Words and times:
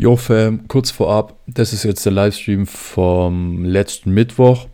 Jo 0.00 0.16
Fam, 0.16 0.66
kurz 0.66 0.90
vorab, 0.90 1.34
das 1.46 1.74
ist 1.74 1.82
jetzt 1.82 2.06
der 2.06 2.12
Livestream 2.12 2.66
vom 2.66 3.66
letzten 3.66 4.12
Mittwoch. 4.12 4.66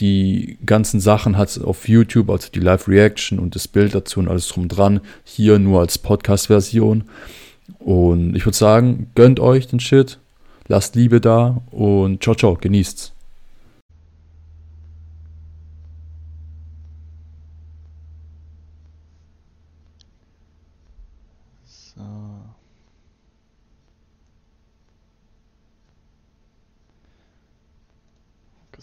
Die 0.00 0.58
ganzen 0.66 0.98
Sachen 0.98 1.38
hat 1.38 1.50
es 1.50 1.62
auf 1.62 1.86
YouTube, 1.86 2.28
also 2.30 2.48
die 2.52 2.58
Live-Reaction 2.58 3.38
und 3.38 3.54
das 3.54 3.68
Bild 3.68 3.94
dazu 3.94 4.18
und 4.18 4.26
alles 4.26 4.48
drum 4.48 4.66
dran, 4.66 5.02
hier 5.22 5.60
nur 5.60 5.78
als 5.78 5.98
Podcast-Version. 5.98 7.04
Und 7.78 8.34
ich 8.34 8.44
würde 8.44 8.58
sagen, 8.58 9.08
gönnt 9.14 9.38
euch 9.38 9.68
den 9.68 9.78
Shit, 9.78 10.18
lasst 10.66 10.96
Liebe 10.96 11.20
da 11.20 11.62
und 11.70 12.24
ciao, 12.24 12.34
ciao, 12.34 12.56
genießt's. 12.60 13.15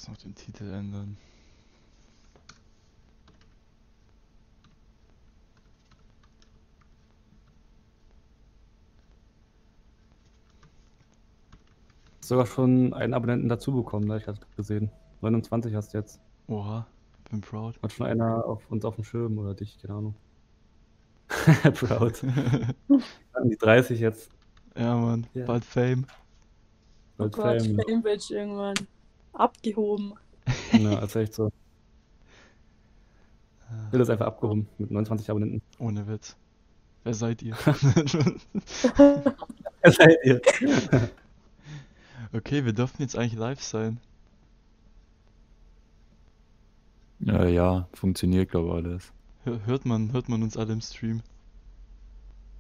Kurz 0.04 0.10
noch 0.10 0.18
den 0.18 0.36
Titel 0.36 0.66
ändern. 0.70 1.16
Sogar 12.22 12.46
schon 12.46 12.94
einen 12.94 13.14
Abonnenten 13.14 13.48
dazu 13.50 13.74
bekommen, 13.74 14.08
ne? 14.08 14.18
Ich 14.18 14.28
hatte 14.28 14.46
gesehen. 14.56 14.90
29 15.22 15.74
hast 15.76 15.94
du 15.94 15.98
jetzt. 15.98 16.20
Oha, 16.48 16.86
bin 17.30 17.42
proud. 17.42 17.82
Hat 17.82 17.92
schon 17.94 18.06
einer 18.08 18.46
auf 18.46 18.70
uns 18.72 18.84
auf 18.86 18.96
dem 18.96 19.04
Schirm 19.04 19.38
oder 19.38 19.54
dich, 19.54 19.78
keine 19.82 19.94
Ahnung. 19.96 20.16
Proud. 21.74 22.24
An 23.34 23.50
die 23.50 23.58
30 23.58 24.00
jetzt. 24.00 24.30
ja, 24.78 24.96
Mann, 24.98 25.28
Ja. 25.34 25.46
bald 25.46 25.64
Fame. 25.66 26.06
Oh 27.18 27.30
Bald 27.30 27.34
Gott, 27.34 27.62
Fame. 27.62 27.80
Famebridge 27.88 28.34
irgendwann. 28.36 28.76
Abgehoben. 29.34 30.14
Ja, 30.74 31.00
ist 31.00 31.16
echt 31.16 31.34
so. 31.34 31.52
Will 33.92 34.00
das 34.00 34.10
einfach 34.10 34.28
abgehoben 34.28 34.68
mit 34.78 34.92
29 34.92 35.30
Abonnenten. 35.30 35.62
Ohne 35.80 36.08
Witz. 36.08 36.36
Wer 37.04 37.14
seid 37.14 37.42
ihr? 37.42 37.56
Wer 39.82 39.92
seid 39.92 40.18
ihr? 40.24 40.42
okay, 42.34 42.64
wir 42.66 42.74
dürfen 42.74 43.02
jetzt 43.02 43.18
eigentlich 43.18 43.34
live 43.40 43.62
sein. 43.62 44.00
Ja, 47.20 47.46
ja, 47.46 47.88
funktioniert, 47.94 48.52
glaube 48.52 48.68
ich, 48.70 48.74
alles. 48.86 49.12
Hör- 49.46 49.66
Hört 49.66 49.86
man, 49.86 50.12
hört 50.14 50.30
man 50.30 50.44
uns 50.44 50.56
alle 50.58 50.74
im 50.74 50.82
Stream? 50.82 51.22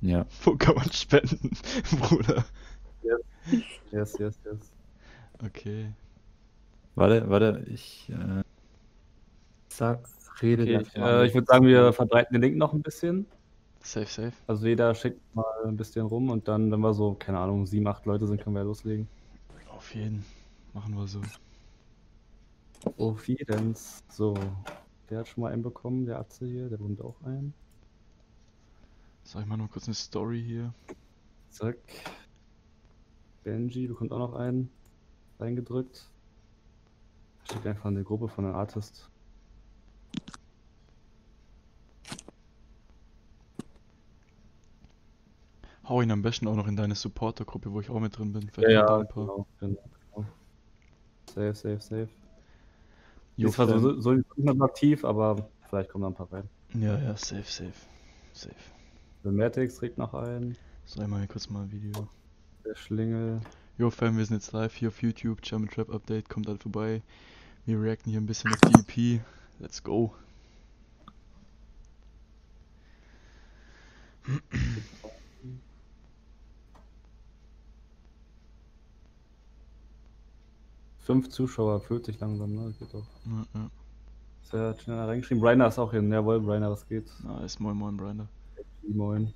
Ja. 0.01 0.25
Wo 0.43 0.55
kann 0.55 0.75
man 0.75 0.91
spenden, 0.91 1.51
Bruder? 1.99 2.43
Yes, 3.91 4.17
yes, 4.19 4.39
yes. 4.45 4.71
Okay. 5.45 5.91
Warte, 6.95 7.29
warte, 7.29 7.65
ich 7.67 8.09
äh, 8.09 8.43
sag, 9.69 10.07
rede 10.41 10.63
Okay, 10.63 10.77
einfach 10.77 10.97
mal 10.97 11.23
äh, 11.23 11.27
ich 11.27 11.33
würde 11.33 11.47
sagen, 11.47 11.65
wir 11.65 11.93
verbreiten 11.93 12.33
den 12.33 12.41
Link 12.41 12.57
noch 12.57 12.73
ein 12.73 12.81
bisschen. 12.81 13.25
Safe, 13.81 14.05
safe. 14.05 14.33
Also 14.47 14.67
jeder 14.67 14.93
schickt 14.95 15.19
mal 15.35 15.45
ein 15.65 15.75
bisschen 15.75 16.05
rum 16.05 16.29
und 16.29 16.47
dann, 16.47 16.71
wenn 16.71 16.79
wir 16.79 16.93
so, 16.93 17.15
keine 17.15 17.39
Ahnung, 17.39 17.65
sieben, 17.65 17.87
acht 17.87 18.05
Leute 18.05 18.27
sind, 18.27 18.41
können 18.41 18.55
wir 18.55 18.63
loslegen. 18.63 19.07
Auf 19.75 19.93
jeden. 19.93 20.23
Machen 20.73 20.95
wir 20.95 21.07
so. 21.07 21.21
Auf 22.97 23.27
jeden. 23.27 23.75
So, 24.09 24.35
der 25.09 25.19
hat 25.19 25.27
schon 25.27 25.43
mal 25.43 25.51
einen 25.51 25.63
bekommen, 25.63 26.05
der 26.05 26.19
Atze 26.19 26.45
hier, 26.45 26.69
der 26.69 26.77
bekommt 26.77 27.01
auch 27.01 27.21
einen. 27.25 27.53
Sag 29.23 29.41
ich 29.41 29.47
mal 29.47 29.57
noch 29.57 29.69
kurz 29.69 29.87
eine 29.87 29.95
Story 29.95 30.43
hier. 30.45 30.73
Zack. 31.49 31.77
Benji 33.43 33.87
bekommt 33.87 34.11
auch 34.11 34.19
noch 34.19 34.35
einen 34.35 34.69
reingedrückt. 35.39 36.12
Schickt 37.49 37.67
einfach 37.67 37.89
in 37.89 37.95
die 37.95 38.03
Gruppe 38.03 38.27
von 38.27 38.45
einem 38.45 38.55
Artist. 38.55 39.09
Hau 45.87 46.01
ihn 46.01 46.11
am 46.11 46.21
besten 46.21 46.47
auch 46.47 46.55
noch 46.55 46.67
in 46.67 46.77
deine 46.77 46.95
Supporter-Gruppe, 46.95 47.71
wo 47.71 47.81
ich 47.81 47.89
auch 47.89 47.99
mit 47.99 48.17
drin 48.17 48.31
bin. 48.31 48.49
Vielleicht 48.49 48.85
kommt 48.85 48.89
da 48.89 48.99
ein 48.99 49.07
paar. 49.07 49.25
genau, 49.25 49.47
genau, 49.59 49.77
genau. 50.15 50.25
Safe, 51.27 51.53
safe, 51.53 51.81
safe. 51.81 52.09
Jo, 53.35 53.49
ist 53.49 53.55
zwar 53.55 53.67
Fam. 53.67 53.79
so, 53.79 53.99
so 53.99 54.13
nicht 54.13 54.27
so 54.37 54.63
aktiv, 54.63 55.03
aber 55.03 55.49
vielleicht 55.69 55.89
kommen 55.89 56.03
da 56.03 56.07
ein 56.09 56.13
paar 56.13 56.31
rein. 56.31 56.49
Ja, 56.75 56.97
ja, 56.99 57.17
safe, 57.17 57.43
safe. 57.43 57.73
Safe. 58.31 58.55
Der 59.23 59.31
Matix 59.31 59.75
trägt 59.75 59.97
noch 59.97 60.13
einen. 60.13 60.55
Sag 60.85 61.07
mal 61.07 61.19
hier 61.19 61.27
kurz 61.27 61.49
mal 61.49 61.63
ein 61.63 61.71
Video. 61.71 62.07
Der 62.65 62.75
Schlingel. 62.75 63.41
Jo, 63.77 63.89
Fam, 63.89 64.17
wir 64.17 64.25
sind 64.25 64.37
jetzt 64.37 64.51
live 64.53 64.75
hier 64.75 64.89
auf 64.89 65.01
YouTube. 65.01 65.41
German 65.41 65.69
Trap 65.69 65.89
Update, 65.89 66.29
kommt 66.29 66.47
alle 66.47 66.59
vorbei. 66.59 67.01
Wir 67.65 67.81
reacten 67.81 68.11
hier 68.11 68.19
ein 68.19 68.25
bisschen 68.25 68.53
auf 68.53 68.59
die 68.59 69.17
EP. 69.17 69.21
Let's 69.59 69.81
go. 69.81 70.13
Fünf 80.99 81.29
Zuschauer, 81.29 81.81
fühlt 81.81 82.05
sich 82.05 82.19
langsam, 82.19 82.53
ne? 82.53 82.67
Das 82.67 82.79
geht 82.79 82.93
doch. 82.93 83.05
Ja, 83.25 83.45
ja. 83.53 83.69
Sehr 84.43 84.79
schneller 84.79 85.07
reingeschrieben. 85.07 85.41
Brainer 85.41 85.67
ist 85.67 85.79
auch 85.79 85.91
hin. 85.91 86.11
Jawohl, 86.11 86.41
Brainer, 86.41 86.71
was 86.71 86.87
geht? 86.87 87.11
Nice, 87.23 87.59
moin 87.59 87.75
moin, 87.77 87.97
Brander. 87.97 88.27
Moin. 88.87 89.33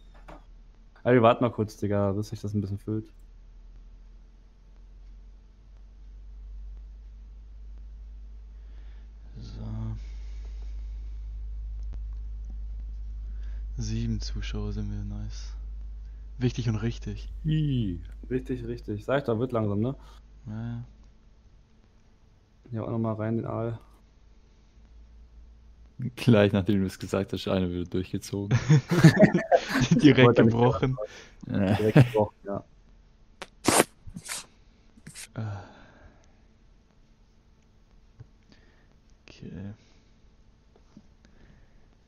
Ja, 1.03 1.13
wir 1.13 1.21
warten 1.21 1.43
mal 1.43 1.51
kurz, 1.51 1.77
Digga, 1.77 2.11
bis 2.11 2.29
sich 2.29 2.41
das 2.41 2.53
ein 2.53 2.61
bisschen 2.61 2.77
füllt. 2.77 3.11
10 14.19 14.21
Zuschauer 14.21 14.73
sind 14.73 14.89
wir 14.89 15.03
nice. 15.03 15.53
Wichtig 16.39 16.69
und 16.69 16.77
richtig. 16.77 17.29
Hi. 17.45 17.99
Richtig, 18.29 18.65
richtig. 18.65 19.05
Sag 19.05 19.19
ich 19.19 19.23
da, 19.25 19.37
wird 19.37 19.51
langsam, 19.51 19.79
ne? 19.79 19.95
Ja. 20.47 20.83
Ja, 22.71 22.83
auch 22.83 22.89
nochmal 22.89 23.15
rein 23.15 23.37
den 23.37 23.45
Aal. 23.45 23.79
Gleich 26.15 26.51
nachdem 26.51 26.81
du 26.81 26.85
es 26.85 26.99
gesagt 26.99 27.33
hast, 27.33 27.47
eine 27.47 27.71
wird 27.71 27.93
durchgezogen. 27.93 28.57
Direkt 29.91 30.35
gebrochen. 30.35 30.95
Direkt 31.47 31.93
gebrochen, 31.93 32.35
ja. 32.45 32.63
Ah. 35.35 35.63
Okay. 39.23 39.73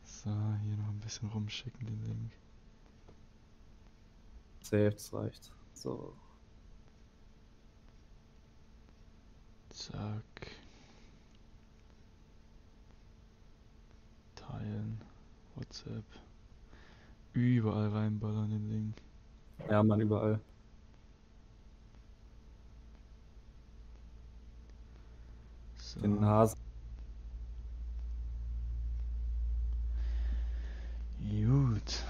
So, 0.03 0.29
hier 0.29 0.75
noch 0.75 0.88
bisschen 1.09 1.29
rumschicken 1.29 1.87
den 1.87 2.03
Link. 2.03 2.31
Safe, 4.61 4.91
das 4.91 5.11
reicht. 5.11 5.51
So. 5.73 6.13
Zack. 9.69 10.51
Teilen. 14.35 15.01
WhatsApp. 15.55 16.05
Überall 17.33 17.89
reinballern 17.89 18.51
den 18.51 18.69
Link. 18.69 19.01
Ja, 19.67 19.81
man, 19.81 20.01
überall. 20.01 20.39
So. 25.77 26.01
Den 26.01 26.23
Hasen. 26.23 26.58
Gut. 31.19 32.03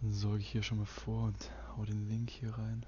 Dann 0.00 0.12
sorge 0.12 0.38
ich 0.38 0.50
hier 0.50 0.62
schon 0.62 0.78
mal 0.78 0.86
vor 0.86 1.24
und 1.24 1.50
hau 1.76 1.84
den 1.84 2.08
Link 2.08 2.30
hier 2.30 2.50
rein. 2.56 2.84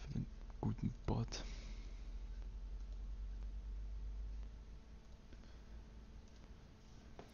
Für 0.00 0.12
den 0.14 0.26
guten 0.60 0.92
Bot. 1.06 1.44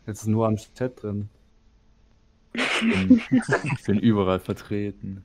Jetzt 0.07 0.23
ist 0.23 0.27
nur 0.27 0.47
am 0.47 0.57
Chat 0.57 1.03
drin. 1.03 1.29
ich 2.55 3.85
bin 3.87 3.99
überall 4.01 4.41
vertreten. 4.41 5.25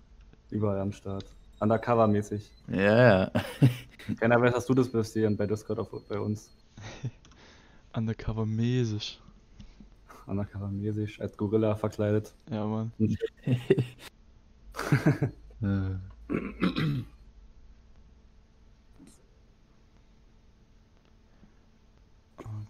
Überall 0.51 0.79
am 0.79 0.91
Start. 0.91 1.25
Undercover-mäßig. 1.59 2.51
Ja, 2.67 3.31
Keiner 4.19 4.39
weiß, 4.41 4.53
dass 4.53 4.65
du 4.65 4.73
das 4.73 4.91
bist 4.91 5.13
hier 5.13 5.35
bei 5.35 5.47
Discord 5.47 5.79
auf, 5.79 5.89
bei 6.07 6.19
uns. 6.19 6.55
Undercover 7.93 8.45
mäßig. 8.45 9.21
Undercover-mäßig, 10.27 11.21
als 11.21 11.37
Gorilla 11.37 11.75
verkleidet. 11.75 12.33
Ja, 12.49 12.65
Mann. 12.65 12.91
Äh, 15.61 15.95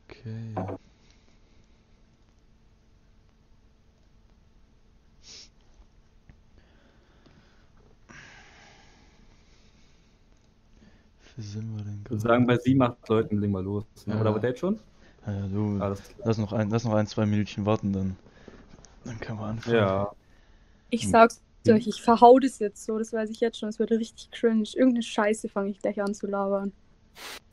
Okay. 0.08 0.54
viel 11.36 11.44
sind 11.44 11.76
wir 11.76 11.84
denn? 11.84 11.94
Ich 12.06 12.12
würde 12.12 12.22
sagen, 12.22 12.46
bei 12.46 12.58
sieben, 12.58 12.84
acht 12.84 13.10
Leuten 13.10 13.42
legen 13.42 13.52
wir 13.52 13.64
los. 13.64 13.84
Ne? 14.06 14.14
Ja. 14.14 14.22
Oder 14.22 14.34
war 14.34 14.40
Date 14.40 14.60
schon? 14.60 14.80
Ja, 15.26 15.34
ja, 15.34 15.48
du, 15.48 15.80
lass 16.24 16.38
noch 16.38 16.54
ein, 16.54 16.70
lass 16.70 16.84
noch 16.84 16.94
ein, 16.94 17.08
zwei 17.08 17.26
Minütchen 17.26 17.66
warten, 17.66 17.92
dann, 17.94 18.16
dann 19.06 19.20
können 19.20 19.40
wir 19.40 19.46
anfangen. 19.46 19.76
Ja. 19.76 20.12
Ich 20.92 21.10
sag's 21.10 21.42
euch, 21.68 21.88
ich 21.88 22.04
verhau 22.04 22.38
das 22.38 22.60
jetzt 22.60 22.86
so, 22.86 23.00
das 23.00 23.12
weiß 23.12 23.32
ich 23.32 23.40
jetzt 23.40 23.58
schon. 23.58 23.70
Es 23.70 23.80
wird 23.80 23.90
richtig 23.90 24.30
cringe. 24.30 24.70
Irgendeine 24.76 25.02
Scheiße 25.02 25.50
fange 25.50 25.72
ich 25.72 25.80
gleich 25.80 26.00
an 26.00 26.14
zu 26.14 26.28
labern. 26.28 26.72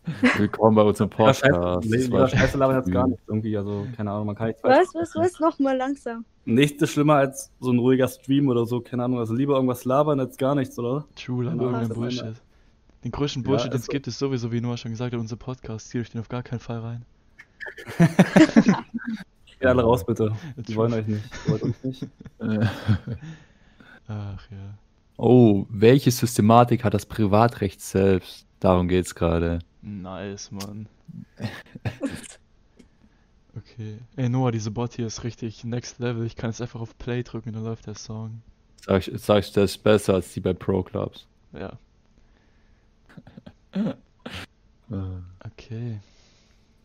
Willkommen 0.37 0.77
bei 0.77 0.83
unserem 0.83 1.11
Ja, 1.17 1.33
Scheiße, 1.33 1.49
Podcast. 1.49 1.89
nee, 1.89 2.29
Scheiße 2.29 2.59
labern 2.59 2.77
jetzt 2.77 2.91
gar 2.93 3.09
nicht 3.09 3.23
irgendwie. 3.27 3.57
Also, 3.57 3.87
keine 3.97 4.11
Ahnung, 4.11 4.27
man 4.27 4.37
kann 4.37 4.49
nicht 4.49 4.63
Was, 4.63 4.95
was, 4.95 5.15
was? 5.15 5.41
Nochmal 5.41 5.79
langsam. 5.79 6.27
Nichts 6.45 6.83
ist 6.83 6.91
schlimmer 6.91 7.15
als 7.15 7.51
so 7.59 7.71
ein 7.71 7.79
ruhiger 7.79 8.09
Stream 8.09 8.49
oder 8.49 8.67
so, 8.67 8.83
keine 8.83 9.05
Ahnung. 9.05 9.19
Also 9.19 9.33
lieber 9.33 9.55
irgendwas 9.55 9.87
labern 9.87 10.21
als 10.21 10.37
gar 10.37 10.55
nichts, 10.55 10.79
oder? 10.79 11.07
True, 11.17 11.47
dann 11.47 11.59
irgendein 11.59 11.89
Bullshit. 11.89 12.35
Den 13.05 13.11
größten 13.11 13.43
Ja, 13.43 13.49
Bullshit, 13.49 13.73
den 13.73 13.77
es 13.77 13.83
also- 13.83 13.93
gibt, 13.93 14.07
ist 14.07 14.19
sowieso, 14.19 14.53
wie 14.53 14.61
Noah 14.61 14.77
schon 14.77 14.91
gesagt 14.93 15.13
hat, 15.13 15.21
unser 15.21 15.37
Podcast. 15.37 15.89
Zieht 15.89 16.01
euch 16.03 16.11
den 16.11 16.21
auf 16.21 16.29
gar 16.29 16.43
keinen 16.43 16.61
Fall 16.61 16.81
rein. 16.81 17.05
Geht 19.47 19.67
alle 19.67 19.83
raus, 19.83 20.05
bitte. 20.05 20.35
Die 20.57 20.63
True. 20.63 20.77
wollen 20.77 20.93
euch 20.95 21.07
nicht. 21.07 21.25
Die 21.47 21.51
wollen 21.51 21.63
uns 21.63 21.85
nicht. 21.85 22.07
Ach 24.09 24.51
ja. 24.51 24.75
Oh, 25.17 25.67
welche 25.69 26.11
Systematik 26.11 26.85
hat 26.85 26.95
das 26.95 27.07
Privatrecht 27.07 27.81
selbst? 27.81 28.47
Darum 28.61 28.89
geht's 28.89 29.15
gerade. 29.15 29.61
Nice, 29.83 30.51
Mann. 30.51 30.87
Okay. 33.55 33.99
Ey, 34.17 34.31
Noah, 34.31 34.51
diese 34.51 34.71
Bot 34.71 34.95
hier 34.95 35.07
ist 35.07 35.25
richtig 35.25 35.63
next 35.63 35.99
level. 35.99 36.25
Ich 36.25 36.37
kann 36.37 36.49
jetzt 36.51 36.63
einfach 36.63 36.81
auf 36.81 36.97
Play 36.97 37.23
drücken 37.23 37.51
und 37.51 37.57
dann 37.57 37.65
läuft 37.65 37.87
der 37.87 37.95
Song. 37.95 38.41
Sag 38.87 39.07
ich, 39.07 39.21
sag 39.23 39.41
ich, 39.45 39.53
das 39.53 39.73
ist 39.73 39.83
besser 39.83 40.15
als 40.15 40.33
die 40.33 40.41
bei 40.41 40.55
Pro 40.55 40.83
Clubs. 40.83 41.27
Ja, 41.53 41.73
okay. 45.45 46.01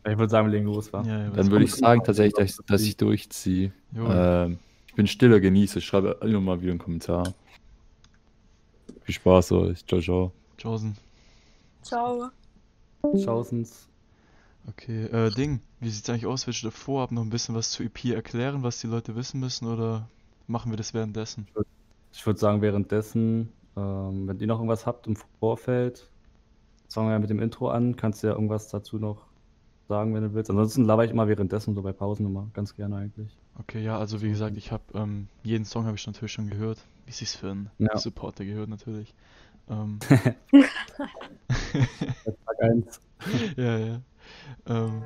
Ich 0.04 0.18
würde 0.18 0.30
sagen, 0.30 0.48
wir 0.48 0.52
legen 0.52 0.66
los, 0.66 0.92
wa? 0.92 1.02
Ja, 1.02 1.24
ja, 1.24 1.28
was 1.28 1.36
Dann 1.36 1.50
würde 1.50 1.64
ich 1.64 1.74
sagen 1.74 2.02
tatsächlich, 2.02 2.34
dass 2.34 2.50
ich, 2.50 2.66
dass 2.66 2.82
ich 2.82 2.96
durchziehe. 2.96 3.72
Ähm, 3.94 4.58
ich 4.86 4.94
bin 4.94 5.06
stiller 5.06 5.40
Genießer. 5.40 5.78
Ich 5.78 5.86
schreibe 5.86 6.18
immer 6.22 6.40
mal 6.40 6.62
wieder 6.62 6.70
einen 6.70 6.78
Kommentar. 6.78 7.34
Viel 9.02 9.14
Spaß 9.14 9.52
euch. 9.52 9.84
Ciao, 9.86 10.00
ciao. 10.00 10.32
Josen. 10.58 10.96
Ciao. 11.82 12.30
Schausens. 13.22 13.88
Okay, 14.68 15.04
äh, 15.06 15.30
Ding, 15.30 15.60
wie 15.80 15.88
sieht's 15.88 16.10
eigentlich 16.10 16.26
aus? 16.26 16.46
Willst 16.46 16.62
du 16.62 16.66
davor 16.66 17.04
ab 17.04 17.12
noch 17.12 17.22
ein 17.22 17.30
bisschen 17.30 17.54
was 17.54 17.70
zu 17.70 17.82
EP 17.82 18.04
erklären, 18.06 18.62
was 18.62 18.80
die 18.80 18.86
Leute 18.86 19.16
wissen 19.16 19.40
müssen, 19.40 19.66
oder 19.66 20.08
machen 20.46 20.70
wir 20.70 20.76
das 20.76 20.92
währenddessen? 20.92 21.46
Ich 22.12 22.26
würde 22.26 22.38
sagen, 22.38 22.60
währenddessen, 22.60 23.50
ähm, 23.76 24.28
wenn 24.28 24.38
ihr 24.40 24.46
noch 24.46 24.58
irgendwas 24.58 24.84
habt 24.84 25.06
im 25.06 25.16
Vorfeld, 25.40 26.10
fangen 26.88 27.08
wir 27.08 27.12
ja 27.12 27.18
mit 27.18 27.30
dem 27.30 27.40
Intro 27.40 27.70
an. 27.70 27.96
Kannst 27.96 28.22
du 28.22 28.28
ja 28.28 28.34
irgendwas 28.34 28.68
dazu 28.68 28.98
noch 28.98 29.26
sagen, 29.88 30.14
wenn 30.14 30.22
du 30.22 30.34
willst. 30.34 30.50
Ansonsten 30.50 30.84
laber 30.84 31.04
ich 31.04 31.10
immer 31.10 31.28
währenddessen, 31.28 31.74
so 31.74 31.82
bei 31.82 31.92
Pausen 31.92 32.26
immer. 32.26 32.48
Ganz 32.52 32.74
gerne 32.76 32.96
eigentlich. 32.96 33.36
Okay, 33.58 33.82
ja, 33.82 33.98
also 33.98 34.22
wie 34.22 34.28
gesagt, 34.28 34.56
ich 34.56 34.70
habe 34.70 34.82
ähm, 34.94 35.28
jeden 35.42 35.64
Song 35.64 35.86
habe 35.86 35.96
ich 35.96 36.06
natürlich 36.06 36.32
schon 36.32 36.48
gehört, 36.48 36.78
wie 37.06 37.12
sich's 37.12 37.34
für 37.34 37.50
einen 37.50 37.70
Ja. 37.78 37.96
Supporter 37.96 38.44
gehört 38.44 38.68
natürlich. 38.68 39.14
Ähm, 39.68 39.98
Tag 41.48 42.60
1. 42.60 43.00
ja, 43.56 43.78
ja. 43.78 44.00
Ähm, 44.66 45.02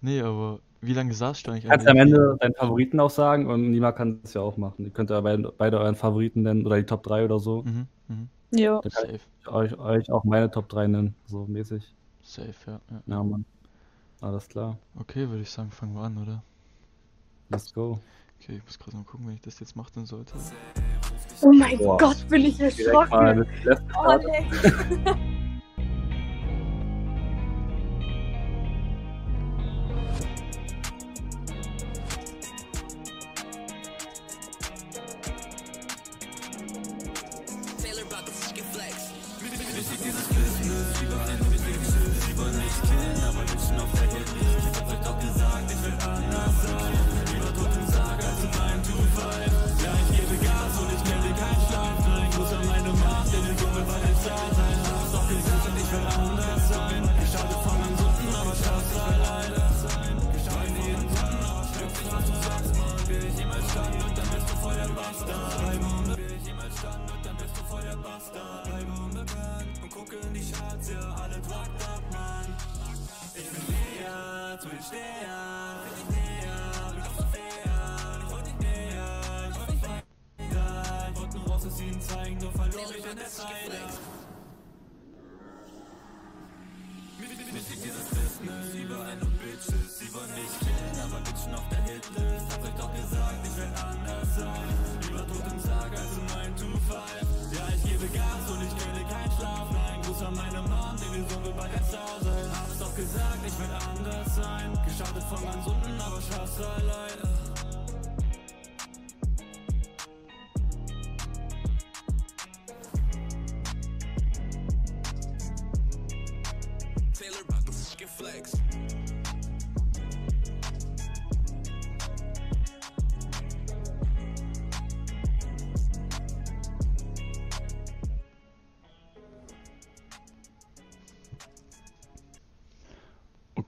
nee, 0.00 0.20
aber 0.20 0.60
wie 0.82 0.94
lange 0.94 1.12
saßt 1.12 1.46
du 1.46 1.50
eigentlich 1.50 1.66
Kannst 1.66 1.86
du 1.86 1.90
am 1.90 1.96
Ende 1.96 2.36
deinen 2.40 2.54
Favoriten 2.54 3.00
auch 3.00 3.10
sagen 3.10 3.46
und 3.46 3.70
Nima 3.70 3.92
kann 3.92 4.20
es 4.22 4.34
ja 4.34 4.40
auch 4.40 4.56
machen. 4.56 4.84
Ihr 4.86 4.90
könnt 4.90 5.10
ja 5.10 5.20
beide, 5.20 5.52
beide 5.56 5.78
euren 5.78 5.94
Favoriten 5.94 6.42
nennen 6.42 6.64
oder 6.64 6.76
die 6.76 6.86
Top 6.86 7.02
3 7.02 7.24
oder 7.24 7.38
so. 7.38 7.62
Mhm, 7.62 7.86
mhm. 8.08 8.28
Ja. 8.50 8.80
Da 8.80 8.88
kann 8.88 9.02
Safe, 9.02 9.14
ich 9.14 9.48
euch, 9.48 9.78
euch 9.78 10.10
auch 10.10 10.24
meine 10.24 10.50
Top 10.50 10.68
3 10.68 10.88
nennen, 10.88 11.14
so 11.26 11.46
mäßig. 11.46 11.84
safe, 12.22 12.54
ja, 12.66 12.80
ja. 12.90 13.02
Ja, 13.06 13.22
Mann. 13.22 13.44
Alles 14.20 14.48
klar. 14.48 14.76
Okay, 14.98 15.28
würde 15.28 15.42
ich 15.42 15.50
sagen, 15.50 15.70
fangen 15.70 15.94
wir 15.94 16.02
an, 16.02 16.18
oder? 16.18 16.42
Let's 17.48 17.72
go. 17.72 18.00
Okay, 18.40 18.56
ich 18.56 18.64
muss 18.64 18.78
gerade 18.78 18.96
mal 18.96 19.04
gucken, 19.04 19.26
wenn 19.26 19.34
ich 19.34 19.40
das 19.40 19.60
jetzt 19.60 19.76
machen 19.76 20.04
sollte. 20.04 20.34
Oh 21.42 21.52
mein 21.52 21.78
Boah. 21.78 21.96
Gott, 21.98 22.28
bin 22.28 22.44
ich 22.44 22.60
erschrocken. 22.60 23.10
mal 23.10 23.46
Oh 23.96 25.14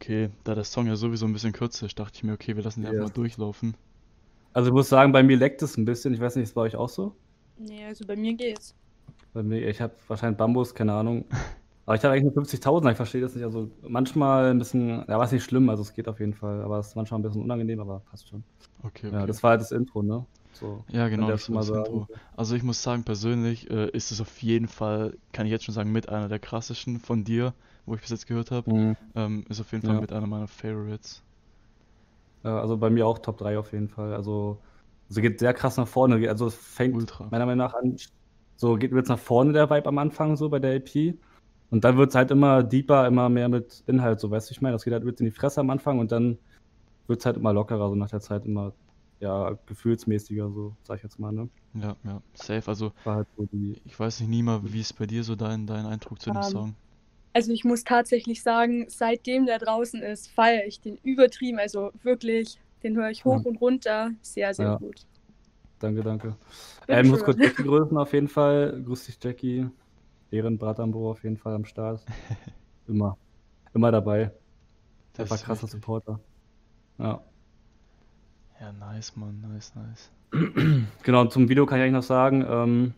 Okay, 0.03 0.31
da 0.45 0.55
der 0.55 0.65
Song 0.65 0.87
ja 0.87 0.97
sowieso 0.97 1.27
ein 1.27 1.33
bisschen 1.33 1.53
kürzer 1.53 1.87
ist, 1.87 1.99
dachte 1.99 2.17
ich 2.17 2.25
mir, 2.25 2.33
okay, 2.35 2.57
wir 2.57 2.63
lassen 2.63 2.83
den 2.83 2.89
einfach 2.89 2.99
Ja. 2.99 3.05
mal 3.05 3.11
durchlaufen. 3.11 3.75
Also 4.55 4.69
ich 4.69 4.75
muss 4.75 4.89
sagen, 4.89 5.13
bei 5.13 5.23
mir 5.23 5.37
leckt 5.37 5.63
es 5.63 5.77
ein 5.77 5.85
bisschen. 5.85 6.15
Ich 6.15 6.21
weiß 6.21 6.37
nicht, 6.37 6.45
ist 6.45 6.55
bei 6.55 6.63
euch 6.63 6.77
auch 6.77 6.89
so? 6.89 7.15
Nee, 7.57 7.85
also 7.87 8.05
bei 8.07 8.17
mir 8.17 8.35
geht's. 8.35 8.75
Bei 9.33 9.43
mir, 9.43 9.69
ich 9.69 9.81
habe 9.81 9.95
wahrscheinlich 10.09 10.39
Bambus, 10.39 10.75
keine 10.75 10.93
Ahnung. 10.95 11.25
Aber 11.87 11.97
ich 11.97 12.05
habe 12.05 12.15
eigentlich 12.15 12.25
nur 12.25 12.33
50.000, 12.35 12.93
ich 12.93 12.97
verstehe 12.97 13.21
das 13.21 13.35
nicht. 13.35 13.45
Also 13.45 13.71
manchmal 13.83 14.51
ein 14.53 14.59
bisschen, 14.59 15.05
ja, 15.09 15.19
was 15.19 15.33
nicht 15.33 15.45
schlimm, 15.45 15.69
also 15.69 15.83
es 15.83 15.95
geht 15.95 16.09
auf 16.09 16.21
jeden 16.21 16.35
Fall. 16.35 16.63
Aber 16.63 16.79
es 16.79 16.89
ist 16.89 16.97
manchmal 16.97 17.21
ein 17.21 17.25
bisschen 17.25 17.43
unangenehm, 17.43 17.81
aber 17.81 18.01
passt 18.01 18.29
schon. 18.29 18.45
Okay, 18.85 19.11
Ja, 19.11 19.19
okay. 19.19 19.27
das 19.27 19.43
war 19.43 19.51
halt 19.53 19.61
das 19.63 19.73
Intro, 19.73 20.03
ne? 20.03 20.27
So. 20.53 20.85
Ja, 20.89 21.09
genau, 21.09 21.31
das 21.31 21.43
schon 21.43 21.55
war 21.55 21.57
mal 21.57 21.61
das 21.61 21.69
sagen. 21.69 21.87
Intro. 21.93 22.09
Also 22.37 22.55
ich 22.55 22.63
muss 22.63 22.83
sagen, 22.83 23.05
persönlich 23.05 23.71
äh, 23.71 23.89
ist 23.91 24.11
es 24.13 24.21
auf 24.21 24.43
jeden 24.43 24.69
Fall, 24.69 25.17
kann 25.33 25.47
ich 25.47 25.53
jetzt 25.53 25.65
schon 25.65 25.75
sagen, 25.75 25.93
mit 25.93 26.09
einer 26.09 26.29
der 26.29 26.39
krassesten 26.39 27.01
von 27.01 27.25
dir, 27.25 27.55
wo 27.87 27.95
ich 27.95 28.01
bis 28.01 28.11
jetzt 28.11 28.27
gehört 28.27 28.51
habe. 28.51 28.71
Mhm. 28.73 28.97
Ähm, 29.15 29.45
ist 29.49 29.61
auf 29.61 29.73
jeden 29.73 29.85
Fall 29.85 29.97
Ja. 29.97 30.01
mit 30.01 30.13
einer 30.13 30.27
meiner 30.27 30.49
Favorites. 30.49 31.23
Ja, 32.45 32.61
also 32.61 32.77
bei 32.77 32.91
mir 32.91 33.07
auch 33.07 33.19
Top 33.19 33.39
3 33.39 33.59
auf 33.59 33.73
jeden 33.73 33.89
Fall. 33.89 34.15
Also, 34.15 34.61
so 35.09 35.21
geht 35.21 35.39
sehr 35.39 35.55
krass 35.55 35.77
nach 35.77 35.87
vorne. 35.89 36.29
Also 36.29 36.47
es 36.47 36.55
fängt 36.55 36.95
Ultra. 36.95 37.29
meiner 37.31 37.47
Meinung 37.47 37.67
nach 37.67 37.75
an, 37.75 37.97
so 38.57 38.77
geht 38.77 38.93
jetzt 38.93 39.09
nach 39.09 39.19
vorne 39.19 39.53
der 39.53 39.71
Vibe 39.71 39.87
am 39.89 39.99
Anfang, 39.99 40.37
so 40.37 40.49
bei 40.49 40.59
der 40.59 40.75
EP. 40.77 41.19
Und 41.71 41.85
dann 41.85 41.97
wird 41.97 42.11
es 42.11 42.15
halt 42.17 42.31
immer 42.31 42.63
deeper, 42.65 43.07
immer 43.07 43.29
mehr 43.29 43.49
mit 43.49 43.83
Inhalt, 43.87 44.21
so 44.21 44.31
weißt 44.31 44.51
du, 44.51 44.53
ich 44.53 44.61
meine, 44.61 44.75
das 44.75 44.85
geht 44.85 44.93
halt 44.93 45.05
mit 45.05 45.21
in 45.21 45.27
die 45.27 45.33
Fresse 45.33 45.61
am 45.61 45.71
Anfang 45.71 45.99
und 46.01 46.13
dann 46.13 46.39
wird 47.07 47.21
es 47.21 47.27
halt 47.27 47.37
immer 47.37 47.53
lockerer, 47.53 47.89
so 47.89 47.95
nach 47.97 48.11
der 48.11 48.21
Zeit 48.21 48.45
immer, 48.47 48.75
ja, 49.21 49.53
gefühlsmäßiger, 49.67 50.51
so, 50.51 50.77
sag 50.83 50.99
ich 50.99 51.03
jetzt 51.05 51.19
mal, 51.19 51.33
ne? 51.33 51.49
Ja, 51.75 51.97
ja, 52.05 52.23
safe. 52.35 52.69
Also 52.69 52.93
War 53.05 53.17
halt 53.17 53.29
so 53.37 53.47
die. 53.47 53.81
ich 53.85 53.99
weiß 53.99 54.21
nicht, 54.21 54.29
Nima, 54.31 54.61
wie 54.65 54.81
ist 54.81 54.95
bei 54.99 55.07
dir 55.07 55.25
so 55.25 55.37
dein, 55.37 55.67
dein 55.67 55.87
Eindruck 55.87 56.21
zu 56.21 56.31
dem 56.31 56.37
Ähm, 56.37 56.43
Song? 56.43 56.77
Also 57.35 57.53
ich 57.53 57.65
muss 57.65 57.85
tatsächlich 57.85 58.43
sagen, 58.43 58.87
seitdem 58.89 59.47
der 59.47 59.59
draußen 59.59 60.03
ist, 60.03 60.31
feiere 60.31 60.67
ich 60.67 60.81
den 60.81 60.97
übertrieben. 61.03 61.59
Also 61.59 61.91
wirklich, 62.03 62.59
den 62.83 62.97
höre 62.97 63.11
ich 63.11 63.25
hoch 63.25 63.41
Ja. 63.43 63.49
und 63.49 63.57
runter. 63.61 64.11
Sehr, 64.21 64.53
sehr 64.55 64.67
Ja. 64.67 64.77
gut. 64.77 65.07
Danke, 65.79 66.03
danke. 66.03 66.37
Bitte 66.87 66.99
Ähm, 67.01 67.09
muss 67.09 67.25
kurz 67.25 67.39
Jackie 67.41 67.63
grüßen 67.65 67.97
auf 67.97 68.13
jeden 68.13 68.29
Fall. 68.29 68.83
Grüß 68.85 69.07
dich, 69.07 69.19
Jackie. 69.21 69.67
Ehrenbratambro 70.31 71.11
auf 71.11 71.23
jeden 71.25 71.37
Fall 71.37 71.55
am 71.55 71.65
Start. 71.65 72.05
Immer. 72.87 73.17
Immer 73.75 73.91
dabei. 73.91 74.31
Das 75.15 75.25
Einfach 75.25 75.37
ist 75.37 75.45
krasser 75.45 75.63
wichtig. 75.65 75.81
Supporter. 75.81 76.21
Ja. 76.99 77.23
Ja, 78.61 78.73
nice, 78.73 79.17
Mann, 79.17 79.41
nice, 79.41 79.73
nice. 79.75 80.11
Genau, 81.03 81.25
zum 81.27 81.49
Video 81.49 81.67
kann 81.67 81.79
ich 81.79 81.83
eigentlich 81.83 81.93
noch 81.95 82.03
sagen, 82.03 82.45
ähm, 82.49 82.95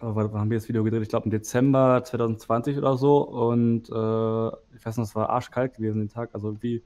wann 0.00 0.32
haben 0.32 0.50
wir 0.50 0.58
das 0.58 0.68
Video 0.68 0.84
gedreht? 0.84 1.02
Ich 1.02 1.08
glaube 1.08 1.24
im 1.24 1.30
Dezember 1.30 2.02
2020 2.04 2.78
oder 2.78 2.96
so. 2.96 3.18
Und 3.18 3.88
äh, 3.88 4.48
ich 4.76 4.84
weiß 4.84 4.96
noch, 4.96 5.04
es 5.04 5.14
war 5.14 5.30
arschkalt 5.30 5.74
gewesen 5.74 5.98
den 5.98 6.08
Tag. 6.08 6.30
Also 6.32 6.62
wie 6.62 6.82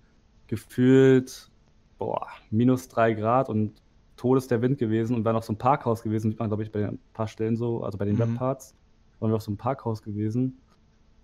gefühlt, 0.46 1.50
boah, 1.98 2.26
minus 2.50 2.88
drei 2.88 3.12
Grad 3.14 3.48
und 3.48 3.82
todes 4.16 4.46
der 4.48 4.62
Wind 4.62 4.78
gewesen. 4.78 5.16
Und 5.16 5.24
war 5.24 5.32
noch 5.32 5.42
so 5.42 5.52
ein 5.52 5.58
Parkhaus 5.58 6.02
gewesen, 6.02 6.30
sieht 6.30 6.38
man, 6.38 6.48
glaube 6.48 6.62
ich, 6.62 6.72
bei 6.72 6.86
ein 6.86 6.98
paar 7.12 7.28
Stellen 7.28 7.56
so, 7.56 7.82
also 7.82 7.98
bei 7.98 8.04
den 8.04 8.14
Mhm. 8.14 8.20
Webparts. 8.20 8.74
Waren 9.20 9.30
wir 9.30 9.36
auf 9.36 9.42
so 9.42 9.50
einem 9.50 9.58
Parkhaus 9.58 10.02
gewesen. 10.02 10.58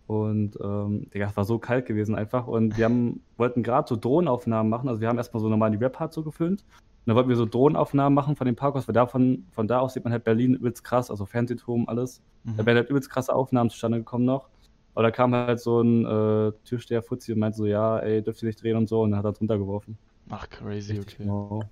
Und 0.07 0.59
ähm, 0.63 1.11
Digga, 1.13 1.27
es 1.27 1.37
war 1.37 1.45
so 1.45 1.59
kalt 1.59 1.87
gewesen 1.87 2.15
einfach. 2.15 2.47
Und 2.47 2.79
wir 2.79 2.87
haben, 2.87 3.21
wollten 3.37 3.63
gerade 3.63 3.89
so 3.89 3.97
Drohnenaufnahmen 3.97 4.71
machen. 4.71 4.89
Also 4.89 5.01
wir 5.01 5.09
haben 5.09 5.19
erstmal 5.19 5.43
so 5.43 5.49
normal 5.49 5.71
die 5.71 5.81
Webparts 5.81 6.15
so 6.15 6.23
gefilmt. 6.23 6.65
Und 7.09 7.13
dann 7.13 7.17
wollten 7.17 7.31
wir 7.31 7.37
so 7.37 7.47
Drohnenaufnahmen 7.47 8.13
machen 8.15 8.37
von 8.37 8.45
dem 8.45 8.55
Parkhaus, 8.55 8.87
weil 8.87 8.93
davon, 8.93 9.47
von 9.53 9.67
da 9.67 9.79
aus 9.79 9.95
sieht 9.95 10.05
man 10.05 10.13
halt 10.13 10.25
Berlin 10.25 10.53
übelst 10.53 10.85
krass, 10.85 11.11
also 11.11 11.25
Fernsehturm, 11.25 11.89
alles. 11.89 12.21
Da 12.45 12.51
Mhm. 12.63 12.67
wären 12.67 12.77
halt 12.77 12.91
übelst 12.91 13.09
krasse 13.09 13.35
Aufnahmen 13.35 13.71
zustande 13.71 13.97
gekommen 13.97 14.27
noch. 14.27 14.51
Aber 14.95 15.05
da 15.05 15.11
kam 15.11 15.35
halt 15.35 15.59
so 15.59 15.81
ein 15.81 16.05
äh, 16.05 16.53
Türsteher 16.67 17.01
Fuzzi 17.01 17.33
und 17.33 17.39
meinte 17.39 17.57
so, 17.57 17.65
ja, 17.65 17.99
ey, 18.01 18.21
dürft 18.23 18.43
ihr 18.43 18.47
nicht 18.49 18.63
drehen 18.63 18.77
und 18.77 18.91
so, 18.91 19.01
und 19.01 19.13
dann 19.13 19.19
hat 19.21 19.25
er 19.25 19.31
es 19.31 19.41
runtergeworfen. 19.41 19.97
Ach, 20.29 20.51
crazy, 20.51 20.97
Richtig 20.99 21.15
okay. 21.15 21.23
genau. 21.25 21.63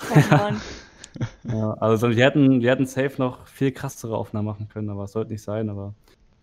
Oh 0.00 0.30
Mann. 0.30 0.56
Ja, 1.44 1.72
also 1.74 2.06
so, 2.08 2.16
wir 2.16 2.24
hätten, 2.24 2.62
wir 2.62 2.70
hätten 2.70 2.86
safe 2.86 3.12
noch 3.18 3.46
viel 3.48 3.72
krassere 3.72 4.16
Aufnahmen 4.16 4.46
machen 4.46 4.68
können, 4.68 4.88
aber 4.88 5.04
es 5.04 5.12
sollte 5.12 5.32
nicht 5.32 5.42
sein, 5.42 5.68
aber 5.68 5.92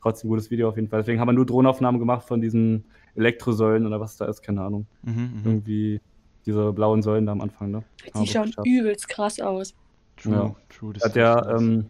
trotzdem 0.02 0.30
gutes 0.30 0.52
Video 0.52 0.70
auf 0.70 0.76
jeden 0.76 0.90
Fall. 0.90 1.00
Deswegen 1.00 1.20
haben 1.20 1.30
wir 1.30 1.34
nur 1.34 1.46
Drohnenaufnahmen 1.48 1.98
gemacht 2.00 2.28
von 2.28 2.40
diesen 2.42 2.84
Elektrosäulen 3.16 3.88
oder 3.88 4.00
was 4.00 4.18
da 4.18 4.26
ist, 4.26 4.42
keine 4.44 4.62
Ahnung. 4.62 4.86
Mhm, 5.04 5.14
mhm. 5.14 5.42
Irgendwie 5.46 6.02
diese 6.48 6.74
blauen 6.74 7.02
Säulen 7.04 7.26
da 7.26 7.34
am 7.34 7.42
Anfang, 7.42 7.70
ne? 7.72 7.84
Die 8.20 8.26
schauen 8.28 8.46
geschafft. 8.48 8.66
übelst 8.68 9.08
krass 9.10 9.40
aus. 9.40 9.76
True, 10.16 10.34
Ja. 10.34 10.56
true. 10.70 10.94
Das 10.94 11.04
Hat 11.04 11.10
ist 11.10 11.16
der, 11.18 11.56
ähm, 11.56 11.86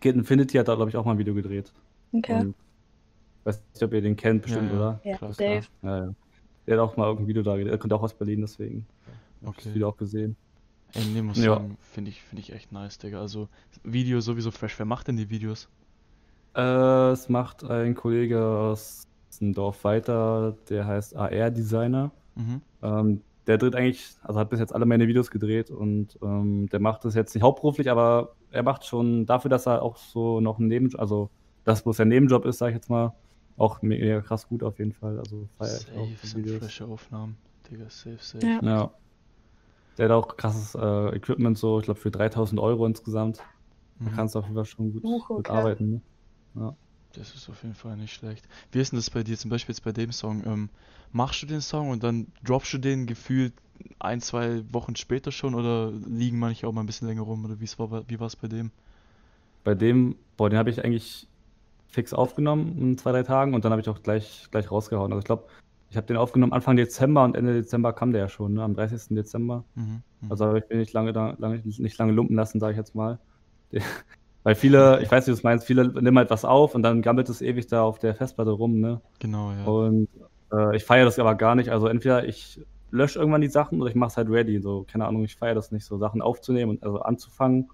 Kid 0.00 0.14
Infinity 0.14 0.58
hat 0.58 0.68
da, 0.68 0.74
glaube 0.74 0.90
ich, 0.90 0.96
auch 0.96 1.04
mal 1.04 1.12
ein 1.12 1.18
Video 1.18 1.34
gedreht. 1.34 1.72
Okay. 2.12 2.40
Und 2.40 2.54
weiß 3.44 3.60
nicht, 3.72 3.82
ob 3.82 3.92
ihr 3.94 4.02
den 4.02 4.14
kennt, 4.16 4.42
bestimmt, 4.42 4.70
ja, 4.70 4.76
oder? 4.76 5.00
Ja, 5.04 5.16
klar, 5.16 5.32
safe. 5.32 5.62
Ja, 5.82 5.98
ja. 6.06 6.14
Der 6.66 6.76
hat 6.80 6.88
auch 6.88 6.96
mal 6.96 7.04
irgendein 7.06 7.26
Video 7.28 7.42
da 7.42 7.56
gedreht. 7.56 7.72
Er 7.72 7.78
kommt 7.78 7.92
auch 7.92 8.02
aus 8.02 8.14
Berlin, 8.14 8.40
deswegen. 8.42 8.86
Hab 9.06 9.14
ich 9.42 9.48
Okay. 9.48 9.60
das 9.64 9.74
Video 9.74 9.88
auch 9.88 9.96
gesehen. 9.96 10.36
Ey, 10.94 11.04
nee, 11.12 11.22
muss 11.22 11.38
Ja. 11.38 11.54
sagen, 11.56 11.76
finde 11.80 12.10
ich, 12.10 12.22
finde 12.22 12.40
ich 12.42 12.52
echt 12.52 12.70
nice, 12.72 12.98
Digga. 12.98 13.20
Also, 13.20 13.48
Video 13.82 14.20
sowieso 14.20 14.50
fresh. 14.50 14.78
Wer 14.78 14.86
macht 14.86 15.08
denn 15.08 15.16
die 15.16 15.28
Videos? 15.28 15.68
Äh, 16.54 17.10
es 17.10 17.28
macht 17.28 17.64
ein 17.64 17.94
Kollege 17.94 18.40
aus 18.44 19.02
dem 19.40 19.52
Dorf 19.52 19.82
weiter, 19.84 20.56
der 20.68 20.86
heißt 20.86 21.16
AR 21.16 21.50
Designer. 21.50 22.12
Mhm. 22.36 22.60
Ähm, 22.82 23.20
der 23.46 23.58
dreht 23.58 23.74
eigentlich, 23.76 24.06
also 24.22 24.40
hat 24.40 24.50
bis 24.50 24.60
jetzt 24.60 24.74
alle 24.74 24.86
meine 24.86 25.06
Videos 25.06 25.30
gedreht 25.30 25.70
und 25.70 26.18
ähm, 26.22 26.68
der 26.70 26.80
macht 26.80 27.04
das 27.04 27.14
jetzt 27.14 27.34
nicht 27.34 27.42
hauptberuflich, 27.42 27.90
aber 27.90 28.34
er 28.50 28.62
macht 28.62 28.84
schon 28.86 29.26
dafür, 29.26 29.48
dass 29.50 29.66
er 29.66 29.82
auch 29.82 29.96
so 29.96 30.40
noch 30.40 30.58
ein 30.58 30.66
Nebenjob, 30.68 31.00
also 31.00 31.30
das 31.64 31.82
bloß 31.82 31.96
sein 31.98 32.08
Nebenjob 32.08 32.44
ist, 32.46 32.58
sag 32.58 32.68
ich 32.68 32.74
jetzt 32.74 32.90
mal, 32.90 33.12
auch 33.56 33.82
mega 33.82 34.20
krass 34.20 34.48
gut 34.48 34.62
auf 34.62 34.78
jeden 34.78 34.92
Fall. 34.92 35.18
Also 35.18 35.48
feier 35.58 35.78
ich 35.78 35.96
auch 35.96 36.08
die 36.22 36.26
sind 36.26 36.44
Videos. 36.44 36.58
frische 36.58 36.86
Aufnahmen. 36.86 37.36
Digga, 37.70 37.84
safe, 37.88 38.18
safe. 38.20 38.46
Ja. 38.46 38.60
Ja. 38.62 38.90
Der 39.96 40.06
hat 40.06 40.12
auch 40.12 40.36
krasses 40.36 40.74
äh, 40.74 41.16
Equipment, 41.16 41.56
so, 41.56 41.78
ich 41.78 41.84
glaube, 41.84 42.00
für 42.00 42.10
3000 42.10 42.60
Euro 42.60 42.84
insgesamt. 42.86 43.38
Da 44.00 44.10
Mhm. 44.10 44.14
kannst 44.16 44.34
du 44.34 44.40
auf 44.40 44.44
jeden 44.46 44.56
Fall 44.56 44.64
schon 44.64 44.92
gut, 44.92 45.02
gut 45.02 45.48
okay. 45.48 45.52
arbeiten. 45.52 46.02
Ne? 46.54 46.74
Das 47.16 47.34
ist 47.34 47.48
auf 47.48 47.62
jeden 47.62 47.74
Fall 47.74 47.96
nicht 47.96 48.14
schlecht. 48.14 48.46
Wie 48.72 48.80
ist 48.80 48.92
denn 48.92 48.98
das 48.98 49.10
bei 49.10 49.22
dir 49.22 49.38
zum 49.38 49.50
Beispiel 49.50 49.74
jetzt 49.74 49.84
bei 49.84 49.92
dem 49.92 50.12
Song? 50.12 50.42
Ähm, 50.46 50.68
machst 51.12 51.42
du 51.42 51.46
den 51.46 51.60
Song 51.60 51.90
und 51.90 52.02
dann 52.02 52.26
droppst 52.44 52.72
du 52.74 52.78
den 52.78 53.06
gefühlt 53.06 53.52
ein, 53.98 54.20
zwei 54.20 54.62
Wochen 54.72 54.96
später 54.96 55.32
schon 55.32 55.54
oder 55.54 55.90
liegen 55.90 56.38
manche 56.38 56.66
auch 56.66 56.72
mal 56.72 56.82
ein 56.82 56.86
bisschen 56.86 57.08
länger 57.08 57.22
rum 57.22 57.44
oder 57.44 57.60
wie's 57.60 57.78
war, 57.78 58.08
wie 58.08 58.20
war 58.20 58.26
es 58.26 58.36
bei 58.36 58.48
dem? 58.48 58.70
Bei 59.62 59.74
dem, 59.74 60.16
boah, 60.36 60.50
den 60.50 60.58
habe 60.58 60.70
ich 60.70 60.84
eigentlich 60.84 61.26
fix 61.88 62.12
aufgenommen 62.12 62.76
in 62.78 62.98
zwei, 62.98 63.12
drei 63.12 63.22
Tagen 63.22 63.54
und 63.54 63.64
dann 63.64 63.72
habe 63.72 63.80
ich 63.80 63.88
auch 63.88 64.02
gleich, 64.02 64.48
gleich 64.50 64.70
rausgehauen. 64.70 65.12
Also 65.12 65.20
ich 65.20 65.24
glaube, 65.24 65.44
ich 65.90 65.96
habe 65.96 66.06
den 66.06 66.16
aufgenommen 66.16 66.52
Anfang 66.52 66.76
Dezember 66.76 67.24
und 67.24 67.36
Ende 67.36 67.54
Dezember 67.54 67.92
kam 67.92 68.12
der 68.12 68.22
ja 68.22 68.28
schon, 68.28 68.54
ne? 68.54 68.62
am 68.64 68.74
30. 68.74 69.14
Dezember. 69.14 69.64
Mhm. 69.76 70.02
mhm. 70.20 70.30
Also 70.30 70.46
habe 70.46 70.58
ich 70.58 70.68
mir 70.68 70.76
nicht 70.76 70.92
lange, 70.92 71.12
da, 71.12 71.36
lange, 71.38 71.62
nicht 71.64 71.98
lange 71.98 72.12
lumpen 72.12 72.34
lassen, 72.34 72.58
sage 72.58 72.72
ich 72.72 72.78
jetzt 72.78 72.94
mal. 72.94 73.18
Weil 74.44 74.54
viele, 74.54 75.02
ich 75.02 75.10
weiß 75.10 75.26
nicht, 75.26 75.34
was 75.34 75.40
du 75.40 75.46
meinst, 75.46 75.66
viele 75.66 75.88
nehmen 75.88 76.18
halt 76.18 76.30
was 76.30 76.44
auf 76.44 76.74
und 76.74 76.82
dann 76.82 77.02
gammelt 77.02 77.28
es 77.30 77.40
ewig 77.40 77.66
da 77.66 77.82
auf 77.82 77.98
der 77.98 78.14
Festplatte 78.14 78.50
rum, 78.50 78.78
ne? 78.78 79.00
genau, 79.18 79.50
ja. 79.52 79.64
Und 79.64 80.08
äh, 80.52 80.76
ich 80.76 80.84
feiere 80.84 81.06
das 81.06 81.18
aber 81.18 81.34
gar 81.34 81.54
nicht. 81.54 81.70
Also 81.70 81.88
entweder 81.88 82.26
ich 82.26 82.60
lösche 82.90 83.18
irgendwann 83.18 83.40
die 83.40 83.48
Sachen 83.48 83.80
oder 83.80 83.90
ich 83.90 83.96
mache 83.96 84.10
es 84.10 84.16
halt 84.18 84.28
ready. 84.28 84.60
So, 84.60 84.84
keine 84.86 85.06
Ahnung, 85.06 85.24
ich 85.24 85.36
feiere 85.36 85.54
das 85.54 85.72
nicht, 85.72 85.86
so 85.86 85.96
Sachen 85.96 86.20
aufzunehmen 86.20 86.72
und 86.72 86.82
also 86.84 87.00
anzufangen. 87.00 87.70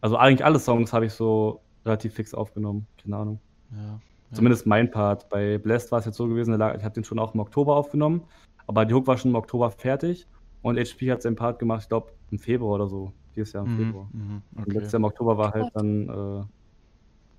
Also 0.00 0.16
eigentlich 0.16 0.44
alle 0.44 0.58
Songs 0.58 0.92
habe 0.94 1.06
ich 1.06 1.12
so 1.12 1.60
relativ 1.84 2.14
fix 2.14 2.32
aufgenommen. 2.32 2.86
Keine 3.02 3.16
Ahnung. 3.16 3.40
ja. 3.70 3.78
ja. 3.82 4.00
Zumindest 4.32 4.66
mein 4.66 4.90
Part. 4.90 5.28
Bei 5.28 5.58
Blast 5.58 5.92
war 5.92 6.00
es 6.00 6.06
jetzt 6.06 6.16
so 6.16 6.26
gewesen, 6.26 6.54
ich 6.54 6.60
habe 6.60 6.90
den 6.90 7.04
schon 7.04 7.18
auch 7.18 7.34
im 7.34 7.40
Oktober 7.40 7.76
aufgenommen, 7.76 8.22
aber 8.66 8.84
die 8.84 8.94
Hook 8.94 9.06
war 9.06 9.16
schon 9.16 9.30
im 9.30 9.36
Oktober 9.36 9.70
fertig 9.70 10.26
und 10.62 10.78
HP 10.78 11.12
hat 11.12 11.22
seinen 11.22 11.36
Part 11.36 11.58
gemacht, 11.58 11.82
ich 11.82 11.88
glaube 11.88 12.12
im 12.30 12.38
Februar 12.38 12.74
oder 12.74 12.88
so. 12.88 13.12
Dieses 13.36 13.52
Jahr 13.52 13.64
im 13.64 13.70
Mhm, 13.70 13.76
Februar. 13.76 14.08
mhm, 14.12 14.42
Und 14.56 14.62
okay. 14.62 14.72
letztes 14.74 14.92
Jahr 14.92 15.00
im 15.00 15.04
Oktober 15.04 15.38
war 15.38 15.52
halt 15.52 15.70
dann, 15.74 16.08
äh, 16.08 16.44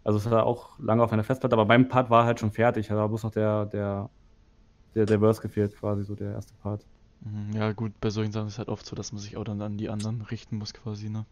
also 0.04 0.20
es 0.20 0.30
war 0.30 0.46
auch 0.46 0.80
lange 0.80 1.04
auf 1.04 1.12
meiner 1.12 1.24
Festplatte, 1.24 1.54
aber 1.56 1.66
mein 1.66 1.88
Part 1.90 2.10
war 2.10 2.26
halt 2.26 2.40
schon 2.40 2.52
fertig. 2.52 2.88
Da 2.88 2.96
war 2.96 3.08
bloß 3.10 3.24
noch 3.24 3.32
der, 3.32 3.66
der, 3.68 4.10
der, 4.96 5.06
der 5.06 5.20
Verse 5.20 5.42
gefehlt, 5.42 5.76
quasi 5.78 6.04
so 6.06 6.16
der 6.16 6.34
erste 6.34 6.56
Part. 6.56 6.86
Mhm, 7.22 7.54
Ja, 7.54 7.72
gut, 7.74 7.94
bei 8.02 8.10
solchen 8.10 8.32
Sachen 8.32 8.48
ist 8.48 8.58
halt 8.58 8.70
oft 8.70 8.86
so, 8.86 8.96
dass 8.96 9.12
man 9.12 9.22
sich 9.22 9.38
auch 9.38 9.44
dann 9.44 9.62
an 9.62 9.78
die 9.78 9.90
anderen 9.90 10.22
richten 10.22 10.58
muss, 10.58 10.74
quasi, 10.74 11.10
ne? 11.10 11.26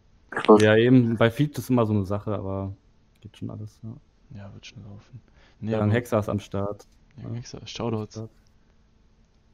Ja, 0.58 0.76
eben, 0.76 1.16
bei 1.16 1.30
Feed 1.30 1.56
ist 1.58 1.70
immer 1.70 1.86
so 1.86 1.92
eine 1.92 2.04
Sache, 2.04 2.34
aber 2.34 2.76
geht 3.20 3.36
schon 3.36 3.50
alles. 3.50 3.80
Ja. 3.82 3.96
Ja, 4.30 4.52
wird 4.52 4.66
schnell 4.66 4.84
laufen. 4.84 5.20
Nee, 5.60 5.72
Ja, 5.72 5.78
dann 5.78 5.90
Hexer 5.90 6.18
ist 6.18 6.28
am 6.28 6.40
Start. 6.40 6.86
Ja, 7.16 7.30
Hexer. 7.30 7.66
Shoutouts. 7.66 8.22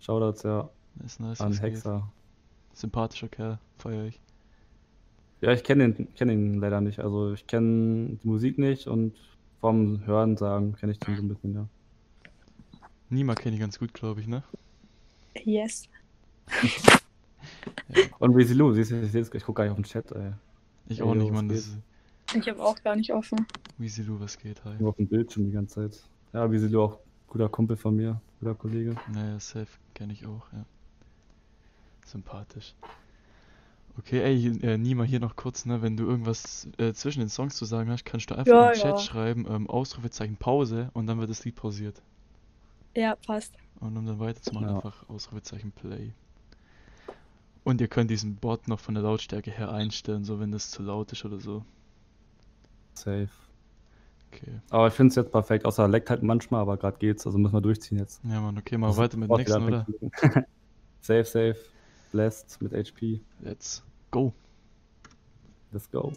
Shoutouts, 0.00 0.42
ja, 0.42 0.68
Ist 1.04 1.20
nice, 1.20 1.40
an 1.40 1.52
geht. 1.52 1.60
Hexer. 1.62 2.12
Sympathischer 2.74 3.28
Kerl, 3.28 3.58
feier 3.78 4.04
ich. 4.06 4.20
Ja, 5.42 5.52
ich 5.52 5.64
kenne 5.64 5.86
ihn, 5.86 6.08
kenn 6.14 6.30
ihn 6.30 6.60
leider 6.60 6.80
nicht. 6.80 7.00
Also 7.00 7.32
ich 7.32 7.48
kenne 7.48 8.16
die 8.22 8.26
Musik 8.28 8.58
nicht 8.58 8.86
und 8.86 9.12
vom 9.60 10.06
Hören 10.06 10.36
sagen 10.36 10.74
kenne 10.76 10.92
ich 10.92 11.00
den 11.00 11.16
so 11.16 11.22
ein 11.22 11.28
bisschen, 11.28 11.54
ja. 11.54 11.68
Nima 13.10 13.34
kenne 13.34 13.56
ich 13.56 13.60
ganz 13.60 13.78
gut, 13.78 13.92
glaube 13.92 14.20
ich, 14.20 14.26
ne? 14.26 14.42
Yes. 15.44 15.88
Ja, 17.88 18.04
Und 18.20 18.34
Lou, 18.34 18.72
siehst 18.72 18.90
du, 18.92 19.02
ich, 19.02 19.44
gucke 19.44 19.58
gar 19.58 19.64
nicht 19.64 19.72
auf 19.72 19.76
den 19.76 19.84
Chat, 19.84 20.12
ey. 20.12 20.32
ich 20.88 21.02
auch 21.02 21.14
nicht, 21.14 21.32
Mann. 21.32 21.48
Das 21.48 21.76
Ich 22.34 22.48
habe 22.48 22.62
auch 22.62 22.80
gar 22.82 22.94
nicht 22.94 23.12
offen. 23.12 23.46
Weezy 23.78 24.02
Lou, 24.02 24.20
was 24.20 24.38
geht, 24.38 24.64
hi. 24.64 24.76
Nur 24.78 24.90
auf 24.90 24.96
dem 24.96 25.08
Bildschirm 25.08 25.46
die 25.46 25.50
ganze 25.50 25.90
Zeit. 25.90 26.02
Ja, 26.32 26.50
Weezy 26.50 26.68
Lou 26.68 26.82
auch 26.82 26.98
guter 27.26 27.48
Kumpel 27.48 27.76
von 27.76 27.96
mir, 27.96 28.20
guter 28.40 28.54
Kollege. 28.54 28.94
Naja, 29.12 29.40
safe 29.40 29.78
kenne 29.94 30.12
ich 30.12 30.24
auch, 30.24 30.46
ja. 30.52 30.64
Sympathisch. 32.06 32.74
Okay, 33.98 34.20
ey, 34.22 34.46
äh, 34.62 34.76
Nima, 34.78 35.04
hier 35.04 35.20
noch 35.20 35.34
kurz, 35.36 35.64
ne? 35.66 35.80
Wenn 35.82 35.96
du 35.96 36.04
irgendwas 36.06 36.68
äh, 36.78 36.92
zwischen 36.94 37.20
den 37.20 37.28
Songs 37.30 37.56
zu 37.56 37.64
sagen 37.64 37.90
hast, 37.90 38.04
kannst 38.04 38.30
du 38.30 38.34
einfach 38.36 38.52
Ja, 38.52 38.60
im 38.60 38.72
Chat 38.72 38.98
ja. 38.98 39.00
schreiben, 39.00 39.46
ähm, 39.48 39.68
Ausrufezeichen 39.68 40.36
Pause 40.36 40.90
und 40.94 41.06
dann 41.06 41.18
wird 41.20 41.30
das 41.30 41.44
Lied 41.44 41.56
pausiert. 41.56 42.02
Ja, 42.94 43.16
passt. 43.16 43.58
Und 43.80 43.98
um 43.98 44.06
dann 44.06 44.18
weiterzumachen, 44.18 44.68
Ja. 44.68 44.70
einfach 44.70 45.06
Ausrufezeichen 45.10 45.72
Play. 45.72 46.14
Und 47.64 47.80
ihr 47.80 47.88
könnt 47.88 48.08
diesen 48.08 48.36
Bot 48.36 48.68
noch 48.68 48.78
von 48.78 48.94
der 48.94 49.02
Lautstärke 49.02 49.50
her 49.50 49.72
einstellen, 49.72 50.24
so 50.24 50.38
wenn 50.38 50.52
das 50.52 50.70
zu 50.70 50.80
laut 50.84 51.10
ist 51.10 51.24
oder 51.24 51.40
so. 51.40 51.64
Safe. 52.94 53.30
Okay. 54.32 54.60
Aber 54.70 54.88
ich 54.88 54.94
finde 54.94 55.10
es 55.10 55.16
jetzt 55.16 55.30
perfekt, 55.32 55.64
außer 55.66 55.82
er 55.84 55.88
leckt 55.88 56.10
halt 56.10 56.22
manchmal, 56.22 56.62
aber 56.62 56.76
gerade 56.76 56.96
geht's, 56.98 57.26
also 57.26 57.38
müssen 57.38 57.54
wir 57.54 57.60
durchziehen 57.60 57.98
jetzt. 57.98 58.22
Ja, 58.24 58.40
Mann, 58.40 58.58
okay, 58.58 58.78
mal 58.78 58.88
Also 58.88 58.96
weiter 58.96 59.16
mit 59.16 59.28
dem 59.30 59.34
nächsten, 59.36 59.62
wieder 59.62 59.66
oder? 59.66 59.88
wegklicken. 59.88 60.12
safe, 61.02 61.24
safe. 61.24 61.56
Blessed 62.12 62.60
mit 62.60 62.72
HP. 62.72 63.22
Let's 63.40 63.82
go. 64.10 64.32
Let's 65.72 65.90
go. 65.90 66.12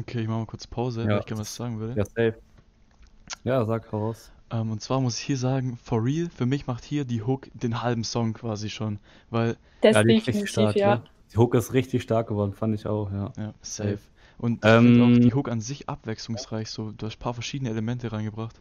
Okay, 0.00 0.20
ich 0.22 0.28
mache 0.28 0.38
mal 0.40 0.46
kurz 0.46 0.66
Pause, 0.66 1.02
Ja. 1.02 1.08
weil 1.10 1.20
ich 1.20 1.26
gerne 1.26 1.40
was 1.40 1.54
sagen 1.54 1.80
will. 1.80 1.94
Ja, 1.96 2.04
safe. 2.04 2.34
Ja, 3.44 3.64
sag 3.64 3.92
raus. 3.92 4.32
Ähm, 4.50 4.72
und 4.72 4.80
zwar 4.82 5.00
muss 5.00 5.18
ich 5.18 5.24
hier 5.24 5.36
sagen, 5.36 5.76
for 5.82 6.04
real, 6.04 6.28
für 6.34 6.46
mich 6.46 6.66
macht 6.66 6.84
hier 6.84 7.04
die 7.04 7.22
Hook 7.22 7.48
den 7.54 7.82
halben 7.82 8.02
Song 8.04 8.32
quasi 8.32 8.68
schon, 8.68 8.98
weil, 9.30 9.56
Das 9.82 9.94
ja, 9.94 10.02
die 10.02 10.16
ist 10.16 10.26
richtig 10.26 10.50
stark, 10.50 10.76
ja. 10.76 10.96
ne? 10.96 11.02
Die 11.32 11.36
Hook 11.38 11.54
ist 11.54 11.72
richtig 11.72 12.02
stark 12.02 12.26
geworden, 12.28 12.52
fand 12.52 12.74
ich 12.74 12.86
auch, 12.86 13.12
ja. 13.12 13.32
ja, 13.36 13.54
safe. 13.62 13.98
Und 14.38 14.60
Ähm, 14.64 15.00
auch 15.02 15.20
die 15.20 15.32
Hook 15.34 15.48
an 15.48 15.60
sich 15.60 15.88
abwechslungsreich, 15.88 16.70
so, 16.70 16.90
du 16.90 17.06
hast 17.06 17.16
ein 17.16 17.20
paar 17.20 17.34
verschiedene 17.34 17.70
Elemente 17.70 18.10
reingebracht. 18.10 18.60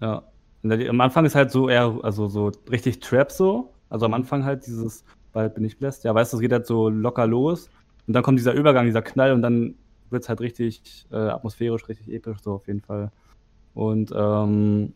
Ja. 0.00 0.24
Am 0.62 1.00
Anfang 1.00 1.24
ist 1.24 1.34
halt 1.34 1.50
so 1.50 1.70
eher, 1.70 1.98
also 2.02 2.28
so 2.28 2.52
richtig 2.70 3.00
Trap 3.00 3.32
so. 3.32 3.72
Also 3.88 4.04
am 4.04 4.12
Anfang 4.12 4.44
halt 4.44 4.66
dieses, 4.66 5.04
bald 5.32 5.54
bin 5.54 5.64
ich 5.64 5.78
blessed. 5.78 6.04
Ja, 6.04 6.14
weißt 6.14 6.32
du, 6.32 6.36
es 6.36 6.40
geht 6.42 6.52
halt 6.52 6.66
so 6.66 6.90
locker 6.90 7.26
los. 7.26 7.70
Und 8.06 8.12
dann 8.12 8.22
kommt 8.22 8.38
dieser 8.38 8.52
Übergang, 8.52 8.84
dieser 8.84 9.00
Knall 9.00 9.32
und 9.32 9.40
dann 9.40 9.74
wird 10.10 10.22
es 10.24 10.28
halt 10.28 10.40
richtig 10.40 11.06
äh, 11.10 11.16
atmosphärisch, 11.16 11.88
richtig 11.88 12.08
episch, 12.12 12.38
so 12.42 12.52
auf 12.54 12.66
jeden 12.66 12.80
Fall. 12.80 13.10
Und 13.74 14.12
ähm, 14.14 14.92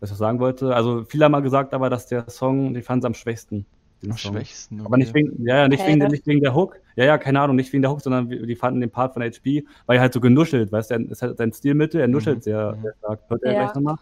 was 0.00 0.10
ich 0.10 0.16
sagen 0.16 0.38
wollte, 0.40 0.74
also 0.74 1.04
viele 1.04 1.24
haben 1.24 1.32
mal 1.32 1.40
gesagt, 1.42 1.74
aber 1.74 1.90
dass 1.90 2.06
der 2.06 2.28
Song, 2.30 2.74
die 2.74 2.82
fanden 2.82 3.00
es 3.00 3.04
am 3.06 3.14
schwächsten. 3.14 3.66
den 4.02 4.12
Am 4.12 4.16
Song. 4.16 4.34
schwächsten. 4.34 4.80
Aber 4.84 4.96
nicht 4.96 5.10
okay. 5.10 5.24
wegen, 5.26 5.46
ja, 5.46 5.56
ja, 5.56 5.68
nicht, 5.68 5.84
Hä? 5.84 5.92
wegen, 5.94 6.06
nicht 6.10 6.26
wegen 6.26 6.40
der 6.40 6.54
Hook. 6.54 6.80
Ja, 6.96 7.04
ja, 7.04 7.18
keine 7.18 7.40
Ahnung, 7.40 7.56
nicht 7.56 7.72
wegen 7.72 7.82
der 7.82 7.90
Hook, 7.90 8.00
sondern 8.00 8.28
die 8.28 8.56
fanden 8.56 8.80
den 8.80 8.90
Part 8.90 9.14
von 9.14 9.22
HP, 9.22 9.64
weil 9.86 9.96
er 9.96 10.02
halt 10.02 10.12
so 10.12 10.20
genuschelt, 10.20 10.70
weißt 10.70 10.90
du, 10.90 10.94
er 10.94 11.10
ist 11.10 11.22
halt 11.22 11.38
sein 11.38 11.52
Stilmittel, 11.52 12.00
er 12.00 12.08
nuschelt 12.08 12.38
Mhm, 12.38 12.42
sehr, 12.42 12.76
mhm. 12.76 12.82
sehr 12.82 12.94
stark. 12.98 13.20
Hört 13.28 13.42
er 13.42 13.52
Ja. 13.54 13.62
gleich 13.64 13.74
nochmal. 13.74 13.96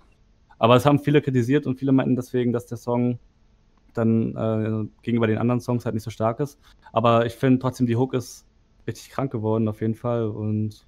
Aber 0.58 0.76
es 0.76 0.86
haben 0.86 0.98
viele 0.98 1.20
kritisiert 1.22 1.66
und 1.66 1.78
viele 1.78 1.92
meinten 1.92 2.16
deswegen, 2.16 2.52
dass 2.52 2.66
der 2.66 2.78
Song 2.78 3.18
dann 3.94 4.36
äh, 4.36 4.88
gegenüber 5.02 5.26
den 5.26 5.38
anderen 5.38 5.60
Songs 5.60 5.84
halt 5.84 5.94
nicht 5.94 6.04
so 6.04 6.10
stark 6.10 6.40
ist. 6.40 6.58
Aber 6.92 7.26
ich 7.26 7.34
finde 7.34 7.58
trotzdem, 7.58 7.86
die 7.86 7.96
Hook 7.96 8.14
ist 8.14 8.45
richtig 8.86 9.10
krank 9.10 9.32
geworden, 9.32 9.68
auf 9.68 9.80
jeden 9.80 9.94
Fall. 9.94 10.26
Und 10.26 10.86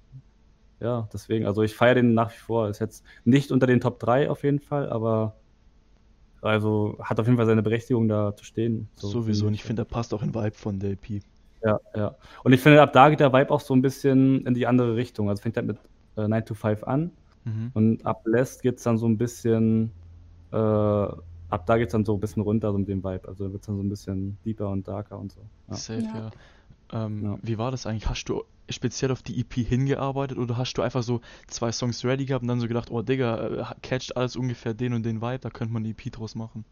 ja, 0.79 1.07
deswegen, 1.13 1.45
also 1.45 1.61
ich 1.63 1.75
feiere 1.75 1.95
den 1.95 2.13
nach 2.13 2.31
wie 2.31 2.37
vor. 2.37 2.69
Ist 2.69 2.79
jetzt 2.79 3.03
nicht 3.25 3.51
unter 3.51 3.67
den 3.67 3.81
Top 3.81 3.99
3 3.99 4.29
auf 4.29 4.43
jeden 4.43 4.59
Fall, 4.59 4.89
aber 4.89 5.35
also 6.41 6.97
hat 7.01 7.19
auf 7.19 7.25
jeden 7.25 7.37
Fall 7.37 7.45
seine 7.45 7.63
Berechtigung 7.63 8.07
da 8.07 8.35
zu 8.35 8.45
stehen. 8.45 8.87
So 8.95 9.07
Sowieso, 9.09 9.47
und 9.47 9.53
ich 9.53 9.63
finde, 9.63 9.83
der 9.83 9.89
passt 9.89 10.13
auch 10.13 10.23
in 10.23 10.33
Vibe 10.33 10.55
von 10.55 10.79
der 10.79 10.91
EP. 10.91 11.21
Ja, 11.63 11.79
ja. 11.95 12.15
Und 12.43 12.53
ich 12.53 12.61
finde, 12.61 12.81
ab 12.81 12.93
da 12.93 13.09
geht 13.09 13.19
der 13.19 13.33
Vibe 13.33 13.51
auch 13.51 13.59
so 13.59 13.73
ein 13.73 13.81
bisschen 13.81 14.45
in 14.45 14.53
die 14.53 14.65
andere 14.65 14.95
Richtung. 14.95 15.29
Also 15.29 15.41
fängt 15.41 15.57
halt 15.57 15.67
mit 15.67 15.77
äh, 16.15 16.27
9 16.27 16.45
to 16.45 16.53
5 16.53 16.83
an 16.83 17.11
Mhm. 17.45 17.71
und 17.73 18.05
ab 18.05 18.21
Lest 18.25 18.61
geht 18.63 18.77
es 18.79 18.83
dann 18.83 18.97
so 18.97 19.07
ein 19.07 19.17
bisschen, 19.17 19.91
äh, 20.51 20.57
ab 20.57 21.65
da 21.65 21.77
geht 21.77 21.87
es 21.87 21.93
dann 21.93 22.03
so 22.03 22.13
ein 22.13 22.19
bisschen 22.19 22.43
runter 22.43 22.73
so 22.73 22.77
mit 22.77 22.89
dem 22.89 23.01
Vibe. 23.01 23.27
Also 23.29 23.51
wird 23.51 23.61
es 23.61 23.67
dann 23.67 23.77
so 23.77 23.81
ein 23.83 23.87
bisschen 23.89 24.37
deeper 24.45 24.69
und 24.69 24.85
darker 24.87 25.17
und 25.17 25.31
so. 25.31 25.39
Ja. 25.69 25.75
Safe, 25.75 26.01
ja. 26.01 26.15
Ja. 26.15 26.29
Ähm, 26.91 27.23
Ja. 27.23 27.39
Wie 27.41 27.57
war 27.57 27.71
das 27.71 27.85
eigentlich? 27.85 28.09
Hast 28.09 28.25
du 28.25 28.43
speziell 28.69 29.11
auf 29.11 29.23
die 29.23 29.39
EP 29.39 29.53
hingearbeitet 29.53 30.37
oder 30.37 30.57
hast 30.57 30.73
du 30.75 30.81
einfach 30.83 31.03
so 31.03 31.21
zwei 31.47 31.71
Songs 31.71 32.05
ready 32.05 32.25
gehabt 32.25 32.43
und 32.43 32.47
dann 32.47 32.59
so 32.59 32.67
gedacht, 32.67 32.91
oh 32.91 33.01
Digga, 33.01 33.71
äh, 33.71 33.75
catcht 33.81 34.15
alles 34.17 34.35
ungefähr 34.35 34.73
den 34.73 34.93
und 34.93 35.03
den 35.03 35.21
Vibe, 35.21 35.39
da 35.39 35.49
könnte 35.49 35.73
man 35.73 35.83
eine 35.83 35.91
EP 35.91 36.11
draus 36.11 36.35
machen? 36.35 36.65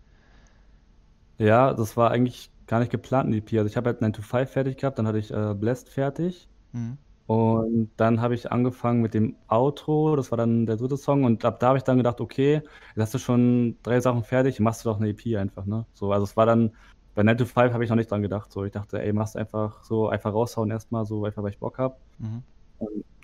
ja, 1.37 1.73
das 1.73 1.97
war 1.97 2.11
eigentlich 2.11 2.51
gar 2.67 2.79
nicht 2.79 2.91
geplant, 2.91 3.33
die 3.33 3.37
EP. 3.39 3.53
Also 3.59 3.67
ich 3.67 3.77
habe 3.77 3.89
halt 3.89 4.01
9 4.01 4.13
to 4.13 4.21
5 4.21 4.49
fertig 4.49 4.77
gehabt, 4.77 4.97
dann 4.99 5.07
hatte 5.07 5.19
ich 5.19 5.31
äh, 5.31 5.53
Blessed 5.55 5.89
fertig. 5.89 6.49
Mhm. 6.71 6.97
Und 7.27 7.91
dann 7.97 8.21
habe 8.21 8.35
ich 8.35 8.51
angefangen 8.51 9.01
mit 9.01 9.13
dem 9.13 9.35
Outro, 9.49 10.15
das 10.15 10.31
war 10.31 10.37
dann 10.37 10.65
der 10.65 10.77
dritte 10.77 10.95
Song. 10.97 11.25
Und 11.25 11.43
ab 11.43 11.59
da 11.59 11.69
habe 11.69 11.77
ich 11.77 11.83
dann 11.83 11.97
gedacht, 11.97 12.21
okay, 12.21 12.61
jetzt 12.95 13.01
hast 13.03 13.13
du 13.15 13.19
schon 13.19 13.77
drei 13.83 13.99
Sachen 13.99 14.23
fertig, 14.23 14.59
machst 14.61 14.85
du 14.85 14.89
doch 14.89 14.97
eine 14.99 15.09
EP 15.09 15.37
einfach, 15.37 15.65
ne? 15.65 15.85
So, 15.93 16.11
also 16.13 16.23
es 16.23 16.37
war 16.37 16.45
dann, 16.45 16.71
bei 17.17 17.23
9 17.23 17.35
to 17.37 17.45
5 17.45 17.73
habe 17.73 17.83
ich 17.83 17.89
noch 17.89 17.97
nicht 17.97 18.11
dran 18.11 18.21
gedacht. 18.21 18.51
So, 18.51 18.63
ich 18.63 18.71
dachte, 18.71 19.01
ey, 19.01 19.11
machst 19.11 19.35
einfach 19.35 19.83
so, 19.83 20.07
einfach 20.07 20.31
raushauen 20.33 20.69
erstmal, 20.69 21.03
so 21.05 21.25
einfach, 21.25 21.41
weil 21.41 21.49
ich 21.49 21.57
Bock 21.57 21.79
habe. 21.79 21.95
Mhm. 22.19 22.43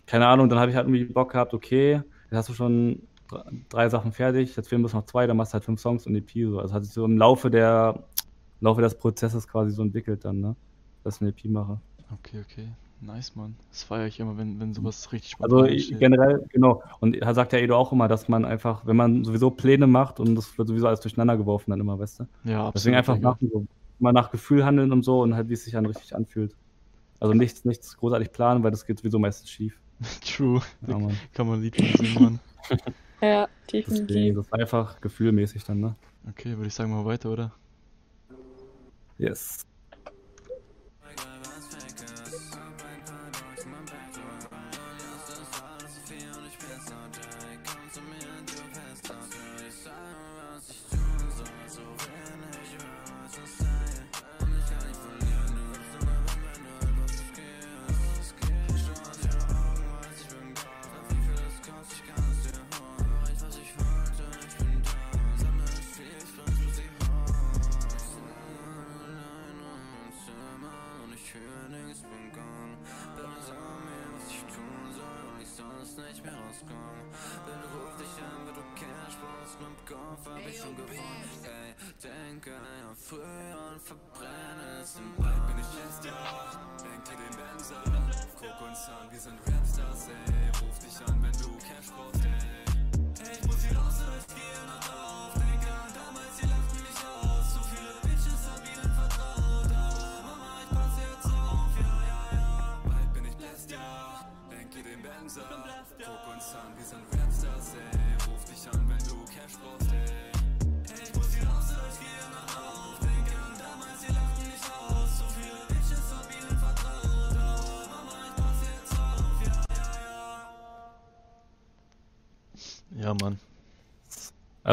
Keine 0.07 0.25
Ahnung, 0.27 0.49
dann 0.49 0.57
habe 0.59 0.71
ich 0.71 0.75
halt 0.75 0.87
irgendwie 0.87 1.05
Bock 1.05 1.31
gehabt, 1.31 1.53
okay, 1.53 2.01
jetzt 2.25 2.33
hast 2.37 2.49
du 2.49 2.53
schon 2.53 3.03
dr- 3.29 3.45
drei 3.69 3.89
Sachen 3.89 4.11
fertig, 4.11 4.55
jetzt 4.55 4.67
fehlen 4.67 4.81
bloß 4.81 4.93
noch 4.93 5.05
zwei, 5.05 5.27
dann 5.27 5.37
machst 5.37 5.53
du 5.53 5.55
halt 5.55 5.63
fünf 5.63 5.79
Songs 5.79 6.07
und 6.07 6.15
EP. 6.15 6.31
So. 6.49 6.59
Also 6.59 6.73
hat 6.73 6.83
sich 6.83 6.93
so 6.93 7.05
im 7.05 7.17
Laufe 7.17 7.51
der, 7.51 7.93
im 8.59 8.65
Laufe 8.65 8.81
des 8.81 8.95
Prozesses 8.95 9.47
quasi 9.47 9.71
so 9.71 9.83
entwickelt 9.83 10.25
dann, 10.25 10.39
ne? 10.41 10.55
Dass 11.03 11.17
ich 11.17 11.21
eine 11.21 11.29
EP 11.29 11.45
mache. 11.45 11.79
Okay, 12.11 12.39
okay. 12.49 12.67
Nice, 13.01 13.35
Mann. 13.35 13.55
Das 13.69 13.83
feiere 13.83 14.07
ich 14.07 14.19
immer, 14.21 14.37
wenn, 14.37 14.59
wenn 14.61 14.73
sowas 14.73 15.11
richtig 15.11 15.35
Also 15.39 15.57
spontan 15.57 15.75
ich, 15.75 15.91
entsteht. 15.91 15.99
generell, 15.99 16.45
genau. 16.49 16.81
Und 17.01 17.17
er 17.17 17.33
sagt 17.33 17.51
ja 17.51 17.59
Edo 17.59 17.75
auch 17.75 17.91
immer, 17.91 18.07
dass 18.07 18.29
man 18.29 18.45
einfach, 18.45 18.85
wenn 18.85 18.95
man 18.95 19.25
sowieso 19.25 19.51
Pläne 19.51 19.87
macht 19.87 20.21
und 20.21 20.35
das 20.35 20.57
wird 20.57 20.69
sowieso 20.69 20.87
alles 20.87 21.01
durcheinander 21.01 21.35
geworfen 21.35 21.71
dann 21.71 21.81
immer, 21.81 21.99
weißt 21.99 22.21
du? 22.21 22.27
Ja, 22.45 22.71
Deswegen 22.71 22.95
einfach 22.95 23.17
nach, 23.19 23.37
so, 23.41 23.65
mal 23.99 24.13
nach 24.13 24.31
Gefühl 24.31 24.65
handeln 24.65 24.91
und 24.91 25.03
so 25.03 25.21
und 25.21 25.35
halt, 25.35 25.49
wie 25.49 25.53
es 25.53 25.63
sich 25.63 25.73
dann 25.73 25.85
richtig 25.85 26.15
anfühlt. 26.15 26.55
Also 27.19 27.33
nichts, 27.33 27.63
nichts 27.65 27.95
großartig 27.97 28.31
planen, 28.31 28.63
weil 28.63 28.71
das 28.71 28.85
geht 28.85 28.99
sowieso 28.99 29.19
meistens 29.19 29.49
schief. 29.49 29.79
True. 30.25 30.61
Ja, 30.87 30.97
Mann. 30.99 31.17
Kann 31.33 31.47
man 31.47 31.61
Lied 31.61 31.75
singen, 31.75 32.13
Mann. 32.23 32.39
Ja, 33.21 33.47
Deswegen, 33.71 34.05
definitiv. 34.05 34.35
das 34.35 34.45
ist 34.47 34.53
einfach 34.53 34.99
gefühlmäßig 34.99 35.63
dann, 35.63 35.79
ne? 35.79 35.95
Okay, 36.29 36.57
würde 36.57 36.67
ich 36.67 36.73
sagen, 36.73 36.91
mal 36.91 37.05
weiter, 37.05 37.31
oder? 37.31 37.53
Yes. 39.17 39.65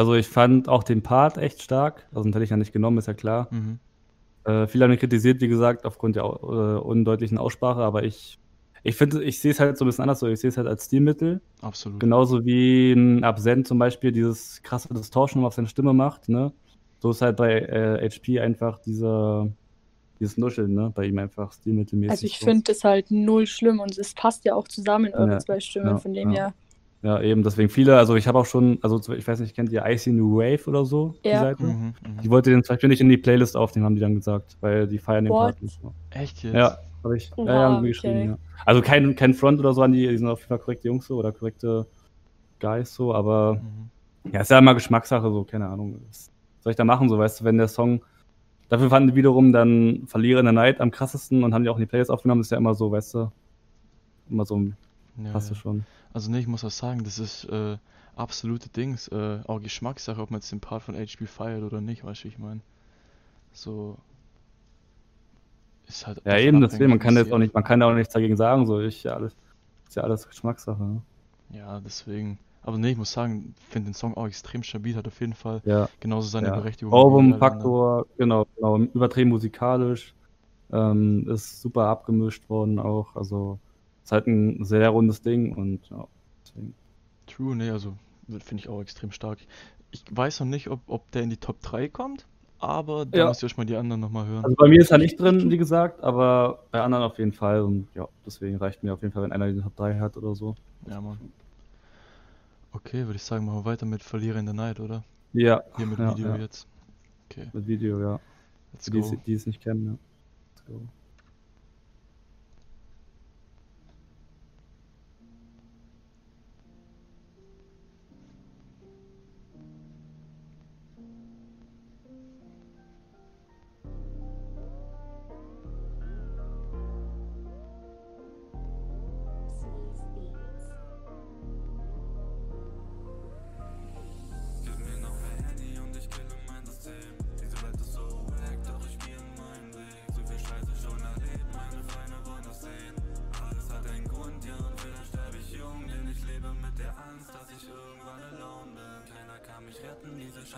Also 0.01 0.15
ich 0.15 0.27
fand 0.27 0.67
auch 0.67 0.83
den 0.83 1.03
Part 1.03 1.37
echt 1.37 1.61
stark. 1.61 2.07
Also 2.11 2.23
den 2.23 2.33
hätte 2.33 2.43
ich 2.43 2.49
ja 2.49 2.57
nicht 2.57 2.73
genommen, 2.73 2.97
ist 2.97 3.07
ja 3.07 3.13
klar. 3.13 3.47
Mhm. 3.51 3.77
Äh, 4.45 4.65
viele 4.65 4.85
haben 4.85 4.91
ihn 4.91 4.97
kritisiert, 4.97 5.41
wie 5.41 5.47
gesagt, 5.47 5.85
aufgrund 5.85 6.15
der 6.15 6.23
äh, 6.23 6.25
undeutlichen 6.25 7.37
Aussprache, 7.37 7.81
aber 7.81 8.03
ich, 8.03 8.39
ich 8.81 8.95
finde, 8.95 9.23
ich 9.23 9.39
sehe 9.39 9.51
es 9.51 9.59
halt 9.59 9.77
so 9.77 9.85
ein 9.85 9.87
bisschen 9.87 10.01
anders 10.01 10.19
so. 10.19 10.25
Ich 10.25 10.39
sehe 10.39 10.49
es 10.49 10.57
halt 10.57 10.67
als 10.67 10.85
Stilmittel. 10.85 11.39
Absolut. 11.61 11.99
Genauso 11.99 12.43
wie 12.45 12.93
ein 12.93 13.23
Absent 13.23 13.67
zum 13.67 13.77
Beispiel 13.77 14.11
dieses 14.11 14.63
krasse 14.63 14.91
Distortion 14.91 15.45
auf 15.45 15.53
seine 15.53 15.67
Stimme 15.67 15.93
macht, 15.93 16.29
ne? 16.29 16.51
so 16.97 17.11
ist 17.11 17.21
halt 17.21 17.37
bei 17.37 17.59
äh, 17.59 18.09
HP 18.09 18.39
einfach 18.39 18.79
dieser, 18.79 19.47
dieses 20.19 20.37
Nuscheln, 20.37 20.73
ne? 20.73 20.91
Bei 20.95 21.05
ihm 21.05 21.19
einfach 21.19 21.51
stilmittelmäßig. 21.51 22.11
Also 22.11 22.25
ich 22.25 22.39
finde 22.39 22.63
das 22.71 22.83
halt 22.83 23.11
null 23.11 23.45
schlimm 23.45 23.79
und 23.79 23.99
es 23.99 24.15
passt 24.15 24.45
ja 24.45 24.55
auch 24.55 24.67
zusammen, 24.67 25.13
eure 25.13 25.31
Ja, 25.31 25.39
zwei 25.39 25.59
Stimmen, 25.59 25.89
ja, 25.89 25.97
von 25.97 26.13
dem 26.13 26.31
ja. 26.31 26.35
her. 26.35 26.53
Ja, 27.03 27.19
eben, 27.21 27.41
deswegen 27.41 27.69
viele, 27.69 27.97
also 27.97 28.15
ich 28.15 28.27
habe 28.27 28.37
auch 28.37 28.45
schon, 28.45 28.77
also 28.83 28.99
ich 29.13 29.27
weiß 29.27 29.39
nicht, 29.39 29.55
kennt 29.55 29.71
ihr 29.71 29.83
Icy 29.85 30.11
New 30.11 30.37
Wave 30.37 30.67
oder 30.67 30.85
so? 30.85 31.15
Die 31.23 31.29
Ja. 31.29 31.39
Seite? 31.39 31.63
Mhm, 31.63 31.71
mhm. 32.05 32.21
Die 32.23 32.29
wollte 32.29 32.51
den 32.51 32.63
zum 32.63 32.75
Beispiel 32.75 32.89
nicht 32.89 33.01
in 33.01 33.09
die 33.09 33.17
Playlist 33.17 33.57
aufnehmen, 33.57 33.85
haben 33.87 33.95
die 33.95 34.01
dann 34.01 34.13
gesagt, 34.13 34.55
weil 34.61 34.87
die 34.87 34.99
feiern 34.99 35.25
den? 35.25 35.31
Part 35.33 35.61
nicht. 35.63 35.79
so. 35.81 35.93
Echt 36.11 36.43
jetzt? 36.43 36.53
Ja, 36.53 36.77
habe 37.03 37.17
ich. 37.17 37.31
Ja, 37.37 37.43
ja, 37.45 37.69
die 37.71 37.77
okay. 37.79 37.87
geschrieben, 37.87 38.29
ja. 38.29 38.37
Also 38.67 38.81
kein, 38.83 39.15
kein 39.15 39.33
Front 39.33 39.59
oder 39.59 39.73
so 39.73 39.81
an 39.81 39.93
die, 39.93 40.07
die 40.07 40.17
sind 40.17 40.27
auf 40.27 40.39
jeden 40.41 40.49
Fall 40.49 40.59
korrekte 40.59 40.87
Jungs 40.89 41.07
so 41.07 41.17
oder 41.17 41.31
korrekte 41.31 41.87
Guys 42.59 42.93
so, 42.93 43.15
aber 43.15 43.55
Mhm. 43.55 44.31
ja, 44.33 44.41
ist 44.41 44.51
ja 44.51 44.59
immer 44.59 44.75
Geschmackssache, 44.75 45.31
so, 45.31 45.43
keine 45.43 45.67
Ahnung. 45.69 45.99
Was 46.07 46.31
soll 46.59 46.69
ich 46.69 46.77
da 46.77 46.83
machen, 46.83 47.09
so, 47.09 47.17
weißt 47.17 47.41
du, 47.41 47.45
wenn 47.45 47.57
der 47.57 47.67
Song. 47.67 48.01
Dafür 48.69 48.89
fanden 48.91 49.09
die 49.09 49.15
wiederum 49.15 49.51
dann 49.51 50.03
Verlierer 50.05 50.39
in 50.39 50.45
der 50.45 50.53
Night 50.53 50.79
am 50.79 50.91
krassesten 50.91 51.43
und 51.43 51.53
haben 51.55 51.63
die 51.63 51.69
auch 51.69 51.77
in 51.77 51.81
die 51.81 51.87
Playlist 51.87 52.11
aufgenommen, 52.11 52.41
ist 52.41 52.51
ja 52.51 52.57
immer 52.57 52.75
so, 52.75 52.91
weißt 52.91 53.15
du. 53.15 53.31
Immer 54.29 54.45
so, 54.45 54.59
Ja, 55.17 55.31
passt 55.33 55.49
ja. 55.49 55.55
du 55.55 55.59
schon. 55.59 55.83
Also 56.13 56.29
ne, 56.29 56.39
ich 56.39 56.47
muss 56.47 56.63
auch 56.63 56.71
sagen, 56.71 57.03
das 57.03 57.19
ist 57.19 57.45
äh, 57.45 57.77
absolute 58.15 58.69
Dings, 58.69 59.07
äh, 59.09 59.39
auch 59.47 59.61
Geschmackssache, 59.61 60.21
ob 60.21 60.31
man 60.31 60.39
jetzt 60.41 60.51
den 60.51 60.59
Part 60.59 60.83
von 60.83 60.95
HP 60.95 61.25
feiert 61.25 61.63
oder 61.63 61.81
nicht, 61.81 62.03
weißt 62.03 62.23
du, 62.23 62.27
ich 62.27 62.37
meine. 62.37 62.61
So 63.53 63.97
ist 65.87 66.07
halt 66.07 66.21
Ja, 66.25 66.37
eben, 66.37 66.61
deswegen, 66.61 66.89
man 66.89 66.99
kann 66.99 67.15
jetzt 67.15 67.31
auch 67.31 67.37
nicht, 67.37 67.53
man 67.53 67.63
kann 67.63 67.79
da 67.79 67.89
auch 67.89 67.93
nichts 67.93 68.13
dagegen 68.13 68.37
sagen, 68.37 68.65
so, 68.65 68.79
ich, 68.79 69.03
ja, 69.03 69.13
alles, 69.15 69.35
ist 69.87 69.95
ja 69.95 70.03
alles 70.03 70.27
Geschmackssache, 70.27 70.81
ne? 70.83 71.01
Ja, 71.53 71.79
deswegen. 71.79 72.39
Aber 72.63 72.77
ne, 72.77 72.91
ich 72.91 72.97
muss 72.97 73.11
sagen, 73.11 73.55
finde 73.69 73.89
den 73.89 73.93
Song 73.93 74.15
auch 74.15 74.27
extrem 74.27 74.63
stabil, 74.63 74.95
hat 74.95 75.07
auf 75.07 75.19
jeden 75.19 75.33
Fall 75.33 75.61
Ja. 75.65 75.89
genauso 75.99 76.27
seine 76.27 76.47
Ja. 76.47 76.55
Berechtigung. 76.55 76.93
Ohrwurm-Faktor, 76.93 78.05
genau, 78.17 78.45
genau, 78.55 78.77
übertrieben 78.77 79.29
musikalisch, 79.29 80.13
ähm, 80.71 81.27
ist 81.29 81.61
super 81.61 81.87
abgemischt 81.87 82.49
worden 82.49 82.79
auch, 82.79 83.15
also 83.15 83.59
ist 84.03 84.11
halt 84.11 84.27
ein 84.27 84.63
sehr 84.63 84.89
rundes 84.89 85.21
Ding 85.21 85.53
und 85.55 85.89
ja, 85.89 86.07
deswegen. 86.43 86.73
True, 87.27 87.55
ne, 87.55 87.71
also 87.71 87.95
finde 88.27 88.63
ich 88.63 88.69
auch 88.69 88.81
extrem 88.81 89.11
stark. 89.11 89.39
Ich 89.91 90.03
weiß 90.09 90.39
noch 90.41 90.47
nicht, 90.47 90.69
ob, 90.69 90.79
ob 90.87 91.09
der 91.11 91.23
in 91.23 91.29
die 91.29 91.37
Top 91.37 91.61
3 91.61 91.87
kommt, 91.89 92.25
aber 92.59 93.05
da 93.05 93.17
Ja. 93.19 93.27
müsst 93.27 93.43
ihr 93.43 93.47
euch 93.47 93.57
mal 93.57 93.65
die 93.65 93.75
anderen 93.75 94.01
nochmal 94.01 94.25
hören. 94.27 94.43
Also 94.43 94.55
bei 94.55 94.67
mir 94.67 94.79
ist 94.81 94.91
er 94.91 94.97
nicht 94.97 95.19
drin, 95.19 95.49
wie 95.51 95.57
gesagt, 95.57 96.01
aber 96.03 96.63
bei 96.71 96.81
anderen 96.81 97.03
auf 97.03 97.17
jeden 97.17 97.33
Fall 97.33 97.61
und 97.61 97.87
ja, 97.95 98.07
deswegen 98.25 98.57
reicht 98.57 98.83
mir 98.83 98.93
auf 98.93 99.01
jeden 99.01 99.13
Fall, 99.13 99.23
wenn 99.23 99.31
einer 99.31 99.51
die 99.51 99.61
Top 99.61 99.75
3 99.75 99.99
hat 99.99 100.17
oder 100.17 100.35
so. 100.35 100.55
Ja, 100.87 101.01
Mann. 101.01 101.17
Okay, 102.73 103.05
würde 103.05 103.15
ich 103.17 103.23
sagen, 103.23 103.45
machen 103.45 103.59
wir 103.59 103.65
weiter 103.65 103.85
mit 103.85 104.01
Verlierer 104.01 104.39
in 104.39 104.45
der 104.45 104.53
Night, 104.53 104.79
oder? 104.79 105.03
Ja, 105.33 105.61
Hier 105.77 105.85
mit 105.85 105.99
ja, 105.99 106.11
Video 106.15 106.27
ja, 106.29 106.37
jetzt. 106.37 106.67
Okay, 107.29 107.47
mit 107.53 107.67
Video, 107.67 107.99
ja. 108.01 108.19
let's 108.73 108.85
die, 108.85 108.91
go. 108.91 109.15
die 109.25 109.33
es 109.33 109.45
nicht 109.45 109.61
kennen, 109.61 109.85
ja. 109.85 109.91
Let's 109.91 110.65
go. 110.67 110.87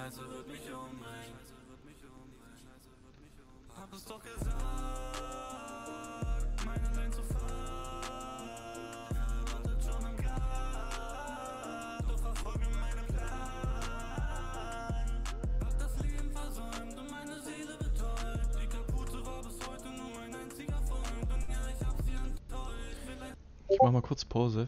Scheiße 0.04 0.20
wird 0.20 0.48
mich 0.50 0.60
umbringen. 0.60 1.40
Hab 3.74 3.94
es 3.94 4.04
doch 4.04 4.22
gesagt, 4.22 4.54
meine 6.66 6.90
Lane 6.94 7.12
zu 7.12 7.24
fahren. 7.24 8.50
Wartet 9.46 9.82
schon 9.82 10.06
am 10.06 10.18
Gas, 10.18 12.04
doch 12.06 12.20
verfolge 12.20 12.68
meinen 12.82 13.08
Plan. 13.08 13.44
Hab 15.62 15.80
das 15.80 16.00
Leben 16.02 16.32
versäumt 16.34 17.00
und 17.00 17.10
meine 17.10 17.40
Seele 17.42 17.78
betäubt. 17.78 18.60
Die 18.62 18.68
Kapuze 18.68 19.26
war 19.26 19.42
bis 19.42 19.58
heute 19.66 19.90
nur 19.90 20.10
mein 20.20 20.36
einziger 20.36 20.82
Freund. 20.82 21.32
Und 21.34 21.50
ja, 21.50 21.62
ich 21.70 21.86
hab 21.86 22.02
sie 22.02 22.16
enttäuscht. 22.16 22.98
Ich 23.70 23.80
mach 23.82 23.92
mal 23.92 24.02
kurz 24.02 24.26
Pause. 24.26 24.68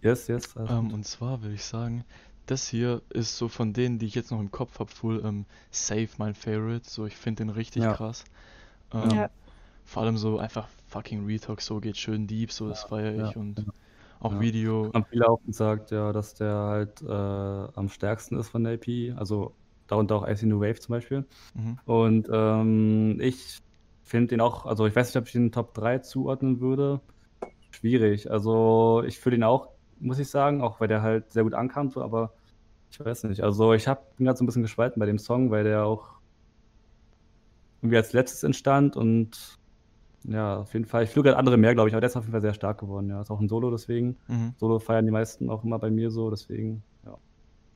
Yes, 0.00 0.28
yes. 0.28 0.56
alles 0.56 0.70
Ähm, 0.70 0.94
und 0.94 1.04
zwar 1.04 1.42
würde 1.42 1.56
ich 1.56 1.64
sagen, 1.64 2.06
das 2.46 2.68
hier 2.68 3.02
ist 3.10 3.36
so 3.38 3.48
von 3.48 3.72
denen, 3.72 3.98
die 3.98 4.06
ich 4.06 4.14
jetzt 4.14 4.30
noch 4.30 4.40
im 4.40 4.50
Kopf 4.50 4.78
habe, 4.78 4.90
full 4.90 5.22
ähm, 5.24 5.46
safe 5.70 6.08
mein 6.18 6.34
Favorite. 6.34 6.88
So, 6.88 7.06
ich 7.06 7.16
finde 7.16 7.44
den 7.44 7.50
richtig 7.50 7.82
Ja. 7.82 7.94
krass. 7.94 8.24
Ähm, 8.92 9.10
Ja. 9.10 9.30
Vor 9.84 10.02
allem 10.04 10.16
so 10.16 10.38
einfach 10.38 10.68
fucking 10.86 11.26
Retalk, 11.26 11.60
so 11.60 11.80
geht 11.80 11.96
schön 11.96 12.26
deep, 12.26 12.52
so 12.52 12.68
das 12.68 12.84
feiere 12.84 13.14
ja, 13.14 13.28
ich 13.28 13.36
und 13.36 13.58
ja. 13.58 13.64
auch 14.20 14.32
Ja. 14.32 14.40
Video. 14.40 14.90
Haben 14.94 15.04
viele 15.10 15.28
auch 15.28 15.42
gesagt, 15.44 15.90
ja, 15.90 16.12
dass 16.12 16.34
der 16.34 16.54
halt 16.54 17.02
äh, 17.02 17.06
am 17.08 17.88
stärksten 17.88 18.38
ist 18.38 18.48
von 18.48 18.64
der 18.64 18.74
EP. 18.74 19.12
Also 19.18 19.54
darunter 19.88 20.16
auch 20.16 20.28
Icy 20.28 20.46
New 20.46 20.60
Wave 20.60 20.78
zum 20.80 20.94
Beispiel. 20.94 21.26
Mhm. 21.54 21.78
Und 21.84 22.28
ähm, 22.32 23.18
ich 23.20 23.58
finde 24.04 24.28
den 24.28 24.40
auch, 24.40 24.66
also 24.66 24.86
ich 24.86 24.94
weiß 24.94 25.08
nicht, 25.08 25.16
ob 25.16 25.26
ich 25.26 25.32
den 25.32 25.52
Top 25.52 25.74
3 25.74 25.98
zuordnen 25.98 26.60
würde. 26.60 27.00
Schwierig. 27.70 28.30
Also 28.30 29.02
ich 29.06 29.18
fühle 29.18 29.36
ihn 29.36 29.42
auch, 29.44 29.71
muss 30.02 30.18
ich 30.18 30.28
sagen, 30.28 30.62
auch 30.62 30.80
weil 30.80 30.88
der 30.88 31.02
halt 31.02 31.30
sehr 31.30 31.44
gut 31.44 31.54
ankam, 31.54 31.90
so, 31.90 32.02
aber 32.02 32.32
ich 32.90 33.00
weiß 33.00 33.24
nicht. 33.24 33.42
Also 33.42 33.72
ich 33.72 33.88
hab, 33.88 34.16
bin 34.16 34.26
gerade 34.26 34.36
so 34.36 34.44
ein 34.44 34.46
bisschen 34.46 34.62
gespalten 34.62 35.00
bei 35.00 35.06
dem 35.06 35.18
Song, 35.18 35.50
weil 35.50 35.64
der 35.64 35.84
auch 35.84 36.10
irgendwie 37.80 37.96
als 37.96 38.12
letztes 38.12 38.42
entstand 38.42 38.96
und 38.96 39.58
ja, 40.24 40.58
auf 40.58 40.72
jeden 40.72 40.84
Fall. 40.84 41.04
Ich 41.04 41.10
fühle 41.10 41.24
gerade 41.24 41.36
andere 41.36 41.56
mehr, 41.56 41.74
glaube 41.74 41.88
ich, 41.88 41.94
aber 41.94 42.00
der 42.00 42.10
ist 42.10 42.16
auf 42.16 42.24
jeden 42.24 42.32
Fall 42.32 42.42
sehr 42.42 42.54
stark 42.54 42.78
geworden. 42.78 43.08
Ja, 43.08 43.20
ist 43.20 43.30
auch 43.30 43.40
ein 43.40 43.48
Solo, 43.48 43.70
deswegen. 43.70 44.16
Mhm. 44.28 44.54
Solo 44.56 44.78
feiern 44.78 45.04
die 45.04 45.10
meisten 45.10 45.50
auch 45.50 45.64
immer 45.64 45.78
bei 45.78 45.90
mir 45.90 46.10
so, 46.10 46.30
deswegen, 46.30 46.82
ja. 47.04 47.18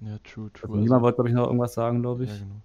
Ja, 0.01 0.19
true, 0.19 0.51
true. 0.53 0.69
Also, 0.71 0.77
niemand 0.77 1.03
wollte, 1.03 1.17
glaube 1.17 1.29
ich, 1.31 1.35
noch 1.35 1.47
irgendwas 1.47 1.75
sagen, 1.75 2.03
glaube 2.03 2.25
ich. 2.25 2.31
ja, 2.31 2.37
genau. 2.37 2.63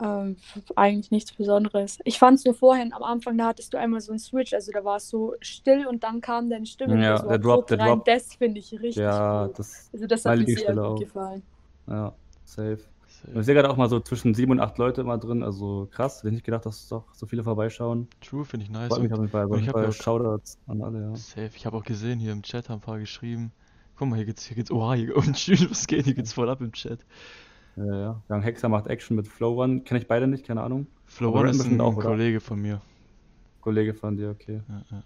Ähm, 0.00 0.36
eigentlich 0.76 1.10
nichts 1.10 1.32
Besonderes. 1.32 1.98
Ich 2.04 2.18
fand 2.18 2.38
es 2.38 2.44
nur 2.44 2.54
vorhin 2.54 2.92
am 2.94 3.02
Anfang, 3.02 3.36
da 3.36 3.46
hattest 3.48 3.74
du 3.74 3.78
einmal 3.78 4.00
so 4.00 4.12
einen 4.12 4.18
Switch, 4.18 4.54
also 4.54 4.72
da 4.72 4.82
war 4.84 4.96
es 4.96 5.08
so 5.10 5.34
still 5.40 5.86
und 5.86 6.02
dann 6.02 6.20
kam 6.22 6.48
deine 6.48 6.64
Stimme 6.64 7.02
Ja, 7.02 7.18
so 7.18 7.28
der 7.28 7.38
Drop, 7.38 7.66
der 7.66 7.78
rein. 7.78 7.88
Drop. 7.88 8.04
Das 8.06 8.34
finde 8.34 8.60
ich 8.60 8.72
richtig 8.72 8.96
Ja, 8.96 9.46
gut. 9.46 9.58
das, 9.58 9.90
Also 9.92 10.06
das 10.06 10.24
hat 10.24 10.38
mir 10.38 10.46
sehr 10.46 10.72
gut 10.74 10.78
auch. 10.82 10.98
gefallen. 10.98 11.42
ja, 11.88 12.14
safe. 12.44 12.78
Safe. 13.06 13.38
Ich 13.40 13.46
sehe 13.46 13.54
gerade 13.54 13.70
auch 13.70 13.76
mal 13.76 13.88
so 13.90 14.00
zwischen 14.00 14.34
sieben 14.34 14.52
und 14.52 14.60
acht 14.60 14.76
Leute 14.78 15.02
immer 15.02 15.18
drin, 15.18 15.42
also 15.42 15.86
krass. 15.90 16.18
Hätte 16.18 16.28
ich 16.28 16.34
nicht 16.34 16.44
gedacht, 16.44 16.64
dass 16.66 16.88
doch 16.88 17.04
so 17.14 17.26
viele 17.26 17.44
vorbeischauen. 17.44 18.08
True, 18.22 18.44
finde 18.46 18.64
ich 18.64 18.70
nice. 18.70 18.88
Freut 18.88 19.02
mich 19.02 19.12
auf 19.12 19.18
jeden 19.18 19.30
Fall. 19.30 19.46
Ich 19.48 19.54
jeden 19.56 19.66
hab 19.68 19.74
Fall 19.74 19.82
ja 19.84 19.88
auch- 19.90 19.92
Shoutouts 19.92 20.58
an 20.66 20.82
alle, 20.82 21.00
ja. 21.02 21.14
Safe. 21.16 21.50
Ich 21.54 21.66
habe 21.66 21.76
auch 21.76 21.84
gesehen, 21.84 22.18
hier 22.18 22.32
im 22.32 22.42
Chat 22.42 22.68
haben 22.70 22.78
ein 22.78 22.80
paar 22.80 22.98
geschrieben. 22.98 23.52
Guck 23.96 24.08
mal, 24.08 24.16
hier 24.16 24.24
geht's, 24.24 24.44
hier 24.46 24.56
geht's, 24.56 24.70
oha, 24.72 24.94
hier, 24.94 25.14
und 25.16 25.38
schön, 25.38 25.70
was 25.70 25.86
geht, 25.86 26.04
hier 26.06 26.14
geht's 26.14 26.32
voll 26.32 26.48
ab 26.50 26.60
im 26.62 26.72
Chat. 26.72 27.00
Ja, 27.76 27.84
ja. 27.98 28.22
Young 28.28 28.42
Hexer 28.42 28.68
macht 28.68 28.86
Action 28.86 29.16
mit 29.16 29.26
Flow 29.26 29.62
One. 29.62 29.80
Kenne 29.80 30.00
ich 30.00 30.06
beide 30.08 30.26
nicht, 30.26 30.46
keine 30.46 30.62
Ahnung. 30.62 30.86
Flow 31.06 31.32
One 31.32 31.50
ist 31.50 31.64
ein, 31.64 31.80
auch? 31.80 31.98
Kollege 31.98 32.40
von 32.40 32.60
mir. 32.60 32.80
Kollege 33.60 33.94
von 33.94 34.16
dir, 34.16 34.30
okay. 34.30 34.60
Ja, 34.68 34.82
ja. 34.90 35.02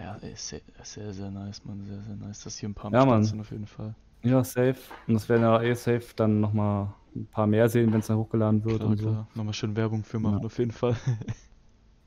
Ja, 0.00 0.18
sehr, 0.34 0.60
sehr, 0.82 1.12
sehr 1.12 1.30
nice, 1.30 1.64
Mann, 1.64 1.84
sehr, 1.84 2.00
sehr 2.02 2.16
nice, 2.16 2.42
dass 2.42 2.58
hier 2.58 2.68
ein 2.68 2.74
paar 2.74 2.92
Ja, 2.92 3.02
Start 3.02 3.10
Mann. 3.10 3.24
sind 3.24 3.40
auf 3.40 3.50
jeden 3.50 3.66
Fall. 3.66 3.94
Ja, 4.22 4.42
safe. 4.42 4.76
Und 5.06 5.14
das 5.14 5.28
werden 5.28 5.42
ja 5.42 5.62
eh 5.62 5.74
safe 5.74 6.14
dann 6.16 6.40
nochmal 6.40 6.94
ein 7.14 7.26
paar 7.26 7.46
mehr 7.46 7.68
sehen, 7.68 7.92
wenn 7.92 8.00
es 8.00 8.06
dann 8.08 8.16
hochgeladen 8.16 8.64
wird 8.64 8.78
Klar, 8.78 8.90
und 8.90 8.98
klar. 8.98 9.28
Nochmal 9.34 9.54
schön 9.54 9.76
Werbung 9.76 10.02
für 10.02 10.18
machen, 10.18 10.40
Ja. 10.40 10.46
auf 10.46 10.58
jeden 10.58 10.72
Fall. 10.72 10.96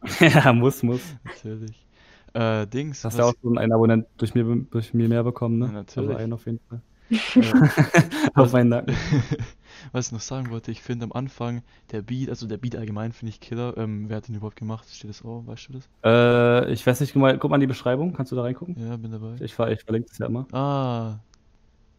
so. 0.06 0.26
ja, 0.26 0.54
muss, 0.54 0.84
muss. 0.84 1.02
Natürlich. 1.24 1.86
Äh, 2.34 2.68
Dings, 2.68 3.04
Hast 3.04 3.18
ja 3.18 3.26
auch 3.26 3.34
schon 3.42 3.58
einen 3.58 3.72
Abonnent 3.72 4.06
durch 4.18 4.36
mir, 4.36 4.44
durch 4.70 4.94
mir 4.94 5.08
mehr 5.08 5.24
bekommen, 5.24 5.60
ne? 5.60 5.66
Ja, 5.68 5.72
natürlich. 5.72 6.10
Also 6.10 6.20
einen 6.24 6.34
auf 6.34 6.46
jeden 6.46 6.60
Fall. 6.70 6.82
auf 8.36 8.54
meinen 8.54 8.70
Nacken. 8.70 8.96
was 9.92 10.08
ich 10.08 10.12
noch 10.12 10.22
sagen 10.22 10.50
wollte, 10.50 10.72
ich 10.72 10.82
finde 10.82 11.06
am 11.06 11.12
Anfang 11.12 11.64
der 11.92 12.02
Beat, 12.02 12.30
also 12.30 12.48
der 12.48 12.58
Beat 12.58 12.76
allgemein 12.76 13.12
finde 13.12 13.30
ich 13.30 13.40
Killer. 13.40 13.78
Ähm, 13.78 14.10
wer 14.10 14.18
hat 14.18 14.28
den 14.28 14.36
überhaupt 14.36 14.58
gemacht? 14.58 14.88
Steht 14.92 15.10
das 15.10 15.24
auch? 15.24 15.46
Weißt 15.46 15.70
du 15.70 15.74
das? 15.74 15.90
Äh, 16.04 16.72
ich 16.72 16.86
weiß 16.86 17.00
nicht, 17.00 17.14
guck 17.14 17.22
mal, 17.22 17.38
guck 17.38 17.50
mal 17.50 17.58
in 17.58 17.62
die 17.62 17.68
Beschreibung. 17.68 18.14
Kannst 18.14 18.32
du 18.32 18.36
da 18.36 18.42
reingucken? 18.44 18.76
Ja, 18.80 18.98
bin 18.98 19.12
dabei. 19.12 19.36
Ich, 19.36 19.58
ich 19.58 19.84
verlinke 19.84 20.10
das 20.10 20.18
ja 20.18 20.26
immer. 20.26 20.48
Ah, 20.52 21.20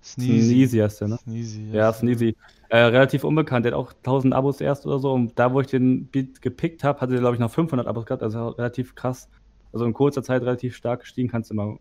Sneezy. 0.02 0.42
Sneezy 0.42 0.78
heißt 0.78 1.00
der, 1.00 1.08
ne? 1.08 1.18
Sneezy, 1.18 1.70
Ja, 1.72 1.92
Sneezy. 1.92 2.36
Äh, 2.68 2.78
relativ 2.78 3.24
unbekannt. 3.24 3.64
Der 3.64 3.72
hat 3.72 3.78
auch 3.78 3.92
1000 3.92 4.34
Abos 4.34 4.60
erst 4.60 4.86
oder 4.86 4.98
so. 4.98 5.12
Und 5.12 5.38
da, 5.38 5.52
wo 5.52 5.60
ich 5.60 5.66
den 5.66 6.06
Beat 6.06 6.40
gepickt 6.40 6.84
habe, 6.84 7.00
hatte 7.00 7.12
der, 7.12 7.20
glaube 7.20 7.34
ich, 7.34 7.40
noch 7.40 7.50
500 7.50 7.86
Abos 7.86 8.06
gehabt. 8.06 8.22
Also 8.22 8.48
relativ 8.48 8.94
krass. 8.94 9.28
Also 9.72 9.84
in 9.84 9.92
kurzer 9.92 10.22
Zeit 10.22 10.42
relativ 10.42 10.76
stark 10.76 11.00
gestiegen. 11.00 11.28
Kannst 11.28 11.50
du 11.50 11.54
immer 11.54 11.78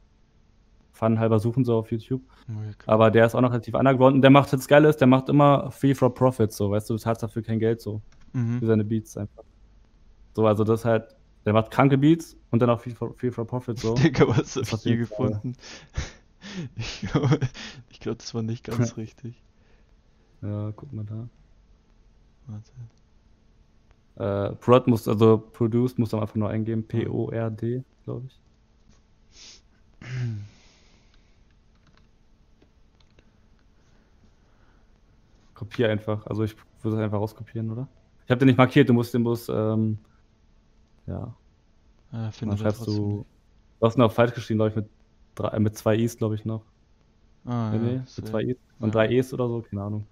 fun 0.98 1.20
halber 1.20 1.40
suchen, 1.40 1.64
so 1.64 1.78
auf 1.78 1.92
YouTube. 1.92 2.22
Oh, 2.50 2.62
ja, 2.66 2.74
klar. 2.74 2.94
Aber 2.94 3.12
der 3.12 3.26
ist 3.26 3.36
auch 3.36 3.42
noch 3.42 3.52
relativ 3.52 3.76
underground. 3.76 4.16
Und 4.16 4.22
der 4.22 4.32
macht 4.32 4.52
jetzt 4.52 4.68
geil 4.68 4.84
ist, 4.86 4.98
der 4.98 5.08
macht 5.08 5.30
immer 5.30 5.72
Free 5.72 5.94
for 5.94 6.14
Profit, 6.14 6.52
so. 6.52 6.72
Weißt 6.72 6.90
du, 6.90 6.96
du 6.96 7.00
zahlst 7.00 7.24
dafür 7.24 7.42
kein 7.42 7.60
Geld, 7.60 7.82
so. 7.82 8.02
Mhm. 8.34 8.60
für 8.60 8.66
seine 8.66 8.84
Beats 8.84 9.18
einfach. 9.18 9.44
So, 10.34 10.46
also 10.46 10.64
das 10.64 10.86
halt, 10.86 11.16
der 11.46 11.54
macht 11.54 11.72
kranke 11.72 11.98
Beats 11.98 12.38
und 12.52 12.62
dann 12.62 12.70
auch 12.70 12.82
viel 12.82 12.94
for, 12.94 13.14
viel 13.16 13.32
for 13.32 13.46
Profit 13.46 13.80
so. 13.80 13.94
Digga, 13.96 14.28
was 14.28 14.56
hab 14.56 14.74
ich 14.74 14.84
hier 14.84 14.98
gefunden? 14.98 15.54
Ich 16.78 17.02
glaube, 17.02 17.40
glaub, 18.00 18.18
das 18.20 18.34
war 18.34 18.42
nicht 18.42 18.64
ganz 18.64 18.96
richtig. 18.98 19.44
Ja, 20.42 20.72
guck 20.76 20.94
mal 20.94 21.04
da. 21.04 21.28
Warte. 24.16 24.52
Äh, 24.52 24.56
Prod 24.56 24.88
muss, 24.88 25.08
also 25.08 25.38
Produced 25.38 26.00
muss 26.00 26.14
man 26.14 26.22
einfach 26.22 26.36
nur 26.36 26.50
eingeben, 26.50 26.88
P-O-R-D, 26.88 27.84
glaube 28.06 28.28
ich. 28.28 28.40
Kopier 35.58 35.90
einfach, 35.90 36.26
also 36.28 36.44
ich 36.44 36.56
würde 36.82 36.98
es 36.98 37.04
einfach 37.04 37.20
rauskopieren, 37.20 37.72
oder? 37.72 37.90
Ich 38.26 38.32
habe 38.32 38.40
den 38.40 38.48
nicht 38.48 38.58
markiert, 38.58 38.90
du 38.90 38.94
musst 38.94 39.14
den 39.14 39.24
Bus, 39.24 39.50
ähm, 39.50 40.06
ja, 41.06 41.38
Ah, 42.12 42.32
dann 42.44 42.58
findet 42.58 42.62
er 42.62 42.68
schreibst 42.68 42.74
trotzdem 42.74 43.08
du, 43.10 43.26
du 43.80 43.86
hast 43.88 43.98
noch 43.98 44.12
falsch 44.12 44.34
geschrieben, 44.34 44.60
glaube 44.60 44.70
ich, 44.72 44.76
mit, 44.76 44.92
drei, 45.36 45.50
äh, 45.50 45.60
mit 45.60 45.78
zwei 45.78 45.96
Is, 45.98 46.18
glaube 46.18 46.36
ich, 46.36 46.46
noch. 46.46 46.66
Ah, 47.46 47.72
Nee, 47.72 47.78
ja, 47.78 47.80
nee, 47.80 48.02
mit 48.16 48.28
zwei 48.28 48.44
Is 48.44 48.58
und 48.80 48.94
Ja. 48.94 48.96
drei 48.96 49.16
Es 49.18 49.34
oder 49.34 49.48
so, 49.48 49.62
keine 49.62 49.84
Ahnung. 49.84 50.10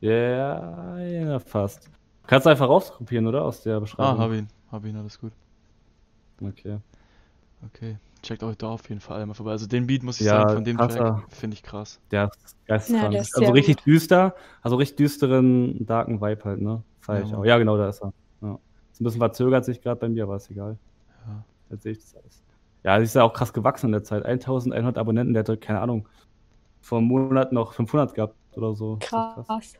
Ja, 0.00 0.98
ja, 1.00 1.40
fast. 1.40 1.90
Kannst 2.26 2.46
du 2.46 2.50
einfach 2.50 2.68
rauskopieren, 2.68 3.26
oder? 3.26 3.44
Aus 3.44 3.62
der 3.62 3.80
Ah, 3.98 4.16
Beschreibung. 4.16 4.18
hab 4.18 4.30
ihn. 4.32 4.48
Hab 4.70 4.84
ihn, 4.84 4.96
alles 4.96 5.18
gut. 5.18 5.32
Okay. 6.42 6.78
Okay. 7.66 7.96
Checkt 8.24 8.42
euch 8.42 8.56
da 8.56 8.68
auf 8.68 8.88
jeden 8.88 9.00
Fall 9.02 9.20
einmal 9.20 9.34
vorbei. 9.34 9.52
Also 9.52 9.66
den 9.66 9.86
Beat 9.86 10.02
muss 10.02 10.18
ich 10.18 10.26
Ja, 10.26 10.40
sagen, 10.40 10.54
von 10.54 10.64
dem 10.64 10.76
krasser. 10.78 10.98
Track 10.98 11.22
finde 11.28 11.54
ich 11.54 11.62
krass. 11.62 12.00
Der 12.10 12.30
ist 12.44 12.56
geisteskrank. 12.66 13.04
Ja, 13.04 13.10
der 13.10 13.20
ist 13.20 13.36
also 13.36 13.52
richtig 13.52 13.76
gut. 13.76 13.86
düster, 13.86 14.34
also 14.62 14.76
richtig 14.76 14.96
düsteren, 14.96 15.84
darken 15.84 16.20
Vibe 16.20 16.44
halt, 16.44 16.60
ne? 16.62 16.82
Feier 17.00 17.20
Ja, 17.20 17.26
ich 17.26 17.34
auch. 17.34 17.44
Ja, 17.44 17.58
genau, 17.58 17.76
da 17.76 17.88
ist 17.90 18.02
er. 18.02 18.12
Ja. 18.40 18.58
Ist 18.92 19.00
ein 19.00 19.04
bisschen 19.04 19.20
verzögert 19.20 19.64
sich 19.66 19.82
gerade 19.82 20.00
bei 20.00 20.08
mir, 20.08 20.22
aber 20.24 20.36
ist 20.36 20.50
egal. 20.50 20.78
Ja. 21.26 21.44
Jetzt 21.70 21.82
sehe 21.82 21.92
ich 21.92 21.98
das 21.98 22.16
alles. 22.16 22.42
Ja, 22.82 22.98
sie 22.98 23.04
ist 23.04 23.14
ja 23.14 23.22
auch 23.24 23.32
krass 23.34 23.52
gewachsen 23.52 23.86
in 23.86 23.92
der 23.92 24.04
Zeit. 24.04 24.24
1100 24.24 24.96
Abonnenten, 24.96 25.34
der 25.34 25.44
hat, 25.44 25.60
keine 25.60 25.80
Ahnung, 25.80 26.08
vor 26.80 26.98
einem 26.98 27.08
Monat 27.08 27.52
noch 27.52 27.74
500 27.74 28.14
gehabt 28.14 28.34
oder 28.56 28.74
so. 28.74 28.98
Ist 29.00 29.08
Krass. 29.08 29.74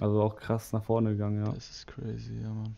Also 0.00 0.22
auch 0.22 0.36
krass 0.36 0.72
nach 0.74 0.84
vorne 0.84 1.12
gegangen, 1.12 1.44
ja. 1.44 1.52
Das 1.52 1.70
ist 1.70 1.86
crazy, 1.86 2.40
ja, 2.42 2.48
Mann. 2.50 2.76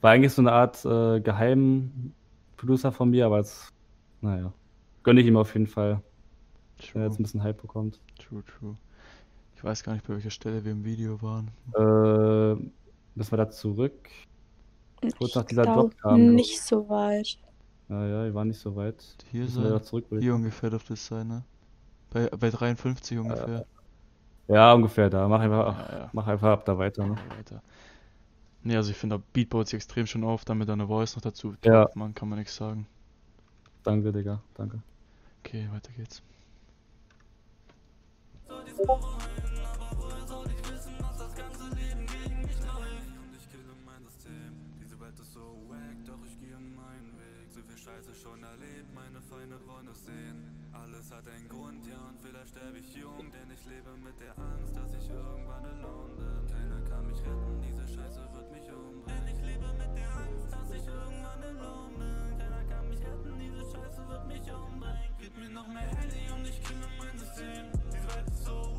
War 0.00 0.12
eigentlich 0.12 0.32
so 0.32 0.42
eine 0.42 0.52
Art 0.52 0.84
äh, 0.84 1.20
Geheim-Producer 1.20 2.92
von 2.92 3.10
mir, 3.10 3.26
aber 3.26 3.38
jetzt, 3.38 3.68
naja, 4.22 4.52
gönne 5.02 5.20
ich 5.20 5.26
ihm 5.26 5.36
auf 5.36 5.52
jeden 5.54 5.66
Fall, 5.66 6.00
wenn 6.92 7.02
er 7.02 7.08
jetzt 7.08 7.14
ein 7.14 7.16
True, 7.16 7.22
bisschen 7.24 7.42
Hype 7.42 7.60
bekommt. 7.60 8.00
true, 8.18 8.42
true. 8.44 8.76
Ich 9.56 9.62
weiß 9.64 9.82
gar 9.84 9.92
nicht, 9.92 10.06
bei 10.06 10.14
welcher 10.14 10.30
Stelle 10.30 10.64
wir 10.64 10.72
im 10.72 10.84
Video 10.84 11.20
waren. 11.22 11.50
Äh, 11.76 12.54
müssen 13.14 13.30
wir 13.32 13.36
da 13.36 13.50
zurück? 13.50 14.08
Kurz 15.18 15.34
nach 15.34 15.44
dieser 15.44 15.62
glaub, 15.62 15.76
Drop 15.90 15.98
kam, 15.98 16.16
glaub 16.16 16.34
Nicht 16.34 16.60
so 16.60 16.88
weit. 16.88 17.38
Ja, 17.88 18.06
ja, 18.06 18.26
die 18.26 18.34
waren 18.34 18.48
nicht 18.48 18.60
so 18.60 18.74
weit. 18.74 19.04
Hier 19.30 19.46
da 19.46 19.82
zurück, 19.82 20.06
ich 20.10 20.18
Hier 20.20 20.34
ungefähr 20.34 20.70
dürfte 20.70 20.94
es 20.94 21.06
sein, 21.06 21.28
ne? 21.28 21.44
Bei, 22.10 22.28
bei 22.28 22.50
53 22.50 23.18
ungefähr. 23.18 23.66
Ja, 24.48 24.72
ungefähr 24.72 25.10
da. 25.10 25.28
Mach 25.28 25.40
einfach, 25.40 25.78
Ja, 25.78 25.98
ja. 25.98 26.10
mach 26.12 26.26
einfach 26.26 26.48
ab 26.50 26.64
da 26.64 26.76
weiter. 26.78 27.06
Ne? 27.06 27.16
Weiter. 27.36 27.62
Nee, 28.62 28.76
also 28.76 28.90
ich 28.90 28.96
finde, 28.96 29.18
der 29.18 29.24
Beat 29.32 29.50
baut 29.50 29.66
sich 29.66 29.74
extrem 29.76 30.06
schon 30.06 30.24
auf, 30.24 30.44
damit 30.44 30.68
eine 30.70 30.86
Voice 30.86 31.16
noch 31.16 31.22
dazu. 31.22 31.54
Ja. 31.64 31.88
Man 31.94 32.14
kann 32.14 32.28
man 32.28 32.38
nichts 32.38 32.56
sagen. 32.56 32.86
Danke, 33.82 34.12
Digga. 34.12 34.40
Danke. 34.54 34.80
Okay, 35.44 35.68
weiter 35.72 35.90
geht's. 35.96 36.22
Und 38.48 38.68
ich 38.68 38.76
kille 43.50 43.74
mein 43.84 44.04
System. 44.04 44.54
Diese 44.80 45.00
Welt 45.00 45.18
ist 45.18 45.32
so 45.32 45.58
wack, 45.68 45.96
doch 46.06 46.24
ich 46.26 46.38
gehe 46.38 46.56
meinen 46.56 47.18
Weg. 47.18 47.50
So 47.50 47.60
viel 47.62 47.76
Scheiße 47.76 48.14
schon 48.14 48.40
erlebt, 48.42 48.94
meine 48.94 49.20
Feinde 49.20 49.58
wollen 49.66 49.88
es 49.88 50.04
sehen. 50.06 50.48
Alles 50.72 51.10
hat 51.10 51.26
einen 51.28 51.48
Grund, 51.48 51.84
ja, 51.86 51.98
und 52.08 52.18
vielleicht 52.22 52.48
sterbe 52.50 52.78
ich 52.78 52.94
jung, 52.94 53.30
denn 53.30 53.50
ich 53.50 53.66
lebe 53.66 53.94
mit 53.98 54.18
der 54.20 54.38
Angst, 54.38 54.74
dass 54.76 54.94
ich 54.94 55.10
irgendwann 55.10 55.64
alone 55.66 56.14
bin. 56.16 56.46
Keiner 56.48 56.80
kann 56.88 57.06
mich 57.06 57.20
retten, 57.20 57.60
diese 57.60 57.81
Gib 65.34 65.44
mir 65.44 65.50
noch 65.50 65.66
mehr 65.68 65.82
Handy 65.82 66.30
und 66.34 66.46
ich 66.46 66.62
kille 66.62 66.86
mein 66.98 67.18
System. 67.18 67.64
Diese 67.86 68.08
Welt 68.14 68.28
ist 68.28 68.44
so 68.44 68.71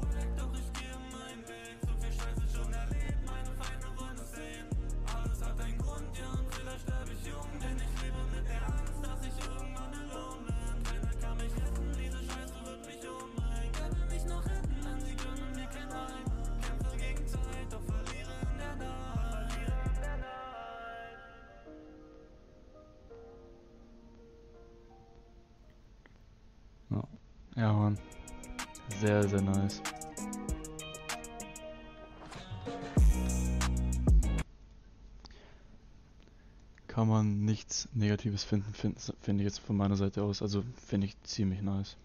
Ja, 27.56 27.72
Mann. 27.74 27.98
Sehr, 29.00 29.28
sehr 29.28 29.42
nice. 29.42 29.82
Kann 36.88 37.08
man 37.08 37.44
nichts 37.44 37.90
Negatives 37.94 38.44
finden, 38.44 38.72
finde 38.74 39.00
find 39.22 39.40
ich 39.40 39.46
jetzt 39.46 39.60
von 39.60 39.76
meiner 39.76 39.96
Seite 39.96 40.22
aus. 40.22 40.42
Also 40.42 40.64
finde 40.76 41.08
ich 41.08 41.22
ziemlich 41.24 41.62
nice. 41.62 41.98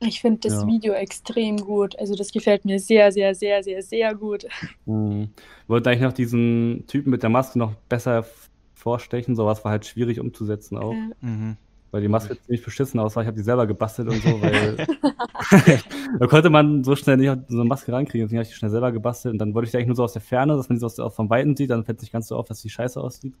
Ich 0.00 0.20
finde 0.20 0.40
das 0.48 0.62
Ja. 0.62 0.66
Video 0.66 0.94
extrem 0.94 1.58
gut. 1.58 1.98
Also 1.98 2.16
das 2.16 2.32
gefällt 2.32 2.64
mir 2.64 2.80
sehr, 2.80 3.12
sehr, 3.12 3.34
sehr, 3.34 3.62
sehr, 3.62 3.82
sehr 3.82 4.14
gut. 4.14 4.46
Mhm. 4.86 5.30
Wollte 5.68 5.90
eigentlich 5.90 6.02
noch 6.02 6.12
diesen 6.12 6.84
Typen 6.86 7.10
mit 7.10 7.22
der 7.22 7.30
Maske 7.30 7.58
noch 7.58 7.74
besser 7.88 8.24
vorstechen. 8.74 9.36
Sowas 9.36 9.62
war 9.64 9.72
halt 9.72 9.84
schwierig 9.84 10.18
umzusetzen 10.18 10.78
auch. 10.78 10.94
Ja. 10.94 11.10
Mhm. 11.20 11.56
Weil 11.90 12.02
die 12.02 12.08
Maske 12.08 12.40
ziemlich 12.40 12.64
beschissen 12.64 13.00
aussah. 13.00 13.22
Ich 13.22 13.26
habe 13.26 13.36
die 13.36 13.42
selber 13.42 13.66
gebastelt 13.66 14.08
und 14.08 14.22
so, 14.22 14.28
weil 14.42 14.76
da 16.18 16.26
konnte 16.26 16.50
man 16.50 16.84
so 16.84 16.94
schnell 16.94 17.16
nicht 17.16 17.36
so 17.48 17.60
eine 17.60 17.68
Maske 17.68 17.92
rankriegen. 17.92 18.26
Deswegen 18.26 18.38
habe 18.38 18.44
ich 18.44 18.50
die 18.50 18.54
schnell 18.54 18.70
selber 18.70 18.92
gebastelt. 18.92 19.32
Und 19.32 19.38
dann 19.38 19.54
wollte 19.54 19.66
ich 19.66 19.70
die 19.72 19.76
eigentlich 19.78 19.88
nur 19.88 19.96
so 19.96 20.04
aus 20.04 20.12
der 20.12 20.22
Ferne, 20.22 20.56
dass 20.56 20.68
man 20.68 20.76
die 20.76 20.80
so 20.80 20.86
aus 20.86 20.94
der, 20.94 21.10
vom 21.10 21.28
Weiten 21.30 21.56
sieht. 21.56 21.70
Dann 21.70 21.84
fällt 21.84 21.98
es 21.98 22.02
nicht 22.02 22.12
ganz 22.12 22.28
so 22.28 22.36
auf, 22.36 22.46
dass 22.46 22.62
die 22.62 22.70
scheiße 22.70 23.00
aussieht. 23.00 23.34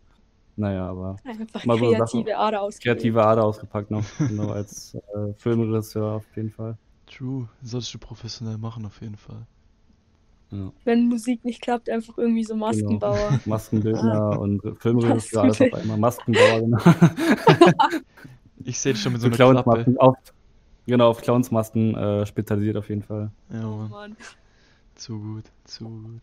Naja, 0.56 0.88
aber 0.88 1.16
Einfach 1.24 1.64
Mal 1.64 1.78
so 1.78 1.90
kreative 1.92 2.36
Ader 2.36 2.60
ausgewählt. 2.62 2.98
kreative 2.98 3.24
Ader 3.24 3.44
ausgepackt 3.44 3.90
noch. 3.90 4.04
genau, 4.18 4.50
als 4.50 4.94
äh, 4.94 5.32
Filmregisseur 5.38 6.14
auf 6.16 6.24
jeden 6.36 6.50
Fall. 6.50 6.76
True. 7.06 7.48
Solltest 7.62 7.94
du 7.94 7.98
professionell 7.98 8.58
machen, 8.58 8.84
auf 8.84 9.00
jeden 9.00 9.16
Fall. 9.16 9.46
Ja, 10.50 10.72
Wenn 10.84 11.08
Musik 11.08 11.44
nicht 11.44 11.60
klappt, 11.62 11.88
einfach 11.88 12.18
irgendwie 12.18 12.42
so 12.44 12.56
Maskenbauer. 12.56 13.38
Maskenbildner 13.46 14.38
und 14.40 14.60
Filmregisseur, 14.80 15.44
alles 15.44 15.60
auf 15.60 15.72
einmal. 15.72 15.96
Maskenbauer, 15.96 16.60
genau. 16.60 16.78
Ich 18.70 18.78
sehe 18.78 18.94
schon 18.94 19.12
mit 19.12 19.20
so 19.20 19.26
einer 19.26 19.34
Klappe. 19.36 19.62
Clownsmasken 19.62 19.98
auf, 19.98 20.16
genau, 20.86 21.10
auf 21.10 21.20
Clownsmasken 21.22 21.94
äh, 21.96 22.24
spezialisiert 22.26 22.76
auf 22.76 22.88
jeden 22.88 23.02
Fall. 23.02 23.32
Ja, 23.52 23.62
Mann. 23.62 23.90
Mann. 23.90 24.16
Zu 24.94 25.18
gut, 25.18 25.44
zu 25.64 25.84
gut. 25.86 26.20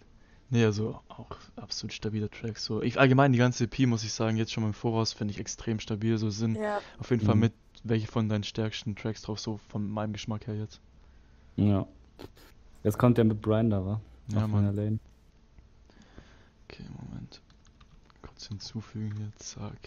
Nee, 0.49 0.63
also 0.63 1.01
auch 1.09 1.27
absolut 1.57 1.91
stabiler 1.91 2.29
Track. 2.31 2.57
So, 2.57 2.81
ich 2.81 2.97
allgemein 2.97 3.33
die 3.33 3.37
ganze 3.39 3.65
EP 3.65 3.79
muss 3.85 4.05
ich 4.05 4.13
sagen, 4.13 4.37
jetzt 4.37 4.53
schon 4.53 4.63
mal 4.63 4.67
im 4.69 4.73
Voraus 4.73 5.11
finde 5.11 5.33
ich 5.33 5.41
extrem 5.41 5.81
stabil. 5.81 6.17
So 6.17 6.29
sind 6.29 6.55
Ja. 6.55 6.79
auf 6.99 7.09
jeden 7.09 7.25
Fall 7.25 7.35
Mhm. 7.35 7.41
mit 7.41 7.53
welche 7.83 8.07
von 8.07 8.29
deinen 8.29 8.43
stärksten 8.45 8.95
Tracks 8.95 9.23
drauf, 9.23 9.39
so 9.41 9.59
von 9.67 9.89
meinem 9.91 10.13
Geschmack 10.13 10.47
her 10.47 10.55
jetzt. 10.55 10.79
Ja. 11.57 11.85
Jetzt 12.85 12.97
kommt 12.97 13.17
der 13.17 13.25
mit 13.25 13.41
Brian 13.41 13.69
da, 13.69 13.85
wa? 13.85 13.99
Ja, 14.31 14.45
Auf 14.45 14.51
meiner 14.51 14.67
Mann. 14.67 14.75
Lane. 14.77 14.99
Okay, 16.69 16.83
Moment. 16.97 17.41
Kurz 18.21 18.47
hinzufügen 18.47 19.13
hier, 19.17 19.31
zack. 19.35 19.77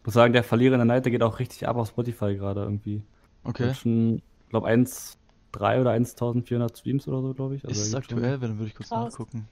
Ich 0.00 0.06
muss 0.06 0.14
sagen, 0.14 0.32
der 0.32 0.42
Verlierer 0.44 0.74
in 0.74 0.78
der 0.80 0.86
Night, 0.86 1.04
der 1.04 1.12
geht 1.12 1.22
auch 1.22 1.38
richtig 1.38 1.68
ab 1.68 1.76
auf 1.76 1.88
Spotify 1.88 2.34
gerade 2.34 2.62
irgendwie. 2.62 3.02
Okay. 3.44 3.68
Hat 3.68 3.76
schon, 3.76 4.16
ich 4.16 4.48
glaube, 4.48 4.66
1,3 4.68 5.80
oder 5.80 5.92
1.400 5.92 6.78
Streams 6.78 7.06
oder 7.06 7.20
so, 7.20 7.34
glaube 7.34 7.56
ich. 7.56 7.64
Ist 7.64 7.78
es 7.78 7.90
schon 7.90 7.98
aktuell? 7.98 8.38
Dann 8.38 8.58
würde 8.58 8.68
ich 8.68 8.74
kurz 8.74 8.88
Krass. 8.88 9.12
nachgucken. 9.12 9.46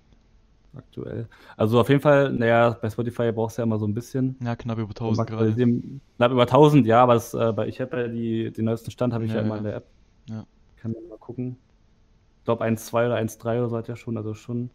Aktuell. 0.75 1.29
Also 1.57 1.81
auf 1.81 1.89
jeden 1.89 2.01
Fall, 2.01 2.33
naja, 2.33 2.71
bei 2.81 2.89
Spotify 2.91 3.33
brauchst 3.33 3.59
du 3.59 3.63
ja 3.63 3.65
immer 3.65 3.79
so 3.79 3.87
ein 3.87 3.95
bisschen. 3.95 4.37
Ja, 4.43 4.55
knapp 4.55 4.79
über 4.79 4.89
Um 5.01 5.09
1000 5.19 5.29
gerade. 5.29 5.55
Knapp 6.17 6.33
über 6.33 6.43
1000, 6.43 6.87
ja, 6.87 7.03
aber 7.03 7.15
das, 7.15 7.35
äh, 7.35 7.67
ich 7.67 7.81
habe 7.81 8.01
ja 8.03 8.09
die, 8.09 8.51
den 8.53 8.67
neuesten 8.67 8.91
Stand, 8.91 9.13
habe 9.15 9.25
ich 9.25 9.31
ja, 9.31 9.39
Ja, 9.39 9.43
immer 9.43 9.55
ja. 9.55 9.59
in 9.59 9.65
der 9.65 9.77
App. 9.77 9.87
Ja. 10.29 10.47
Kann 10.77 10.93
man 10.93 11.09
mal 11.09 11.19
gucken. 11.19 11.57
Ich 12.39 12.45
glaube 12.45 12.65
1,2 12.65 13.07
oder 13.07 13.17
1,3 13.17 13.59
oder 13.59 13.69
so 13.69 13.77
hat 13.77 13.89
er 13.89 13.97
schon, 13.97 14.17
also 14.17 14.35
schon, 14.35 14.71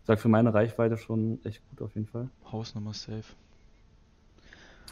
ich 0.00 0.06
sag 0.06 0.20
für 0.20 0.28
meine 0.28 0.54
Reichweite 0.54 0.96
schon 0.96 1.40
echt 1.44 1.62
gut 1.70 1.82
auf 1.82 1.94
jeden 1.94 2.06
Fall. 2.06 2.28
Hausnummer 2.50 2.94
safe. 2.94 3.24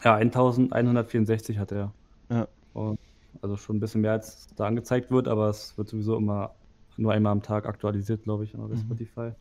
Ja, 0.05 0.15
1164 0.17 1.59
hat 1.59 1.73
er. 1.73 1.93
Ja. 2.29 2.47
Und 2.75 2.99
also 3.43 3.57
schon 3.57 3.77
ein 3.77 3.81
bisschen 3.81 4.01
mehr 4.01 4.13
als 4.13 4.49
da 4.57 4.67
angezeigt 4.67 5.11
wird, 5.11 5.29
aber 5.29 5.49
es 5.49 5.77
wird 5.77 5.89
sowieso 5.89 6.17
immer 6.17 6.55
nur 6.97 7.13
einmal 7.13 7.33
am 7.33 7.43
Tag 7.43 7.67
aktualisiert, 7.67 8.23
glaube 8.25 8.45
ich, 8.45 8.53
bei 8.53 8.59
Mhm. 8.59 8.77
Spotify. 8.79 9.33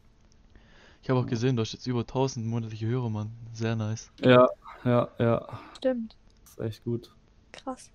Ich 1.01 1.09
habe 1.09 1.19
auch 1.19 1.27
gesehen, 1.27 1.55
du 1.55 1.61
hast 1.61 1.73
jetzt 1.73 1.85
über 1.87 2.05
1000 2.05 2.45
monatliche 2.45 2.87
Hörer, 2.87 3.09
Mann. 3.09 3.31
Sehr 3.53 3.75
nice. 3.75 4.11
Ja, 4.21 4.49
ja, 4.83 5.07
ja. 5.19 5.47
Stimmt. 5.77 6.15
Das 6.43 6.51
ist 6.53 6.59
echt 6.59 6.83
gut. 6.83 7.13
Krass. 7.51 7.91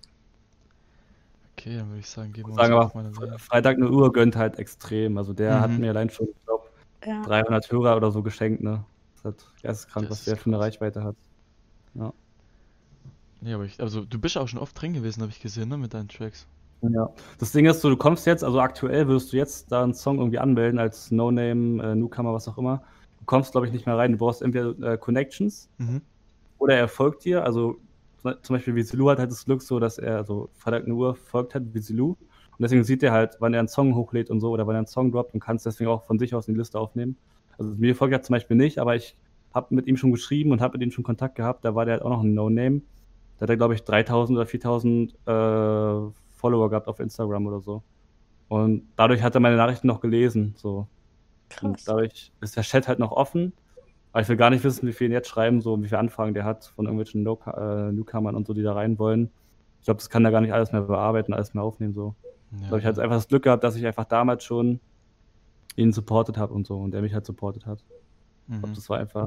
Okay, 1.57 1.75
dann 1.77 1.89
würde 1.89 1.99
ich 1.99 2.09
sagen, 2.09 2.31
gehen 2.31 2.45
wir 2.45 2.53
Ich 2.53 2.57
uns 2.59 2.67
sagen 2.67 2.73
auf 2.73 2.95
meine 2.95 3.09
Lane. 3.11 3.37
Freitag 3.37 3.77
eine 3.77 3.89
Uhr 3.91 4.11
gönnt 4.13 4.35
halt 4.35 4.57
extrem. 4.57 5.17
Also 5.17 5.33
der 5.33 5.59
hat 5.61 5.71
Mhm. 5.71 5.79
mir 5.79 5.89
allein 5.91 6.09
schon, 6.09 6.27
ich 6.29 6.45
glaube, 6.45 6.63
Ja. 7.05 7.21
300 7.23 7.69
Hörer 7.71 7.97
oder 7.97 8.11
so 8.11 8.23
geschenkt, 8.23 8.63
ne? 8.63 8.83
Das 9.13 9.19
ist 9.19 9.25
halt 9.25 9.45
geisteskrank, 9.61 10.03
Das 10.05 10.11
was 10.11 10.19
ist 10.19 10.27
der 10.27 10.37
für 10.37 10.49
eine. 10.49 10.59
Reichweite 10.59 11.03
hat. 11.03 11.15
Nee, 13.41 13.53
aber 13.53 13.65
ich, 13.65 13.79
also 13.81 14.05
du 14.05 14.19
bist 14.19 14.37
auch 14.37 14.47
schon 14.47 14.59
oft 14.59 14.79
drin 14.79 14.93
gewesen, 14.93 15.21
habe 15.21 15.31
ich 15.31 15.41
gesehen, 15.41 15.69
ne, 15.69 15.77
mit 15.77 15.93
deinen 15.93 16.07
Tracks. 16.07 16.47
Ja. 16.81 17.09
Das 17.39 17.51
Ding 17.51 17.65
ist 17.65 17.81
so, 17.81 17.89
du 17.89 17.97
kommst 17.97 18.25
jetzt, 18.25 18.43
also 18.43 18.59
aktuell 18.59 19.07
würdest 19.07 19.31
du 19.33 19.37
jetzt 19.37 19.71
da 19.71 19.83
einen 19.83 19.93
Song 19.93 20.17
irgendwie 20.17 20.39
anmelden 20.39 20.79
als 20.79 21.11
No-Name, 21.11 21.83
äh, 21.83 21.95
Newcomer, 21.95 22.33
was 22.33 22.47
auch 22.47 22.57
immer. 22.57 22.83
Du 23.19 23.25
kommst, 23.25 23.51
glaube 23.51 23.67
ich, 23.67 23.73
nicht 23.73 23.85
mehr 23.85 23.97
rein. 23.97 24.13
Du 24.13 24.17
brauchst 24.17 24.41
entweder 24.41 24.93
äh, 24.93 24.97
Connections 24.97 25.69
Mhm. 25.77 26.01
oder 26.57 26.75
er 26.75 26.87
folgt 26.87 27.23
dir. 27.25 27.43
Also 27.43 27.77
zum 28.23 28.55
Beispiel 28.55 28.75
Vizilu 28.75 29.09
hat 29.09 29.19
halt 29.19 29.31
das 29.31 29.45
Glück 29.45 29.61
so, 29.63 29.79
dass 29.79 29.97
er 29.97 30.23
so 30.23 30.49
Freitag 30.53 30.85
eine 30.85 30.93
Uhr 30.93 31.15
folgt 31.15 31.55
hat 31.55 31.73
Vizilu. 31.73 32.09
Und 32.09 32.17
deswegen 32.59 32.83
sieht 32.83 33.01
er 33.03 33.11
halt, 33.11 33.37
wann 33.39 33.53
er 33.53 33.59
einen 33.59 33.67
Song 33.67 33.95
hochlädt 33.95 34.29
und 34.29 34.39
so 34.41 34.49
oder 34.51 34.67
wann 34.67 34.75
er 34.75 34.79
einen 34.79 34.87
Song 34.87 35.11
droppt 35.11 35.33
und 35.33 35.39
kannst 35.39 35.65
deswegen 35.65 35.89
auch 35.89 36.03
von 36.03 36.19
sich 36.19 36.33
aus 36.35 36.47
in 36.47 36.53
die 36.53 36.59
Liste 36.59 36.79
aufnehmen. 36.79 37.15
Also 37.57 37.73
mir 37.75 37.95
folgt 37.95 38.13
er 38.13 38.21
zum 38.21 38.33
Beispiel 38.33 38.57
nicht, 38.57 38.77
aber 38.79 38.95
ich 38.95 39.15
habe 39.53 39.73
mit 39.73 39.87
ihm 39.87 39.97
schon 39.97 40.11
geschrieben 40.11 40.51
und 40.51 40.61
habe 40.61 40.77
mit 40.77 40.85
ihm 40.85 40.91
schon 40.91 41.03
Kontakt 41.03 41.35
gehabt. 41.35 41.65
Da 41.65 41.73
war 41.75 41.85
der 41.85 41.95
halt 41.95 42.03
auch 42.03 42.09
noch 42.09 42.21
ein 42.23 42.33
No-Name. 42.33 42.81
Da 43.41 43.45
hat 43.45 43.49
er, 43.49 43.57
glaube 43.57 43.73
ich, 43.73 43.83
3000 43.83 44.37
oder 44.37 44.45
4000 44.45 45.13
äh, 45.13 46.11
Follower 46.29 46.69
gehabt 46.69 46.87
auf 46.87 46.99
Instagram 46.99 47.47
oder 47.47 47.59
so. 47.59 47.81
Und 48.49 48.83
dadurch 48.95 49.23
hat 49.23 49.33
er 49.33 49.41
meine 49.41 49.55
Nachrichten 49.55 49.87
noch 49.87 49.99
gelesen. 49.99 50.53
So. 50.57 50.85
Und 51.63 51.77
Krass. 51.77 51.85
dadurch 51.85 52.31
ist 52.39 52.55
der 52.55 52.61
Chat 52.61 52.87
halt 52.87 52.99
noch 52.99 53.11
offen. 53.11 53.53
Aber 54.11 54.21
ich 54.21 54.29
will 54.29 54.37
gar 54.37 54.51
nicht 54.51 54.63
wissen, 54.63 54.87
wie 54.87 54.93
viele 54.93 55.09
ihn 55.09 55.13
jetzt 55.13 55.27
schreiben, 55.27 55.59
so 55.59 55.81
wie 55.81 55.87
viele 55.87 55.97
Anfragen 55.97 56.35
der 56.35 56.45
hat 56.45 56.65
von 56.65 56.85
irgendwelchen 56.85 57.23
no 57.23 57.39
äh, 57.47 57.91
Newcomern 57.91 58.35
und 58.35 58.45
so, 58.45 58.53
die 58.53 58.61
da 58.61 58.73
rein 58.73 58.99
wollen. 58.99 59.31
Ich 59.79 59.85
glaube, 59.85 59.97
das 59.97 60.11
kann 60.11 60.23
er 60.23 60.29
gar 60.29 60.41
nicht 60.41 60.53
alles 60.53 60.71
mehr 60.71 60.81
bearbeiten, 60.81 61.33
alles 61.33 61.55
mehr 61.55 61.63
aufnehmen. 61.63 61.95
So. 61.95 62.13
Ja, 62.51 62.57
Ich 62.57 62.67
glaube, 62.67 62.79
ich 62.81 62.85
hatte 62.85 63.01
einfach 63.01 63.15
das 63.15 63.27
Glück 63.27 63.41
gehabt, 63.41 63.63
dass 63.63 63.75
ich 63.75 63.87
einfach 63.87 64.05
damals 64.05 64.43
schon 64.43 64.79
ihn 65.77 65.93
supportet 65.93 66.37
habe 66.37 66.53
und 66.53 66.67
so 66.67 66.77
und 66.77 66.93
er 66.93 67.01
mich 67.01 67.15
halt 67.15 67.25
supportet 67.25 67.65
hat. 67.65 67.83
Ich 68.49 68.53
glaube, 68.53 68.67
mhm. 68.67 68.75
das 68.75 68.87
war 68.87 68.99
einfach 68.99 69.25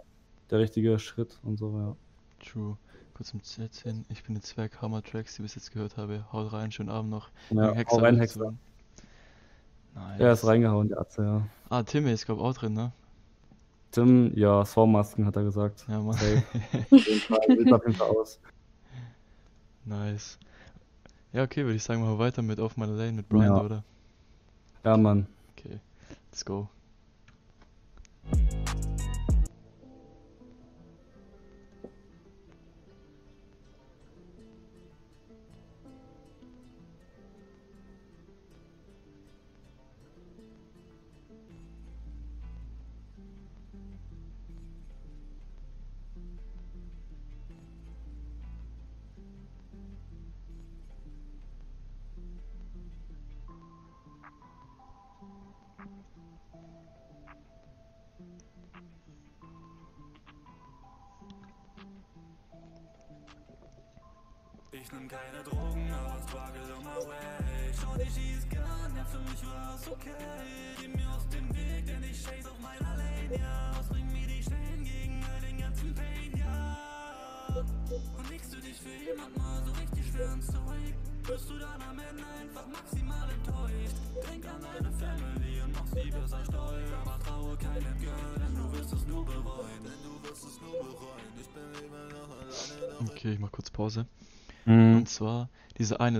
der 0.51 0.61
richtige 0.61 1.01
Schritt 1.01 1.41
und 1.43 1.57
so, 1.57 1.77
ja. 1.77 1.97
True. 2.39 2.77
Kurz 3.15 3.29
zum 3.29 3.43
Chat 3.43 3.75
hin. 3.77 4.05
Ich 4.09 4.25
bin 4.25 4.35
der 4.35 4.43
Zwerg 4.43 4.81
Hammer 4.83 5.03
Tracks, 5.03 5.37
die 5.37 5.43
ich 5.43 5.47
bis 5.47 5.55
jetzt 5.55 5.73
gehört 5.73 5.97
habe. 5.97 6.25
Haut 6.33 6.53
rein, 6.53 6.73
schönen 6.73 6.89
Abend 6.89 7.11
noch. 7.11 7.29
Ja, 7.51 7.77
Wegen 7.77 7.89
hau 7.89 7.99
rein, 7.99 8.17
Hexer 8.17 8.41
Hexer. 8.47 8.55
Nice. 9.95 10.21
Er 10.21 10.33
ist 10.33 10.47
reingehauen, 10.47 10.89
der 10.89 10.99
Atze, 11.01 11.23
ja. 11.23 11.47
Ah, 11.71 11.83
Timmy 11.85 12.11
ist, 12.11 12.27
glaube 12.27 12.41
ich, 12.41 12.47
auch 12.49 12.55
drin, 12.55 12.75
ne? 12.75 12.91
Tim, 13.93 14.37
ja, 14.37 14.65
Swarm-Masken 14.65 15.25
hat 15.25 15.37
er 15.37 15.45
gesagt. 15.45 15.85
Ja, 15.89 16.01
Mann. 16.01 16.15
Safe. 16.15 16.43
Auf 16.91 17.07
jeden 17.07 17.21
Fall, 17.21 17.39
sieht 17.57 17.73
auf 17.73 17.83
jeden 17.87 17.97
Fall 17.97 18.09
aus. 18.09 18.41
nice. 19.85 20.39
Ja, 21.33 21.45
okay, 21.45 21.63
würde 21.65 21.77
ich 21.77 21.83
sagen, 21.85 22.01
machen 22.01 22.15
wir 22.15 22.19
weiter 22.19 22.43
mit 22.43 22.59
Auf 22.59 22.77
meine 22.77 22.93
Lane 22.97 23.13
mit 23.13 23.29
Brian, 23.29 23.55
Ja. 23.57 23.63
oder? 23.63 23.85
Ja, 24.85 24.97
Mann. 24.97 25.29
Okay, 25.57 25.79
let's 26.33 26.45
go. 26.45 26.69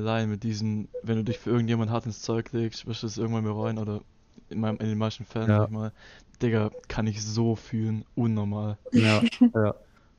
Line 0.01 0.27
mit 0.29 0.43
diesem, 0.43 0.89
wenn 1.03 1.17
du 1.17 1.25
dich 1.25 1.39
für 1.39 1.51
irgendjemand 1.51 1.91
hart 1.91 2.07
ins 2.07 2.21
Zeug 2.23 2.53
legst, 2.53 2.87
wirst 2.87 3.03
du 3.03 3.07
es 3.07 3.19
irgendwann 3.19 3.45
bereuen 3.45 3.79
oder 3.79 4.01
in, 4.49 4.61
meinem, 4.61 4.79
in 4.79 4.89
den 4.89 4.99
meisten 4.99 5.25
Fällen, 5.25 5.49
Ja. 5.49 5.59
sag 5.61 5.67
ich 5.69 5.73
mal. 5.75 5.93
Digga, 6.43 6.71
kann 6.89 7.07
ich 7.07 7.23
so 7.25 7.57
fühlen, 7.57 8.05
unnormal. 8.15 8.79
Ja, 8.93 9.23
ja. 9.55 9.75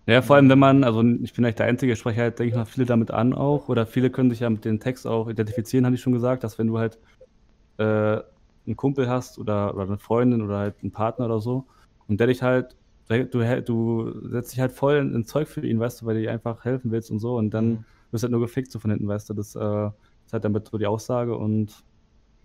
Ja, 0.07 0.21
vor 0.21 0.35
allem, 0.35 0.49
wenn 0.49 0.59
man, 0.59 0.83
also 0.83 1.01
ich 1.01 1.33
bin 1.33 1.43
nicht 1.45 1.57
der 1.57 1.65
Einzige, 1.65 1.93
ich 1.93 1.99
spreche 1.99 2.21
halt, 2.21 2.37
denke 2.37 2.49
ich 2.51 2.55
mal, 2.55 2.65
viele 2.65 2.85
damit 2.85 3.09
an 3.09 3.33
auch. 3.33 3.69
Oder 3.69 3.87
viele 3.87 4.11
können 4.11 4.29
sich 4.29 4.41
ja 4.41 4.49
mit 4.51 4.63
dem 4.63 4.79
Text 4.79 5.07
auch 5.07 5.27
identifizieren, 5.27 5.83
habe 5.85 5.95
ich 5.95 6.01
schon 6.01 6.13
gesagt, 6.13 6.43
dass 6.43 6.59
wenn 6.59 6.67
du 6.67 6.77
halt 6.77 6.99
äh, 7.77 7.83
einen 8.65 8.75
Kumpel 8.75 9.09
hast 9.09 9.37
oder, 9.39 9.73
oder 9.75 9.83
eine 9.83 9.97
Freundin 9.97 10.41
oder 10.41 10.57
halt 10.57 10.75
einen 10.81 10.91
Partner 10.91 11.25
oder 11.25 11.39
so 11.39 11.65
und 12.07 12.19
der 12.19 12.27
dich 12.27 12.41
halt, 12.41 12.75
du, 13.07 13.15
du 13.61 14.29
setzt 14.29 14.53
dich 14.53 14.59
halt 14.59 14.71
voll 14.71 14.95
in- 14.97 15.13
ins 15.13 15.27
Zeug 15.27 15.47
für 15.47 15.65
ihn, 15.65 15.79
weißt 15.79 16.01
du, 16.01 16.05
weil 16.05 16.15
du 16.15 16.21
dir 16.21 16.31
einfach 16.31 16.63
helfen 16.65 16.91
willst 16.91 17.11
und 17.11 17.19
so 17.19 17.35
und 17.37 17.51
dann 17.51 17.69
Mhm. 17.69 17.85
Wirst 18.11 18.23
halt 18.23 18.31
nur 18.31 18.41
gefickt 18.41 18.71
so 18.71 18.79
von 18.79 18.91
hinten, 18.91 19.07
weißt 19.07 19.29
du. 19.29 19.33
Das 19.33 19.55
äh, 19.55 19.87
ist 20.25 20.33
halt 20.33 20.43
damit 20.43 20.67
so 20.67 20.77
die 20.77 20.87
Aussage 20.87 21.35
und 21.37 21.83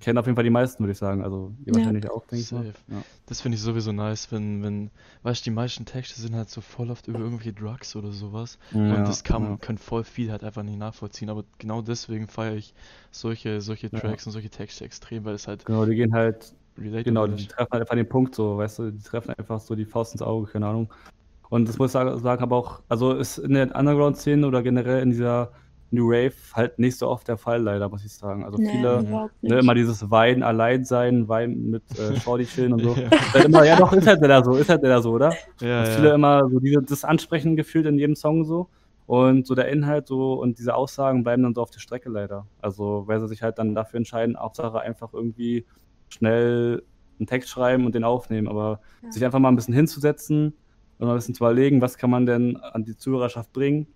kennen 0.00 0.16
auf 0.18 0.24
jeden 0.26 0.34
Fall 0.36 0.44
die 0.44 0.50
meisten, 0.50 0.82
würde 0.82 0.92
ich 0.92 0.98
sagen. 0.98 1.22
Also 1.22 1.52
ihr 1.64 1.72
Ja. 1.72 1.74
wahrscheinlich 1.78 2.10
auch, 2.10 2.24
denke 2.26 2.44
ich 2.44 2.52
mal. 2.52 2.64
Ja. 2.88 3.02
Das 3.26 3.42
finde 3.42 3.56
ich 3.56 3.62
sowieso 3.62 3.92
nice, 3.92 4.32
wenn, 4.32 4.62
wenn, 4.62 4.90
weißt 5.22 5.42
du, 5.42 5.50
die 5.50 5.54
meisten 5.54 5.84
Texte 5.84 6.20
sind 6.20 6.34
halt 6.34 6.48
so 6.48 6.60
voll 6.62 6.90
oft 6.90 7.06
über 7.06 7.18
irgendwelche 7.18 7.52
Drugs 7.52 7.94
oder 7.94 8.10
sowas. 8.10 8.58
Ja, 8.72 8.96
und 8.96 9.06
das 9.08 9.22
kann, 9.24 9.42
ja. 9.42 9.56
können 9.58 9.78
voll 9.78 10.04
viel 10.04 10.30
halt 10.32 10.42
einfach 10.42 10.62
nicht 10.62 10.78
nachvollziehen. 10.78 11.28
Aber 11.28 11.44
genau 11.58 11.82
deswegen 11.82 12.28
feiere 12.28 12.56
ich 12.56 12.74
solche, 13.10 13.60
solche 13.60 13.88
Ja. 13.88 13.98
Tracks 14.00 14.26
und 14.26 14.32
solche 14.32 14.50
Texte 14.50 14.84
extrem, 14.84 15.24
weil 15.26 15.34
es 15.34 15.46
halt 15.46 15.64
Genau, 15.66 15.84
die 15.84 15.94
gehen 15.94 16.14
halt 16.14 16.54
Genau, 16.76 17.26
die 17.26 17.46
treffen 17.46 17.68
halt 17.72 17.82
einfach 17.82 17.94
den 17.94 18.08
Punkt 18.08 18.34
so, 18.34 18.56
weißt 18.56 18.78
du, 18.78 18.90
die 18.92 19.02
treffen 19.02 19.34
einfach 19.36 19.60
so 19.60 19.74
die 19.74 19.84
Faust 19.84 20.14
ins 20.14 20.22
Auge, 20.22 20.50
keine 20.50 20.66
Ahnung. 20.66 20.90
Und 21.50 21.68
das 21.68 21.78
muss 21.78 21.90
ich 21.90 21.92
sagen, 21.92 22.18
sagen 22.20 22.42
aber 22.42 22.56
auch, 22.56 22.80
also 22.88 23.12
ist 23.12 23.38
in 23.38 23.52
der 23.52 23.74
Underground-Szene 23.76 24.46
oder 24.46 24.62
generell 24.62 25.02
in 25.02 25.10
dieser 25.10 25.50
New 25.90 26.06
Rave 26.08 26.32
halt 26.54 26.78
nicht 26.78 26.96
so 26.96 27.08
oft 27.08 27.26
der 27.26 27.36
Fall, 27.36 27.60
leider, 27.62 27.88
muss 27.88 28.04
ich 28.04 28.12
sagen. 28.14 28.44
Also 28.44 28.58
Nee, 28.58 28.70
viele, 28.70 29.28
ne, 29.42 29.58
immer 29.58 29.74
dieses 29.74 30.08
Wein, 30.08 30.44
allein 30.44 30.84
sein, 30.84 31.28
Wein 31.28 31.70
mit 31.70 31.82
äh, 31.98 32.14
Shorty 32.20 32.44
chillen 32.46 32.72
und 32.74 32.80
so. 32.84 32.94
Ja. 32.96 33.08
Ist 33.08 33.34
halt 33.34 33.44
immer, 33.46 33.64
ja 33.64 33.76
doch, 33.76 33.92
ist 33.92 34.06
halt 34.06 34.20
leider 34.20 34.44
so, 34.44 34.54
ist 34.56 34.68
halt 34.70 34.82
leider 34.82 35.02
so, 35.02 35.10
oder? 35.10 35.30
Ja, 35.60 35.80
Dass 35.80 35.88
ja. 35.88 35.94
viele 35.96 36.14
immer 36.14 36.48
so 36.48 36.60
diese, 36.60 36.80
das 36.82 37.04
Ansprechen 37.04 37.56
gefühlt 37.56 37.86
in 37.86 37.98
jedem 37.98 38.14
Song 38.14 38.44
so. 38.44 38.68
Und 39.06 39.44
so 39.48 39.56
der 39.56 39.66
Inhalt 39.68 40.06
so 40.06 40.34
und 40.34 40.60
diese 40.60 40.76
Aussagen 40.76 41.24
bleiben 41.24 41.42
dann 41.42 41.54
so 41.54 41.62
auf 41.62 41.70
der 41.70 41.80
Strecke 41.80 42.08
leider. 42.08 42.46
Also, 42.62 43.02
weil 43.08 43.18
sie 43.18 43.26
sich 43.26 43.42
halt 43.42 43.58
dann 43.58 43.74
dafür 43.74 43.96
entscheiden, 43.98 44.38
Hauptsache 44.38 44.78
einfach 44.80 45.12
irgendwie 45.12 45.66
schnell 46.10 46.84
einen 47.18 47.26
Text 47.26 47.48
schreiben 47.48 47.86
und 47.86 47.96
den 47.96 48.04
aufnehmen. 48.04 48.46
Aber 48.46 48.78
Ja. 49.02 49.10
sich 49.10 49.24
einfach 49.24 49.40
mal 49.40 49.48
ein 49.48 49.56
bisschen 49.56 49.74
hinzusetzen 49.74 50.54
und 51.00 51.06
mal 51.06 51.14
ein 51.14 51.16
bisschen 51.18 51.34
zu 51.34 51.42
überlegen, 51.44 51.80
was 51.80 51.96
kann 51.98 52.10
man 52.10 52.26
denn 52.26 52.56
an 52.58 52.84
die 52.84 52.96
Zuhörerschaft 52.96 53.52
bringen? 53.52 53.86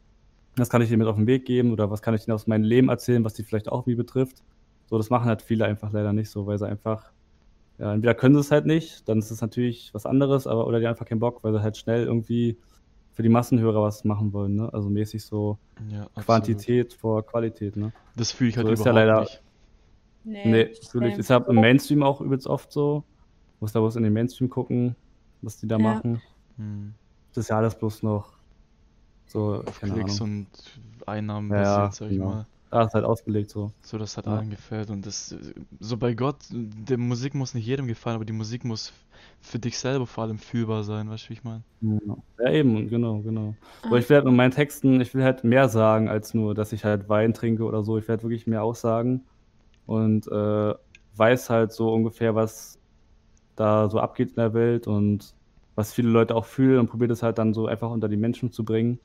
Was 0.57 0.71
kann 0.71 0.83
ich 0.83 0.89
dir 0.89 0.97
mit 0.97 1.07
auf 1.07 1.17
den 1.17 1.27
Weg 1.27 1.45
geben 1.47 1.73
oder 1.73 1.91
was 1.91 2.01
kann 2.03 2.15
ich 2.15 2.25
denen 2.25 2.35
aus 2.35 2.47
meinem 2.47 2.65
Leben 2.65 2.89
erzählen, 2.89 3.25
was 3.25 3.35
die 3.35 3.43
vielleicht 3.43 3.69
auch 3.69 3.87
wie 3.87 3.95
betrifft? 3.95 4.43
So, 4.87 4.97
das 4.99 5.11
machen 5.11 5.27
halt 5.27 5.43
viele 5.43 5.65
einfach 5.67 5.93
leider 5.93 6.13
nicht 6.13 6.31
so, 6.31 6.47
weil 6.47 6.59
sie 6.59 6.67
einfach, 6.69 7.11
ja, 7.79 7.93
entweder 7.93 8.15
können 8.15 8.35
sie 8.35 8.41
es 8.41 8.51
halt 8.51 8.67
nicht, 8.67 9.09
dann 9.09 9.19
ist 9.19 9.31
es 9.31 9.41
natürlich 9.41 9.93
was 9.93 10.07
anderes, 10.07 10.47
aber 10.47 10.67
oder 10.67 10.79
die 10.79 10.87
haben 10.87 10.93
einfach 10.93 11.07
keinen 11.07 11.21
Bock, 11.21 11.43
weil 11.43 11.53
sie 11.53 11.63
halt 11.63 11.77
schnell 11.77 12.05
irgendwie 12.05 12.57
für 13.13 13.23
die 13.23 13.29
Massenhörer 13.29 13.83
was 13.83 14.05
machen 14.05 14.33
wollen, 14.33 14.55
ne? 14.57 14.73
Also 14.73 14.89
mäßig 14.91 15.25
so 15.25 15.59
ja. 15.91 16.07
Quantität 16.23 16.93
vor 16.95 17.25
Qualität, 17.25 17.77
ne? 17.77 17.93
Das 18.17 18.33
fühle 18.33 18.51
ich 18.51 18.57
halt 18.57 18.67
So 18.67 18.73
ist 18.73 18.85
ja 18.85 18.93
überhaupt 18.93 19.07
leider- 19.09 19.21
nicht. 19.21 19.43
Nee, 20.27 20.43
Nee, 20.51 20.71
natürlich. 20.83 21.19
Ist 21.19 21.29
ja 21.31 21.37
im 21.37 21.57
Mainstream 21.57 22.03
auch 22.03 22.21
übelst 22.21 22.47
oft 22.47 22.73
so. 22.73 23.05
Muss 23.61 23.73
da 23.73 23.81
bloß 23.81 23.97
in 23.97 24.05
den 24.05 24.13
Mainstream 24.13 24.49
gucken, 24.49 24.97
was 25.43 25.59
die 25.59 25.69
da 25.69 25.77
Ja. 25.77 25.83
machen. 25.83 26.23
Hm. 26.57 26.95
Das 27.35 27.45
ist 27.45 27.49
ja 27.51 27.59
alles 27.59 27.77
bloß 27.79 28.03
noch 28.03 28.33
so, 29.27 29.63
Auf 29.67 29.81
keine 29.81 29.95
Klicks 29.95 30.21
Ahnung. 30.21 30.21
und 30.21 30.49
Einnahmen 31.07 31.51
Ja, 31.51 31.57
basiert, 31.57 31.95
sag 31.95 32.11
ich 32.11 32.19
genau. 32.19 32.27
mal. 32.27 32.47
krass 32.71 32.93
halt 32.95 33.05
ausgelegt 33.05 33.51
so. 33.51 33.73
So, 33.83 33.99
das 33.99 34.17
hat 34.17 34.27
Ja. 34.27 34.33
allen 34.33 34.51
gefällt 34.51 34.91
und 34.91 35.05
das, 35.07 35.35
so 35.79 35.97
bei 35.97 36.15
Gott, 36.15 36.37
die 36.51 36.97
Musik 36.97 37.35
muss 37.35 37.55
nicht 37.55 37.67
jedem 37.67 37.87
gefallen, 37.87 38.17
aber 38.17 38.25
die 38.25 38.33
Musik 38.33 38.65
muss 38.65 38.93
für 39.41 39.59
dich 39.59 39.79
selber 39.79 40.07
vor 40.07 40.25
allem 40.25 40.39
fühlbar 40.39 40.85
sein, 40.85 41.11
weißt 41.11 41.25
du, 41.27 41.29
wie 41.31 41.33
ich 41.35 41.45
meine? 41.45 41.65
Ja, 41.81 41.99
ja 42.39 42.51
eben, 42.53 42.89
genau, 42.89 43.21
genau. 43.23 43.59
So, 43.91 43.97
ich 43.97 44.09
will 44.09 44.17
halt 44.17 44.25
mit 44.27 44.35
meinen 44.35 44.51
Texten, 44.53 45.01
ich 45.01 45.13
will 45.15 45.23
halt 45.23 45.45
mehr 45.45 45.69
sagen, 45.69 46.09
als 46.09 46.33
nur, 46.35 46.55
dass 46.55 46.73
ich 46.73 46.85
halt 46.85 47.09
Wein 47.09 47.35
trinke 47.35 47.65
oder 47.65 47.83
so. 47.85 47.99
Ich 47.99 48.05
will 48.09 48.15
halt 48.15 48.23
wirklich 48.23 48.47
mehr 48.47 48.63
aussagen 48.65 49.27
und 49.87 50.27
äh, 50.29 50.75
weiß 51.15 51.51
halt 51.51 51.73
so 51.73 51.93
ungefähr, 51.93 52.35
was 52.35 52.81
da 53.57 53.91
so 53.91 54.01
abgeht 54.01 54.31
in 54.31 54.37
der 54.37 54.55
Welt 54.55 54.87
und 54.89 55.37
was 55.75 55.93
viele 55.93 56.09
Leute 56.09 56.35
auch 56.35 56.45
fühlen 56.45 56.81
und 56.81 56.89
probiere 56.89 57.09
das 57.09 57.22
halt 57.22 57.39
dann 57.39 57.55
so 57.55 57.66
einfach 57.66 57.91
unter 57.91 58.09
die 58.09 58.16
Menschen 58.16 58.53
zu 58.53 58.64
bringen. 58.64 58.99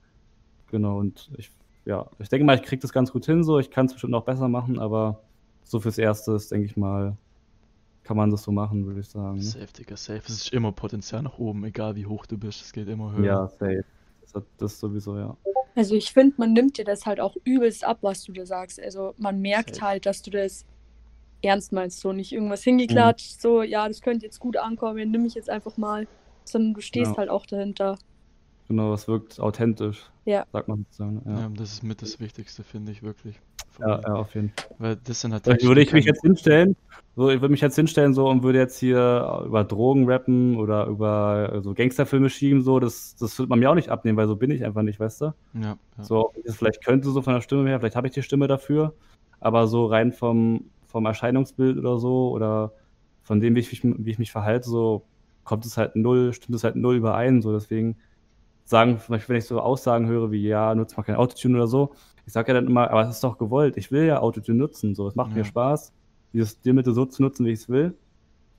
Genau, 0.68 1.00
und 1.00 1.32
ich, 1.38 1.52
ja, 1.86 2.06
ich 2.20 2.30
denke 2.30 2.46
mal, 2.46 2.56
ich 2.56 2.62
kriege 2.62 2.82
das 2.82 2.94
ganz 2.94 3.12
gut 3.12 3.26
hin 3.26 3.44
so. 3.44 3.60
Ich 3.60 3.72
kann 3.72 3.88
es 3.88 3.94
bestimmt 3.94 4.12
noch 4.12 4.26
besser 4.26 4.48
machen, 4.48 4.80
aber 4.80 5.22
so 5.64 5.80
fürs 5.80 5.98
Erste 5.98 6.34
ist, 6.34 6.52
denke 6.52 6.66
ich 6.68 6.78
mal, 6.78 7.18
kann 8.04 8.18
man 8.18 8.30
das 8.30 8.44
so 8.44 8.52
machen, 8.52 8.86
würde 8.86 9.00
ich 9.00 9.08
sagen. 9.08 9.38
Ne? 9.38 9.44
Safe, 9.44 9.68
Digga, 9.78 9.96
safe. 9.98 10.22
Es 10.26 10.30
ist 10.30 10.54
immer 10.54 10.72
Potenzial 10.72 11.22
nach 11.24 11.38
oben, 11.38 11.64
egal 11.66 11.96
wie 11.96 12.06
hoch 12.06 12.26
du 12.26 12.38
bist, 12.38 12.62
es 12.62 12.74
geht 12.74 12.88
immer 12.88 13.12
höher. 13.14 13.26
Ja, 13.26 13.48
safe. 13.48 13.84
Das, 14.58 14.80
sowieso, 14.80 15.18
ja. 15.18 15.36
Also 15.76 15.96
ich 15.96 16.12
finde, 16.12 16.36
man 16.38 16.54
nimmt 16.54 16.78
dir 16.78 16.86
das 16.86 17.06
halt 17.08 17.20
auch 17.20 17.36
übelst 17.46 17.84
ab, 17.84 18.00
was 18.02 18.24
du 18.24 18.32
da 18.32 18.46
sagst. 18.46 18.80
Also 18.80 19.16
man 19.18 19.42
merkt 19.42 19.76
Safe. 19.76 19.88
halt, 19.88 20.06
dass 20.06 20.22
du 20.22 20.30
das 20.30 20.66
ernst 21.42 21.72
meinst, 21.72 22.00
so 22.00 22.12
nicht 22.12 22.32
irgendwas 22.32 22.64
hingeklatscht, 22.64 23.42
so 23.42 23.64
ja, 23.64 23.88
das 23.88 24.02
könnte 24.02 24.26
jetzt 24.26 24.40
gut 24.40 24.58
ankommen, 24.58 25.10
nimm 25.10 25.26
ich 25.26 25.36
jetzt 25.36 25.50
einfach 25.50 25.78
mal, 25.78 26.08
sondern 26.52 26.74
du 26.74 26.82
stehst 26.82 27.12
Ja. 27.12 27.18
halt 27.18 27.30
auch 27.30 27.46
dahinter. 27.46 27.98
Genau, 28.68 28.94
es 28.94 29.08
wirkt 29.08 29.40
authentisch. 29.40 30.12
Ja. 30.26 30.46
Sagt 30.54 30.68
man 30.68 30.86
sozusagen. 30.86 31.22
Ja, 31.26 31.40
Ja, 31.40 31.50
das 31.58 31.74
ist 31.74 31.84
mit 31.84 32.02
das 32.04 32.20
Wichtigste, 32.20 32.64
finde 32.64 32.92
ich 32.92 33.02
wirklich. 33.02 33.40
Ja, 33.80 34.00
ja 34.00 34.14
auf 34.14 34.36
jeden 34.36 34.50
Fall. 34.50 34.66
Weil 34.78 34.96
das 34.98 35.22
sind 35.22 35.32
halt 35.34 35.44
Vielleicht 35.44 35.62
Texte, 35.62 35.68
würde 35.70 35.82
ich 35.82 35.92
mich 35.94 36.06
jetzt 36.06 36.22
hinstellen, 36.22 36.76
so, 37.16 37.30
ich 37.30 37.42
würde 37.42 37.52
mich 37.52 37.62
jetzt 37.62 37.76
hinstellen 37.76 38.14
so 38.14 38.30
und 38.30 38.44
würde 38.44 38.60
jetzt 38.60 38.78
hier 38.78 39.42
über 39.46 39.64
Drogen 39.64 40.08
rappen 40.08 40.58
oder 40.58 40.86
über 40.86 41.62
so 41.64 41.74
Gangsterfilme 41.74 42.30
schieben, 42.30 42.62
so, 42.62 42.80
das, 42.80 43.16
das 43.16 43.40
würde 43.40 43.50
man 43.50 43.60
mir 43.60 43.72
auch 43.72 43.76
nicht 43.76 43.90
abnehmen, 43.90 44.18
weil 44.18 44.28
so 44.28 44.36
bin 44.36 44.52
ich 44.52 44.64
einfach 44.64 44.84
nicht, 44.84 45.00
weißt 45.00 45.22
du? 45.22 45.26
Ja, 45.56 45.62
ja. 45.62 46.04
So, 46.04 46.32
das 46.46 46.58
vielleicht 46.58 46.84
könnte, 46.84 47.10
so 47.10 47.22
von 47.22 47.34
der 47.34 47.42
Stimme 47.42 47.68
her, 47.70 47.80
vielleicht 47.80 47.96
habe 47.96 48.08
ich 48.08 48.14
die 48.14 48.22
Stimme 48.22 48.48
dafür, 48.48 48.94
aber 49.40 49.68
so 49.68 49.86
rein 49.88 50.12
vom, 50.12 50.66
vom 50.86 51.06
Erscheinungsbild 51.06 51.78
oder 51.78 51.98
so 51.98 52.30
oder 52.32 52.74
von 53.24 53.40
dem, 53.40 53.56
wie 53.56 53.60
ich, 53.60 53.84
wie 53.84 54.12
ich 54.12 54.20
mich 54.20 54.32
verhalte, 54.32 54.70
so 54.70 55.06
kommt 55.44 55.66
es 55.66 55.78
halt 55.78 55.96
null, 55.96 56.34
stimmt 56.34 56.56
es 56.56 56.64
halt 56.64 56.76
null 56.76 56.96
überein, 56.98 57.42
so 57.42 57.52
deswegen 57.54 57.98
sagen, 58.66 59.00
zum 59.00 59.14
Beispiel, 59.14 59.34
wenn 59.34 59.40
ich 59.40 59.46
so 59.48 59.60
Aussagen 59.62 60.08
höre 60.08 60.32
wie, 60.32 60.48
ja, 60.48 60.76
nutzt 60.76 60.96
mal 60.98 61.04
kein 61.04 61.16
Autotune 61.16 61.58
oder 61.58 61.68
so, 61.68 61.94
ich 62.26 62.34
sage 62.34 62.50
ja 62.50 62.54
dann 62.56 62.68
immer, 62.68 62.90
aber 62.92 63.02
es 63.04 63.10
ist 63.16 63.24
doch 63.24 63.38
gewollt, 63.38 63.78
ich 63.78 63.92
will 63.92 64.06
ja 64.06 64.20
Autotune 64.20 64.58
nutzen, 64.60 64.96
so, 64.96 65.08
es 65.08 65.16
macht 65.16 65.32
Ja. 65.32 65.38
mir 65.38 65.46
Spaß, 65.46 65.94
dieses 66.34 66.52
Stilmittel 66.52 66.94
so 66.94 67.06
zu 67.06 67.22
nutzen, 67.24 67.46
wie 67.46 67.52
ich 67.52 67.62
es 67.62 67.70
will. 67.70 67.98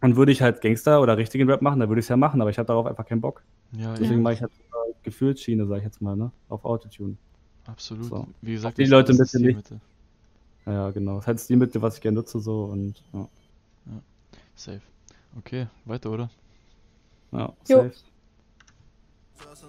Und 0.03 0.17
würde 0.17 0.33
ich 0.33 0.43
halt 0.43 0.63
Gangster 0.63 1.01
oder 1.03 1.17
richtigen 1.19 1.49
Rap 1.51 1.63
machen, 1.63 1.81
dann 1.81 1.89
würde 1.91 2.01
ich 2.01 2.07
es 2.07 2.09
ja 2.09 2.17
machen, 2.17 2.41
aber 2.41 2.51
ich 2.51 2.59
habe 2.59 2.67
darauf 2.67 2.87
einfach 2.87 3.05
keinen 3.07 3.21
Bock. 3.21 3.43
ja, 3.73 3.93
Deswegen 3.93 4.15
eben, 4.15 4.23
mache 4.23 4.35
ich 4.35 4.43
halt 4.43 4.53
so 4.55 4.63
Gefühlsschiene, 5.03 5.67
sage 5.67 5.79
ich 5.81 5.85
jetzt 5.85 6.01
mal, 6.03 6.17
ne, 6.17 6.33
auf 6.49 6.65
Autotune. 6.65 7.17
absolut. 7.67 8.05
so. 8.07 8.27
Wie 8.43 8.53
gesagt, 8.53 8.79
Die 8.79 8.85
Leute 8.85 9.13
ein 9.13 9.19
bisschen 9.19 9.43
nicht. 9.43 9.73
Ja, 10.67 10.91
genau. 10.91 11.17
Das 11.17 11.25
ist 11.25 11.27
halt 11.27 11.39
das 11.39 11.45
Stilmittel, 11.45 11.83
was 11.83 11.97
ich 11.97 12.01
gerne 12.01 12.17
nutze, 12.17 12.41
so 12.41 12.65
und 12.65 13.03
ja. 13.13 13.29
Safe. 14.55 14.81
Okay, 15.39 15.69
weiter, 15.85 16.11
oder? 16.11 16.31
Ja, 17.33 17.53
Jo. 17.69 17.83
safe. 17.83 17.95
Lass 19.47 19.63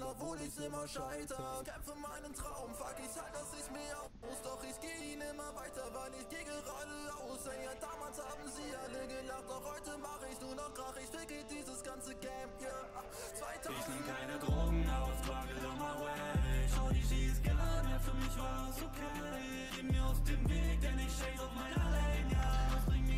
scheißegal, 0.00 0.10
obwohl 0.10 0.38
ich's 0.46 0.58
immer 0.58 0.86
scheiter. 0.88 1.62
Kämpfe 1.64 1.94
meinen 1.94 2.34
Traum, 2.34 2.74
fuck, 2.74 2.96
ich 2.98 3.20
halt, 3.20 3.34
dass 3.34 3.52
ich 3.58 3.70
mir 3.70 3.96
aus. 4.00 4.42
Doch 4.42 4.62
ich 4.64 4.80
geh 4.80 5.12
ihn 5.12 5.20
immer 5.20 5.54
weiter, 5.54 5.84
weil 5.92 6.12
ich 6.18 6.28
geh 6.28 6.44
geradeaus. 6.44 7.46
Ey, 7.46 7.64
ja, 7.64 7.72
damals 7.80 8.18
haben 8.18 8.46
sie 8.48 8.70
alle 8.76 9.06
gelacht, 9.06 9.44
doch 9.48 9.64
heute 9.64 9.98
mach 10.00 10.20
ich 10.30 10.40
nur 10.40 10.54
noch 10.54 10.72
Krach. 10.74 10.96
Ich 10.96 11.10
ficke 11.10 11.44
dieses 11.50 11.82
ganze 11.82 12.14
Game, 12.16 12.50
yeah. 12.60 13.04
2000 13.34 13.78
Ich 13.78 13.88
nehm 13.88 14.04
keine 14.06 14.38
Drogen 14.38 14.84
auf, 14.90 15.16
trage 15.26 15.54
doch 15.62 15.76
mal 15.76 15.96
way. 16.00 16.68
Schau, 16.74 16.88
die 16.90 17.02
schießt 17.02 17.42
gerne, 17.42 18.00
für 18.00 18.14
mich 18.14 18.34
war 18.38 18.68
es 18.70 18.82
okay. 18.82 19.68
Geh 19.76 19.82
mir 19.82 20.04
aus 20.04 20.22
dem 20.24 20.42
Weg, 20.48 20.80
denn 20.80 20.98
ich 20.98 21.12
chase 21.12 21.44
auf 21.44 21.54
meiner 21.54 21.84
Lane, 21.90 22.32
ja. 22.32 22.46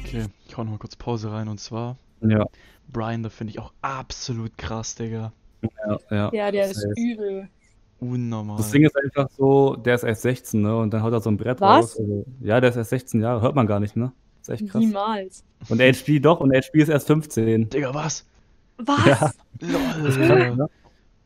Okay, 0.04 0.26
ich 0.46 0.56
hau 0.56 0.64
noch 0.64 0.72
mal 0.72 0.78
kurz 0.78 0.96
Pause 0.96 1.32
rein 1.32 1.48
und 1.48 1.58
zwar 1.58 1.96
Ja, 2.20 2.46
Brian, 2.88 3.22
da 3.22 3.30
finde 3.30 3.52
ich 3.52 3.60
auch 3.60 3.72
absolut 3.80 4.58
krass, 4.58 4.94
Digga. 4.94 5.32
Ja, 5.62 5.98
ja. 6.10 6.30
Ja, 6.32 6.50
der 6.50 6.70
ist 6.70 6.80
safe. 6.80 6.94
übel. 6.96 7.48
Unnormal. 8.00 8.56
Das 8.56 8.70
Ding 8.70 8.84
ist 8.84 8.96
einfach 8.96 9.30
so, 9.30 9.76
der 9.76 9.94
ist 9.94 10.02
erst 10.02 10.22
16, 10.22 10.60
ne? 10.60 10.76
Und 10.76 10.92
dann 10.92 11.02
haut 11.02 11.12
er 11.12 11.20
so 11.20 11.30
ein 11.30 11.36
Brett 11.36 11.60
Was? 11.60 11.70
raus. 11.70 12.00
Also, 12.00 12.24
ja, 12.40 12.60
der 12.60 12.70
ist 12.70 12.76
erst 12.76 12.90
16 12.90 13.20
Jahre, 13.20 13.40
hört 13.40 13.54
man 13.54 13.66
gar 13.66 13.78
nicht, 13.78 13.96
ne? 13.96 14.12
ist 14.42 14.48
echt 14.48 14.70
krass. 14.70 14.80
Niemals. 14.80 15.44
Und 15.68 15.80
HB 15.80 16.20
doch, 16.20 16.40
und 16.40 16.52
HB 16.52 16.74
ist 16.74 16.88
erst 16.88 17.06
15. 17.06 17.70
Digga, 17.70 17.94
was? 17.94 18.26
Was? 18.78 19.06
Ja. 19.06 19.30
Lol. 19.60 19.80
Das 20.02 20.16
ist 20.16 20.26
krass, 20.26 20.56
ne? 20.56 20.70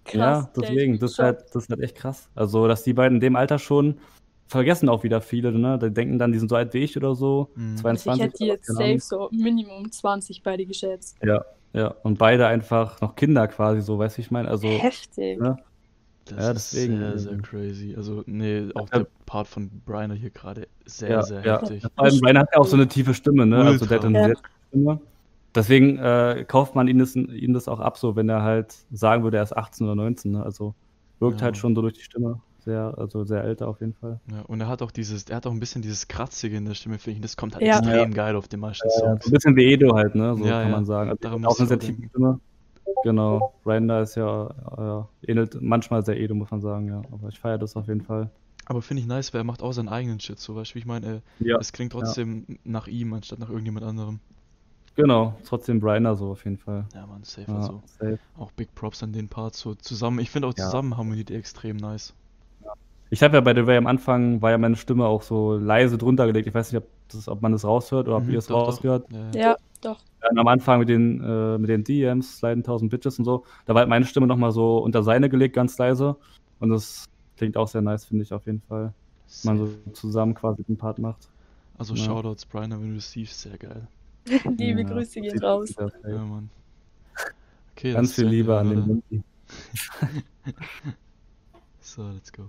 Krass. 0.05 0.15
ja, 0.15 0.51
deswegen, 0.57 0.99
das 0.99 1.13
ist, 1.13 1.19
halt, 1.19 1.45
das 1.53 1.65
ist 1.65 1.71
halt 1.71 1.81
echt 1.81 1.97
krass. 1.97 2.29
Also, 2.35 2.69
dass 2.69 2.85
die 2.85 2.93
beiden 2.93 3.17
in 3.17 3.21
dem 3.21 3.37
Alter 3.37 3.59
schon 3.59 3.99
vergessen 4.47 4.89
auch 4.89 5.03
wieder 5.03 5.21
viele, 5.21 5.51
ne? 5.53 5.79
Die 5.79 5.91
denken 5.91 6.19
dann, 6.19 6.33
die 6.33 6.39
sind 6.39 6.49
so 6.49 6.57
alt 6.57 6.75
wie 6.75 6.79
ich 6.79 6.97
oder 6.97 7.15
so. 7.15 7.51
Mhm. 7.57 7.71
Also 7.83 7.83
22. 7.83 8.15
ich 8.15 8.23
hätte 8.23 8.37
die 8.39 8.47
jetzt 8.47 8.67
safe 8.67 9.01
so 9.01 9.29
Minimum 9.33 9.91
20 9.91 10.43
beide 10.43 10.65
geschätzt. 10.65 11.17
Ja, 11.25 11.45
ja. 11.73 11.89
Und 12.03 12.19
beide 12.19 12.47
einfach 12.47 13.01
noch 13.01 13.15
Kinder 13.17 13.47
quasi, 13.49 13.81
so, 13.83 13.99
weißt 13.99 14.17
du, 14.19 14.23
ich 14.23 14.31
meine? 14.31 14.49
Also, 14.49 14.69
Heftig. 14.69 15.39
ne? 15.41 15.57
Das 16.27 16.39
Ja, 16.45 16.51
ist 16.53 16.73
deswegen, 16.73 16.99
sehr, 16.99 17.07
also- 17.09 17.29
sehr 17.31 17.39
crazy. 17.39 17.95
Also, 17.97 18.23
nee, 18.27 18.69
auch 18.75 18.89
Ja. 18.93 18.99
der 19.01 19.07
Part 19.27 19.47
von 19.47 19.71
Brian 19.85 20.11
hier 20.13 20.31
gerade 20.31 20.67
sehr, 20.85 21.11
ja, 21.11 21.23
sehr 21.23 21.45
ja. 21.45 21.61
heftig. 21.61 21.83
Vor 21.95 22.05
allem, 22.05 22.21
Brian 22.21 22.39
hat 22.39 22.49
ja 22.53 22.61
auch 22.61 22.67
so 22.67 22.77
eine 22.77 22.89
tiefe 22.89 23.15
Stimme, 23.15 23.47
ne? 23.47 23.59
Also, 23.65 23.87
der 23.87 23.99
hat 23.99 24.05
eine 24.05 24.19
Ja. 24.19 24.25
sehr 24.27 24.35
tiefe 24.35 24.49
Stimme. 24.71 25.01
Deswegen 25.55 25.99
äh, 25.99 26.45
kauft 26.47 26.75
man 26.75 26.87
ihn 26.89 26.99
das, 26.99 27.15
ihn 27.17 27.53
das 27.55 27.69
auch 27.69 27.81
ab, 27.81 27.97
so, 27.97 28.15
wenn 28.17 28.29
er 28.29 28.43
halt 28.43 28.75
sagen 28.93 29.23
würde, 29.23 29.37
er 29.39 29.43
ist 29.45 29.57
18 29.57 29.87
oder 29.87 29.95
19, 29.95 30.33
ne? 30.33 30.43
Also, 30.43 30.75
wirkt 31.21 31.41
Ja. 31.41 31.45
halt 31.47 31.57
schon 31.57 31.75
so 31.75 31.81
durch 31.83 31.95
die 31.95 32.03
Stimme. 32.03 32.41
Sehr, 32.67 32.95
also 32.99 33.25
sehr 33.25 33.45
älter 33.45 33.69
auf 33.69 33.79
jeden 33.81 33.95
Fall. 33.95 34.19
Ja, 34.29 34.41
und 34.43 34.61
er 34.61 34.67
hat 34.67 34.83
auch 34.83 34.91
dieses, 34.91 35.23
er 35.31 35.37
hat 35.37 35.47
auch 35.47 35.53
ein 35.53 35.61
bisschen 35.61 35.83
dieses 35.83 36.09
Kratzige 36.09 36.57
in 36.57 36.65
der 36.65 36.75
Stimme, 36.75 36.99
finde 36.99 37.19
ich. 37.19 37.23
Das 37.23 37.37
kommt 37.37 37.55
halt 37.55 37.65
Ja. 37.65 37.79
extrem 37.79 38.13
geil 38.13 38.35
auf 38.35 38.49
den 38.49 38.59
meisten 38.59 38.89
Ja, 38.89 38.95
Songs. 38.99 39.25
so 39.25 39.31
ein 39.31 39.33
bisschen 39.33 39.55
wie 39.55 39.73
Edo 39.73 39.95
halt, 39.95 40.17
ne? 40.17 40.37
So 40.37 40.45
Ja, 40.45 40.63
kann 40.63 40.71
ja. 40.71 40.75
man 40.77 40.85
sagen. 40.85 41.11
Also 41.11 41.21
Daran 41.23 41.47
auch 41.47 41.57
eine 41.61 41.69
sehr 41.69 41.79
tiefe. 41.79 42.09
Stimme. 42.09 42.41
Genau. 43.05 43.55
Randa 43.65 44.01
ist 44.01 44.17
ja, 44.17 45.07
äh, 45.23 45.31
ähnelt 45.31 45.63
manchmal 45.63 46.05
sehr 46.05 46.19
Edo, 46.21 46.35
muss 46.35 46.51
man 46.51 46.61
sagen, 46.61 46.89
ja. 46.89 47.03
Aber 47.13 47.29
ich 47.29 47.39
feiere 47.39 47.59
das 47.59 47.77
auf 47.77 47.87
jeden 47.87 48.01
Fall. 48.03 48.31
Aber 48.65 48.83
finde 48.83 49.01
ich 49.03 49.07
nice, 49.07 49.33
weil 49.33 49.43
er 49.43 49.45
macht 49.45 49.63
auch 49.63 49.71
seinen 49.73 49.89
eigenen 49.89 50.19
Shit, 50.19 50.41
so 50.41 50.57
weißt 50.57 50.73
du, 50.73 50.75
wie 50.75 50.79
ich 50.81 50.87
meine, 50.87 51.07
äh, 51.07 51.21
Ja. 51.45 51.59
es 51.61 51.73
klingt 51.73 51.93
trotzdem 51.93 52.59
nach 52.65 52.89
ihm, 52.89 53.13
anstatt 53.13 53.39
nach 53.39 53.49
irgendjemand 53.49 53.87
anderem. 53.87 54.19
Genau, 54.97 55.39
trotzdem 55.45 55.79
Brianer 55.79 56.17
so 56.17 56.31
auf 56.33 56.43
jeden 56.45 56.57
Fall. 56.59 56.87
Ja, 56.95 57.07
man, 57.07 57.23
safe 57.23 57.49
Ja, 57.49 57.59
also. 57.59 57.83
safe. 57.87 58.19
Auch 58.37 58.51
Big 58.51 58.75
Props 58.75 59.05
an 59.05 59.13
den 59.13 59.29
Part 59.29 59.55
so 59.55 59.77
zusammen. 59.77 60.19
Ich 60.19 60.31
finde 60.31 60.49
auch 60.49 60.55
Ja. 60.57 60.65
zusammen 60.65 60.97
harmoniert 60.97 61.31
ihr 61.31 61.39
extrem 61.39 61.77
nice. 61.77 62.13
Ich 63.11 63.23
habe 63.23 63.35
ja 63.37 63.41
bei 63.41 63.55
The 63.55 63.67
Way 63.67 63.77
am 63.77 63.87
Anfang, 63.87 64.43
war 64.43 64.51
ja 64.51 64.59
meine 64.59 64.77
Stimme 64.77 65.07
auch 65.07 65.23
so 65.23 65.55
leise 65.57 65.97
drunter 65.97 66.27
gelegt. 66.27 66.47
Ich 66.49 66.55
weiß 66.55 66.73
nicht, 66.73 66.83
ob, 66.83 66.89
das, 67.09 67.29
ob 67.29 67.41
man 67.43 67.53
das 67.53 67.65
raushört 67.65 68.09
oder 68.09 68.17
ob 68.17 68.25
Mhm, 68.25 68.31
ihr 68.33 68.39
es 68.39 68.47
doch, 68.47 68.67
doch. 68.67 68.75
raushört. 68.75 69.07
Ja, 69.13 69.31
ja. 69.41 69.57
Doch. 69.81 70.01
Dann 70.21 70.39
am 70.39 70.49
Anfang 70.49 70.81
mit 70.81 70.89
den, 70.89 71.23
äh, 71.23 71.59
mit 71.59 71.69
den 71.71 71.85
DMs, 71.85 72.39
Sliden 72.39 72.65
1000 72.65 72.91
Bitches 72.91 73.19
und 73.19 73.25
so, 73.25 73.45
da 73.67 73.75
war 73.75 73.81
halt 73.81 73.89
meine 73.89 74.05
Stimme 74.07 74.27
nochmal 74.27 74.51
so 74.51 74.79
unter 74.79 75.03
seine 75.03 75.29
gelegt, 75.29 75.55
ganz 75.55 75.79
leise. 75.79 76.17
Und 76.59 76.71
das 76.71 77.05
klingt 77.37 77.57
auch 77.57 77.69
sehr 77.69 77.83
nice, 77.83 78.07
finde 78.07 78.25
ich 78.25 78.33
auf 78.33 78.45
jeden 78.47 78.63
Fall. 78.63 78.93
Wenn 79.45 79.57
man 79.57 79.67
Safe. 79.67 79.79
so 79.87 79.91
zusammen 79.93 80.35
quasi 80.35 80.65
den 80.65 80.77
Part 80.77 80.99
macht. 80.99 81.29
Also 81.79 81.95
Ja. 81.95 82.05
Shoutouts, 82.05 82.47
Brian, 82.47 82.71
wenn 82.73 82.89
du 82.89 82.95
das 82.97 83.11
siehst, 83.11 83.41
sehr 83.41 83.57
geil. 83.59 83.87
Liebe 84.57 84.81
Ja, 84.83 84.89
Grüße 84.89 85.21
gehen 85.21 85.39
raus. 85.39 85.69
safe. 85.77 85.93
Ja, 86.09 86.25
Mann. 86.25 86.51
Okay, 87.77 87.93
Ganz 87.93 88.09
das 88.09 88.17
viel 88.17 88.27
Liebe 88.27 88.57
an 88.57 88.71
den? 88.71 88.87
Münzi. 88.87 89.23
So, 91.81 92.03
let's 92.11 92.33
go. 92.33 92.49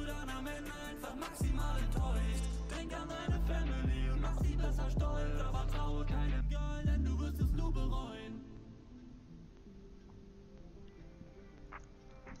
du 0.00 0.06
dann 0.06 0.28
am 0.28 0.46
Ende 0.46 0.70
einfach 0.90 1.14
maximal 1.16 1.76
enttäuscht. 1.78 2.44
Denk 2.70 2.92
an 2.92 3.08
deine 3.08 3.40
Family 3.46 4.10
und 4.12 4.20
mach 4.20 4.40
sie 4.42 4.56
besser 4.56 4.90
stolz. 4.90 5.40
Aber 5.48 5.66
traue 5.74 6.04
keinem 6.04 6.48
Girl, 6.48 6.84
denn 6.84 7.04
du 7.04 7.18
wirst 7.20 7.40
es 7.40 7.52
nur 7.52 7.72
bereuen. 7.72 8.40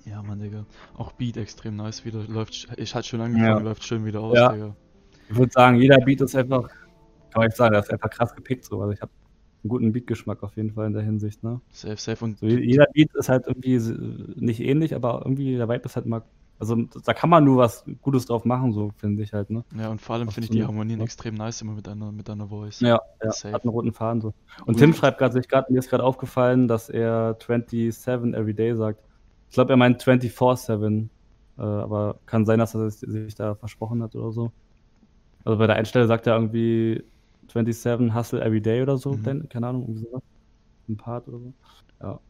Ja, 0.06 0.22
Mann, 0.22 0.40
Digga. 0.40 0.64
Auch 0.96 1.12
Beat 1.12 1.36
extrem 1.36 1.76
nice 1.76 2.04
wieder. 2.04 2.24
Läuft, 2.26 2.68
ich 2.76 2.94
hatte 2.94 3.06
schon 3.06 3.20
angefangen, 3.20 3.48
ja. 3.48 3.58
läuft 3.58 3.84
schön 3.84 4.04
wieder 4.04 4.20
aus, 4.20 4.36
ja. 4.36 4.52
Digga. 4.52 4.76
Ich 5.28 5.36
würde 5.36 5.52
sagen, 5.52 5.76
jeder 5.76 5.98
Beat 5.98 6.20
ist 6.22 6.34
einfach, 6.34 6.68
kann 7.32 7.48
ich 7.48 7.54
sagen, 7.54 7.72
der 7.72 7.82
ist 7.82 7.92
einfach 7.92 8.10
krass 8.10 8.34
gepickt 8.34 8.64
so. 8.64 8.80
Also 8.80 8.92
ich 8.92 9.00
habe 9.00 9.12
einen 9.62 9.68
guten 9.68 9.92
Beatgeschmack 9.92 10.42
auf 10.42 10.56
jeden 10.56 10.72
Fall 10.72 10.86
in 10.86 10.94
der 10.94 11.02
Hinsicht, 11.02 11.44
ne? 11.44 11.60
Safe, 11.70 11.96
safe 11.96 12.24
und. 12.24 12.38
So, 12.38 12.46
jeder 12.46 12.86
Beat 12.92 13.14
ist 13.14 13.28
halt 13.28 13.46
irgendwie 13.46 13.78
nicht 14.36 14.60
ähnlich, 14.60 14.94
aber 14.94 15.22
irgendwie 15.24 15.56
der 15.56 15.68
Vibe 15.68 15.84
ist 15.84 15.96
halt 15.96 16.06
immer 16.06 16.24
also 16.60 16.76
da 16.76 17.14
kann 17.14 17.30
man 17.30 17.42
nur 17.42 17.56
was 17.56 17.84
Gutes 18.02 18.26
drauf 18.26 18.44
machen, 18.44 18.72
so 18.72 18.92
finde 18.98 19.22
ich 19.22 19.32
halt, 19.32 19.48
ne? 19.48 19.64
ja, 19.78 19.88
und 19.88 20.00
vor 20.00 20.16
allem 20.16 20.28
finde 20.28 20.44
ich 20.44 20.48
so 20.48 20.54
die 20.58 20.64
Harmonien 20.64 21.00
extrem 21.00 21.34
nice 21.34 21.62
immer 21.62 21.72
mit 21.72 21.88
einer, 21.88 22.12
mit 22.12 22.28
einer 22.28 22.48
Voice. 22.48 22.80
Ja, 22.80 23.00
ja, 23.24 23.32
Safe. 23.32 23.54
hat 23.54 23.62
einen 23.64 23.70
roten 23.70 23.92
Faden 23.94 24.20
so. 24.20 24.34
Und 24.66 24.74
Gut. 24.74 24.76
Tim 24.76 24.92
schreibt 24.92 25.16
gerade, 25.18 25.32
sich 25.32 25.48
mir 25.70 25.78
ist 25.78 25.88
gerade 25.88 26.04
aufgefallen, 26.04 26.68
dass 26.68 26.90
er 26.90 27.36
27 27.40 28.34
everyday 28.34 28.76
sagt. 28.76 29.00
Ich 29.48 29.54
glaube, 29.54 29.72
er 29.72 29.78
meint 29.78 30.02
24-7. 30.02 31.08
Äh, 31.58 31.62
aber 31.62 32.20
kann 32.26 32.44
sein, 32.44 32.58
dass 32.58 32.74
er 32.74 32.90
sich, 32.90 33.34
da 33.34 33.54
versprochen 33.54 34.02
hat 34.02 34.14
oder 34.14 34.30
so. 34.30 34.52
Also 35.44 35.58
bei 35.58 35.66
der 35.66 35.76
Einstelle 35.76 36.06
sagt 36.06 36.26
er 36.26 36.34
irgendwie 36.36 37.02
27 37.50 38.14
Hustle 38.14 38.42
everyday 38.44 38.82
oder 38.82 38.98
so, 38.98 39.12
Mhm. 39.14 39.22
denn, 39.24 39.48
keine 39.48 39.66
Ahnung, 39.68 39.82
irgendwie 39.82 40.00
sowas. 40.04 40.22
Ein 40.90 40.96
Part 40.98 41.26
oder 41.26 41.38
so. 41.38 41.52
Ja. 42.02 42.20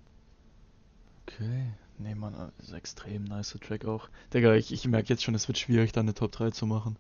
Okay. 1.27 1.65
Nee, 2.03 2.15
Mann, 2.15 2.35
das 2.59 2.69
ist 2.69 2.75
extrem 2.75 3.25
nice 3.25 3.57
Track 3.61 3.85
auch. 3.85 4.09
Digga, 4.33 4.55
ich, 4.55 4.73
ich 4.73 4.89
merke 4.89 5.11
jetzt 5.11 5.23
schon, 5.23 5.35
es 5.35 5.49
wird 5.49 5.59
schwierig, 5.59 5.93
da 5.93 6.01
eine 6.01 6.15
Top 6.15 6.33
3 6.33 6.51
zu 6.51 6.67
machen. 6.67 6.97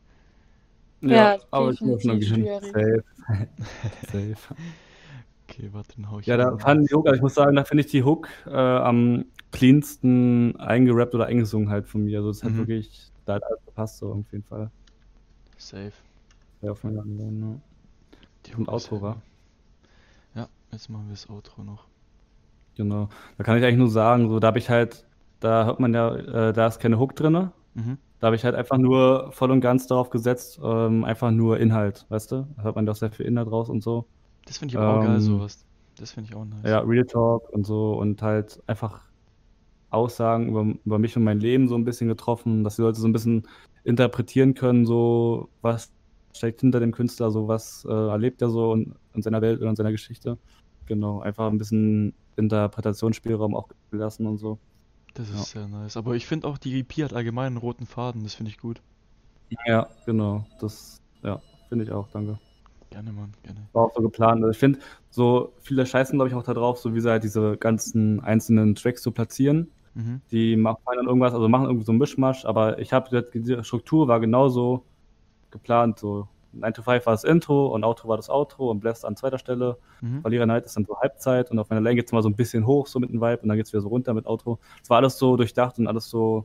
Ja, 1.00 1.38
aber 1.50 1.72
ich 1.72 1.80
muss 1.80 2.04
irgendwie 2.04 2.26
hin. 2.26 2.46
Safe. 2.46 3.04
Safe. 4.06 4.54
Okay, 5.48 5.68
warte, 5.72 5.94
dann 5.96 6.10
hau 6.10 6.20
ich 6.20 6.26
Ja, 6.26 6.36
da 6.36 6.56
fand 6.58 6.88
die 6.88 6.94
Hook, 6.94 7.06
also 7.06 7.16
ich 7.16 7.22
muss 7.22 7.34
sagen, 7.34 7.56
da 7.56 7.64
finde 7.64 7.84
ich 7.84 7.90
die 7.90 8.04
Hook 8.04 8.28
äh, 8.46 8.50
am 8.50 9.24
cleansten 9.50 10.56
eingerappt 10.60 11.14
oder 11.14 11.26
eingesungen 11.26 11.70
halt 11.70 11.88
von 11.88 12.04
mir. 12.04 12.18
Also 12.18 12.30
es 12.30 12.44
hat 12.44 12.52
Mhm. 12.52 12.58
wirklich, 12.58 13.10
da 13.24 13.34
hat 13.34 13.44
alles 13.44 13.64
gepasst, 13.64 13.98
so 13.98 14.12
auf 14.12 14.30
jeden 14.32 14.44
Fall. 14.44 14.70
Safe. 15.56 15.92
Ja, 16.62 16.72
auf 16.72 16.84
meiner 16.84 17.02
Anleitung, 17.02 17.40
ne? 17.40 17.60
Die 18.46 18.54
Und 18.56 18.68
Hook 18.68 18.76
ist 18.76 18.90
Outro, 18.90 19.02
wa? 19.02 19.10
heavy. 19.10 19.20
Ja, 20.34 20.48
jetzt 20.72 20.88
machen 20.88 21.06
wir 21.08 21.14
das 21.14 21.28
Outro 21.30 21.62
noch. 21.64 21.89
Genau. 22.76 23.08
Da 23.36 23.44
kann 23.44 23.58
ich 23.58 23.64
eigentlich 23.64 23.78
nur 23.78 23.90
sagen, 23.90 24.28
so 24.28 24.40
da 24.40 24.48
habe 24.48 24.58
ich 24.58 24.70
halt, 24.70 25.06
da 25.40 25.64
hört 25.64 25.80
man 25.80 25.94
ja, 25.94 26.14
äh, 26.14 26.52
da 26.52 26.66
ist 26.66 26.78
keine 26.80 26.98
Hook 26.98 27.16
drin. 27.16 27.50
Mhm. 27.74 27.98
Da 28.20 28.26
habe 28.26 28.36
ich 28.36 28.44
halt 28.44 28.54
einfach 28.54 28.76
nur 28.78 29.32
voll 29.32 29.50
und 29.50 29.60
ganz 29.60 29.86
darauf 29.86 30.10
gesetzt, 30.10 30.60
ähm, 30.62 31.04
einfach 31.04 31.30
nur 31.30 31.58
Inhalt, 31.58 32.06
weißt 32.10 32.32
du? 32.32 32.46
Da 32.56 32.62
hört 32.62 32.76
man 32.76 32.86
doch 32.86 32.96
sehr 32.96 33.10
viel 33.10 33.26
Inhalt 33.26 33.50
raus 33.50 33.68
und 33.70 33.82
so. 33.82 34.06
Das 34.44 34.58
finde 34.58 34.72
ich 34.72 34.78
aber 34.78 34.98
auch 34.98 35.04
geil, 35.04 35.14
Ähm, 35.14 35.20
sowas. 35.20 35.64
Das 35.96 36.12
finde 36.12 36.30
ich 36.30 36.36
auch 36.36 36.44
nice. 36.44 36.62
Ja, 36.64 36.80
Real 36.80 37.04
Talk 37.04 37.50
und 37.50 37.64
so 37.66 37.94
und 37.94 38.22
halt 38.22 38.62
einfach 38.66 39.00
Aussagen 39.90 40.48
über, 40.48 40.74
über 40.84 40.98
mich 40.98 41.16
und 41.16 41.24
mein 41.24 41.40
Leben 41.40 41.68
so 41.68 41.74
ein 41.74 41.84
bisschen 41.84 42.08
getroffen, 42.08 42.64
dass 42.64 42.76
die 42.76 42.82
Leute 42.82 43.00
so 43.00 43.08
ein 43.08 43.12
bisschen 43.12 43.46
interpretieren 43.84 44.54
können, 44.54 44.86
so 44.86 45.48
was 45.62 45.90
steckt 46.34 46.60
hinter 46.60 46.80
dem 46.80 46.92
Künstler, 46.92 47.30
so 47.30 47.48
was 47.48 47.84
äh, 47.88 47.92
erlebt 47.92 48.40
er 48.42 48.50
so 48.50 48.72
in, 48.74 48.94
in 49.14 49.22
seiner 49.22 49.42
Welt 49.42 49.60
oder 49.60 49.70
in 49.70 49.76
seiner 49.76 49.90
Geschichte. 49.90 50.38
Genau, 50.90 51.20
einfach 51.20 51.46
ein 51.46 51.56
bisschen 51.56 52.14
Interpretationsspielraum 52.34 53.54
auch 53.54 53.68
gelassen 53.92 54.26
und 54.26 54.38
so. 54.38 54.58
Das 55.14 55.28
ist 55.28 55.54
Ja. 55.54 55.60
sehr 55.60 55.68
nice. 55.68 55.96
Aber 55.96 56.16
ich 56.16 56.26
finde 56.26 56.48
auch, 56.48 56.58
die 56.58 56.80
EP 56.80 57.04
hat 57.04 57.12
allgemein 57.12 57.46
einen 57.46 57.58
roten 57.58 57.86
Faden, 57.86 58.24
das 58.24 58.34
finde 58.34 58.50
ich 58.50 58.58
gut. 58.58 58.82
Ja, 59.68 59.86
genau, 60.04 60.44
das, 60.60 61.00
ja, 61.22 61.40
finde 61.68 61.84
ich 61.84 61.92
auch, 61.92 62.08
danke. 62.08 62.40
Gerne, 62.90 63.12
Mann, 63.12 63.30
gerne. 63.44 63.68
War 63.72 63.84
auch 63.84 63.94
so 63.94 64.02
geplant. 64.02 64.42
Also 64.42 64.50
ich 64.50 64.58
finde, 64.58 64.80
so 65.10 65.52
viele 65.60 65.86
scheißen, 65.86 66.18
glaube 66.18 66.28
ich, 66.28 66.34
auch 66.34 66.42
da 66.42 66.54
drauf, 66.54 66.78
so 66.78 66.92
wie 66.92 67.00
sie 67.00 67.08
halt 67.08 67.22
diese 67.22 67.56
ganzen 67.56 68.18
einzelnen 68.18 68.74
Tracks 68.74 69.04
so 69.04 69.12
platzieren. 69.12 69.70
Mhm. 69.94 70.22
Die 70.32 70.56
machen 70.56 70.78
dann 70.86 71.06
irgendwas, 71.06 71.34
also 71.34 71.48
machen 71.48 71.66
irgendwie 71.66 71.84
so 71.84 71.92
einen 71.92 72.00
Mischmasch, 72.00 72.44
aber 72.44 72.80
ich 72.80 72.92
habe 72.92 73.22
die 73.32 73.62
Struktur 73.62 74.08
war 74.08 74.18
genauso 74.18 74.82
geplant. 75.52 76.00
So 76.00 76.26
9 76.52 76.74
to 76.74 76.82
5 76.82 77.06
war 77.06 77.14
das 77.14 77.24
Intro 77.24 77.68
und 77.68 77.84
Outro 77.84 78.08
war 78.08 78.16
das 78.16 78.28
Outro 78.28 78.70
und 78.70 78.80
Blast 78.80 79.04
an 79.04 79.16
zweiter 79.16 79.38
Stelle. 79.38 79.78
Mhm. 80.00 80.22
Verlierer 80.22 80.46
Night 80.46 80.64
ist 80.66 80.76
dann 80.76 80.84
so 80.84 80.98
Halbzeit 80.98 81.50
und 81.50 81.58
auf 81.58 81.70
meiner 81.70 81.80
Lane 81.80 81.96
geht 81.96 82.06
es 82.06 82.12
mal 82.12 82.22
so 82.22 82.28
ein 82.28 82.36
bisschen 82.36 82.66
hoch, 82.66 82.86
so 82.86 82.98
mit 82.98 83.10
dem 83.10 83.20
Vibe 83.20 83.42
und 83.42 83.48
dann 83.48 83.56
geht 83.56 83.66
es 83.66 83.72
wieder 83.72 83.82
so 83.82 83.88
runter 83.88 84.14
mit 84.14 84.26
Outro. 84.26 84.58
Es 84.82 84.90
war 84.90 84.98
alles 84.98 85.18
so 85.18 85.36
durchdacht 85.36 85.78
und 85.78 85.86
alles 85.86 86.08
so 86.08 86.44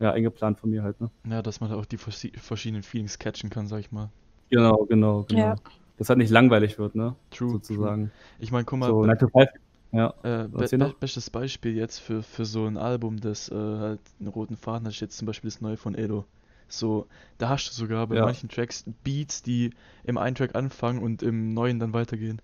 ja, 0.00 0.12
eingeplant 0.12 0.58
von 0.58 0.70
mir 0.70 0.82
halt, 0.82 1.00
ne? 1.00 1.10
Ja, 1.28 1.42
dass 1.42 1.60
man 1.60 1.70
da 1.70 1.76
auch 1.76 1.86
die 1.86 1.98
verschiedenen 1.98 2.82
Feelings 2.82 3.18
catchen 3.18 3.50
kann, 3.50 3.66
sag 3.66 3.80
ich 3.80 3.90
mal. 3.90 4.10
Genau, 4.50 4.86
genau, 4.88 5.24
genau. 5.24 5.40
Ja. 5.40 5.56
Dass 5.96 6.08
halt 6.08 6.18
nicht 6.18 6.30
langweilig 6.30 6.78
wird, 6.78 6.94
ne? 6.94 7.16
True. 7.30 7.50
Sozusagen. 7.50 8.04
True. 8.04 8.12
Ich 8.38 8.52
meine, 8.52 8.64
guck 8.64 8.78
mal, 8.78 8.86
So 8.88 9.00
be 9.00 9.06
9 9.08 9.18
to 9.18 9.28
5. 9.28 9.50
Ja. 9.90 10.14
äh, 10.22 10.48
be 10.48 10.68
be 10.68 10.94
bestes 11.00 11.30
Beispiel 11.30 11.74
jetzt 11.74 11.98
für, 11.98 12.22
für 12.22 12.44
so 12.44 12.66
ein 12.66 12.76
Album, 12.76 13.20
das 13.20 13.48
äh, 13.48 13.54
halt 13.54 14.00
einen 14.20 14.28
roten 14.28 14.56
Faden 14.56 14.86
hat, 14.86 14.92
ist 14.92 15.00
jetzt 15.00 15.16
zum 15.16 15.26
Beispiel 15.26 15.48
das 15.48 15.60
neue 15.60 15.76
von 15.76 15.94
Edo. 15.94 16.24
So, 16.68 17.06
da 17.38 17.48
hast 17.48 17.68
du 17.68 17.72
sogar 17.74 18.06
bei 18.06 18.16
Ja. 18.16 18.24
manchen 18.24 18.48
Tracks 18.48 18.84
Beats, 19.02 19.42
die 19.42 19.70
im 20.04 20.18
einen 20.18 20.34
Track 20.36 20.54
anfangen 20.54 21.02
und 21.02 21.22
im 21.22 21.54
neuen 21.54 21.78
dann 21.78 21.92
weitergehen. 21.92 22.40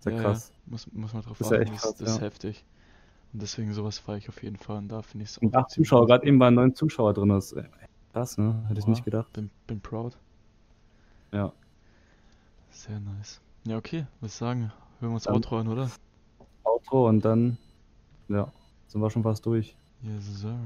Sehr 0.00 0.12
Ja, 0.14 0.22
krass. 0.22 0.50
Ja, 0.50 0.70
muss, 0.72 0.92
muss 0.92 1.12
man 1.12 1.22
drauf 1.22 1.38
ja 1.40 1.46
achten, 1.46 1.62
echt 1.62 1.72
das, 1.74 1.80
krass, 1.82 1.94
das 1.96 2.10
ist 2.10 2.20
heftig. 2.20 2.64
Und 3.32 3.42
deswegen 3.42 3.72
sowas 3.74 3.98
feiere 3.98 4.16
ich 4.18 4.28
auf 4.28 4.42
jeden 4.42 4.56
Fall 4.56 4.78
und 4.78 4.88
da 4.88 5.02
finde 5.02 5.24
ich 5.24 5.30
es 5.30 5.38
Und 5.38 5.54
acht 5.54 5.70
Zuschauer, 5.70 6.06
gerade 6.06 6.26
eben 6.26 6.40
waren 6.40 6.54
neun 6.54 6.74
Zuschauer 6.74 7.12
drin. 7.14 7.28
Das 7.28 7.52
ist 7.52 7.58
echt 7.58 7.68
krass, 8.12 8.38
ne? 8.38 8.64
Hätte 8.68 8.80
ich 8.80 8.86
nicht 8.86 9.04
gedacht. 9.04 9.32
Bin, 9.34 9.50
bin 9.66 9.80
proud. 9.80 10.16
Ja. 11.32 11.52
Sehr 12.70 12.98
nice. 13.00 13.40
Ja, 13.66 13.76
okay, 13.76 14.06
würde 14.20 14.26
ich 14.28 14.32
sagen, 14.32 14.72
hören 15.00 15.10
wir 15.10 15.14
uns 15.14 15.24
Dann- 15.24 15.34
Outro 15.34 15.58
an, 15.58 15.68
oder? 15.68 15.90
Outro 16.64 17.08
und 17.08 17.24
dann, 17.24 17.58
ja, 18.28 18.50
sind 18.86 19.00
wir 19.02 19.10
schon 19.10 19.22
fast 19.24 19.44
durch. 19.44 19.74
Yes, 20.02 20.40
sir. 20.40 20.56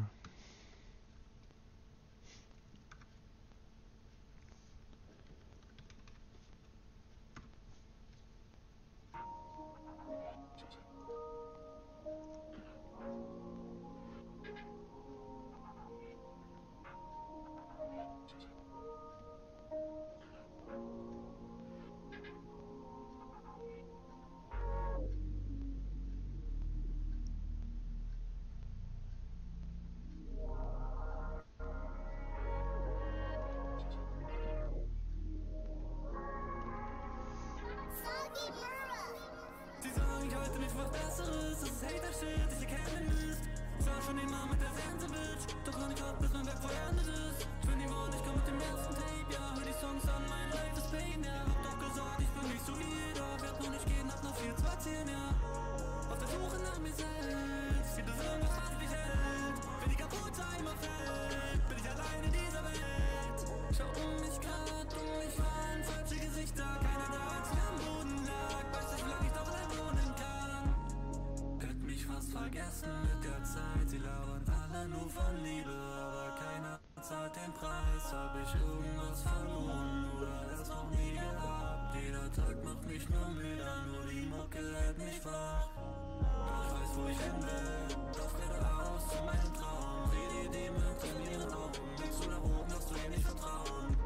Ich 78.45 78.55
irgendwas 78.55 79.23
verloren 79.23 80.07
oder 80.19 80.53
es 80.61 80.69
noch 80.69 80.91
nie 80.91 81.13
gehabt? 81.15 81.97
Jeder 82.05 82.33
Tag 82.33 82.65
macht 82.65 82.87
mich 82.89 83.09
nur 83.09 83.29
müder, 83.29 83.75
nur 83.91 84.05
die 84.11 84.27
Mucke 84.27 84.59
hält 84.59 84.99
mich 84.99 85.25
wach. 85.25 85.69
Doch 85.77 86.65
ich 86.65 86.73
weiß, 86.73 86.91
wo 86.97 87.09
ich 87.09 87.19
hin 87.19 87.39
will, 87.43 87.97
doch 88.13 88.33
geradeaus 88.41 89.09
zu 89.09 89.17
meinem 89.25 89.55
Traum. 89.55 90.11
Sieh 90.11 90.29
die 90.33 90.49
Demons 90.57 91.03
in 91.05 91.33
ihren 91.33 91.53
Augen, 91.53 91.79
willst 91.99 92.25
du 92.25 92.29
da 92.31 92.37
oben, 92.39 92.69
dass 92.69 92.87
du 92.87 92.95
ihr 92.95 93.11
nicht 93.11 93.23
vertrauen? 93.23 93.97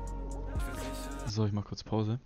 So, 1.26 1.46
ich 1.46 1.52
mach 1.52 1.64
kurz 1.64 1.82
Pause. 1.84 2.18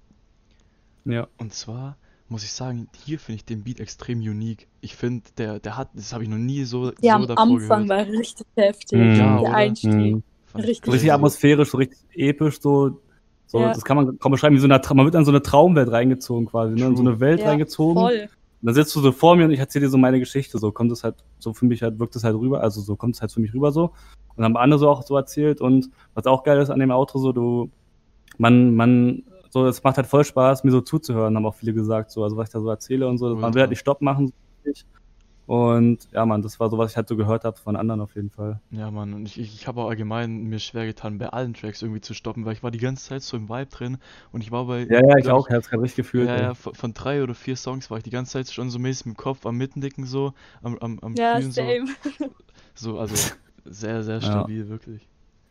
Ja. 1.04 1.28
Und 1.38 1.52
zwar 1.54 1.96
muss 2.28 2.44
ich 2.44 2.52
sagen, 2.52 2.88
hier 3.04 3.18
finde 3.18 3.36
ich 3.36 3.44
den 3.44 3.64
Beat 3.64 3.80
extrem 3.80 4.20
unique. 4.20 4.68
Ich 4.80 4.94
finde, 4.94 5.24
der, 5.36 5.58
der 5.58 5.76
hat, 5.76 5.88
das 5.94 6.12
habe 6.12 6.22
ich 6.22 6.28
noch 6.28 6.36
nie 6.38 6.62
so, 6.64 6.92
Ja, 7.00 7.14
so 7.16 7.22
am 7.22 7.26
davor 7.26 7.42
Anfang 7.42 7.88
gehört. 7.88 8.08
war 8.08 8.18
richtig 8.18 8.46
heftig. 8.56 8.98
Mhm. 9.00 9.14
Ja, 9.16 9.40
der? 9.40 9.54
Einstieg. 9.54 9.92
Mhm. 9.92 10.22
Richtig 10.54 10.84
So 10.84 10.92
richtig 10.92 11.12
atmosphärisch, 11.12 11.70
so 11.70 11.78
richtig 11.78 11.98
episch, 12.12 12.60
so. 12.60 13.00
So, 13.46 13.58
Ja. 13.58 13.68
das 13.72 13.84
kann 13.84 13.96
man 13.96 14.16
kaum 14.20 14.30
beschreiben, 14.30 14.54
wie 14.54 14.60
so 14.60 14.68
eine, 14.68 14.80
man 14.94 15.04
wird 15.04 15.14
in 15.16 15.24
so 15.24 15.32
eine 15.32 15.42
Traumwelt 15.42 15.90
reingezogen 15.90 16.46
quasi, 16.46 16.76
ne? 16.76 16.86
In 16.86 16.96
so 16.96 17.02
eine 17.02 17.18
Welt 17.18 17.40
Ja, 17.40 17.46
reingezogen. 17.48 18.00
voll. 18.00 18.28
dann 18.62 18.74
sitzt 18.74 18.94
du 18.94 19.00
so 19.00 19.10
vor 19.10 19.34
mir 19.36 19.44
und 19.46 19.50
ich 19.50 19.58
erzähle 19.58 19.86
dir 19.86 19.90
so 19.90 19.98
meine 19.98 20.20
Geschichte. 20.20 20.58
So 20.58 20.70
kommt 20.70 20.92
es 20.92 21.02
halt, 21.02 21.16
so 21.38 21.52
für 21.52 21.64
mich 21.64 21.82
halt, 21.82 21.98
wirkt 21.98 22.14
es 22.14 22.22
halt 22.22 22.36
rüber, 22.36 22.60
also 22.60 22.80
so 22.80 22.94
kommt 22.94 23.16
es 23.16 23.20
halt 23.22 23.32
für 23.32 23.40
mich 23.40 23.52
rüber 23.54 23.72
so. 23.72 23.92
Und 24.36 24.44
haben 24.44 24.56
andere 24.56 24.78
so 24.78 24.88
auch 24.88 25.02
so 25.02 25.16
erzählt. 25.16 25.60
Und 25.60 25.90
was 26.14 26.26
auch 26.26 26.44
geil 26.44 26.60
ist 26.60 26.70
an 26.70 26.78
dem 26.78 26.90
Outro, 26.92 27.18
so 27.18 27.32
du, 27.32 27.70
man, 28.38 28.74
man, 28.76 29.24
so, 29.48 29.66
es 29.66 29.82
macht 29.82 29.96
halt 29.96 30.06
voll 30.06 30.24
Spaß, 30.24 30.62
mir 30.62 30.70
so 30.70 30.80
zuzuhören, 30.80 31.34
haben 31.34 31.46
auch 31.46 31.54
viele 31.56 31.72
gesagt, 31.72 32.10
so, 32.12 32.22
also 32.22 32.36
was 32.36 32.48
ich 32.48 32.52
da 32.52 32.60
so 32.60 32.68
erzähle 32.70 33.08
und 33.08 33.18
so. 33.18 33.34
Man 33.34 33.52
will 33.54 33.62
halt 33.62 33.70
nicht 33.70 33.80
Stopp 33.80 34.00
machen, 34.00 34.28
so 34.28 34.32
richtig. 34.64 34.86
Und 35.50 36.06
ja, 36.12 36.24
Mann, 36.26 36.42
das 36.42 36.60
war 36.60 36.70
so, 36.70 36.78
was 36.78 36.92
ich 36.92 36.96
halt 36.96 37.08
so 37.08 37.16
gehört 37.16 37.42
habe 37.42 37.56
von 37.56 37.74
anderen 37.74 38.00
auf 38.00 38.14
jeden 38.14 38.30
Fall. 38.30 38.60
Ja, 38.70 38.88
Mann, 38.92 39.14
und 39.14 39.26
ich, 39.26 39.36
ich, 39.36 39.66
habe 39.66 39.80
auch 39.80 39.88
allgemein 39.88 40.44
mir 40.44 40.60
schwer 40.60 40.86
getan, 40.86 41.18
bei 41.18 41.26
allen 41.30 41.54
Tracks 41.54 41.82
irgendwie 41.82 42.00
zu 42.00 42.14
stoppen, 42.14 42.44
weil 42.44 42.52
ich 42.52 42.62
war 42.62 42.70
die 42.70 42.78
ganze 42.78 43.08
Zeit 43.08 43.24
so 43.24 43.36
im 43.36 43.48
Vibe 43.48 43.66
drin 43.66 43.98
und 44.30 44.44
ich 44.44 44.52
war 44.52 44.66
bei, 44.66 44.86
Ja, 44.88 45.00
ja, 45.00 45.16
ich 45.18 45.28
auch, 45.28 45.48
ich 45.48 45.54
hab's 45.56 45.68
gerade 45.68 45.82
richtig 45.82 45.96
gefühlt. 45.96 46.28
Ja, 46.28 46.36
ey. 46.36 46.42
ja, 46.42 46.54
von, 46.54 46.72
von 46.76 46.94
drei 46.94 47.24
oder 47.24 47.34
vier 47.34 47.56
Songs 47.56 47.90
war 47.90 47.98
ich 47.98 48.04
die 48.04 48.10
ganze 48.10 48.34
Zeit 48.34 48.48
schon 48.52 48.70
so 48.70 48.78
mäßig 48.78 49.06
im 49.06 49.16
Kopf 49.16 49.44
am 49.44 49.56
Mittendicken 49.56 50.06
so, 50.06 50.34
am, 50.62 50.78
am, 50.78 51.00
am 51.00 51.16
Ja, 51.16 51.32
Fühlen 51.32 51.50
so. 51.50 51.62
same. 51.62 51.86
So, 52.76 53.00
also 53.00 53.16
sehr, 53.64 54.04
sehr 54.04 54.20
Ja. 54.20 54.30
stabil, 54.30 54.68
wirklich. 54.68 55.08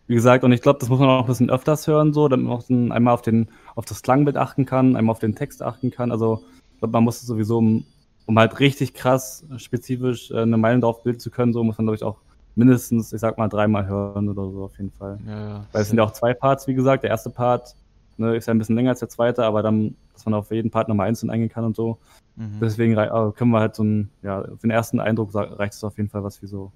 Wie 0.08 0.16
gesagt, 0.16 0.46
und 0.46 0.54
ich 0.54 0.62
glaube, 0.62 0.80
das 0.80 0.88
muss 0.88 1.00
man 1.00 1.10
auch 1.10 1.24
ein 1.24 1.28
bisschen 1.28 1.50
öfters 1.50 1.88
hören, 1.88 2.14
so, 2.14 2.30
damit 2.30 2.48
man 2.48 2.56
auch 2.56 2.62
so 2.62 2.74
einmal 2.74 3.14
auf, 3.14 3.22
den, 3.22 3.50
auf 3.76 3.84
das 3.84 4.02
Klangbild 4.02 4.38
achten 4.38 4.66
kann, 4.66 4.96
einmal 4.96 5.12
auf 5.12 5.20
den 5.20 5.36
Text 5.36 5.62
achten 5.62 5.92
kann. 5.92 6.14
Also, 6.14 6.42
ich 6.72 6.80
glaube, 6.80 6.94
man 6.94 7.04
muss 7.04 7.18
es 7.22 7.28
sowieso, 7.28 7.58
um, 7.58 7.86
um 8.30 8.38
halt 8.38 8.60
richtig 8.60 8.94
krass 8.94 9.44
spezifisch 9.58 10.30
äh, 10.30 10.44
eine 10.44 10.56
Meinung 10.56 10.82
darauf 10.82 11.02
bilden 11.02 11.20
zu 11.20 11.32
können, 11.32 11.52
so 11.52 11.64
muss 11.64 11.80
man, 11.80 11.88
glaube 11.88 11.96
ich, 11.96 12.04
auch 12.04 12.18
mindestens, 12.54 13.12
ich 13.12 13.20
sag 13.20 13.40
mal, 13.40 13.48
dreimal 13.48 13.88
hören 13.88 14.30
oder 14.30 14.52
so 14.52 14.66
auf 14.66 14.78
jeden 14.78 14.92
Fall. 14.92 15.18
Ja, 15.26 15.48
ja. 15.48 15.66
Weil 15.72 15.82
es 15.82 15.88
sind 15.88 15.98
ja 15.98 16.04
auch 16.04 16.12
zwei 16.12 16.36
Parts, 16.36 16.68
wie 16.68 16.76
gesagt. 16.76 17.02
Der 17.02 17.10
erste 17.10 17.32
Part 17.32 17.76
ne, 18.18 18.36
ist 18.36 18.46
ja 18.46 18.54
ein 18.54 18.60
bisschen 18.60 18.76
länger 18.76 18.92
als 18.92 19.00
der 19.00 19.10
zweite, 19.10 19.44
aber 19.44 19.64
dann, 19.64 19.96
dass 20.14 20.26
man 20.26 20.36
auf 20.36 20.52
jeden 20.52 20.70
Part 20.70 20.90
nochmal 20.90 21.08
einzeln 21.08 21.32
eingehen 21.32 21.50
kann 21.50 21.64
und 21.64 21.76
so. 21.76 21.98
Mhm. 22.36 22.60
Deswegen 22.62 22.96
äh, 22.96 23.32
können 23.36 23.50
wir 23.50 23.62
halt 23.62 23.74
so 23.74 23.84
ein, 23.84 24.12
ja, 24.22 24.44
für 24.44 24.58
den 24.58 24.70
ersten 24.70 25.00
Eindruck 25.00 25.34
reicht 25.34 25.74
es 25.74 25.84
auf 25.84 25.98
jeden 25.98 26.10
Fall, 26.10 26.24
was 26.24 26.40
wir 26.40 26.50
so 26.50 26.72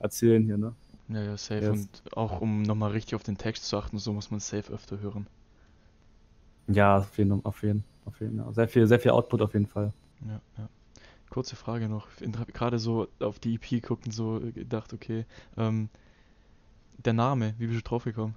erzählen 0.00 0.42
hier, 0.42 0.58
ne? 0.58 0.74
Ja, 1.10 1.22
ja, 1.22 1.36
safe. 1.36 1.60
Yes. 1.60 1.70
Und 1.70 2.16
auch 2.16 2.40
um 2.40 2.62
nochmal 2.62 2.90
richtig 2.90 3.14
auf 3.14 3.22
den 3.22 3.38
Text 3.38 3.66
zu 3.66 3.76
achten, 3.76 3.98
so 3.98 4.12
muss 4.12 4.32
man 4.32 4.40
safe 4.40 4.72
öfter 4.72 4.98
hören. 4.98 5.28
Ja, 6.66 6.98
auf 6.98 7.16
jeden, 7.18 7.44
auf 7.44 7.62
jeden, 7.62 7.84
auf 8.04 8.20
jeden. 8.20 8.38
Ja. 8.38 8.52
Sehr 8.52 8.66
viel, 8.66 8.88
sehr 8.88 8.98
viel 8.98 9.12
Output 9.12 9.42
auf 9.42 9.52
jeden 9.52 9.66
Fall. 9.66 9.92
Ja, 10.26 10.40
ja. 10.58 10.68
Kurze 11.30 11.56
Frage 11.56 11.88
noch. 11.88 12.08
Gerade 12.52 12.78
so 12.78 13.08
auf 13.20 13.38
die 13.38 13.54
EP 13.54 13.82
gucken, 13.82 14.12
so 14.12 14.38
äh, 14.38 14.52
gedacht, 14.52 14.92
okay, 14.92 15.24
ähm, 15.56 15.88
der 16.98 17.14
Name, 17.14 17.54
wie 17.58 17.66
bist 17.66 17.78
du 17.80 17.88
drauf 17.88 18.04
gekommen? 18.04 18.34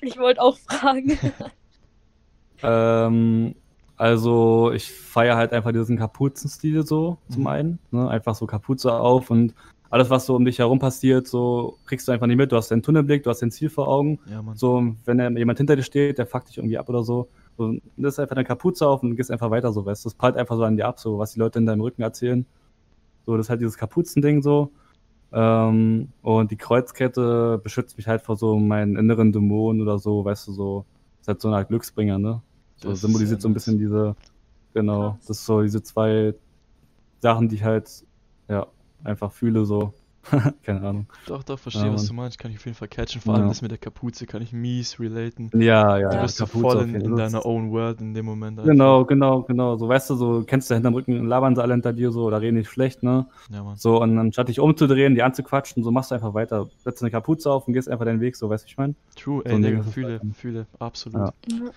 Ich 0.00 0.16
wollte 0.18 0.40
auch 0.42 0.58
fragen. 0.58 1.18
Ähm, 2.62 3.54
also 3.96 4.72
ich 4.72 4.90
feiere 4.90 5.36
halt 5.36 5.52
einfach 5.52 5.72
diesen 5.72 5.98
Kapuzenstil 5.98 6.86
so 6.86 7.18
zum 7.28 7.42
Mhm. 7.42 7.46
einen. 7.46 7.78
Ne? 7.90 8.08
Einfach 8.08 8.34
so 8.34 8.46
Kapuze 8.46 8.92
auf 8.92 9.30
und 9.30 9.54
alles, 9.90 10.10
was 10.10 10.26
so 10.26 10.34
um 10.34 10.44
dich 10.44 10.58
herum 10.58 10.78
passiert, 10.78 11.28
so 11.28 11.76
kriegst 11.86 12.08
du 12.08 12.12
einfach 12.12 12.26
nicht 12.26 12.36
mit. 12.38 12.50
Du 12.52 12.56
hast 12.56 12.70
den 12.70 12.82
Tunnelblick, 12.82 13.22
du 13.22 13.30
hast 13.30 13.40
dein 13.40 13.50
Ziel 13.50 13.70
vor 13.70 13.88
Augen. 13.88 14.18
Ja. 14.28 14.42
So, 14.54 14.94
wenn 15.04 15.36
jemand 15.36 15.58
hinter 15.58 15.76
dir 15.76 15.82
steht, 15.82 16.18
der 16.18 16.26
fuckt 16.26 16.48
dich 16.48 16.58
irgendwie 16.58 16.76
ab 16.78 16.88
oder 16.88 17.04
so. 17.04 17.28
So 17.56 17.74
das 17.96 18.14
ist 18.14 18.18
einfach 18.20 18.36
eine 18.36 18.44
Kapuze 18.44 18.86
auf 18.86 19.02
und 19.02 19.16
gehst 19.16 19.30
einfach 19.30 19.50
weiter 19.50 19.72
so, 19.72 19.84
weißt 19.86 20.04
du. 20.04 20.08
Das 20.08 20.14
prallt 20.14 20.36
einfach 20.36 20.56
so 20.56 20.64
an 20.64 20.76
dir 20.76 20.86
ab, 20.86 20.98
so 20.98 21.18
was 21.18 21.32
die 21.32 21.38
Leute 21.40 21.58
in 21.58 21.66
deinem 21.66 21.80
Rücken 21.80 22.02
erzählen. 22.02 22.46
So, 23.24 23.36
das 23.36 23.46
ist 23.46 23.50
halt 23.50 23.60
dieses 23.60 23.76
Kapuzending 23.76 24.42
so. 24.42 24.70
Ähm, 25.32 26.08
und 26.22 26.50
die 26.50 26.56
Kreuzkette 26.56 27.58
beschützt 27.62 27.96
mich 27.96 28.06
halt 28.06 28.22
vor 28.22 28.36
so 28.36 28.58
meinen 28.58 28.96
inneren 28.96 29.32
Dämonen 29.32 29.82
oder 29.82 29.98
so, 29.98 30.24
weißt 30.24 30.48
du, 30.48 30.52
so. 30.52 30.84
Ist 31.20 31.28
halt 31.28 31.40
so 31.40 31.48
eine 31.48 31.56
Art 31.58 31.68
Glücksbringer, 31.68 32.18
ne? 32.18 32.42
So 32.76 32.90
Das 32.90 33.00
symbolisiert 33.00 33.40
so 33.42 33.48
ein 33.48 33.54
bisschen 33.54 33.78
diese, 33.78 34.14
genau, 34.74 35.12
Krass. 35.12 35.26
das 35.26 35.38
ist 35.38 35.46
so 35.46 35.62
diese 35.62 35.82
zwei 35.82 36.34
Sachen, 37.18 37.48
die 37.48 37.56
ich 37.56 37.64
halt, 37.64 38.04
ja, 38.48 38.66
einfach 39.02 39.32
fühle, 39.32 39.64
so. 39.64 39.92
Keine 40.62 40.82
Ahnung. 40.82 41.06
Doch, 41.26 41.42
doch, 41.42 41.58
verstehe, 41.58 41.86
Ja, 41.86 41.92
was 41.92 42.06
du 42.06 42.14
meinst. 42.14 42.38
Kann 42.38 42.50
ich 42.50 42.56
auf 42.58 42.64
jeden 42.64 42.76
Fall 42.76 42.88
catchen. 42.88 43.20
Vor 43.20 43.34
allem 43.34 43.44
Ja. 43.44 43.48
das 43.48 43.62
mit 43.62 43.70
der 43.70 43.78
Kapuze 43.78 44.26
kann 44.26 44.42
ich 44.42 44.52
mies 44.52 44.98
relaten. 44.98 45.50
Ja, 45.54 45.96
ja, 45.98 46.08
Du 46.08 46.16
ja. 46.16 46.22
bist 46.22 46.36
so 46.36 46.44
Kapuze 46.46 46.62
voll 46.62 46.82
in, 46.82 46.94
in 46.96 47.16
deiner 47.16 47.44
own 47.46 47.70
world 47.70 48.00
in 48.00 48.14
dem 48.14 48.26
Moment. 48.26 48.60
Genau, 48.62 49.04
genau, 49.04 49.42
genau. 49.42 49.76
So, 49.76 49.88
weißt 49.88 50.10
du, 50.10 50.14
so 50.16 50.42
kennst 50.46 50.70
du 50.70 50.74
hinterm 50.74 50.94
Rücken, 50.94 51.26
labern 51.26 51.54
sie 51.54 51.62
alle 51.62 51.74
hinter 51.74 51.92
dir 51.92 52.10
so 52.10 52.24
oder 52.24 52.40
reden 52.40 52.56
nicht 52.56 52.70
schlecht, 52.70 53.02
ne? 53.02 53.26
Ja, 53.50 53.62
Mann. 53.62 53.76
So, 53.76 54.00
und 54.02 54.18
anstatt 54.18 54.48
dich 54.48 54.58
umzudrehen, 54.60 55.14
die 55.14 55.22
anzuquatschen, 55.22 55.82
so 55.82 55.90
machst 55.90 56.10
du 56.10 56.14
einfach 56.16 56.34
weiter. 56.34 56.66
Setzt 56.78 57.02
eine 57.02 57.10
Kapuze 57.10 57.50
auf 57.50 57.66
und 57.68 57.74
gehst 57.74 57.88
einfach 57.88 58.04
deinen 58.04 58.20
Weg, 58.20 58.36
so, 58.36 58.48
weißt 58.50 58.64
du, 58.64 58.68
ich 58.68 58.76
meine? 58.76 58.94
True, 59.14 59.42
So 59.46 59.50
ey, 59.50 59.60
Digga, 59.60 59.82
fühle, 59.82 60.08
halt 60.12 60.22
dann. 60.22 60.32
fühle, 60.32 60.66
absolut. 60.78 61.30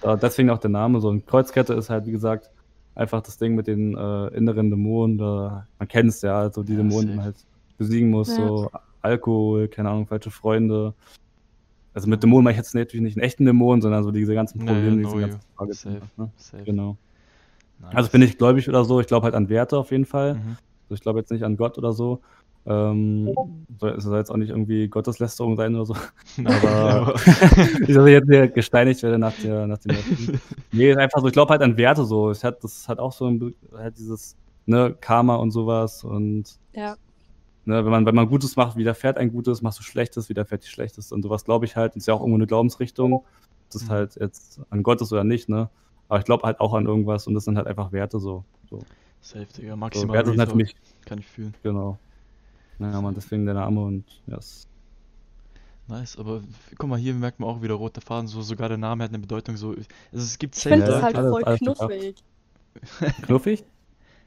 Ja. 0.03 0.15
Deswegen 0.17 0.49
auch 0.49 0.59
der 0.59 0.69
Name. 0.71 0.99
So, 1.01 1.09
eine 1.09 1.21
Kreuzkette 1.21 1.73
ist 1.73 1.89
halt, 1.89 2.05
wie 2.05 2.11
gesagt, 2.11 2.49
einfach 2.95 3.21
das 3.21 3.37
Ding 3.37 3.55
mit 3.55 3.67
den 3.67 3.95
äh, 3.95 4.27
inneren 4.29 4.69
Dämonen. 4.69 5.17
Da, 5.17 5.67
man 5.77 5.87
kennt 5.87 6.09
es 6.09 6.21
ja, 6.21 6.39
also 6.39 6.63
die 6.63 6.73
Ja, 6.73 6.77
Dämonen, 6.79 7.09
safe. 7.15 7.23
halt 7.23 7.35
besiegen 7.79 8.11
muss, 8.11 8.29
Ja. 8.29 8.47
so 8.47 8.69
Alkohol, 9.01 9.67
keine 9.69 9.89
Ahnung, 9.89 10.05
falsche 10.05 10.29
Freunde. 10.29 10.93
Also 11.95 12.07
mit 12.07 12.21
Dämonen 12.21 12.43
meine 12.43 12.51
ich 12.51 12.57
jetzt 12.57 12.75
natürlich 12.75 13.03
nicht 13.03 13.17
einen 13.17 13.23
echten 13.25 13.45
Dämon, 13.45 13.81
sondern 13.81 14.03
so 14.03 14.11
diese 14.11 14.35
ganzen 14.35 14.59
Probleme, 14.59 14.89
ja, 14.89 14.95
diese 14.97 15.09
know 15.09 15.19
ganzen 15.19 15.39
you. 15.39 15.55
Fragezeichen, 15.55 15.99
Safe. 16.01 16.21
ne? 16.21 16.29
Safe. 16.37 16.63
Genau. 16.63 16.97
Nice. 17.81 17.95
Also 17.95 18.09
bin 18.11 18.21
ich 18.21 18.37
gläubig 18.37 18.69
oder 18.69 18.85
so. 18.85 18.99
Ich 18.99 19.07
glaube 19.07 19.23
halt 19.23 19.33
an 19.35 19.49
Werte 19.49 19.77
auf 19.77 19.89
jeden 19.91 20.05
Fall. 20.05 20.35
Mhm. 20.35 20.57
Also 20.83 20.95
ich 20.95 21.01
glaube 21.01 21.19
jetzt 21.19 21.31
nicht 21.31 21.43
an 21.43 21.57
Gott 21.57 21.77
oder 21.77 21.93
so. 21.93 22.19
Ähm, 22.65 23.33
soll, 23.79 23.91
es 23.91 24.03
soll 24.03 24.17
jetzt 24.17 24.29
auch 24.29 24.35
nicht 24.37 24.49
irgendwie 24.49 24.89
Gotteslästerung 24.89 25.55
sein 25.55 25.73
oder 25.75 25.85
so. 25.85 25.95
Aber 26.45 27.15
ich 27.87 27.93
dass 27.95 28.05
ich 28.05 28.11
jetzt 28.11 28.29
hier 28.29 28.47
gesteinigt 28.49 29.01
werde 29.01 29.17
nach, 29.17 29.33
der, 29.41 29.65
nach 29.65 29.77
dem 29.79 29.91
Letzten. 29.95 30.41
Nee, 30.73 30.91
ist 30.91 30.97
einfach 30.97 31.21
so, 31.21 31.27
ich 31.27 31.33
glaube 31.33 31.51
halt 31.51 31.61
an 31.61 31.77
Werte 31.77 32.03
so. 32.05 32.31
Ich 32.31 32.43
hat, 32.43 32.63
das 32.63 32.87
hat 32.87 32.99
auch 32.99 33.13
so 33.13 33.27
ein, 33.27 33.55
halt 33.75 33.97
dieses 33.97 34.35
ne, 34.65 34.93
Karma 34.99 35.35
und 35.37 35.51
sowas. 35.51 36.03
Und 36.03 36.59
Ja. 36.73 36.95
Ne, 37.69 37.83
wenn 37.85 37.91
man, 37.91 38.05
wenn 38.05 38.15
man 38.15 38.27
Gutes 38.27 38.55
macht, 38.55 38.75
widerfährt 38.75 39.17
ein 39.17 39.31
Gutes, 39.31 39.61
machst 39.61 39.79
du 39.79 39.83
Schlechtes, 39.83 40.27
widerfährt 40.29 40.63
die 40.63 40.67
Schlechtes. 40.67 41.11
Und 41.11 41.21
sowas 41.23 41.45
glaube 41.45 41.65
ich 41.65 41.75
halt, 41.75 41.95
ist 41.95 42.07
ja 42.07 42.13
auch 42.13 42.19
irgendwo 42.21 42.37
eine 42.37 42.47
Glaubensrichtung. 42.47 43.23
Das 43.71 43.85
Mhm. 43.85 43.89
halt 43.89 44.15
jetzt 44.19 44.59
an 44.69 44.83
Gott 44.83 45.01
ist 45.01 45.11
oder 45.13 45.23
nicht, 45.23 45.47
ne? 45.49 45.69
Aber 46.07 46.19
ich 46.19 46.25
glaube 46.25 46.43
halt 46.45 46.59
auch 46.59 46.73
an 46.73 46.85
irgendwas 46.87 47.27
und 47.27 47.35
das 47.35 47.45
sind 47.45 47.55
halt 47.57 47.67
einfach 47.67 47.91
Werte 47.91 48.19
so. 48.19 48.43
so. 48.69 48.79
Safe, 49.21 49.45
Digga, 49.57 49.71
so 49.71 49.75
maximal 49.77 50.15
Werte 50.15 50.29
sind 50.31 50.39
halt 50.39 50.49
für 50.49 50.55
mich. 50.57 50.75
Kann 51.05 51.19
ich 51.19 51.27
fühlen. 51.27 51.53
genau. 51.63 51.97
Naja, 52.79 53.01
man, 53.01 53.13
deswegen 53.13 53.45
der 53.45 53.55
Name 53.55 53.81
und 53.83 54.05
ja, 54.27 54.37
es- 54.37 54.65
Nice, 55.87 56.17
aber 56.19 56.41
guck 56.77 56.87
mal, 56.89 56.99
hier 56.99 57.13
merkt 57.15 57.39
man 57.39 57.49
auch 57.49 57.61
wieder 57.63 57.73
roter 57.73 57.99
Faden, 58.01 58.27
so 58.27 58.41
sogar 58.43 58.69
der 58.69 58.77
Name 58.77 59.03
hat 59.03 59.09
eine 59.09 59.17
Bedeutung, 59.19 59.57
so, 59.57 59.69
also 59.69 59.83
es 60.11 60.37
gibt 60.37 60.55
Ich 60.55 60.61
finde 60.63 60.85
das 60.85 61.01
halt 61.01 61.15
alles- 61.15 61.31
voll 61.31 61.43
alles 61.43 61.59
knuffig. 61.59 62.15
knuffig. 63.23 63.63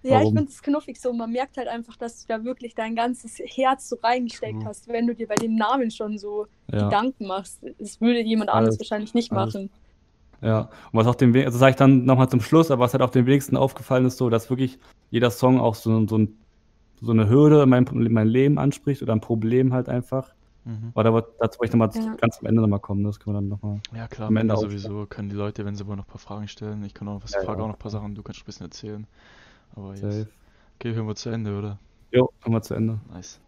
Ja, 0.02 0.16
ich 0.18 0.24
Warum? 0.24 0.36
finde 0.38 0.50
es 0.50 0.62
knuffig 0.62 1.00
so. 1.00 1.12
Man 1.12 1.30
merkt 1.30 1.56
halt 1.56 1.68
einfach, 1.68 1.96
dass 1.96 2.22
du 2.22 2.28
da 2.32 2.44
wirklich 2.44 2.74
dein 2.74 2.96
ganzes 2.96 3.38
Herz 3.38 3.88
so 3.88 3.96
reingesteckt 4.02 4.54
True. 4.60 4.64
hast, 4.64 4.88
wenn 4.88 5.06
du 5.06 5.14
dir 5.14 5.28
bei 5.28 5.36
dem 5.36 5.54
Namen 5.54 5.90
schon 5.92 6.18
so 6.18 6.46
Ja. 6.72 6.84
Gedanken 6.84 7.26
machst. 7.26 7.60
Das 7.78 8.00
würde 8.00 8.20
jemand 8.20 8.50
anderes 8.50 8.76
Alles- 8.76 8.80
wahrscheinlich 8.80 9.14
nicht 9.14 9.30
alles. 9.32 9.54
machen. 9.54 9.70
Ja, 10.40 10.62
und 10.62 10.70
was 10.98 11.06
auch 11.06 11.14
dem, 11.14 11.32
also 11.36 11.56
sage 11.56 11.70
ich 11.70 11.76
dann 11.76 12.04
nochmal 12.04 12.28
zum 12.28 12.40
Schluss, 12.40 12.72
aber 12.72 12.82
was 12.84 12.92
halt 12.94 13.02
auch 13.02 13.10
dem 13.10 13.26
wenigsten 13.26 13.56
aufgefallen 13.56 14.06
ist, 14.06 14.18
so, 14.18 14.28
dass 14.28 14.50
wirklich 14.50 14.78
jeder 15.10 15.30
Song 15.30 15.60
auch 15.60 15.76
so, 15.76 16.04
so, 16.08 16.18
ein, 16.18 16.36
so 17.00 17.12
eine 17.12 17.28
Hürde 17.28 17.62
in 17.62 17.68
meinem, 17.68 17.86
in 17.86 18.12
meinem 18.12 18.28
Leben 18.28 18.58
anspricht 18.58 19.02
oder 19.02 19.12
ein 19.12 19.20
Problem 19.20 19.72
halt 19.72 19.88
einfach. 19.88 20.34
Mhm. 20.64 20.90
Aber 20.96 21.28
dazu 21.38 21.60
wollte 21.60 21.76
ich 21.76 21.78
nochmal 21.78 21.90
Ja. 21.94 22.16
ganz 22.16 22.38
am 22.40 22.46
Ende 22.46 22.60
nochmal 22.60 22.80
kommen, 22.80 23.02
ne? 23.02 23.08
das 23.08 23.20
können 23.20 23.36
wir 23.36 23.40
dann 23.40 23.48
nochmal. 23.50 23.80
Ja 23.94 24.08
klar, 24.08 24.26
am 24.28 24.32
am 24.36 24.40
Ende 24.40 24.54
auch- 24.54 24.60
sowieso 24.62 25.06
können 25.06 25.28
die 25.28 25.36
Leute, 25.36 25.64
wenn 25.64 25.76
sie 25.76 25.86
wollen, 25.86 25.98
noch 25.98 26.06
ein 26.06 26.10
paar 26.10 26.18
Fragen 26.18 26.48
stellen. 26.48 26.82
Ich 26.84 26.94
kann 26.94 27.06
auch 27.06 27.22
was, 27.22 27.32
Ja, 27.32 27.42
frage 27.42 27.58
ja. 27.58 27.64
auch 27.64 27.68
noch 27.68 27.74
ein 27.76 27.78
paar 27.80 27.90
Sachen, 27.92 28.16
du 28.16 28.22
kannst 28.24 28.40
ein 28.42 28.44
bisschen 28.46 28.66
erzählen. 28.66 29.06
Aber 29.74 29.90
jetzt, 29.90 30.00
Safe. 30.00 30.28
okay, 30.76 30.94
hören 30.94 31.06
wir 31.06 31.14
zu 31.14 31.30
Ende, 31.30 31.56
oder? 31.58 31.78
Jo, 32.10 32.30
kommen 32.42 32.56
wir 32.56 32.62
zu 32.62 32.74
Ende. 32.74 32.98
Nice. 33.12 33.40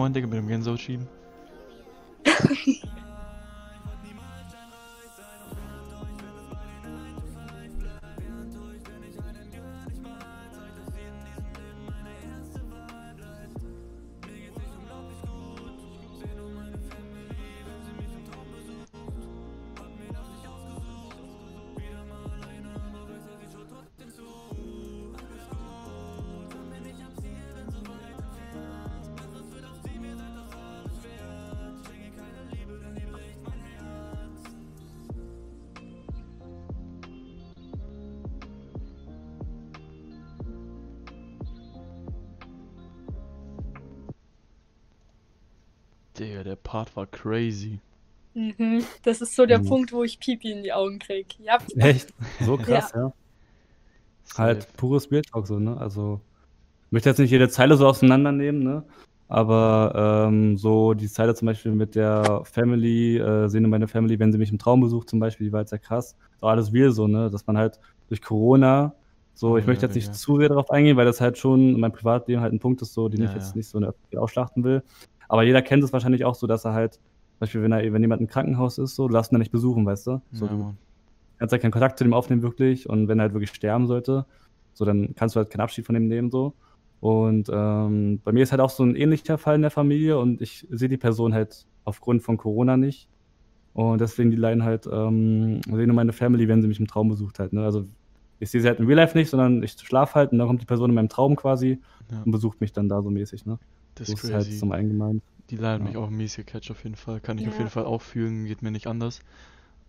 Moin, 0.00 0.14
Digga, 0.14 0.26
mit 0.26 0.38
dem 0.38 0.48
Gänsehaut 0.48 0.80
schieben. 0.80 1.19
Crazy. 47.20 47.78
Mhm. 48.34 48.84
Das 49.02 49.20
ist 49.20 49.34
so 49.34 49.44
der 49.46 49.58
Mhm. 49.58 49.66
Punkt, 49.66 49.92
wo 49.92 50.04
ich 50.04 50.20
Pipi 50.20 50.52
in 50.52 50.62
die 50.62 50.72
Augen 50.72 50.98
krieg. 50.98 51.26
Ja. 51.40 51.58
Echt? 51.76 52.12
So 52.40 52.56
krass, 52.56 52.92
ja. 52.94 53.12
Halt 54.36 54.62
Safe. 54.62 54.74
pures 54.76 55.10
Real 55.10 55.22
Talk 55.22 55.46
so, 55.46 55.58
ne? 55.58 55.76
Also, 55.76 56.20
ich 56.86 56.92
möchte 56.92 57.08
jetzt 57.08 57.18
nicht 57.18 57.30
jede 57.32 57.48
Zeile 57.48 57.76
so 57.76 57.86
auseinandernehmen, 57.86 58.62
ne? 58.62 58.84
Aber 59.28 60.26
ähm, 60.28 60.56
so 60.56 60.94
die 60.94 61.08
Zeile 61.08 61.34
zum 61.34 61.46
Beispiel 61.46 61.72
mit 61.72 61.94
der 61.94 62.42
Family, 62.44 63.16
äh, 63.18 63.48
sehne 63.48 63.68
meine 63.68 63.86
Family, 63.88 64.18
wenn 64.18 64.32
sie 64.32 64.38
mich 64.38 64.50
im 64.50 64.58
Traum 64.58 64.80
besucht, 64.80 65.08
zum 65.08 65.20
Beispiel, 65.20 65.46
die 65.46 65.52
war 65.52 65.60
jetzt 65.60 65.70
sehr 65.70 65.78
krass. 65.78 66.16
War 66.40 66.50
alles 66.52 66.72
real 66.72 66.90
so, 66.92 67.06
ne? 67.06 67.30
Dass 67.30 67.46
man 67.46 67.56
halt 67.58 67.78
durch 68.08 68.22
Corona, 68.22 68.94
so, 69.34 69.56
ich 69.56 69.66
möchte 69.66 69.82
ja, 69.82 69.88
jetzt 69.88 69.94
nicht 69.94 70.08
ja. 70.08 70.12
zu 70.12 70.38
sehr 70.38 70.48
darauf 70.48 70.70
eingehen, 70.70 70.96
weil 70.96 71.06
das 71.06 71.20
halt 71.20 71.38
schon 71.38 71.74
in 71.74 71.80
meinem 71.80 71.92
Privatleben 71.92 72.40
halt 72.42 72.52
ein 72.52 72.58
Punkt 72.60 72.82
ist, 72.82 72.92
so, 72.92 73.08
den 73.08 73.22
Ja, 73.22 73.28
ich 73.28 73.34
jetzt 73.34 73.50
ja. 73.50 73.56
nicht 73.56 73.68
so 73.68 73.78
in 73.78 73.82
der 73.82 73.90
Öffentlichkeit 73.90 74.20
ausschlachten 74.20 74.64
will. 74.64 74.82
Aber 75.28 75.44
jeder 75.44 75.62
kennt 75.62 75.82
es 75.84 75.92
wahrscheinlich 75.92 76.24
auch 76.24 76.34
so, 76.34 76.46
dass 76.48 76.64
er 76.64 76.72
halt, 76.74 76.98
Beispiel, 77.40 77.62
wenn 77.62 77.72
er, 77.72 77.92
wenn 77.92 78.02
jemand 78.02 78.20
im 78.20 78.28
Krankenhaus 78.28 78.78
ist, 78.78 78.94
so, 78.96 79.08
lass 79.08 79.30
ihn 79.30 79.34
da 79.34 79.38
nicht 79.38 79.52
besuchen, 79.52 79.86
weißt 79.86 80.06
du? 80.06 80.20
So, 80.32 80.46
Ja, 80.46 80.52
du 80.52 80.76
kannst 81.38 81.52
halt 81.52 81.62
keinen 81.62 81.70
Kontakt 81.72 81.98
zu 81.98 82.04
dem 82.04 82.14
aufnehmen 82.14 82.42
wirklich 82.42 82.88
und 82.88 83.08
wenn 83.08 83.18
er 83.18 83.24
halt 83.24 83.32
wirklich 83.34 83.50
sterben 83.50 83.86
sollte, 83.86 84.26
so 84.74 84.84
dann 84.84 85.14
kannst 85.16 85.34
du 85.36 85.38
halt 85.40 85.50
keinen 85.50 85.62
Abschied 85.62 85.86
von 85.86 85.96
ihm 85.96 86.08
nehmen 86.08 86.30
so. 86.30 86.54
Und 87.00 87.48
ähm, 87.52 88.20
bei 88.24 88.32
mir 88.32 88.42
ist 88.42 88.52
halt 88.52 88.60
auch 88.60 88.70
so 88.70 88.82
ein 88.84 88.94
ähnlicher 88.94 89.38
Fall 89.38 89.54
in 89.56 89.62
der 89.62 89.70
Familie 89.70 90.18
und 90.18 90.42
ich 90.42 90.66
sehe 90.70 90.88
die 90.90 90.98
Person 90.98 91.32
halt 91.32 91.66
aufgrund 91.84 92.22
von 92.22 92.36
Corona 92.36 92.76
nicht. 92.76 93.08
Und 93.72 94.00
deswegen 94.00 94.30
die 94.30 94.36
Leiden 94.36 94.64
halt, 94.64 94.86
ähm, 94.92 95.60
sehe 95.64 95.86
nur 95.86 95.96
meine 95.96 96.12
Family, 96.12 96.48
wenn 96.48 96.60
sie 96.60 96.68
mich 96.68 96.80
im 96.80 96.86
Traum 96.88 97.08
besucht 97.08 97.38
halt. 97.38 97.52
Ne? 97.52 97.64
Also 97.64 97.84
ich 98.38 98.50
sehe 98.50 98.60
sie 98.60 98.68
halt 98.68 98.80
im 98.80 98.86
Real 98.86 98.96
Life 98.98 99.16
nicht, 99.16 99.30
sondern 99.30 99.62
ich 99.62 99.72
schlafe 99.72 100.14
halt 100.14 100.32
und 100.32 100.38
dann 100.38 100.46
kommt 100.48 100.60
die 100.62 100.66
Person 100.66 100.90
in 100.90 100.94
meinem 100.94 101.08
Traum 101.08 101.36
quasi 101.36 101.78
Ja, 102.10 102.22
und 102.22 102.32
besucht 102.32 102.60
mich 102.60 102.72
dann 102.72 102.88
da 102.88 103.00
so 103.02 103.10
mäßig. 103.10 103.46
Ne? 103.46 103.58
das 103.94 104.06
So 104.08 104.14
ist 104.14 104.24
ist 104.24 104.32
halt 104.32 104.52
zum 104.58 104.72
Allgemeinen. 104.72 105.22
Die 105.50 105.56
leiden 105.56 105.84
Ja. 105.84 105.90
mich 105.90 105.96
auch 105.96 106.10
mies 106.10 106.36
gecatcht 106.36 106.70
auf 106.70 106.84
jeden 106.84 106.96
Fall. 106.96 107.20
Kann 107.20 107.38
ich 107.38 107.46
auf 107.48 107.54
Ja. 107.54 107.58
jeden 107.60 107.70
Fall 107.70 107.84
auch 107.84 108.02
fühlen, 108.02 108.46
geht 108.46 108.62
mir 108.62 108.70
nicht 108.70 108.86
anders. 108.86 109.20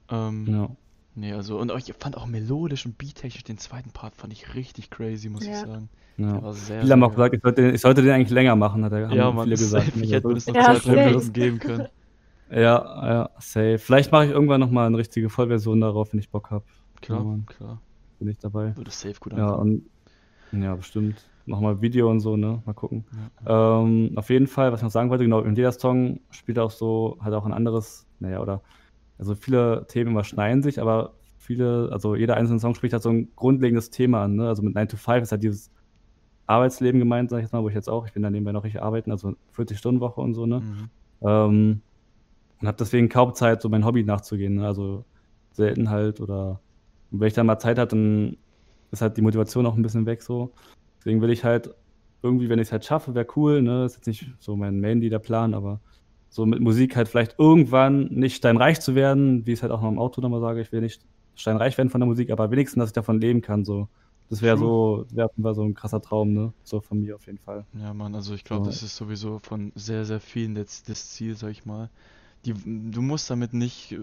Ähm, 0.09 0.47
Ja. 0.47 0.70
Nee, 1.16 1.34
also, 1.34 1.59
und 1.59 1.72
ich 1.78 1.93
fand 1.99 2.18
auch 2.18 2.26
melodisch 2.28 2.86
und 2.86 2.97
beattechnisch 2.97 3.43
den 3.43 3.57
zweiten 3.57 3.91
Part 3.91 4.16
fand 4.16 4.34
ich 4.34 4.55
richtig 4.55 4.89
crazy, 4.89 5.30
muss 5.30 5.43
ich 5.43 5.53
Ja. 5.53 5.62
sagen. 5.68 5.89
Der 6.22 6.36
ja. 6.36 6.41
war 6.41 6.53
sehr, 6.53 6.82
Viele 6.82 6.93
haben 6.93 6.99
sehr 7.01 7.07
auch 7.07 7.12
gesagt, 7.12 7.36
ich 7.36 7.41
sollte, 7.43 7.62
den, 7.64 7.76
ich 7.76 7.82
sollte 7.82 8.01
den 8.01 8.12
eigentlich 8.12 8.30
länger 8.32 8.55
machen, 8.55 8.86
hat 8.86 8.93
er, 8.93 9.09
haben 9.09 9.18
Ja, 9.18 9.32
Mann, 9.32 9.45
viele 9.45 9.57
gesagt. 9.57 9.88
safe. 9.88 10.03
Ich 10.05 10.12
hätte 10.14 10.28
mir 10.28 10.34
das 10.36 10.47
noch 10.47 10.55
Ja, 10.55 10.64
zwei, 10.76 10.80
drei. 10.80 11.05
Minuten 11.07 11.34
geben 11.34 11.59
können. 11.59 11.88
Ja, 12.49 13.07
ja, 13.07 13.30
safe. 13.39 13.78
Vielleicht 13.80 14.12
mache 14.12 14.26
ich 14.26 14.32
irgendwann 14.32 14.59
nochmal 14.59 14.88
eine 14.88 14.97
richtige 14.97 15.30
Vollversion 15.30 15.80
darauf, 15.82 16.12
wenn 16.14 16.20
ich 16.20 16.30
Bock 16.32 16.49
habe. 16.51 16.66
Klar, 17.01 17.24
Mann. 17.24 17.45
klar. 17.45 17.82
Bin 18.20 18.28
ich 18.30 18.38
dabei. 18.39 18.76
Würde 18.76 18.91
safe 18.91 19.20
gut 19.20 19.34
Ja, 19.34 19.51
ankommen. 19.51 19.62
und 19.62 19.91
ja, 20.52 20.76
bestimmt. 20.76 21.28
Nochmal 21.45 21.82
Video 21.82 22.10
und 22.10 22.20
so, 22.20 22.38
ne? 22.38 22.62
Mal 22.66 22.74
gucken. 22.74 23.06
Ja. 23.45 23.82
Ähm, 23.82 24.12
auf 24.16 24.30
jeden 24.30 24.47
Fall, 24.47 24.72
was 24.72 24.80
ich 24.80 24.84
noch 24.84 24.91
sagen 24.91 25.10
wollte, 25.10 25.24
genau, 25.24 25.41
in 25.41 25.56
jeder 25.56 25.72
Song 25.72 26.20
spielt 26.30 26.60
auch 26.60 26.72
so, 26.72 27.18
hat 27.20 27.34
auch 27.34 27.45
ein 27.45 27.54
anderes, 27.54 28.06
naja, 28.20 28.41
oder, 28.41 28.62
also 29.18 29.36
viele 29.36 29.86
Themen 29.88 30.12
überschneiden 30.12 30.62
sich, 30.62 30.80
aber 30.80 31.14
viele, 31.38 31.89
also 31.91 32.16
jeder 32.16 32.38
einzelne 32.38 32.60
Song 32.60 32.76
spricht 32.76 32.93
halt 32.93 33.04
so 33.04 33.10
ein 33.10 33.30
grundlegendes 33.36 33.89
Thema 33.89 34.24
an, 34.24 34.36
ne? 34.36 34.47
Also 34.47 34.62
mit 34.62 34.76
9 34.76 34.88
to 34.88 34.97
5 34.97 35.24
ist 35.24 35.32
halt 35.32 35.43
dieses 35.43 35.72
Arbeitsleben 36.45 36.99
gemeint, 36.99 37.30
sag 37.30 37.38
ich 37.38 37.43
jetzt 37.43 37.54
mal, 37.54 37.64
wo 37.64 37.70
ich 37.70 37.76
jetzt 37.76 37.89
auch, 37.89 38.06
ich 38.06 38.14
bin 38.14 38.24
da 38.24 38.30
nebenbei 38.30 38.52
noch 38.52 38.64
richtig 38.64 38.82
arbeiten, 38.82 39.12
also 39.12 39.36
40-Stunden-Woche 39.56 40.22
und 40.22 40.34
so, 40.34 40.45
ne? 40.45 40.60
Mhm. 40.60 40.89
Ähm, 41.22 41.82
und 42.62 42.68
habe 42.68 42.78
deswegen 42.78 43.10
kaum 43.10 43.34
Zeit, 43.34 43.62
so 43.62 43.70
mein 43.70 43.86
Hobby 43.86 44.04
nachzugehen. 44.04 44.56
Ne? 44.56 44.68
Also 44.68 45.04
selten 45.52 45.89
halt 45.89 46.22
oder 46.22 46.60
und 47.12 47.20
wenn 47.20 47.28
ich 47.28 47.34
dann 47.34 47.45
mal 47.45 47.60
Zeit 47.60 47.78
hatte, 47.78 47.95
dann 47.95 48.38
ist 48.92 49.02
halt 49.02 49.18
die 49.18 49.22
Motivation 49.22 49.66
auch 49.66 49.76
ein 49.76 49.82
bisschen 49.82 50.06
weg 50.06 50.22
so. 50.22 50.52
Deswegen 51.00 51.22
will 51.22 51.32
ich 51.32 51.44
halt 51.44 51.74
irgendwie, 52.22 52.50
wenn 52.50 52.60
ich 52.60 52.68
es 52.68 52.72
halt 52.72 52.86
schaffe, 52.86 53.16
wäre 53.16 53.28
cool. 53.36 53.62
Ne? 53.62 53.86
Ist 53.86 53.96
jetzt 53.96 54.08
nicht 54.08 54.32
so 54.39 54.56
mein 54.56 54.80
Main 54.80 55.02
der 55.02 55.20
Plan, 55.20 55.54
aber 55.54 55.80
so 56.30 56.46
mit 56.46 56.62
Musik 56.62 56.96
halt 56.96 57.08
vielleicht 57.08 57.39
irgendwann 57.39 58.06
nicht 58.06 58.36
steinreich 58.38 58.80
zu 58.80 58.96
werden, 58.96 59.46
wie 59.46 59.52
ich 59.52 59.60
es 59.60 59.64
halt 59.64 59.72
auch 59.72 59.82
noch 59.82 59.89
im 59.89 60.00
Auto 60.00 60.22
nochmal 60.22 60.42
sage. 60.42 60.62
Ich 60.62 60.72
will 60.72 60.82
nicht 60.82 61.02
steinreich 61.36 61.78
werden 61.78 61.89
von 61.89 62.00
der 62.00 62.08
Musik, 62.08 62.30
aber 62.30 62.52
wenigstens, 62.52 62.82
dass 62.82 62.89
ich 62.89 62.94
davon 62.94 63.20
leben 63.20 63.42
kann. 63.42 63.66
So. 63.66 63.88
Das 64.30 64.42
wäre 64.42 64.58
so, 64.58 65.06
wäre 65.12 65.30
wär 65.36 65.54
so 65.54 65.64
ein 65.64 65.74
krasser 65.74 66.02
Traum, 66.02 66.34
ne? 66.34 66.54
So 66.64 66.80
von 66.80 67.02
mir 67.02 67.16
auf 67.16 67.26
jeden 67.26 67.39
Fall. 67.39 67.66
Ja, 67.74 67.94
Mann, 67.94 68.16
also 68.16 68.34
ich 68.34 68.46
glaube, 68.46 68.64
So. 68.64 68.72
das 68.72 68.82
ist 68.82 68.96
sowieso 68.96 69.39
von 69.39 69.74
sehr, 69.76 70.06
sehr 70.06 70.22
vielen 70.22 70.56
das, 70.56 70.84
das 70.84 71.10
Ziel, 71.10 71.36
sag 71.36 71.50
ich 71.52 71.66
mal. 71.66 71.89
Die, 72.46 72.54
du 72.54 73.02
musst 73.02 73.30
damit 73.30 73.54
nicht, 73.54 73.92
äh, 73.92 73.98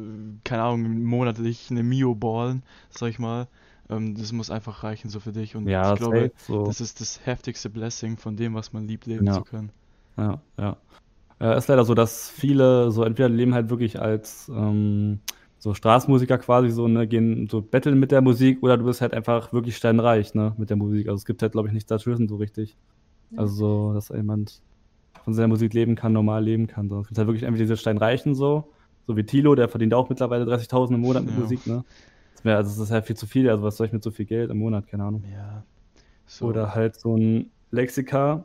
keine 0.44 0.64
Ahnung, 0.64 1.02
monatlich 1.02 1.70
eine 1.70 1.82
Mio 1.82 2.14
ballen, 2.14 2.62
sag 2.90 3.08
ich 3.08 3.18
mal. 3.18 3.48
Ähm, 3.90 4.14
das 4.14 4.32
muss 4.32 4.50
einfach 4.50 4.84
reichen 4.84 5.08
so 5.08 5.20
für 5.20 5.32
dich. 5.32 5.56
Und 5.56 5.66
Ja, 5.66 5.92
ich 5.94 5.98
glaube, 5.98 6.32
so. 6.36 6.64
das 6.64 6.80
ist 6.80 7.00
das 7.00 7.24
heftigste 7.24 7.70
Blessing 7.70 8.16
von 8.16 8.36
dem, 8.36 8.54
was 8.54 8.72
man 8.72 8.86
liebt, 8.86 9.06
leben 9.06 9.26
Ja. 9.26 9.32
zu 9.34 9.42
können. 9.42 9.72
Ja, 10.16 10.40
ja. 10.58 10.76
Äh, 11.40 11.56
ist 11.56 11.68
leider 11.68 11.84
so, 11.84 11.94
dass 11.94 12.28
viele 12.28 12.90
so 12.90 13.04
entweder 13.04 13.28
leben 13.28 13.54
halt 13.54 13.70
wirklich 13.70 14.00
als 14.00 14.48
ähm, 14.54 15.20
so 15.58 15.72
Straßenmusiker 15.74 16.38
quasi 16.38 16.70
so, 16.70 16.88
ne, 16.88 17.06
gehen 17.06 17.48
so 17.48 17.62
betteln 17.62 17.98
mit 17.98 18.10
der 18.10 18.20
Musik 18.20 18.62
oder 18.62 18.76
du 18.76 18.84
bist 18.84 19.00
halt 19.00 19.14
einfach 19.14 19.52
wirklich 19.52 19.76
steinreich, 19.76 20.34
ne, 20.34 20.54
mit 20.58 20.70
der 20.70 20.76
Musik. 20.76 21.08
Also 21.08 21.16
es 21.18 21.24
gibt 21.24 21.40
halt, 21.42 21.52
glaube 21.52 21.68
ich, 21.68 21.74
nichts 21.74 21.88
dazwischen 21.88 22.28
so 22.28 22.36
richtig. 22.36 22.76
Also 23.36 23.54
so, 23.54 23.92
dass 23.94 24.08
jemand 24.08 24.60
von 25.24 25.34
seiner 25.34 25.48
Musik 25.48 25.74
leben 25.74 25.94
kann, 25.94 26.12
normal 26.12 26.42
leben 26.44 26.66
kann. 26.66 26.88
So. 26.88 27.00
Es 27.00 27.08
gibt 27.08 27.18
halt 27.18 27.28
wirklich 27.28 27.42
entweder 27.44 27.64
diese 27.64 27.76
Steinreichen 27.76 28.34
so, 28.34 28.72
so 29.06 29.16
wie 29.16 29.24
Tilo, 29.24 29.54
der 29.54 29.68
verdient 29.68 29.94
auch 29.94 30.08
mittlerweile 30.08 30.44
30.000 30.44 30.94
im 30.94 31.00
Monat 31.02 31.24
mit 31.24 31.34
Ja. 31.34 31.40
Musik, 31.40 31.66
ne. 31.66 31.84
Das 32.38 32.44
wär, 32.44 32.56
also 32.56 32.70
das 32.70 32.78
ist 32.78 32.92
halt 32.92 33.04
viel 33.04 33.16
zu 33.16 33.26
viel, 33.26 33.50
also 33.50 33.64
was 33.64 33.76
soll 33.76 33.88
ich 33.88 33.92
mit 33.92 34.04
so 34.04 34.12
viel 34.12 34.24
Geld 34.24 34.48
im 34.50 34.58
Monat, 34.58 34.86
keine 34.86 35.02
Ahnung. 35.02 35.24
Ja. 35.32 35.64
So. 36.26 36.46
Oder 36.46 36.72
halt 36.72 36.94
so 36.94 37.16
ein 37.16 37.50
Lexika, 37.72 38.44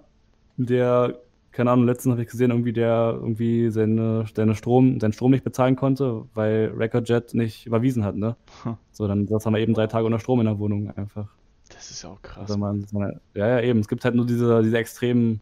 der, 0.57 1.19
keine 1.51 1.69
Ahnung, 1.69 1.85
letztens 1.85 2.13
habe 2.13 2.23
ich 2.23 2.29
gesehen, 2.29 2.49
irgendwie 2.49 2.73
der 2.73 3.11
irgendwie 3.13 3.69
seine, 3.69 4.25
seine 4.33 4.55
Strom, 4.55 4.99
seinen 4.99 5.13
Strom 5.13 5.29
nicht 5.29 5.43
bezahlen 5.43 5.75
konnte, 5.75 6.25
weil 6.33 6.73
Recordjet 6.75 7.35
nicht 7.35 7.67
überwiesen 7.67 8.03
hat, 8.03 8.15
ne? 8.15 8.35
Ha, 8.65 8.79
So, 8.91 9.07
dann 9.07 9.27
saß 9.27 9.45
mal 9.45 9.59
eben 9.59 9.75
drei 9.75 9.85
Tage 9.85 10.07
unter 10.07 10.17
Strom 10.19 10.39
in 10.39 10.47
der 10.47 10.57
Wohnung 10.57 10.89
einfach. 10.97 11.27
Das 11.69 11.91
ist 11.91 12.01
ja 12.01 12.09
auch 12.09 12.21
krass. 12.23 12.49
Also 12.49 12.57
man, 12.57 12.87
man, 12.93 13.19
ja, 13.35 13.47
ja, 13.47 13.61
eben. 13.61 13.79
Es 13.79 13.87
gibt 13.87 14.03
halt 14.05 14.15
nur 14.15 14.25
diese, 14.25 14.63
diese 14.63 14.77
extremen, 14.77 15.39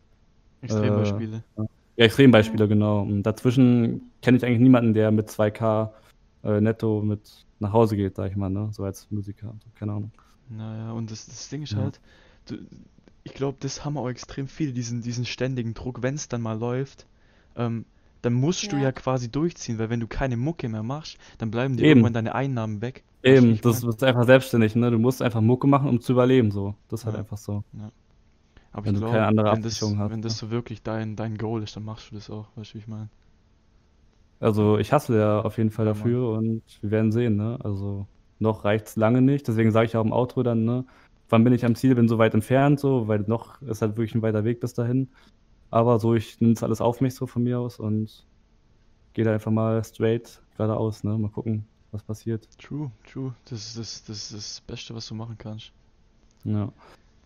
Extrembeispiele. 0.62 1.42
ja, 1.56 2.06
Extrembeispiele, 2.06 2.68
genau. 2.68 3.04
Und 3.04 3.24
dazwischen 3.24 4.12
kenne 4.22 4.36
ich 4.36 4.46
eigentlich 4.46 4.60
niemanden, 4.60 4.94
der 4.94 5.12
mit 5.12 5.30
2K 5.30 5.90
äh, 6.44 6.60
netto 6.60 7.02
mit 7.02 7.46
nach 7.62 7.74
Hause 7.74 7.96
geht, 7.96 8.16
sag 8.16 8.32
ich 8.32 8.38
mal, 8.38 8.50
ne? 8.50 8.70
So 8.74 8.84
als 8.84 9.10
Musiker. 9.12 9.56
So, 9.64 9.70
keine 9.76 9.94
Ahnung. 9.94 10.12
Naja, 10.50 10.92
und 10.92 11.12
das, 11.12 11.26
das 11.26 11.50
Ding 11.50 11.64
ist 11.64 11.76
Ja. 11.76 11.78
halt, 11.78 12.00
du, 12.46 12.58
ich 13.24 13.34
glaube, 13.34 13.58
das 13.62 13.86
haben 13.86 13.98
auch 13.98 14.10
extrem 14.10 14.48
viele, 14.48 14.74
diesen, 14.74 15.02
diesen 15.02 15.26
ständigen 15.26 15.74
Druck, 15.74 16.02
wenn 16.02 16.16
es 16.16 16.28
dann 16.28 16.42
mal 16.42 16.58
läuft, 16.58 17.08
ähm, 17.56 17.86
dann 18.22 18.34
musst 18.34 18.72
du 18.72 18.76
Ja. 18.76 18.84
ja 18.84 18.92
quasi 18.92 19.32
durchziehen, 19.32 19.80
weil 19.80 19.90
wenn 19.90 20.00
du 20.00 20.08
keine 20.08 20.38
Mucke 20.38 20.70
mehr 20.70 20.84
machst, 20.84 21.18
dann 21.40 21.52
bleiben 21.52 21.78
dir 21.78 21.86
Eben. 21.86 21.90
irgendwann 21.90 22.14
deine 22.14 22.36
Einnahmen 22.36 22.82
weg. 22.82 23.04
Eben, 23.24 23.54
ich 23.54 23.62
das 23.62 23.82
mein? 23.82 23.84
ist 23.84 24.04
einfach 24.04 24.26
selbstständig, 24.26 24.76
ne? 24.76 24.92
Du 24.92 24.98
musst 25.00 25.22
einfach 25.22 25.42
Mucke 25.42 25.68
machen, 25.68 25.90
um 25.90 26.02
zu 26.02 26.12
überleben, 26.14 26.52
so. 26.52 26.76
Das 26.88 27.02
ist 27.02 27.06
halt 27.06 27.16
Ja. 27.16 27.18
einfach 27.18 27.38
so. 27.38 27.64
Aber 28.74 28.86
wenn 28.86 28.94
ich 28.94 28.96
du 28.96 29.02
glaube, 29.02 29.02
keine 29.02 29.28
andere 29.28 29.50
wenn 29.50 29.62
das, 29.62 29.96
Absicherung 29.96 29.98
hast, 30.00 30.12
wenn 30.12 30.22
das 30.22 30.34
ne? 30.34 30.38
so 30.38 30.52
wirklich 30.52 30.82
dein, 30.84 31.16
dein 31.16 31.38
Goal 31.38 31.64
ist, 31.64 31.76
dann 31.78 31.84
machst 31.84 32.12
du 32.12 32.16
das 32.16 32.30
auch, 32.30 32.48
weißt 32.56 32.72
du, 32.72 32.76
wie 32.76 32.80
ich 32.80 32.88
meine? 32.88 33.10
Also 34.42 34.80
ich 34.80 34.92
hasse 34.92 35.18
ja 35.18 35.42
auf 35.42 35.58
jeden 35.58 35.70
Fall 35.70 35.86
dafür 35.86 36.32
und 36.32 36.64
wir 36.82 36.92
werden 36.92 37.12
sehen, 37.12 37.36
ne? 37.38 37.60
Also 37.64 38.08
noch 38.40 38.66
reicht's 38.66 38.96
lange 38.96 39.22
nicht, 39.22 39.48
deswegen 39.48 39.72
sage 39.72 39.86
ich 39.86 39.96
auch 39.96 40.04
im 40.04 40.12
Outro 40.12 40.42
dann, 40.42 40.66
ne? 40.66 40.84
Wann 41.30 41.44
bin 41.44 41.54
ich 41.54 41.64
am 41.64 41.76
Ziel, 41.76 41.94
bin 41.96 42.10
so 42.10 42.18
weit 42.18 42.34
entfernt, 42.34 42.80
so, 42.80 43.08
weil 43.08 43.20
noch 43.28 43.62
ist 43.62 43.84
halt 43.84 43.96
wirklich 43.98 44.16
ein 44.16 44.24
weiter 44.24 44.44
Weg 44.44 44.60
bis 44.60 44.74
dahin. 44.74 45.10
Aber 45.70 46.00
so, 46.00 46.16
ich 46.16 46.42
nehme 46.42 46.54
es 46.54 46.64
alles 46.64 46.82
auf 46.82 47.02
mich 47.02 47.14
so 47.16 47.28
von 47.28 47.44
mir 47.44 47.60
aus 47.60 47.80
und 47.80 48.26
gehe 49.14 49.24
da 49.24 49.32
einfach 49.32 49.52
mal 49.52 49.84
straight 49.84 50.42
geradeaus, 50.58 51.04
ne? 51.04 51.18
Mal 51.18 51.30
gucken, 51.30 51.66
was 51.92 52.02
passiert. 52.02 52.48
True, 52.58 52.92
true. 53.06 53.34
Das 53.46 53.60
ist 53.68 53.78
das, 53.78 54.04
das, 54.06 54.18
ist 54.18 54.34
das 54.34 54.62
Beste, 54.62 54.96
was 54.96 55.08
du 55.08 55.14
machen 55.14 55.38
kannst. 55.38 55.72
Ja. 56.46 56.74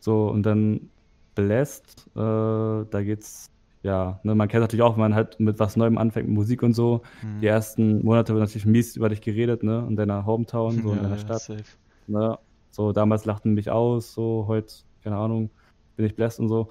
So, 0.02 0.28
und 0.28 0.44
dann 0.44 0.90
Blessed, 1.34 2.08
äh, 2.14 2.20
da 2.20 3.02
geht's, 3.04 3.50
ja, 3.86 4.20
ne, 4.24 4.34
man 4.34 4.48
kennt 4.48 4.62
natürlich 4.62 4.82
auch, 4.82 4.94
wenn 4.96 5.02
man 5.02 5.14
halt 5.16 5.40
mit 5.40 5.60
was 5.60 5.78
Neuem 5.78 6.00
anfängt, 6.00 6.28
mit 6.28 6.36
Musik 6.36 6.64
und 6.64 6.74
so. 6.74 7.04
Mhm. 7.22 7.40
Die 7.40 7.46
ersten 7.46 8.04
Monate 8.04 8.34
wird 8.34 8.42
natürlich 8.42 8.66
mies 8.66 8.96
über 8.96 9.10
dich 9.10 9.22
geredet, 9.22 9.62
ne, 9.62 9.86
in 9.88 9.96
deiner 9.96 10.26
Hometown, 10.26 10.82
so 10.82 10.90
in 10.90 10.98
ja, 10.98 11.04
deiner 11.04 11.16
ja, 11.16 11.22
Stadt. 11.22 11.40
safe. 11.42 11.64
Ne? 12.08 12.38
So, 12.72 12.92
damals 12.94 13.26
lachten 13.26 13.54
mich 13.54 13.70
aus, 13.70 14.12
so, 14.14 14.46
heute, 14.48 14.74
keine 15.04 15.18
Ahnung, 15.18 15.52
bin 15.96 16.06
ich 16.08 16.16
blessed 16.16 16.40
und 16.40 16.50
so. 16.50 16.70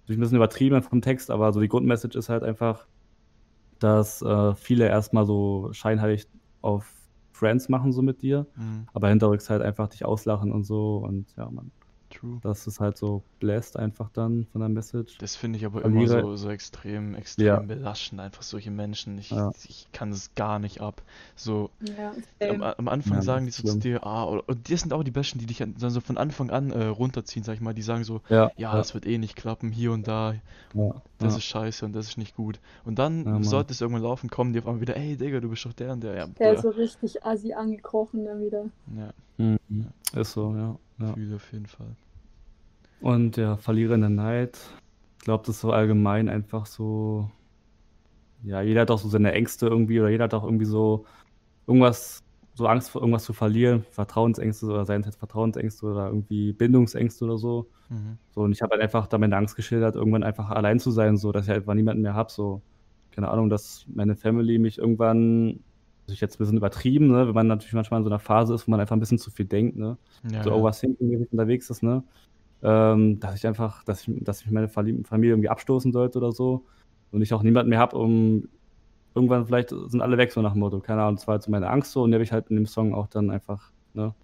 Natürlich 0.00 0.18
ein 0.18 0.20
bisschen 0.22 0.36
übertrieben 0.36 0.82
vom 0.82 1.02
Text, 1.02 1.30
aber 1.30 1.52
so 1.52 1.60
die 1.60 1.68
Grundmessage 1.68 2.18
ist 2.18 2.30
halt 2.30 2.42
einfach, 2.42 2.86
dass 3.78 4.22
äh, 4.22 4.54
viele 4.54 4.88
erstmal 4.88 5.26
so 5.26 5.68
scheinheilig 5.72 6.26
auf 6.62 6.90
Friends 7.32 7.68
machen, 7.68 7.92
so 7.92 8.00
mit 8.00 8.22
dir, 8.22 8.46
Mhm. 8.56 8.86
aber 8.94 9.10
hinterrücks 9.10 9.50
halt 9.50 9.60
einfach 9.60 9.88
dich 9.88 10.04
auslachen 10.06 10.50
und 10.50 10.64
so 10.64 10.96
und 10.98 11.26
ja, 11.36 11.50
man 11.50 11.70
True. 12.14 12.38
Das 12.42 12.66
ist 12.66 12.78
halt 12.80 12.96
so 12.96 13.22
bläst 13.40 13.76
einfach 13.76 14.08
dann 14.12 14.46
von 14.52 14.60
der 14.60 14.68
Message. 14.68 15.18
Das 15.18 15.34
finde 15.36 15.58
ich 15.58 15.66
aber 15.66 15.84
immer 15.84 16.00
Verliere- 16.00 16.20
so, 16.22 16.36
so 16.36 16.48
extrem, 16.50 17.14
extrem 17.14 17.46
Ja. 17.46 17.58
belastend, 17.60 18.20
einfach 18.20 18.42
solche 18.42 18.70
Menschen. 18.70 19.18
Ich, 19.18 19.30
Ja. 19.30 19.50
ich 19.64 19.88
kann 19.92 20.12
es 20.12 20.32
gar 20.34 20.58
nicht 20.58 20.80
ab. 20.80 21.02
So, 21.34 21.70
Ja, 21.98 22.12
am, 22.48 22.62
am 22.62 22.88
Anfang 22.88 23.14
Ja, 23.16 23.22
sagen 23.22 23.46
die 23.46 23.50
so 23.52 23.66
zu 23.66 23.78
dir, 23.78 24.06
ah, 24.06 24.24
oder, 24.26 24.48
und 24.48 24.70
das 24.70 24.80
sind 24.80 24.92
auch 24.92 25.02
die 25.02 25.10
Besten, 25.10 25.38
die 25.38 25.46
dich 25.46 25.62
an- 25.62 25.74
dann 25.78 25.90
so 25.90 26.00
von 26.00 26.16
Anfang 26.16 26.50
an 26.50 26.70
äh, 26.70 26.84
runterziehen, 26.86 27.42
sag 27.44 27.54
ich 27.54 27.60
mal. 27.60 27.74
Die 27.74 27.82
sagen 27.82 28.04
so, 28.04 28.20
Ja, 28.28 28.50
ja, 28.56 28.76
das 28.76 28.94
wird 28.94 29.06
eh 29.06 29.18
nicht 29.18 29.34
klappen, 29.36 29.72
hier 29.72 29.90
und 29.92 30.06
da, 30.06 30.34
ja, 30.74 31.02
das 31.18 31.32
ja. 31.32 31.38
ist 31.38 31.44
scheiße 31.44 31.84
und 31.84 31.94
das 31.94 32.06
ist 32.08 32.18
nicht 32.18 32.36
gut. 32.36 32.60
Und 32.84 32.98
dann 32.98 33.42
sollte 33.42 33.72
es 33.72 33.80
irgendwann 33.80 34.02
laufen, 34.04 34.30
kommen 34.30 34.52
die 34.52 34.60
auf 34.60 34.66
einmal 34.66 34.80
wieder, 34.80 34.96
ey 34.96 35.16
Digga, 35.16 35.40
du 35.40 35.48
bist 35.48 35.64
doch 35.64 35.72
der 35.72 35.92
und 35.92 36.02
der. 36.04 36.14
Ja, 36.16 36.26
Der 36.26 36.52
ist 36.54 36.62
so 36.62 36.70
richtig 36.70 37.24
assi 37.24 37.52
angekrochen 37.54 38.24
dann 38.24 38.40
wieder. 38.40 38.66
Ja, 38.96 39.10
Mhm. 39.36 39.58
Ist 40.14 40.32
so, 40.32 40.54
ja. 40.54 40.76
Ja. 40.98 41.12
fühle 41.12 41.36
auf 41.36 41.52
jeden 41.52 41.66
Fall. 41.66 41.96
Und 43.00 43.36
ja, 43.36 43.56
Verlierer 43.56 43.94
in 43.94 44.00
der 44.00 44.10
Night. 44.10 44.58
Ich 45.18 45.24
glaube, 45.24 45.44
das 45.46 45.56
ist 45.56 45.60
so 45.62 45.72
allgemein 45.72 46.28
einfach 46.28 46.66
so. 46.66 47.30
Ja, 48.42 48.60
jeder 48.60 48.82
hat 48.82 48.90
auch 48.90 48.98
so 48.98 49.08
seine 49.08 49.32
Ängste 49.32 49.66
irgendwie 49.66 50.00
oder 50.00 50.10
jeder 50.10 50.24
hat 50.24 50.34
auch 50.34 50.44
irgendwie 50.44 50.66
so 50.66 51.06
irgendwas, 51.66 52.22
so 52.54 52.66
Angst 52.66 52.90
vor 52.90 53.00
irgendwas 53.00 53.24
zu 53.24 53.32
verlieren, 53.32 53.84
Vertrauensängste 53.90 54.66
oder 54.66 54.84
seien 54.84 55.00
es 55.00 55.06
jetzt 55.06 55.18
Vertrauensängste 55.18 55.86
oder 55.86 56.08
irgendwie 56.08 56.52
Bindungsängste 56.52 57.24
oder 57.24 57.38
so. 57.38 57.70
Mhm. 57.88 58.18
So, 58.30 58.42
und 58.42 58.52
ich 58.52 58.62
habe 58.62 58.72
halt 58.72 58.82
einfach 58.82 59.06
da 59.06 59.18
meine 59.18 59.36
Angst 59.36 59.56
geschildert, 59.56 59.96
irgendwann 59.96 60.22
einfach 60.22 60.50
allein 60.50 60.78
zu 60.78 60.90
sein, 60.90 61.16
so, 61.16 61.32
dass 61.32 61.46
ich 61.46 61.52
einfach 61.52 61.74
niemanden 61.74 62.02
mehr 62.02 62.14
habe, 62.14 62.30
so, 62.30 62.60
keine 63.10 63.28
Ahnung, 63.28 63.48
dass 63.48 63.86
meine 63.88 64.14
Family 64.16 64.58
mich 64.58 64.78
irgendwann, 64.78 65.60
also 66.06 66.14
ich 66.14 66.20
jetzt 66.20 66.36
ein 66.36 66.38
bisschen 66.38 66.56
übertrieben, 66.58 67.08
ne, 67.08 67.26
wenn 67.28 67.34
man 67.34 67.46
natürlich 67.46 67.72
manchmal 67.74 68.00
in 68.00 68.04
so 68.04 68.10
einer 68.10 68.18
Phase 68.18 68.54
ist, 68.54 68.66
wo 68.66 68.70
man 68.72 68.80
einfach 68.80 68.96
ein 68.96 69.00
bisschen 69.00 69.18
zu 69.18 69.30
viel 69.30 69.46
denkt, 69.46 69.76
ne, 69.76 69.98
Ja, 70.22 70.44
so 70.44 70.50
ja. 70.50 70.52
overthinking 70.52 71.26
unterwegs 71.30 71.70
ist, 71.70 71.82
ne, 71.82 72.04
ähm, 72.62 73.20
dass 73.20 73.36
ich 73.36 73.46
einfach, 73.46 73.84
dass 73.84 74.06
ich, 74.08 74.24
dass 74.24 74.42
ich 74.42 74.50
meine 74.50 74.68
Familie 74.68 75.02
irgendwie 75.32 75.48
abstoßen 75.50 75.92
sollte 75.92 76.18
oder 76.18 76.32
so 76.32 76.66
und 77.10 77.22
ich 77.22 77.34
auch 77.34 77.42
niemanden 77.42 77.70
mehr 77.70 77.78
habe, 77.80 77.96
um 77.98 78.48
irgendwann 79.14 79.46
vielleicht 79.46 79.70
sind 79.70 80.00
alle 80.02 80.18
weg, 80.18 80.32
so 80.32 80.42
nach 80.42 80.52
dem 80.54 80.60
Motto, 80.60 80.80
keine 80.80 81.02
Ahnung, 81.02 81.16
das 81.16 81.26
war 81.28 81.34
halt 81.34 81.42
so 81.44 81.50
meine 81.50 81.70
Angst 81.70 81.92
so 81.92 82.02
und 82.02 82.10
die 82.10 82.14
habe 82.16 82.24
ich 82.24 82.32
halt 82.32 82.50
in 82.50 82.56
dem 82.56 82.66
Song 82.66 82.94
auch 82.94 83.08
dann 83.08 83.30
einfach, 83.30 83.72
ne, 83.94 84.14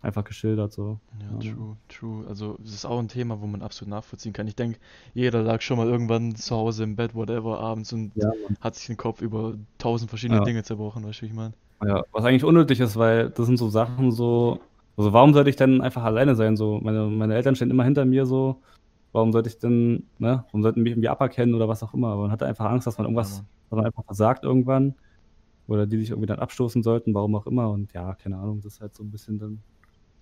einfach 0.00 0.24
geschildert, 0.24 0.72
so. 0.72 0.98
Ja, 1.20 1.38
true, 1.38 1.76
true. 1.88 2.26
Also, 2.26 2.58
es 2.64 2.72
ist 2.72 2.84
auch 2.84 2.98
ein 2.98 3.08
Thema, 3.08 3.40
wo 3.40 3.46
man 3.46 3.62
absolut 3.62 3.90
nachvollziehen 3.90 4.32
kann. 4.32 4.46
Ich 4.48 4.56
denke, 4.56 4.78
jeder 5.14 5.42
lag 5.42 5.60
schon 5.60 5.76
mal 5.76 5.86
irgendwann 5.86 6.34
zu 6.34 6.54
Hause 6.56 6.84
im 6.84 6.96
Bett, 6.96 7.14
whatever, 7.14 7.60
abends 7.60 7.92
und 7.92 8.12
Ja, 8.14 8.30
hat 8.60 8.74
sich 8.74 8.86
den 8.86 8.96
Kopf 8.96 9.20
über 9.20 9.54
tausend 9.78 10.10
verschiedene 10.10 10.38
Ja. 10.40 10.44
Dinge 10.44 10.62
zerbrochen, 10.62 11.04
weißt 11.04 11.18
du, 11.20 11.22
wie 11.22 11.26
ich 11.26 11.34
meine? 11.34 11.54
Ja, 11.84 12.02
was 12.12 12.24
eigentlich 12.24 12.44
unnötig 12.44 12.80
ist, 12.80 12.96
weil 12.96 13.30
das 13.30 13.46
sind 13.46 13.56
so 13.56 13.68
Sachen 13.70 14.12
so, 14.12 14.60
also 14.96 15.12
warum 15.12 15.32
sollte 15.32 15.50
ich 15.50 15.56
denn 15.56 15.80
einfach 15.80 16.02
alleine 16.04 16.34
sein? 16.34 16.56
So, 16.56 16.78
meine, 16.82 17.06
meine 17.06 17.34
Eltern 17.34 17.54
stehen 17.56 17.70
immer 17.70 17.84
hinter 17.84 18.04
mir 18.04 18.26
so. 18.26 18.62
Warum 19.12 19.32
sollte 19.32 19.48
ich 19.48 19.58
denn, 19.58 20.08
ne, 20.18 20.44
warum 20.46 20.62
sollten 20.62 20.82
mich 20.82 20.92
irgendwie 20.92 21.08
aberkennen 21.08 21.54
oder 21.54 21.68
was 21.68 21.82
auch 21.82 21.94
immer? 21.94 22.08
Aber 22.08 22.22
man 22.22 22.30
hatte 22.30 22.46
einfach 22.46 22.66
Angst, 22.66 22.86
dass 22.86 22.98
man 22.98 23.06
irgendwas, 23.06 23.44
dass 23.70 23.76
man 23.76 23.86
einfach 23.86 24.04
versagt 24.04 24.44
irgendwann. 24.44 24.94
Oder 25.66 25.86
die 25.86 25.98
sich 25.98 26.10
irgendwie 26.10 26.26
dann 26.26 26.38
abstoßen 26.40 26.82
sollten, 26.82 27.14
warum 27.14 27.34
auch 27.36 27.46
immer. 27.46 27.70
Und 27.70 27.92
ja, 27.92 28.14
keine 28.14 28.38
Ahnung, 28.38 28.60
das 28.60 28.74
ist 28.74 28.80
halt 28.80 28.94
so 28.94 29.02
ein 29.04 29.10
bisschen 29.10 29.38
dann 29.38 29.62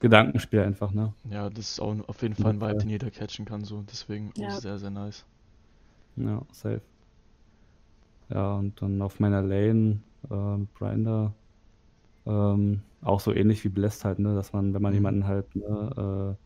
Gedankenspiel 0.00 0.60
einfach, 0.60 0.92
ne? 0.92 1.14
Ja, 1.22 1.48
das 1.48 1.70
ist 1.70 1.80
auch 1.80 1.94
auf 2.08 2.22
jeden 2.22 2.34
Fall 2.34 2.54
ein 2.54 2.60
Ja, 2.66 2.74
Vibe, 2.74 2.74
den 2.74 2.90
jeder 2.90 3.12
catchen 3.12 3.44
kann, 3.44 3.62
so. 3.64 3.82
Deswegen 3.82 4.32
auch 4.36 4.50
Ja. 4.50 4.60
sehr, 4.60 4.78
sehr 4.80 4.90
nice. 4.90 5.26
Ja, 6.16 6.46
safe. 6.52 6.82
Ja, 8.28 8.56
und 8.56 8.80
dann 8.82 9.00
auf 9.02 9.20
meiner 9.20 9.42
Lane, 9.42 10.02
ähm, 10.30 10.68
Grinder, 10.74 11.34
ähm, 12.26 12.84
auch 13.02 13.20
so 13.20 13.32
ähnlich 13.34 13.64
wie 13.64 13.70
Blessed 13.70 14.04
halt, 14.04 14.18
ne, 14.20 14.34
dass 14.34 14.52
man, 14.52 14.74
wenn 14.74 14.82
man 14.82 14.92
Mhm. 14.92 14.94
jemanden 14.94 15.26
halt, 15.26 15.54
ne, 15.56 16.36
äh, 16.38 16.44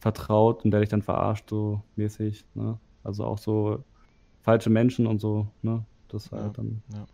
vertraut 0.00 0.64
und 0.64 0.72
der 0.72 0.80
dich 0.80 0.90
dann 0.90 1.02
verarscht, 1.02 1.50
so 1.50 1.84
mäßig, 1.96 2.46
ne, 2.54 2.80
also 3.04 3.24
auch 3.26 3.38
so 3.38 3.84
falsche 4.42 4.70
Menschen 4.70 5.06
und 5.08 5.20
so, 5.20 5.54
ne, 5.62 5.86
das 6.08 6.32
Ja, 6.32 6.38
halt 6.38 6.58
dann. 6.58 6.84
ja. 6.88 7.06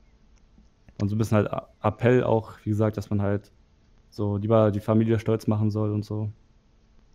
Und 1.01 1.09
so 1.09 1.15
ein 1.17 1.19
bisschen 1.19 1.37
halt 1.39 1.51
Appell 1.83 2.25
auch, 2.25 2.53
wie 2.65 2.71
gesagt, 2.71 2.97
dass 2.97 3.11
man 3.11 3.23
halt 3.23 3.53
so 4.15 4.37
lieber 4.37 4.71
die 4.71 4.81
Familie 4.81 5.19
stolz 5.19 5.47
machen 5.47 5.71
soll 5.71 5.93
und 5.93 6.05
so. 6.05 6.31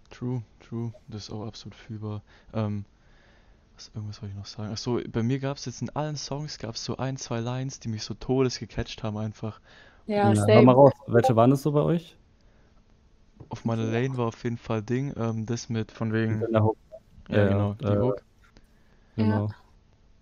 True, 0.10 0.43
true. 0.60 0.91
Das 1.08 1.24
ist 1.24 1.32
auch 1.32 1.45
absolut 1.45 1.76
fühlbar. 1.76 2.22
Ähm, 2.54 2.86
was, 3.76 3.91
irgendwas 3.95 4.22
wollte 4.22 4.34
ich 4.34 4.38
noch 4.38 4.45
sagen. 4.45 4.72
Achso, 4.72 5.00
bei 5.12 5.24
mir 5.24 5.39
gab 5.39 5.58
es 5.58 5.66
jetzt 5.66 5.82
in 5.82 5.89
allen 5.91 6.18
Songs 6.18 6.58
gab 6.58 6.76
es 6.76 6.84
so 6.84 6.97
ein, 6.97 7.16
zwei 7.18 7.39
Lines, 7.39 7.80
die 7.80 7.88
mich 7.88 8.04
so 8.04 8.14
todes 8.14 8.60
gecatcht 8.60 9.04
haben 9.04 9.18
einfach. 9.18 9.62
Ja, 10.08 10.34
Ja, 10.34 10.45
hör 10.47 10.62
mal 10.64 10.74
raus. 10.74 10.93
Welche 11.08 11.36
waren 11.36 11.52
es 11.52 11.62
so 11.62 11.72
bei 11.72 11.82
euch? 11.82 12.18
Auf 13.50 13.64
meiner 13.64 13.86
Lane 13.86 14.18
war 14.18 14.28
auf 14.28 14.43
jeden 14.43 14.58
Fall 14.58 14.82
Ding, 14.82 15.14
ähm, 15.16 15.45
das 15.45 15.70
mit 15.70 15.91
von 15.91 16.12
wegen, 16.12 16.41
ja 16.52 16.68
Ja, 17.30 17.47
genau, 17.47 17.74
die 17.76 17.86
äh, 17.86 17.97
Hook. 17.97 18.24
Genau. 19.16 19.52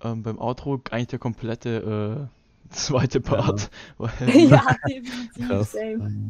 Ähm, 0.04 0.22
beim 0.22 0.40
Outro 0.40 0.80
eigentlich 0.92 1.08
der 1.08 1.20
komplette 1.20 2.30
äh, 2.70 2.70
zweite 2.70 3.20
Part, 3.20 3.72
weil 3.98 4.12
ja, 4.50 4.62
definitiv, 4.88 5.48
Krass. 5.48 5.72
same. 5.72 6.30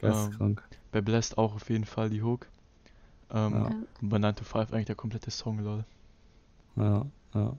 Geisteskrank. 0.00 0.62
bei 0.92 1.00
Blessed 1.00 1.38
auch 1.38 1.54
auf 1.54 1.68
jeden 1.70 1.84
Fall 1.84 2.10
die 2.10 2.22
Hook. 2.22 2.46
Ähm, 3.32 3.52
Ja. 3.52 3.70
und 4.02 4.08
bei 4.08 4.18
9 4.18 4.34
to 4.34 4.44
5 4.44 4.72
eigentlich 4.72 4.86
der 4.86 4.96
komplette 4.96 5.30
Song, 5.30 5.60
lol. 5.60 5.84
Ja, 6.76 7.06
ja. 7.34 7.56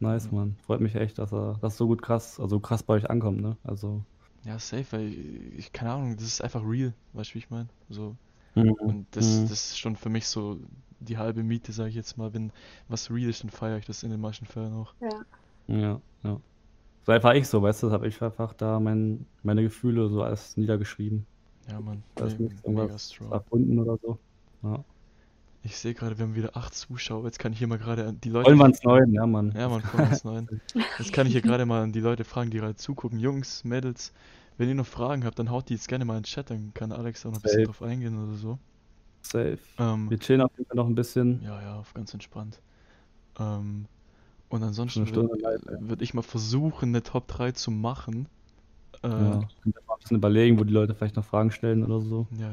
Nice, 0.00 0.26
Ja. 0.26 0.32
Mann. 0.32 0.56
Freut 0.66 0.80
mich 0.80 0.94
echt, 0.94 1.18
dass 1.18 1.32
er 1.32 1.58
das 1.60 1.76
so 1.76 1.86
gut 1.86 2.02
krass, 2.02 2.38
also 2.40 2.60
krass 2.60 2.82
bei 2.82 2.94
euch 2.94 3.08
ankommt, 3.08 3.40
ne? 3.40 3.56
Also. 3.64 4.02
Ja, 4.44 4.58
safe, 4.58 4.84
weil 4.92 5.12
ich, 5.56 5.72
keine 5.72 5.92
Ahnung, 5.92 6.14
das 6.16 6.24
ist 6.26 6.40
einfach 6.42 6.62
real, 6.64 6.92
weißt 7.14 7.30
du, 7.30 7.34
wie 7.34 7.38
ich 7.38 7.50
meine? 7.50 7.68
So, 7.88 8.14
Mhm. 8.54 8.72
und 8.72 9.06
das, 9.12 9.24
Mhm. 9.26 9.42
das 9.48 9.52
ist 9.70 9.78
schon 9.78 9.96
für 9.96 10.08
mich 10.08 10.26
so 10.28 10.58
die 11.00 11.18
halbe 11.18 11.42
Miete, 11.42 11.72
sage 11.72 11.90
ich 11.90 11.94
jetzt 11.94 12.16
mal, 12.16 12.32
wenn 12.32 12.52
was 12.88 13.10
real 13.10 13.28
ist, 13.30 13.42
dann 13.42 13.50
feiere 13.50 13.78
ich 13.78 13.86
das 13.86 14.02
in 14.02 14.10
den 14.10 14.20
manchen 14.20 14.46
Fällen 14.46 14.72
auch. 14.74 14.94
Ja. 15.00 15.24
Ja, 15.68 16.00
ja. 16.22 16.40
So 17.04 17.12
einfach 17.12 17.34
ich 17.34 17.48
so, 17.48 17.62
weißt 17.62 17.82
du, 17.82 17.86
das 17.86 17.94
habe 17.94 18.08
ich 18.08 18.20
einfach 18.22 18.52
da 18.54 18.80
mein, 18.80 19.26
meine 19.42 19.62
Gefühle 19.62 20.08
so 20.08 20.22
alles 20.22 20.56
niedergeschrieben, 20.56 21.26
Ja, 21.68 21.80
Mann, 21.80 22.02
Da 22.14 22.26
ist 22.26 22.38
nichts 22.38 22.62
mega 22.66 22.82
irgendwas 22.82 23.12
strong. 23.12 23.32
erfunden 23.32 23.78
oder 23.78 23.98
so. 24.02 24.18
Ja. 24.62 24.84
Ich 25.62 25.76
sehe 25.76 25.94
gerade, 25.94 26.16
wir 26.16 26.24
haben 26.26 26.36
wieder 26.36 26.56
acht 26.56 26.74
Zuschauer. 26.74 27.24
Jetzt 27.24 27.40
kann 27.40 27.52
ich 27.52 27.58
hier 27.58 27.66
mal 27.66 27.78
gerade 27.78 28.06
an 28.06 28.20
die 28.20 28.28
Leute. 28.28 28.46
Wollen 28.46 28.58
wir 28.58 28.66
ins 28.66 28.82
Neuen, 28.84 29.12
ja, 29.12 29.26
Mann. 29.26 29.52
Ja, 29.56 29.68
man, 29.68 29.82
voll 29.82 30.00
ins 30.04 30.22
Neuen. 30.22 30.48
Jetzt 30.98 31.12
kann 31.12 31.26
ich 31.26 31.32
hier 31.32 31.42
gerade 31.42 31.66
mal 31.66 31.82
an 31.82 31.92
die 31.92 31.98
Leute 32.00 32.22
fragen, 32.22 32.50
die 32.50 32.58
gerade 32.58 32.76
zugucken. 32.76 33.18
Jungs, 33.18 33.64
Mädels, 33.64 34.12
wenn 34.58 34.68
ihr 34.68 34.76
noch 34.76 34.86
Fragen 34.86 35.24
habt, 35.24 35.40
dann 35.40 35.50
haut 35.50 35.68
die 35.68 35.74
jetzt 35.74 35.88
gerne 35.88 36.04
mal 36.04 36.16
in 36.16 36.22
den 36.22 36.26
Chat, 36.26 36.50
dann 36.50 36.72
kann 36.72 36.92
Alex 36.92 37.26
auch 37.26 37.30
noch 37.32 37.38
ein 37.38 37.42
bisschen 37.42 37.64
drauf 37.64 37.82
eingehen 37.82 38.16
oder 38.22 38.36
so. 38.36 38.58
Safe. 39.22 39.58
Ähm, 39.78 40.08
Wir 40.08 40.18
chillen 40.20 40.40
auf 40.40 40.52
jeden 40.56 40.68
Fall 40.68 40.76
noch 40.76 40.86
ein 40.86 40.94
bisschen. 40.94 41.42
ja, 41.42 41.60
ja, 41.60 41.78
auf 41.80 41.92
ganz 41.94 42.14
entspannt. 42.14 42.60
Ähm, 43.40 43.86
und 44.48 44.62
ansonsten 44.62 45.12
würde 45.14 45.28
würd 45.80 46.00
ich 46.00 46.14
mal 46.14 46.22
versuchen, 46.22 46.90
eine 46.90 47.02
Top 47.02 47.26
3 47.26 47.52
zu 47.52 47.72
machen. 47.72 48.28
Äh, 49.06 49.18
Ja. 49.20 49.40
ja. 49.40 49.48
Könnt 49.62 49.76
ihr 49.76 49.82
mal 49.86 49.94
ein 49.94 49.98
bisschen 50.00 50.16
überlegen, 50.18 50.58
wo 50.58 50.64
die 50.64 50.72
Leute 50.72 50.94
vielleicht 50.94 51.16
noch 51.16 51.24
Fragen 51.24 51.50
stellen 51.50 51.84
oder 51.84 52.00
so. 52.00 52.26
ja, 52.30 52.50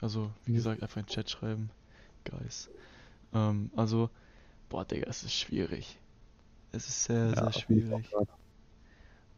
Also, 0.00 0.30
wie 0.44 0.52
Ja. 0.52 0.56
gesagt, 0.58 0.82
einfach 0.82 0.98
in 0.98 1.04
den 1.06 1.10
Chat 1.10 1.30
schreiben. 1.30 1.70
Guys. 2.24 2.68
Ähm, 3.34 3.70
also, 3.76 4.10
boah, 4.70 4.84
Digga, 4.84 5.06
es 5.08 5.24
ist 5.24 5.34
schwierig. 5.34 5.98
Es 6.72 6.88
ist 6.88 7.04
sehr, 7.04 7.30
Ja, 7.34 7.34
sehr 7.34 7.52
schwierig. 7.52 8.10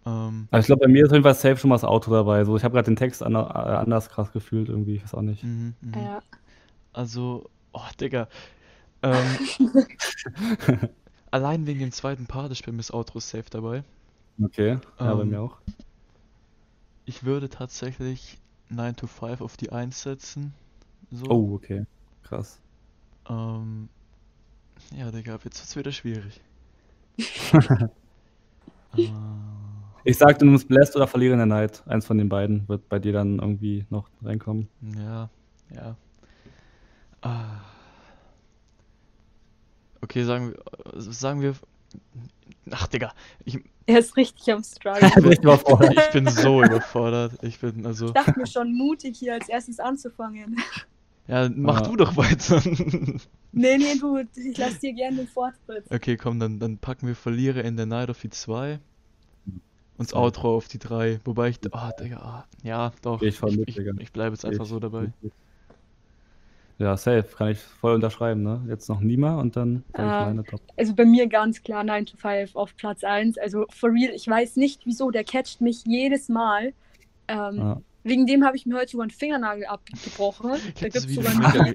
Ähm, 0.06 0.48
Also 0.50 0.60
ich 0.62 0.66
glaube, 0.66 0.80
bei 0.86 0.88
mir 0.92 1.02
ist 1.04 1.08
auf 1.10 1.14
jeden 1.14 1.24
Fall 1.24 1.34
safe 1.34 1.56
schon 1.56 1.68
mal 1.70 1.74
das 1.76 1.84
Auto 1.84 2.10
dabei. 2.10 2.44
So, 2.44 2.56
ich 2.56 2.64
habe 2.64 2.74
gerade 2.74 2.86
den 2.86 2.96
Text 2.96 3.22
ander, 3.22 3.50
äh, 3.50 3.76
anders 3.76 4.08
krass 4.08 4.32
gefühlt 4.32 4.68
irgendwie, 4.68 4.96
ich 4.96 5.02
weiß 5.04 5.14
auch 5.14 5.22
nicht. 5.22 5.42
mhm, 5.42 5.74
mhm. 5.80 5.92
Ja. 5.94 6.22
Also, 6.92 7.50
oh, 7.72 7.80
Digga. 8.00 8.28
Ähm, 9.02 9.40
allein 11.30 11.66
wegen 11.66 11.80
dem 11.80 11.92
zweiten 11.92 12.26
Part 12.26 12.52
ist 12.52 12.64
bei 12.64 12.72
mir 12.72 12.78
das 12.78 12.92
Outro 12.92 13.20
safe 13.20 13.50
dabei. 13.50 13.84
Okay, 14.42 14.78
ja, 15.02 15.14
bei 15.14 15.24
Ähm, 15.24 15.30
mir 15.30 15.40
auch. 15.40 15.58
Ich 17.04 17.24
würde 17.24 17.48
tatsächlich 17.48 18.38
9 18.70 18.96
to 18.96 19.06
5 19.06 19.40
auf 19.40 19.56
die 19.56 19.70
1 19.72 20.02
setzen. 20.02 20.54
So. 21.10 21.26
Oh, 21.28 21.54
okay. 21.54 21.84
Krass. 22.22 22.58
Ähm, 23.28 23.88
ja, 24.96 25.10
Digga, 25.10 25.32
jetzt 25.44 25.44
wird's 25.44 25.76
wieder 25.76 25.92
schwierig. 25.92 26.40
äh, 28.96 29.08
Ich 30.04 30.18
sag, 30.18 30.38
du 30.38 30.46
nimmst 30.46 30.68
Blast 30.68 30.96
oder 30.96 31.06
Verliere 31.06 31.32
in 31.34 31.38
der 31.38 31.46
Night. 31.46 31.82
Eins 31.86 32.06
von 32.06 32.18
den 32.18 32.28
beiden 32.28 32.68
wird 32.68 32.88
bei 32.88 32.98
dir 32.98 33.12
dann 33.12 33.38
irgendwie 33.38 33.86
noch 33.90 34.08
reinkommen. 34.22 34.68
ja, 34.96 35.30
ja. 35.70 35.96
Ah. 37.22 37.60
Okay, 40.02 40.24
sagen 40.24 40.52
wir, 40.52 40.62
sagen 41.00 41.40
wir. 41.40 41.54
Ach, 42.70 42.86
Digga, 42.86 43.14
ich, 43.44 43.58
Er 43.86 43.98
ist 43.98 44.16
richtig 44.16 44.50
am 44.52 44.62
Struggle. 44.62 45.10
Ich 45.30 46.10
bin 46.12 46.28
so 46.28 46.62
überfordert. 46.62 47.32
Ich 47.42 47.58
bin, 47.60 47.84
also. 47.84 48.06
Ich 48.06 48.12
dachte 48.12 48.38
mir 48.38 48.46
schon 48.46 48.72
mutig, 48.74 49.18
hier 49.18 49.34
als 49.34 49.48
erstes 49.48 49.78
anzufangen. 49.80 50.56
Ja, 51.26 51.48
mach 51.54 51.80
Ah. 51.80 51.88
du 51.88 51.96
doch 51.96 52.16
weiter. 52.18 52.60
Nee, 53.52 53.78
nee, 53.78 53.94
du, 53.98 54.18
ich 54.18 54.58
lass 54.58 54.78
dir 54.80 54.92
gerne 54.92 55.16
den 55.18 55.26
Vortritt. 55.28 55.84
Okay, 55.90 56.18
komm, 56.18 56.38
dann, 56.38 56.58
dann 56.58 56.76
packen 56.76 57.06
wir 57.06 57.14
Verlierer 57.16 57.64
in 57.64 57.76
der 57.78 57.86
Night 57.86 58.10
auf 58.10 58.20
die 58.20 58.28
2 58.28 58.78
und 59.96 60.10
das. 60.10 60.12
Outro 60.12 60.56
auf 60.56 60.68
die 60.68 60.78
3. 60.78 61.20
Wobei 61.24 61.48
ich. 61.48 61.60
Ah, 61.72 61.92
Digga, 61.92 62.16
ah, 62.18 62.44
ja, 62.62 62.92
doch. 63.00 63.22
Ich 63.22 63.40
ich, 63.42 63.68
ich, 63.68 63.78
ich 63.78 64.12
bleibe 64.12 64.34
jetzt 64.34 64.44
einfach 64.44 64.64
Ich- 64.64 64.68
so 64.70 64.80
dabei. 64.80 65.12
Ja, 66.78 66.96
safe, 66.96 67.24
kann 67.36 67.48
ich 67.48 67.58
voll 67.58 67.94
unterschreiben, 67.94 68.42
ne? 68.42 68.60
Jetzt 68.68 68.88
noch 68.88 69.00
Nima 69.00 69.40
und 69.40 69.56
dann 69.56 69.84
sag 69.92 69.98
ich 69.98 70.12
Ähm, 70.12 70.36
meine 70.36 70.44
Top. 70.44 70.60
Also 70.76 70.94
bei 70.94 71.04
mir 71.04 71.28
ganz 71.28 71.62
klar 71.62 71.84
9 71.84 72.06
to 72.06 72.16
5 72.16 72.56
auf 72.56 72.76
Platz 72.76 73.04
1. 73.04 73.38
Also 73.38 73.66
for 73.70 73.90
real, 73.92 74.12
ich 74.14 74.26
weiß 74.26 74.56
nicht 74.56 74.82
wieso, 74.84 75.10
der 75.10 75.22
catcht 75.24 75.60
mich 75.60 75.84
jedes 75.86 76.28
Mal. 76.28 76.72
Ähm, 77.28 77.56
Ja. 77.58 77.80
Wegen 78.06 78.26
dem 78.26 78.44
habe 78.44 78.54
ich 78.54 78.66
mir 78.66 78.76
heute 78.76 78.90
sogar 78.90 79.04
einen 79.04 79.10
Fingernagel 79.12 79.64
abgebrochen. 79.64 80.50
Da 80.80 80.86
Ich 80.86 80.92
gibt 80.92 80.96
es 80.96 81.14
sogar 81.14 81.32
einen 81.32 81.74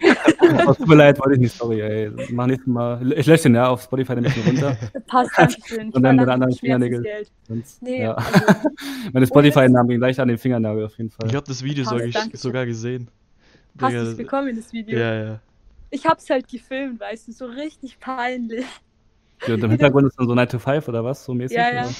Oh, 0.67 0.73
tut 0.77 0.87
mir 0.87 0.95
leid, 0.95 1.19
wollte 1.19 1.33
ich 1.33 1.39
nicht, 1.39 1.57
sorry, 1.57 1.81
ey. 1.81 2.11
Mach 2.31 2.45
nächstes 2.45 2.67
Mal. 2.67 3.11
Ich 3.13 3.25
lösche 3.25 3.43
den 3.43 3.55
ja 3.55 3.67
auf 3.67 3.81
Spotify 3.81 4.13
nämlich 4.13 4.33
runter. 4.45 4.77
Passt, 5.07 5.31
Dankeschön. 5.35 5.89
Ich 5.89 5.95
Und 5.95 6.03
dann 6.03 6.17
mit 6.17 6.29
anderen 6.29 6.53
Fingernägeln. 6.53 7.03
Nee, 7.81 8.03
ja. 8.03 8.13
also, 8.13 8.69
Meine 9.11 9.25
Spotify-Namen 9.25 9.89
gehen 9.89 9.97
gleich 9.99 10.19
an 10.19 10.27
den 10.27 10.37
Fingernagel 10.37 10.85
auf 10.85 10.97
jeden 10.99 11.09
Fall. 11.09 11.27
Ich 11.27 11.35
habe 11.35 11.47
das 11.47 11.63
Video 11.63 11.83
Passt, 11.83 11.97
sogar, 11.97 12.23
sogar 12.33 12.65
gesehen. 12.67 13.09
Hast 13.81 13.93
du 13.93 13.97
es 13.99 14.07
das- 14.09 14.17
bekommen, 14.17 14.55
das 14.55 14.71
Video? 14.73 14.97
Ja, 14.99 15.13
ja. 15.23 15.39
Ich 15.91 16.05
hab's 16.05 16.29
halt 16.29 16.47
gefilmt, 16.47 16.99
weißt 16.99 17.27
du, 17.27 17.31
so 17.31 17.45
richtig 17.45 17.99
peinlich. 17.99 18.65
Ja, 19.47 19.53
und 19.55 19.63
im 19.63 19.71
Hintergrund 19.71 20.07
ist 20.07 20.19
dann 20.19 20.27
so 20.27 20.35
9 20.35 20.47
to 20.49 20.59
5 20.59 20.87
oder 20.87 21.03
was, 21.03 21.23
so 21.25 21.33
mäßig? 21.33 21.57
Ja, 21.57 21.73
ja. 21.73 21.83
Oder? 21.83 21.93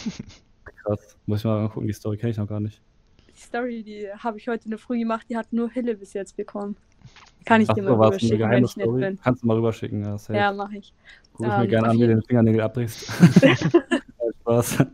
Krass. 0.83 1.17
Muss 1.25 1.39
ich 1.39 1.45
mal 1.45 1.67
gucken, 1.69 1.87
die 1.87 1.93
Story 1.93 2.17
kenne 2.17 2.31
ich 2.31 2.37
noch 2.37 2.47
gar 2.47 2.59
nicht. 2.59 2.81
Die 3.35 3.41
Story, 3.41 3.81
die 3.83 4.07
habe 4.17 4.37
ich 4.37 4.47
heute 4.47 4.65
in 4.65 4.71
der 4.71 4.77
Früh 4.79 4.99
gemacht, 4.99 5.25
die 5.29 5.37
hat 5.37 5.51
nur 5.51 5.69
Hille 5.71 5.95
bis 5.95 6.13
jetzt 6.13 6.35
bekommen. 6.37 6.75
Kann 7.45 7.61
ich 7.61 7.69
Ach 7.69 7.73
dir 7.73 7.83
so, 7.83 7.89
mal 7.89 7.95
eine 7.95 8.05
rüberschicken, 8.07 8.49
wenn 8.49 8.65
ich 8.65 8.75
nett 8.77 8.85
Story? 8.85 9.01
bin. 9.01 9.19
Kannst 9.23 9.41
du 9.43 9.47
mal 9.47 9.55
rüberschicken, 9.57 10.03
ja, 10.03 10.17
safe. 10.17 10.37
Ja, 10.37 10.51
mache 10.51 10.77
ich. 10.77 10.93
Guck 11.33 11.47
ich 11.47 11.57
mir 11.57 11.67
gerne 11.67 11.87
an, 11.87 11.95
wie 11.97 12.01
du 12.01 12.07
den 12.09 12.21
Fingernägel 12.23 12.61
abbrichst. 12.61 13.09
Spaß. 14.41 14.85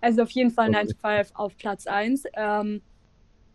Also 0.00 0.22
auf 0.22 0.30
jeden 0.30 0.50
Fall 0.50 0.68
Okay. 0.68 0.78
9 0.84 0.88
to 0.88 0.96
5 1.00 1.30
auf 1.34 1.56
Platz 1.56 1.86
1. 1.86 2.24
Ähm, 2.34 2.82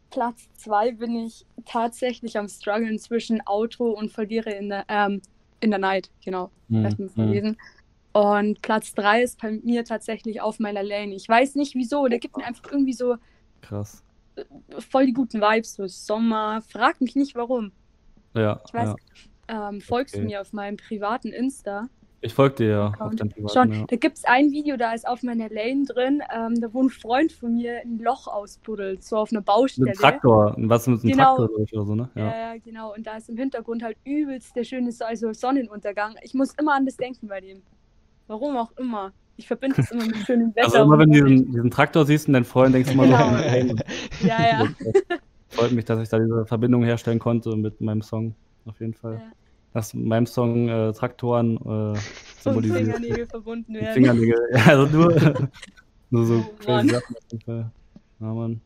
Platz 0.10 0.48
2 0.58 0.92
bin 0.92 1.16
ich 1.16 1.46
tatsächlich 1.66 2.38
am 2.38 2.48
struggeln 2.48 2.98
zwischen 3.00 3.42
Outro 3.46 3.92
und 3.92 4.12
verliere 4.12 4.52
in 4.52 4.70
der, 4.70 4.86
ähm, 4.88 5.22
in 5.60 5.70
der 5.72 5.80
Night, 5.80 6.10
genau. 6.24 6.52
Hm, 6.70 6.84
Lass 6.84 6.98
mich 6.98 7.14
hm. 7.16 7.58
Und 8.14 8.62
Platz 8.62 8.94
3 8.96 9.22
ist 9.22 9.40
bei 9.42 9.52
mir 9.52 9.86
tatsächlich 9.86 10.42
auf 10.42 10.60
meiner 10.60 10.82
Lane. 10.82 11.14
Ich 11.14 11.28
weiß 11.30 11.56
nicht 11.56 11.76
wieso, 11.76 12.08
der 12.08 12.20
gibt 12.20 12.36
mir 12.38 12.46
einfach 12.46 12.72
irgendwie 12.72 12.94
so 12.94 13.18
Krass. 13.62 14.04
voll 14.80 15.06
die 15.06 15.14
guten 15.14 15.40
Vibes, 15.42 15.76
so 15.76 15.88
Sommer. 15.88 16.62
Frag 16.62 17.00
mich 17.02 17.16
nicht 17.16 17.36
warum. 17.36 17.72
Ja, 18.34 18.62
Ich 18.68 18.74
weiß, 18.74 18.96
ja. 19.50 19.70
ähm, 19.70 19.82
folgst 19.82 20.16
du 20.16 20.20
Okay. 20.20 20.28
mir 20.28 20.42
auf 20.42 20.54
meinem 20.54 20.78
privaten 20.78 21.30
Insta? 21.32 21.90
Ich 22.22 22.34
folge 22.34 22.56
dir 22.56 22.68
ja 22.70 22.94
auf 23.00 23.16
deinem 23.16 23.30
privaten, 23.30 23.54
Schon, 23.54 23.74
ja. 23.74 23.86
da 23.88 23.96
gibt 23.96 24.18
es 24.18 24.26
ein 24.26 24.52
Video, 24.52 24.76
da 24.76 24.94
ist 24.94 25.08
auf 25.08 25.22
meiner 25.22 25.50
Lane 25.50 25.86
drin, 25.86 26.24
ähm, 26.36 26.60
da 26.60 26.74
wo 26.74 26.82
ein 26.82 26.90
Freund 26.90 27.32
von 27.32 27.54
mir 27.56 27.80
ein 27.82 28.00
Loch 28.00 28.28
ausbuddelt, 28.28 29.04
so 29.04 29.18
auf 29.18 29.32
einer 29.32 29.42
Baustelle. 29.42 29.90
Mit 29.92 29.98
einem 29.98 30.02
Traktor. 30.02 30.56
Was 30.58 30.88
mit 30.88 31.02
einem 31.04 31.12
Genau. 31.12 31.36
Traktor 31.38 31.58
durch 31.58 31.74
oder 31.74 31.86
so, 31.86 31.96
ne? 31.96 32.10
Ja. 32.16 32.26
Ja. 32.26 32.54
genau. 32.64 32.94
Und 32.96 33.06
da 33.06 33.18
ist 33.18 33.30
im 33.30 33.38
Hintergrund 33.38 33.84
halt 33.84 33.98
übelst 34.04 34.56
der 34.56 34.64
schöne 34.64 34.92
So- 34.92 35.06
also 35.06 35.32
Sonnenuntergang. 35.32 36.16
Ich 36.24 36.34
muss 36.34 36.54
immer 36.60 36.74
an 36.76 36.86
das 36.86 36.98
denken 36.98 37.28
bei 37.28 37.40
dem. 37.40 37.62
Warum 38.28 38.58
auch 38.58 38.72
immer. 38.78 39.12
Ich 39.38 39.46
verbinde 39.48 39.76
das 39.76 39.92
immer 39.92 40.06
mit 40.08 40.16
schönem 40.26 40.56
Wetter. 40.56 40.66
Also 40.66 40.78
immer 40.80 40.98
wenn 40.98 41.12
du 41.12 41.24
diesen, 41.24 41.52
diesen 41.52 41.70
Traktor 41.72 42.04
siehst 42.06 42.28
und 42.28 42.34
deinen 42.34 42.46
Freund 42.46 42.74
denkst 42.74 42.90
du 42.90 42.94
immer 42.96 43.04
Genau. 43.06 43.30
so, 43.30 43.38
hey, 43.38 43.76
Ja, 44.24 44.42
ja. 44.42 44.66
freut 45.50 45.72
mich, 45.72 45.86
dass 45.86 46.02
ich 46.02 46.10
da 46.10 46.18
diese 46.18 46.48
Verbindung 46.48 46.84
herstellen 46.84 47.20
konnte 47.20 47.56
mit 47.56 47.80
meinem 47.80 48.02
Song. 48.02 48.34
Auf 48.66 48.80
jeden 48.80 48.96
Fall. 48.96 49.14
Ja. 49.14 49.32
Dass 49.78 49.94
in 49.94 50.08
meinem 50.08 50.26
Song 50.26 50.70
äh, 50.70 50.92
Traktoren 50.92 51.58
äh, 51.58 51.60
Und 51.70 52.00
symbolisiert. 52.42 52.80
Fingernägel 52.80 53.28
verbunden 53.28 53.74
Die 53.74 53.80
werden. 53.80 53.94
Fingernägel. 53.94 54.40
Ja, 54.54 54.66
also 54.66 54.98
nur, 54.98 55.14
nur 56.10 56.26
so 56.26 56.34
Oh, 56.38 56.54
crazy 56.58 56.72
Mann. 56.72 56.90
Sachen 56.90 57.16
auf 57.16 57.24
jeden 57.32 57.44
Fall. 57.44 57.72
Ja, 58.20 58.34
Mann. 58.34 58.62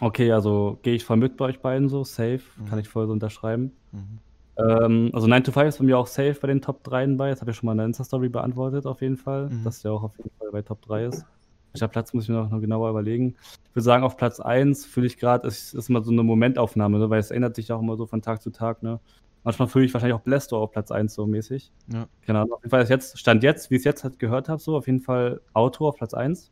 Okay, 0.00 0.32
also 0.32 0.78
gehe 0.80 0.94
ich 0.94 1.04
voll 1.04 1.18
mit 1.18 1.36
bei 1.36 1.44
euch 1.44 1.60
beiden 1.60 1.90
so, 1.90 2.02
safe. 2.02 2.40
Mhm. 2.56 2.66
Kann 2.66 2.78
ich 2.78 2.88
voll 2.88 3.06
so 3.06 3.12
unterschreiben. 3.12 3.72
Mhm. 3.92 4.18
Ähm, 4.58 5.10
also 5.12 5.26
9 5.26 5.44
to 5.44 5.52
5 5.52 5.68
ist 5.68 5.78
bei 5.80 5.84
mir 5.84 5.98
auch 5.98 6.06
safe 6.06 6.38
bei 6.40 6.48
den 6.48 6.62
Top 6.62 6.82
3 6.84 7.06
bei. 7.08 7.28
Das 7.28 7.42
habe 7.42 7.50
ich 7.50 7.56
schon 7.58 7.66
mal 7.66 7.72
in 7.72 7.78
der 7.78 7.86
Insta-Story 7.88 8.30
beantwortet, 8.30 8.86
auf 8.86 9.02
jeden 9.02 9.18
Fall. 9.18 9.50
Mhm. 9.50 9.64
Dass 9.64 9.82
der 9.82 9.92
auch 9.92 10.02
auf 10.02 10.16
jeden 10.16 10.30
Fall 10.38 10.48
bei 10.50 10.62
Top 10.62 10.80
3 10.80 11.04
ist. 11.04 11.26
Welcher 11.74 11.88
Platz 11.88 12.14
muss 12.14 12.24
ich 12.24 12.30
mir 12.30 12.36
noch, 12.36 12.50
noch 12.50 12.60
genauer 12.62 12.88
überlegen. 12.88 13.34
Ich 13.68 13.74
würde 13.74 13.84
sagen, 13.84 14.02
auf 14.02 14.16
Platz 14.16 14.40
1 14.40 14.86
fühle 14.86 15.08
ich 15.08 15.18
gerade, 15.18 15.46
es 15.46 15.74
ist 15.74 15.90
immer 15.90 16.02
so 16.02 16.10
eine 16.10 16.22
Momentaufnahme, 16.22 16.98
ne? 16.98 17.10
weil 17.10 17.20
es 17.20 17.30
ändert 17.30 17.54
sich 17.54 17.70
auch 17.70 17.82
immer 17.82 17.98
so 17.98 18.06
von 18.06 18.22
Tag 18.22 18.40
zu 18.40 18.48
Tag. 18.48 18.82
Ne? 18.82 18.98
Manchmal 19.46 19.68
fühle 19.68 19.84
ich 19.84 19.94
wahrscheinlich 19.94 20.16
auch 20.18 20.22
Blästor 20.24 20.60
auf 20.60 20.72
Platz 20.72 20.90
1 20.90 21.14
so 21.14 21.24
mäßig. 21.24 21.70
Ja. 21.92 22.08
Keine 22.22 22.40
Ahnung. 22.40 22.54
Auf 22.54 22.62
jeden 22.62 22.70
Fall 22.70 22.82
ist 22.82 22.88
jetzt, 22.88 23.16
Stand 23.16 23.44
jetzt, 23.44 23.70
wie 23.70 23.76
ich 23.76 23.82
es 23.82 23.84
jetzt 23.84 24.02
halt 24.02 24.18
gehört 24.18 24.48
habe, 24.48 24.60
so 24.60 24.76
auf 24.76 24.88
jeden 24.88 25.00
Fall 25.00 25.40
Auto 25.52 25.86
auf 25.86 25.94
Platz 25.94 26.14
1. 26.14 26.50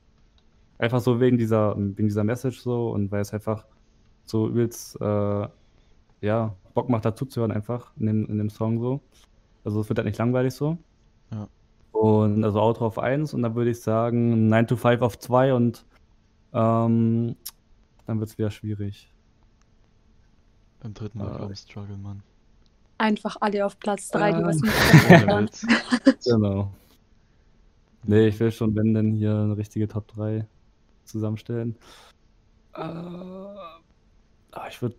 Einfach 0.79 1.01
so 1.01 1.19
wegen 1.19 1.37
dieser, 1.37 1.77
wegen 1.77 2.07
dieser 2.07 2.23
Message 2.23 2.61
so 2.61 2.91
und 2.91 3.11
weil 3.11 3.21
es 3.21 3.35
einfach 3.35 3.67
so 4.27 4.47
übelst, 4.49 5.01
äh, 5.01 5.49
ja, 6.21 6.55
Bock 6.73 6.89
macht 6.89 7.05
dazu 7.05 7.27
zu 7.27 7.41
hören 7.41 7.51
einfach 7.51 7.91
in 7.99 8.07
dem, 8.07 8.27
in 8.27 8.39
dem 8.39 8.49
Song 8.49 8.79
so. 8.79 9.01
Also 9.65 9.81
es 9.81 9.89
wird 9.89 9.99
halt 9.99 10.07
nicht 10.07 10.19
langweilig 10.19 10.55
so. 10.55 10.79
Ja. 11.33 11.49
Und 11.91 12.45
also 12.45 12.61
Outro 12.61 12.87
auf 12.87 13.01
1 13.01 13.35
und 13.35 13.43
dann 13.43 13.57
würde 13.57 13.71
ich 13.73 13.81
sagen 13.81 14.47
9 14.47 14.69
to 14.69 14.77
5 14.77 15.03
auf 15.03 15.19
2 15.19 15.53
und 15.55 15.85
ähm, 16.53 17.35
dann 18.07 18.21
wird 18.21 18.31
es 18.31 18.39
wieder 18.39 18.53
schwierig. 18.53 19.13
Beim 20.81 20.95
dritten 20.95 21.19
Mal 21.19 21.33
Ah. 21.33 21.37
glaube 21.39 21.55
ich 21.55 21.59
Struggle, 21.59 21.97
Mann. 21.97 22.23
Einfach 22.99 23.37
alle 23.41 23.67
auf 23.67 23.79
Platz 23.79 24.09
3, 24.11 24.33
die 24.33 24.43
Ah. 24.43 24.47
was 24.47 24.63
hören. 24.63 25.47
Witz. 26.07 26.25
Genau. 26.25 26.71
Nee, 28.05 28.29
ich 28.29 28.39
will 28.39 28.53
schon, 28.53 28.75
wenn 28.77 28.95
denn 28.95 29.13
hier 29.13 29.35
eine 29.35 29.57
richtige 29.57 29.89
Top 29.89 30.07
3 30.09 30.47
zusammenstellen. 31.05 31.77
Äh, 32.75 32.79
aber 32.81 34.69
ich 34.69 34.81
würde 34.83 34.97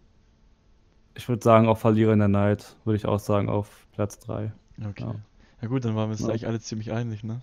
ich 1.18 1.30
würde 1.30 1.41
sagen, 1.43 1.68
auch 1.70 1.78
Verlierer 1.78 2.12
in 2.14 2.20
der 2.20 2.28
Night, 2.28 2.76
würde 2.84 2.98
ich 2.98 3.06
auch 3.06 3.20
sagen, 3.20 3.48
auf 3.48 3.88
Platz 3.93 4.20
3. 4.20 4.52
Okay. 4.89 5.04
Ja. 5.04 5.16
Ja. 5.62 5.68
gut, 5.70 5.86
dann 5.86 5.96
waren 5.96 6.10
wir 6.10 6.14
uns 6.14 6.22
Ja. 6.22 6.28
eigentlich 6.30 6.48
alle 6.48 6.60
ziemlich 6.60 6.91
einig, 6.91 7.24
ne? 7.24 7.41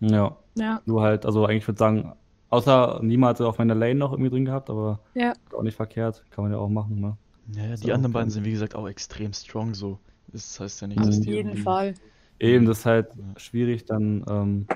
Ja, 0.00 0.36
Ja, 0.56 0.80
du 0.84 1.00
halt, 1.00 1.24
also 1.24 1.46
eigentlich 1.46 1.66
würde 1.68 1.76
ich 1.76 1.78
sagen, 1.78 2.12
außer 2.50 2.98
niemand 3.02 3.38
hat 3.38 3.46
auf 3.46 3.58
meiner 3.58 3.76
Lane 3.76 3.94
noch 3.94 4.10
irgendwie 4.12 4.30
drin 4.30 4.44
gehabt, 4.46 4.68
aber 4.68 4.98
Ja. 5.14 5.32
auch 5.56 5.62
nicht 5.62 5.76
verkehrt, 5.76 6.24
kann 6.30 6.42
man 6.44 6.52
ja 6.52 6.58
auch 6.58 6.68
machen, 6.68 7.00
ne? 7.00 7.16
Ja, 7.48 7.64
ja, 7.66 7.74
Ist 7.74 7.84
die 7.84 7.90
auch 7.90 7.96
anderen 7.96 8.12
beiden 8.12 8.30
sind 8.30 8.44
wie 8.44 8.52
gesagt 8.52 8.74
auch 8.74 8.86
extrem 8.88 9.32
strong 9.32 9.74
so. 9.74 9.98
Das 10.28 10.58
heißt 10.58 10.80
ja 10.82 10.86
nicht, 10.88 11.00
dass 11.00 11.18
auf 11.18 11.24
die 11.24 11.30
jeden 11.30 11.48
irgendwie- 11.50 11.62
Fall. 11.62 11.94
Eben, 12.38 12.66
das 12.66 12.80
ist 12.80 12.86
halt 12.86 13.08
Ja. 13.16 13.38
schwierig, 13.38 13.84
dann 13.84 14.24
ähm, 14.28 14.66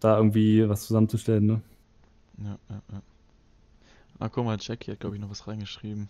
da 0.00 0.16
irgendwie 0.16 0.68
was 0.68 0.86
zusammenzustellen, 0.86 1.46
ne? 1.46 1.60
Ja, 2.38 2.58
ja, 2.70 2.82
ja. 2.92 3.02
Ah, 4.18 4.28
guck 4.28 4.44
mal, 4.44 4.56
Jackie 4.60 4.92
hat 4.92 5.00
glaube 5.00 5.16
ich 5.16 5.20
noch 5.22 5.30
was 5.30 5.46
reingeschrieben. 5.46 6.08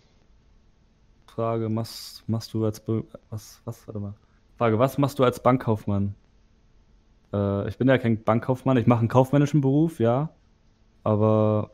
Frage, 1.27 1.73
was 1.75 2.23
machst 2.27 2.53
du 2.53 2.65
als 2.65 2.81
was, 3.29 3.61
was, 3.65 3.87
warte 3.87 3.99
mal. 3.99 4.13
Frage, 4.57 4.77
was 4.79 4.97
machst 4.97 5.17
du 5.17 5.23
als 5.23 5.41
Bankkaufmann? 5.41 6.13
Äh, 7.33 7.67
ich 7.69 7.77
bin 7.77 7.87
ja 7.87 7.97
kein 7.97 8.21
Bankkaufmann, 8.23 8.77
ich 8.77 8.85
mache 8.87 8.99
einen 8.99 9.07
kaufmännischen 9.07 9.61
Beruf, 9.61 9.99
ja. 9.99 10.29
Aber 11.03 11.71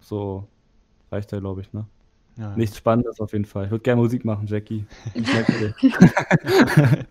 so 0.00 0.48
reicht 1.12 1.32
ja, 1.32 1.38
glaube 1.40 1.60
ich, 1.60 1.72
ne? 1.72 1.86
Ja. 2.36 2.56
Nichts 2.56 2.76
Spannendes 2.76 3.20
auf 3.20 3.32
jeden 3.32 3.44
Fall. 3.44 3.66
Ich 3.66 3.70
würde 3.70 3.82
gerne 3.82 4.00
Musik 4.00 4.24
machen, 4.24 4.46
Jackie. 4.46 4.84
Ich 5.14 5.32
merke 5.32 5.52
dir. 5.52 5.74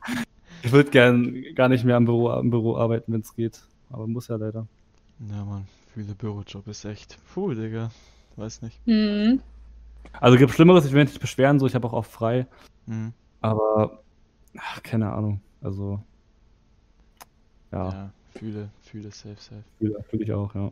ich 0.64 0.72
würde 0.72 0.90
gern 0.90 1.44
gar 1.56 1.70
nicht 1.70 1.86
mehr 1.86 1.96
am 1.96 2.06
Büro, 2.06 2.30
am 2.30 2.50
Büro 2.50 2.78
arbeiten, 2.78 3.14
wenn 3.14 3.22
es 3.22 3.34
geht. 3.34 3.62
Aber 3.90 4.06
muss 4.08 4.28
ja 4.28 4.36
leider. 4.36 4.68
Ja, 5.30 5.46
Mann, 5.46 5.66
fühle 5.94 6.14
Bürojob 6.16 6.68
ist 6.68 6.84
echt. 6.86 7.18
Puh, 7.34 7.54
Digga. 7.54 7.92
Weiß 8.36 8.62
nicht. 8.64 8.86
Mhm. 8.86 9.42
Also 10.20 10.38
gibt 10.38 10.52
Schlimmeres, 10.52 10.86
ich 10.86 10.92
will 10.92 11.04
mich 11.04 11.14
nicht 11.14 11.22
beschweren, 11.22 11.60
so 11.60 11.68
ich 11.68 11.76
habe 11.76 11.88
auch 11.88 11.94
oft 11.94 12.12
frei. 12.12 12.46
Mhm. 12.86 13.14
Aber 13.42 14.00
ach, 14.58 14.84
keine 14.84 15.12
Ahnung. 15.14 15.40
Also 15.62 16.02
ja, 17.72 17.90
Ja, 17.90 18.14
fühle, 18.36 18.70
fühle, 18.82 19.12
safe, 19.12 19.36
safe. 19.40 19.64
fühle 19.80 20.04
fühl 20.04 20.22
ich 20.22 20.34
auch, 20.34 20.54
ja. 20.54 20.72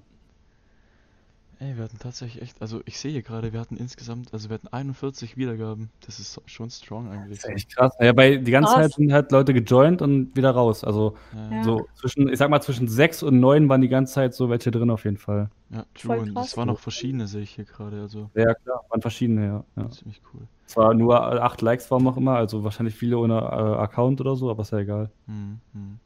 Ey, 1.62 1.78
wir 1.78 1.84
hatten 1.84 2.00
tatsächlich 2.00 2.42
echt, 2.42 2.60
also 2.60 2.82
ich 2.86 2.98
sehe 2.98 3.12
hier 3.12 3.22
gerade, 3.22 3.54
wir 3.54 3.60
hatten 3.60 3.78
insgesamt, 3.78 4.34
also 4.34 4.50
wir 4.50 4.56
hatten 4.56 4.70
41 4.70 5.38
Wiedergaben. 5.38 5.92
Das 6.04 6.18
ist 6.20 6.42
schon 6.48 6.72
strong 6.72 7.12
eigentlich. 7.12 7.38
Das 7.40 7.52
ist 7.52 7.56
echt 7.56 7.76
krass. 7.76 7.94
Ja, 8.00 8.14
bei 8.14 8.38
die 8.38 8.50
ganze 8.50 8.74
Krass. 8.74 8.86
Zeit 8.86 8.94
sind 8.94 9.14
halt 9.14 9.32
Leute 9.32 9.54
gejoint 9.54 10.02
und 10.02 10.36
wieder 10.36 10.50
raus. 10.50 10.84
Also 10.84 11.16
Ja, 11.52 11.64
so 11.64 11.88
zwischen, 11.94 12.30
ich 12.30 12.40
sag 12.40 12.50
mal, 12.50 12.62
zwischen 12.62 12.88
sechs 12.88 13.22
und 13.22 13.40
neun 13.40 13.70
waren 13.70 13.82
die 13.82 13.90
ganze 13.90 14.12
Zeit 14.12 14.34
so 14.34 14.50
welche 14.50 14.72
drin 14.72 14.90
auf 14.90 15.04
jeden 15.04 15.18
Fall. 15.18 15.52
ja, 15.70 15.86
Voll 15.94 16.18
true. 16.18 16.20
Und 16.30 16.34
krass. 16.34 16.48
es 16.48 16.58
waren 16.58 16.68
noch 16.68 16.80
verschiedene, 16.80 17.28
sehe 17.28 17.44
ich 17.44 17.52
hier 17.52 17.66
gerade. 17.66 18.02
Also 18.02 18.32
Ja, 18.34 18.56
klar, 18.56 18.84
waren 18.90 19.02
verschiedene, 19.02 19.46
ja. 19.46 19.64
ja. 19.76 19.90
ziemlich 19.92 20.20
cool. 20.34 20.42
Zwar 20.66 20.96
nur 20.96 21.44
acht 21.44 21.62
Likes 21.62 21.92
warum 21.92 22.08
auch 22.08 22.18
immer, 22.18 22.38
also 22.38 22.64
wahrscheinlich 22.64 22.96
viele 22.96 23.20
ohne 23.20 23.36
äh, 23.36 23.82
Account 23.84 24.20
oder 24.20 24.36
so, 24.36 24.50
aber 24.50 24.64
ist 24.64 24.72
ja 24.72 24.80
egal. 24.80 25.12
Mhm. 25.28 25.60
mhm. 25.74 26.00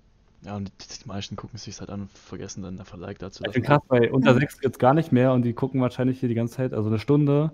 Ja, 0.43 0.55
und 0.55 0.71
die, 0.79 0.99
die 1.03 1.07
meisten 1.07 1.35
gucken 1.35 1.55
es 1.55 1.63
sich 1.63 1.79
halt 1.79 1.89
an 1.89 2.01
und 2.01 2.11
vergessen 2.11 2.61
dann 2.63 2.79
einfach 2.79 2.97
Like 2.97 3.19
dazu. 3.19 3.43
Ich 3.45 3.53
bin 3.53 3.63
krass, 3.63 3.81
bei 3.87 4.11
unter 4.11 4.33
sechs 4.35 4.57
jetzt 4.61 4.77
gar 4.79 4.93
nicht 4.93 5.11
mehr 5.11 5.33
und 5.33 5.41
die 5.43 5.53
gucken 5.53 5.81
wahrscheinlich 5.81 6.19
hier 6.19 6.29
die 6.29 6.35
ganze 6.35 6.55
Zeit, 6.55 6.73
also 6.73 6.89
eine 6.89 6.99
Stunde. 6.99 7.51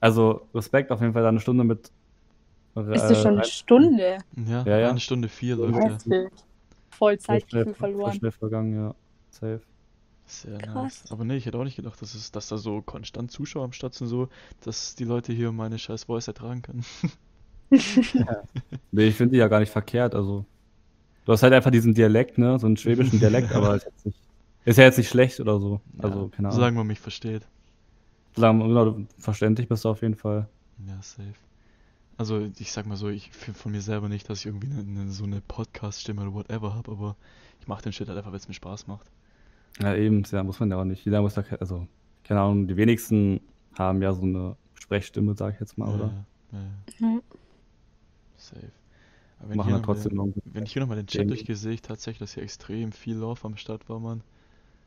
Also 0.00 0.46
Respekt 0.54 0.92
auf 0.92 1.00
jeden 1.00 1.12
Fall 1.14 1.22
da 1.22 1.28
eine 1.30 1.40
Stunde 1.40 1.64
mit. 1.64 1.90
Ist 2.74 3.04
das 3.04 3.22
schon 3.22 3.34
eine 3.34 3.44
Stunde? 3.44 4.18
Ja, 4.46 4.62
Ja, 4.66 4.78
ja. 4.78 4.90
eine 4.90 5.00
Stunde 5.00 5.28
vier 5.28 5.56
Ja. 5.56 5.64
läuft 5.64 5.76
ja. 5.78 5.84
Heftig. 5.94 6.32
Voll 6.90 7.18
Zeitgefühl 7.18 7.64
voll 7.64 7.74
verloren. 7.74 8.12
schnell 8.14 8.32
vergangen, 8.32 8.74
ja. 8.74 8.94
Safe. 9.30 9.60
Sehr 10.26 10.58
Krass. 10.58 10.74
nice. 10.74 11.04
Aber 11.12 11.24
nee, 11.24 11.36
ich 11.36 11.46
hätte 11.46 11.58
auch 11.58 11.64
nicht 11.64 11.76
gedacht, 11.76 12.00
dass, 12.02 12.14
es, 12.14 12.32
dass 12.32 12.48
da 12.48 12.58
so 12.58 12.82
konstant 12.82 13.30
Zuschauer 13.30 13.64
am 13.64 13.72
Start 13.72 13.94
sind, 13.94 14.08
so, 14.08 14.28
dass 14.60 14.94
die 14.94 15.04
Leute 15.04 15.32
hier 15.32 15.52
meine 15.52 15.78
scheiß 15.78 16.04
Voice 16.04 16.28
ertragen 16.28 16.62
können. 16.62 16.84
Nee, 18.92 19.08
ich 19.08 19.14
finde 19.16 19.32
die 19.32 19.38
ja 19.38 19.48
gar 19.48 19.60
nicht 19.60 19.72
verkehrt. 19.72 20.14
Also, 20.14 20.44
du 21.26 21.32
hast 21.32 21.42
halt 21.42 21.52
einfach 21.52 21.70
diesen 21.70 21.92
Dialekt, 21.92 22.38
ne? 22.38 22.58
So 22.58 22.66
einen 22.66 22.78
schwäbischen 22.78 23.18
Dialekt, 23.18 23.52
aber 23.52 23.76
ist, 23.76 23.84
jetzt 23.84 24.06
nicht, 24.06 24.18
ist 24.64 24.78
ja 24.78 24.84
jetzt 24.84 24.96
nicht 24.96 25.10
schlecht 25.10 25.38
oder 25.40 25.60
so. 25.60 25.80
Also, 25.98 26.24
ja, 26.24 26.28
keine 26.30 26.48
Ahnung. 26.48 26.52
Solange 26.58 26.76
man 26.78 26.86
mich 26.86 27.00
versteht. 27.00 27.46
Solange 28.34 28.64
genau, 28.66 28.84
du 28.86 29.06
verständlich 29.18 29.68
bist 29.68 29.84
du 29.84 29.90
auf 29.90 30.00
jeden 30.02 30.14
Fall. 30.16 30.48
Ja, 30.86 30.96
safe. 31.02 31.34
Also, 32.18 32.48
ich 32.58 32.72
sag 32.72 32.86
mal 32.86 32.96
so, 32.96 33.08
ich 33.08 33.30
finde 33.32 33.58
von 33.58 33.72
mir 33.72 33.82
selber 33.82 34.08
nicht, 34.08 34.30
dass 34.30 34.40
ich 34.40 34.46
irgendwie 34.46 34.70
eine, 34.70 34.80
eine, 34.80 35.10
so 35.10 35.24
eine 35.24 35.42
Podcast-Stimme 35.42 36.22
oder 36.22 36.32
whatever 36.32 36.74
habe, 36.74 36.90
aber 36.90 37.16
ich 37.60 37.68
mache 37.68 37.82
den 37.82 37.92
Shit 37.92 38.08
halt 38.08 38.16
einfach, 38.16 38.30
weil 38.30 38.38
es 38.38 38.48
mir 38.48 38.54
Spaß 38.54 38.86
macht. 38.86 39.06
Ja, 39.80 39.94
eben, 39.94 40.22
ja, 40.30 40.42
muss 40.42 40.58
man 40.58 40.70
ja 40.70 40.78
auch 40.80 40.84
nicht. 40.84 41.04
Jeder 41.04 41.20
muss 41.20 41.34
da, 41.34 41.44
also, 41.60 41.86
keine 42.24 42.40
Ahnung, 42.40 42.66
die 42.68 42.76
wenigsten 42.76 43.40
haben 43.78 44.00
ja 44.00 44.14
so 44.14 44.22
eine 44.22 44.56
Sprechstimme, 44.74 45.34
sag 45.36 45.54
ich 45.54 45.60
jetzt 45.60 45.76
mal, 45.76 45.94
oder? 45.94 46.12
Ja, 46.52 46.58
ja, 46.58 47.06
Mhm. 47.06 47.22
safe. 48.36 48.72
Aber 49.38 49.50
wenn 49.50 49.56
Machen 49.58 49.68
ich, 49.68 49.74
dann 49.74 49.80
hier 49.80 49.80
noch 49.80 49.86
mal 49.86 49.94
trotzdem 49.94 50.10
den, 50.12 50.18
irgendwie 50.18 50.54
wenn 50.54 50.64
ich 50.64 50.72
hier 50.72 50.80
nochmal 50.80 50.96
den 50.96 51.06
Chat 51.06 51.28
durchgehe, 51.28 51.56
sehe 51.56 51.72
ich 51.74 51.82
tatsächlich, 51.82 52.18
dass 52.18 52.34
hier 52.34 52.42
extrem 52.42 52.92
viel 52.92 53.16
Love 53.16 53.40
am 53.44 53.56
Start 53.56 53.88
war, 53.88 54.00
Mann. 54.00 54.22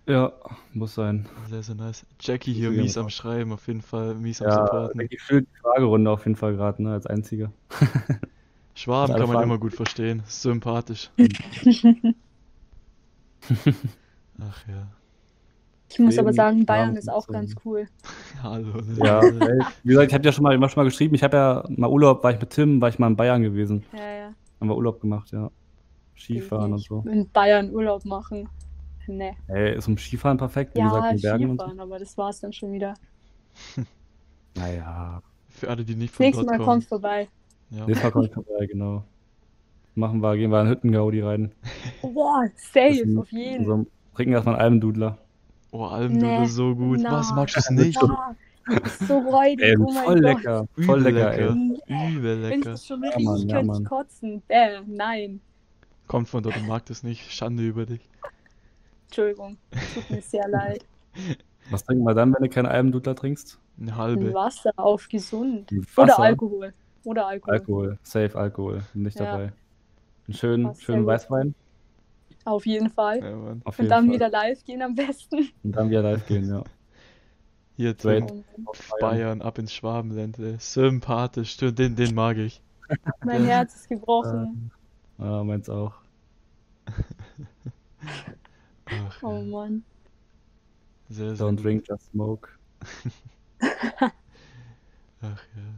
Ja, 0.08 0.34
muss 0.74 0.96
sein. 0.96 1.28
Sehr, 1.50 1.62
sehr 1.62 1.76
nice. 1.76 2.06
Jackie 2.20 2.54
hier 2.54 2.72
mies 2.72 2.98
am 2.98 3.10
Schreiben, 3.10 3.52
auf 3.52 3.68
jeden 3.68 3.82
Fall 3.84 4.16
mies 4.16 4.42
am 4.42 4.48
Ja, 4.48 4.66
Supporten. 4.66 5.02
ich 5.08 5.22
fühle 5.22 5.44
die 5.44 5.60
Fragerunde 5.62 6.10
auf 6.10 6.26
jeden 6.26 6.36
Fall 6.36 6.56
gerade, 6.56 6.82
ne, 6.82 6.94
als 6.94 7.06
einzige. 7.06 7.52
Schwaben 8.74 9.14
kann 9.14 9.28
man 9.28 9.32
Fragen. 9.34 9.44
immer 9.44 9.60
gut 9.60 9.76
verstehen. 9.76 10.24
Sympathisch. 10.26 11.12
Ach 14.40 14.68
ja. 14.68 14.88
Ich 15.92 16.00
muss 16.00 16.18
aber 16.18 16.34
sagen, 16.34 16.66
Bayern 16.66 16.94
wir 16.94 17.00
ist 17.00 17.10
auch 17.10 17.28
ganz 17.28 17.56
cool. 17.66 17.88
Hallo. 18.44 18.82
ne? 18.82 18.96
Ja, 19.06 19.22
wie 19.84 19.90
gesagt, 19.90 20.08
ich 20.10 20.14
habe 20.14 20.24
ja 20.26 20.32
schon 20.32 20.44
mal, 20.44 20.54
immer 20.54 20.70
schon 20.70 20.82
mal 20.82 20.90
geschrieben, 20.90 21.16
ich 21.16 21.24
habe 21.24 21.38
ja 21.38 21.64
mal 21.70 21.90
Urlaub, 21.90 22.24
war 22.24 22.32
ich 22.32 22.40
mit 22.40 22.52
Tim, 22.52 22.80
war 22.80 22.90
ich 22.90 23.00
mal 23.00 23.08
in 23.08 23.16
Bayern 23.16 23.42
gewesen. 23.42 23.84
Ja, 23.92 24.12
ja. 24.12 24.34
Haben 24.60 24.68
wir 24.70 24.76
Urlaub 24.78 25.00
gemacht, 25.02 25.32
ja. 25.32 25.50
Skifahren 26.16 26.74
und 26.74 26.80
so. 26.80 27.04
In 27.08 27.30
Bayern 27.30 27.74
Urlaub 27.74 28.04
machen. 28.06 28.50
Nee. 29.08 29.36
Ey, 29.48 29.76
ist 29.78 29.88
um 29.88 29.98
Skifahren 29.98 30.38
perfekt, 30.38 30.76
wie 30.76 30.80
Ja, 30.80 30.86
gesagt, 30.90 31.12
in 31.12 31.18
den 31.18 31.22
Bergen 31.22 31.50
und 31.52 31.58
so. 31.58 31.64
Skifahren, 31.66 31.80
aber 31.80 32.00
das 32.00 32.18
war's 32.18 32.40
dann 32.42 32.54
schon 32.54 32.72
wieder. 32.74 32.94
Naja, 34.56 35.22
Für 35.50 35.70
alle, 35.70 35.84
die 35.86 35.96
nicht 35.96 36.14
von 36.14 36.26
nächste 36.26 36.44
dort 36.44 36.52
Mal 36.52 36.58
kommen. 36.58 36.80
kommt 36.80 36.86
vorbei. 36.86 37.28
Ja. 37.70 37.86
nächstes 37.86 38.04
Mal 38.04 38.12
kommt 38.12 38.34
vorbei, 38.34 38.66
genau. 38.66 39.04
Machen 39.96 40.22
wir, 40.22 40.36
gehen 40.38 40.52
wir 40.52 40.58
an 40.60 40.68
Hüttengaudi 40.70 41.22
rein. 41.22 41.52
Boah, 42.02 42.46
safe, 42.56 43.00
ist 43.02 43.18
auf 43.18 43.32
jeden. 43.32 43.66
So, 43.66 43.86
trinken 44.16 44.34
erstmal 44.34 44.56
einen 44.56 44.64
Almdudler. 44.64 45.18
Oh, 45.72 45.84
Almdudler, 45.86 46.40
Nee, 46.42 46.46
so 46.48 46.76
gut. 46.76 47.04
Was, 47.04 47.30
na. 47.30 47.36
magst 47.36 47.56
du 47.56 47.60
es 47.60 47.70
nicht? 47.70 48.02
Ja, 48.02 48.36
so 49.08 49.20
räudig, 49.20 49.62
Ey, 49.66 49.78
oh 49.78 49.88
voll 49.92 50.22
Gott. 50.22 50.24
lecker, 50.24 50.68
voll 50.86 51.00
Übel 51.02 51.14
lecker, 51.14 51.30
lecker. 51.32 51.56
ey. 51.88 52.16
Übel 52.16 52.42
Wenn 52.44 52.52
ich 52.52 52.58
lecker. 52.58 52.72
das 52.72 52.86
schon 52.86 53.04
Ja, 53.04 53.10
rieche, 53.12 53.24
Mann, 53.30 53.48
ja, 53.48 53.56
könnte 53.56 53.68
Mann. 53.68 53.82
ich 53.84 53.90
kotzen. 53.90 54.42
Bäh, 54.48 54.80
nein. 54.88 55.42
Kommt 56.08 56.30
von 56.30 56.42
dort 56.44 56.58
und 56.58 56.68
mag 56.68 56.86
das 56.86 57.04
nicht. 57.04 57.32
Schande 57.32 57.64
über 57.64 57.86
dich. 57.86 58.02
Entschuldigung, 59.08 59.58
tut 59.94 60.10
mir 60.10 60.22
sehr 60.22 60.48
leid. 60.50 60.86
Was 61.72 61.84
trinken 61.84 62.04
wir 62.04 62.14
dann, 62.14 62.34
wenn 62.34 62.44
du 62.44 62.50
keinen 62.50 62.66
Almdudler 62.68 63.16
trinkst? 63.16 63.60
Eine 63.80 63.92
Ein 63.92 63.98
halbe. 63.98 64.34
Wasser 64.34 64.72
auf 64.78 65.08
gesund. 65.10 65.72
Wasser? 65.96 66.04
Oder 66.04 66.20
Alkohol. 66.20 66.74
Oder 67.06 67.28
Alkohol. 67.28 67.54
Alkohol, 67.54 68.00
safe 68.04 68.36
Alkohol, 68.38 68.84
bin 68.94 69.04
nicht 69.04 69.20
Ja. 69.20 69.26
dabei. 69.26 69.54
Einen 70.28 70.34
schönen, 70.38 70.64
Passt 70.66 70.84
schönen. 70.84 71.06
Weißwein. 71.06 71.56
Auf 72.46 72.66
jeden 72.66 72.90
Fall. 72.90 73.20
Ja, 73.24 73.36
Mann. 73.36 73.62
Auf 73.66 73.78
Und 73.80 73.86
jeden 73.86 73.90
dann 73.90 74.06
Fall. 74.06 74.16
wieder 74.16 74.30
live 74.30 74.64
gehen 74.66 74.82
am 74.82 74.96
besten. 74.96 75.50
Und 75.64 75.72
dann 75.76 75.90
wieder 75.90 76.02
live 76.02 76.26
gehen, 76.26 76.48
ja. 76.50 76.64
Hier. 77.80 77.96
Tim. 77.96 78.44
Oh, 78.66 78.74
Bayern, 79.00 79.42
ab 79.42 79.58
ins 79.58 79.74
Schwabenland. 79.74 80.38
ey. 80.38 80.58
Sympathisch. 80.60 81.56
Den, 81.56 81.96
den 81.96 82.14
mag 82.14 82.36
ich. 82.36 82.62
mein 83.24 83.46
Herz 83.46 83.74
ist 83.74 83.88
gebrochen. 83.88 84.70
Ja, 85.18 85.42
meins 85.46 85.70
auch. 85.70 85.94
Ach, 88.86 89.24
Oh. 89.24 89.42
Mann. 89.44 89.86
Sehr, 91.08 91.38
sehr 91.38 91.48
Don't 91.48 91.56
gut. 91.56 91.64
drink, 91.64 91.88
just 91.88 92.12
smoke. 92.12 92.50
Ach 93.62 94.12
ja. 95.22 95.74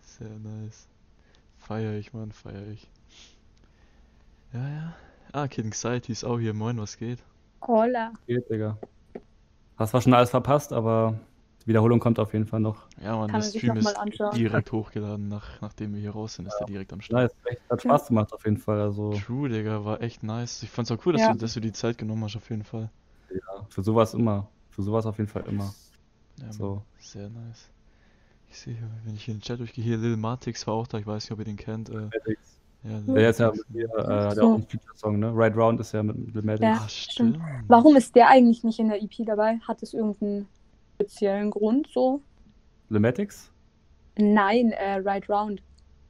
Sehr 0.00 0.38
nice. 0.38 0.88
Feier 1.58 1.92
ich, 1.98 2.14
Mann, 2.14 2.32
feier 2.32 2.66
ich. 2.66 2.88
Ja, 4.54 4.66
ja. 4.70 4.94
Ah, 5.32 5.48
Kid 5.48 5.66
Anxiety 5.66 6.12
ist 6.12 6.24
auch 6.24 6.38
hier. 6.38 6.54
Moin, 6.54 6.78
was 6.78 6.96
geht? 6.96 7.18
Hola. 7.60 8.14
Geht, 8.26 8.48
Digga. 8.48 8.78
Hast 9.78 9.90
zwar 9.90 10.00
schon 10.00 10.12
alles 10.14 10.30
verpasst, 10.30 10.72
aber 10.72 11.18
die 11.62 11.68
Wiederholung 11.68 12.00
kommt 12.00 12.18
auf 12.18 12.32
jeden 12.32 12.46
Fall 12.46 12.60
noch. 12.60 12.86
Ja, 13.00 13.12
Kann 13.12 13.26
der 13.26 13.32
man 13.32 13.42
sich 13.42 13.60
Stream 13.62 13.76
ist 13.76 13.96
anschauen. 13.96 14.34
direkt 14.34 14.72
hochgeladen, 14.72 15.28
nach, 15.28 15.60
nachdem 15.60 15.94
wir 15.94 16.00
hier 16.00 16.10
raus 16.10 16.34
sind, 16.34 16.46
ist 16.46 16.56
der 16.58 16.66
direkt 16.66 16.92
am 16.92 17.00
Start. 17.00 17.32
Nice, 17.44 17.52
echt, 17.52 17.70
hat 17.70 17.82
Spaß 17.82 18.08
gemacht 18.08 18.32
auf 18.32 18.44
jeden 18.44 18.56
Fall. 18.56 18.80
Also 18.80 19.12
True, 19.12 19.48
Digga, 19.48 19.84
war 19.84 20.00
echt 20.02 20.22
nice. 20.22 20.62
Ich 20.62 20.70
fand's 20.70 20.90
auch 20.90 20.98
cool, 21.06 21.12
dass, 21.12 21.22
Ja. 21.22 21.32
du, 21.32 21.38
dass 21.38 21.54
du 21.54 21.60
die 21.60 21.72
Zeit 21.72 21.96
genommen 21.98 22.24
hast, 22.24 22.36
auf 22.36 22.50
jeden 22.50 22.64
Fall. 22.64 22.90
ja, 23.30 23.66
für 23.68 23.82
sowas 23.82 24.14
immer. 24.14 24.48
Für 24.70 24.82
sowas 24.82 25.06
auf 25.06 25.18
jeden 25.18 25.28
Fall 25.30 25.44
immer. 25.48 25.72
Ja, 26.40 26.52
So. 26.52 26.82
sehr 26.98 27.28
nice. 27.28 27.68
Ich 28.50 28.58
sehe 28.58 28.74
hier, 28.74 28.88
wenn 29.04 29.14
ich 29.14 29.24
hier 29.24 29.34
in 29.34 29.40
den 29.40 29.44
Chat 29.44 29.58
durchgehe, 29.60 29.84
hier 29.84 29.98
Lil 29.98 30.16
Matix 30.16 30.66
war 30.66 30.74
auch 30.74 30.86
da, 30.86 30.98
ich 30.98 31.06
weiß 31.06 31.24
nicht, 31.24 31.32
ob 31.32 31.38
ihr 31.40 31.44
den 31.44 31.56
kennt. 31.56 31.90
Äh, 31.90 32.08
ja, 32.84 33.14
Der 33.14 33.30
ist 33.30 33.40
ja 33.40 33.46
Matix, 33.48 33.68
mit 33.68 33.76
mir, 33.76 33.98
äh, 33.98 34.06
der 34.06 34.30
So. 34.32 34.42
auch 34.42 34.54
einen 34.54 34.62
Feature-Song, 34.66 35.18
ne? 35.18 35.32
Right 35.34 35.56
Round 35.56 35.80
ist 35.80 35.92
ja 35.92 36.02
mit 36.02 36.16
The 36.34 36.42
Medics. 36.42 36.60
Ja. 36.62 36.72
Ah, 36.84 36.88
stimmt. 36.88 37.36
stimmt. 37.36 37.40
Warum 37.68 37.96
ist 37.96 38.14
der 38.14 38.28
eigentlich 38.28 38.64
nicht 38.64 38.78
in 38.78 38.88
der 38.88 39.02
EP 39.02 39.24
dabei? 39.26 39.58
Hat 39.66 39.82
es 39.82 39.94
irgendeinen 39.94 40.46
speziellen 40.94 41.50
Grund 41.50 41.88
so? 41.92 42.20
The 42.90 42.98
Medics? 42.98 43.50
Nein, 44.16 44.72
äh, 44.72 44.96
Right 45.04 45.28
Round. 45.28 45.62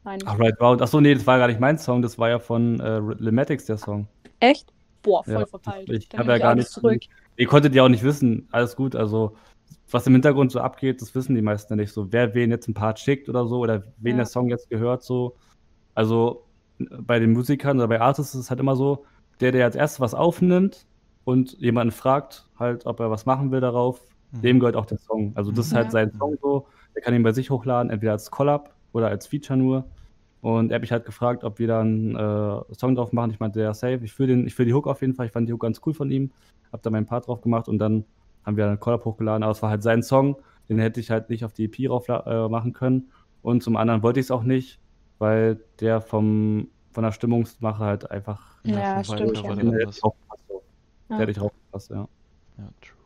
Nein. 0.04 0.18
Ach, 0.24 0.38
Right 0.38 0.58
Round. 0.60 0.80
Achso, 0.82 1.00
nee, 1.00 1.14
das 1.14 1.26
war 1.26 1.38
gar 1.38 1.48
nicht 1.48 1.60
mein 1.60 1.78
Song, 1.78 2.00
das 2.02 2.18
war 2.18 2.28
ja 2.28 2.38
von 2.38 2.80
äh, 2.80 2.98
Lematics, 3.18 3.66
der 3.66 3.76
Song. 3.78 4.06
Echt? 4.40 4.72
Boah, 5.02 5.22
voll 5.24 5.34
Ja, 5.34 5.46
verpeilt. 5.46 5.88
ich 5.90 6.08
habe 6.16 6.30
ja 6.32 6.38
gar 6.38 6.54
nicht. 6.54 6.68
zurück. 6.68 7.00
Ihr 7.36 7.46
konntet 7.46 7.74
ja 7.74 7.84
auch 7.84 7.88
nicht 7.88 8.02
wissen, 8.02 8.48
alles 8.51 8.74
gut. 8.76 8.97
Also, 8.97 9.36
was 9.90 10.06
im 10.06 10.12
Hintergrund 10.14 10.51
so 10.52 10.60
abgeht, 10.60 11.01
das 11.02 11.14
wissen 11.14 11.34
die 11.34 11.43
meisten 11.43 11.72
ja 11.72 11.76
nicht 11.76 11.93
so. 11.93 12.10
Wer 12.12 12.34
wen 12.34 12.51
jetzt 12.51 12.68
ein 12.68 12.74
Part 12.74 12.98
schickt 12.98 13.28
oder 13.28 13.47
so, 13.47 13.59
oder 13.59 13.82
wen 13.98 14.12
Ja. 14.12 14.16
der 14.18 14.26
Song 14.26 14.48
jetzt 14.48 14.68
gehört, 14.70 15.02
so. 15.02 15.36
Also, 15.94 16.44
bei 17.00 17.18
den 17.18 17.32
Musikern 17.32 17.78
oder 17.78 17.88
bei 17.88 18.00
Artists 18.00 18.34
ist 18.34 18.40
es 18.42 18.50
halt 18.50 18.60
immer 18.60 18.76
so, 18.76 19.05
der, 19.40 19.52
der 19.52 19.64
als 19.64 19.76
erstes 19.76 20.00
was 20.00 20.14
aufnimmt 20.14 20.86
und 21.24 21.52
jemanden 21.59 21.92
fragt, 21.92 22.48
halt, 22.59 22.86
ob 22.86 23.00
er 23.00 23.10
was 23.10 23.26
machen 23.26 23.50
will 23.50 23.60
darauf, 23.60 24.00
Mhm. 24.32 24.42
dem 24.42 24.60
gehört 24.60 24.76
auch 24.76 24.84
der 24.86 24.98
Song. 24.98 25.32
Also, 25.36 25.50
das 25.52 25.68
ist 25.68 25.74
halt 25.74 25.86
Ja. 25.86 25.90
sein 25.92 26.12
Song 26.18 26.36
so. 26.42 26.66
Der 26.94 27.00
kann 27.02 27.14
ihn 27.14 27.22
bei 27.22 27.32
sich 27.32 27.48
hochladen, 27.50 27.90
entweder 27.90 28.12
als 28.12 28.30
Collab 28.30 28.74
oder 28.92 29.09
als 29.09 29.26
Feature 29.26 29.56
nur. 29.59 29.84
Und 30.42 30.70
er 30.70 30.76
hat 30.76 30.82
mich 30.82 30.92
halt 30.92 31.05
gefragt, 31.06 31.44
ob 31.44 31.59
wir 31.59 31.66
da 31.66 31.80
einen 31.80 32.14
äh, 32.14 32.74
Song 32.74 32.94
drauf 32.94 33.12
machen. 33.12 33.30
Ich 33.30 33.40
meinte, 33.40 33.60
ja, 33.60 33.72
safe. 33.74 34.00
Ich 34.05 34.12
fühle 34.12 34.48
fühl 34.50 34.66
die 34.66 34.74
Hook 34.74 34.86
auf 34.86 35.00
jeden 35.00 35.14
Fall. 35.14 35.26
Ich 35.26 35.32
fand 35.32 35.48
die 35.48 35.52
Hook 35.52 35.62
ganz 35.62 35.80
cool 35.86 35.94
von 35.94 36.10
ihm. 36.10 36.30
Hab 36.72 36.82
da 36.82 36.90
meinen 36.90 37.06
Part 37.06 37.26
drauf 37.26 37.40
gemacht 37.40 37.68
und 37.68 37.78
dann 37.78 38.05
haben 38.44 38.56
wir 38.56 38.66
einen 38.66 38.78
Collab 38.78 39.05
hochgeladen. 39.05 39.42
Aber 39.42 39.52
es 39.52 39.62
war 39.62 39.70
halt 39.70 39.82
sein 39.82 40.02
Song. 40.02 40.36
Den 40.68 40.78
hätte 40.78 41.00
ich 41.00 41.10
halt 41.10 41.30
nicht 41.30 41.44
auf 41.44 41.52
die 41.55 41.64
EP 41.64 41.86
drauf 41.88 42.06
äh, 42.09 42.48
machen 42.48 42.72
können. 42.74 43.09
Und 43.42 43.62
zum 43.62 43.76
anderen 43.76 44.02
wollte 44.02 44.20
ich 44.20 44.26
es 44.26 44.30
auch 44.30 44.42
nicht, 44.42 44.78
weil 45.19 45.61
der 45.81 46.01
vom, 46.01 46.69
von 46.93 47.03
der 47.05 47.12
Stimmungsmache 47.12 47.85
halt 47.85 48.11
einfach. 48.11 48.59
Ja, 48.65 49.03
stimmt, 49.05 49.36
ja. 49.36 49.45
war 49.45 49.57
Der 49.57 49.65
der 49.65 49.81
hätte 51.19 51.31
ich. 51.31 51.36
Der 51.39 51.97
Ja. 51.97 51.97
ja. 51.97 52.09
Ja, 52.59 52.65
true. 52.81 52.97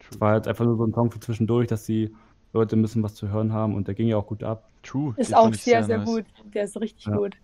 True. 0.00 0.08
Es 0.10 0.20
war 0.20 0.30
halt 0.32 0.48
einfach 0.48 0.64
nur 0.64 0.76
so 0.76 0.84
ein 0.84 0.92
Song 0.92 1.10
für 1.10 1.20
zwischendurch, 1.20 1.68
dass 1.68 1.84
die 1.86 2.14
Leute 2.52 2.76
ein 2.76 2.82
bisschen 2.82 3.02
was 3.02 3.14
zu 3.14 3.28
hören 3.28 3.52
haben 3.52 3.74
und 3.74 3.86
der 3.86 3.94
ging 3.94 4.08
ja 4.08 4.16
auch 4.16 4.26
gut 4.26 4.42
ab. 4.42 4.68
True. 4.82 5.14
Ist 5.16 5.34
auch 5.34 5.52
sehr, 5.54 5.84
sehr 5.84 5.98
nice. 5.98 6.08
gut. 6.08 6.24
Der 6.54 6.64
ist 6.64 6.80
richtig 6.80 7.06
Ja. 7.06 7.16
gut. 7.16 7.36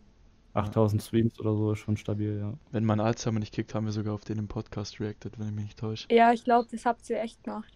8000 0.55 1.03
Streams 1.03 1.41
oder 1.41 1.55
so 1.55 1.73
ist 1.73 1.79
schon 1.79 1.97
stabil, 1.97 2.39
ja. 2.39 2.53
Wenn 2.73 2.85
mein 2.85 3.01
Alzheimer 3.01 3.39
nicht 3.41 3.55
kickt, 3.55 3.75
haben 3.75 3.87
wir 3.87 3.93
sogar 3.93 4.15
auf 4.15 4.25
den 4.25 4.39
im 4.39 4.49
Podcast 4.49 5.01
reacted, 5.01 5.39
wenn 5.39 5.49
ich 5.49 5.55
mich 5.55 5.65
nicht 5.65 5.79
täusche. 5.79 6.07
Ja, 6.11 6.33
ich 6.33 6.45
glaube, 6.45 6.69
das 6.71 6.85
habt 6.85 7.09
ihr 7.09 7.21
echt 7.21 7.43
gemacht. 7.43 7.73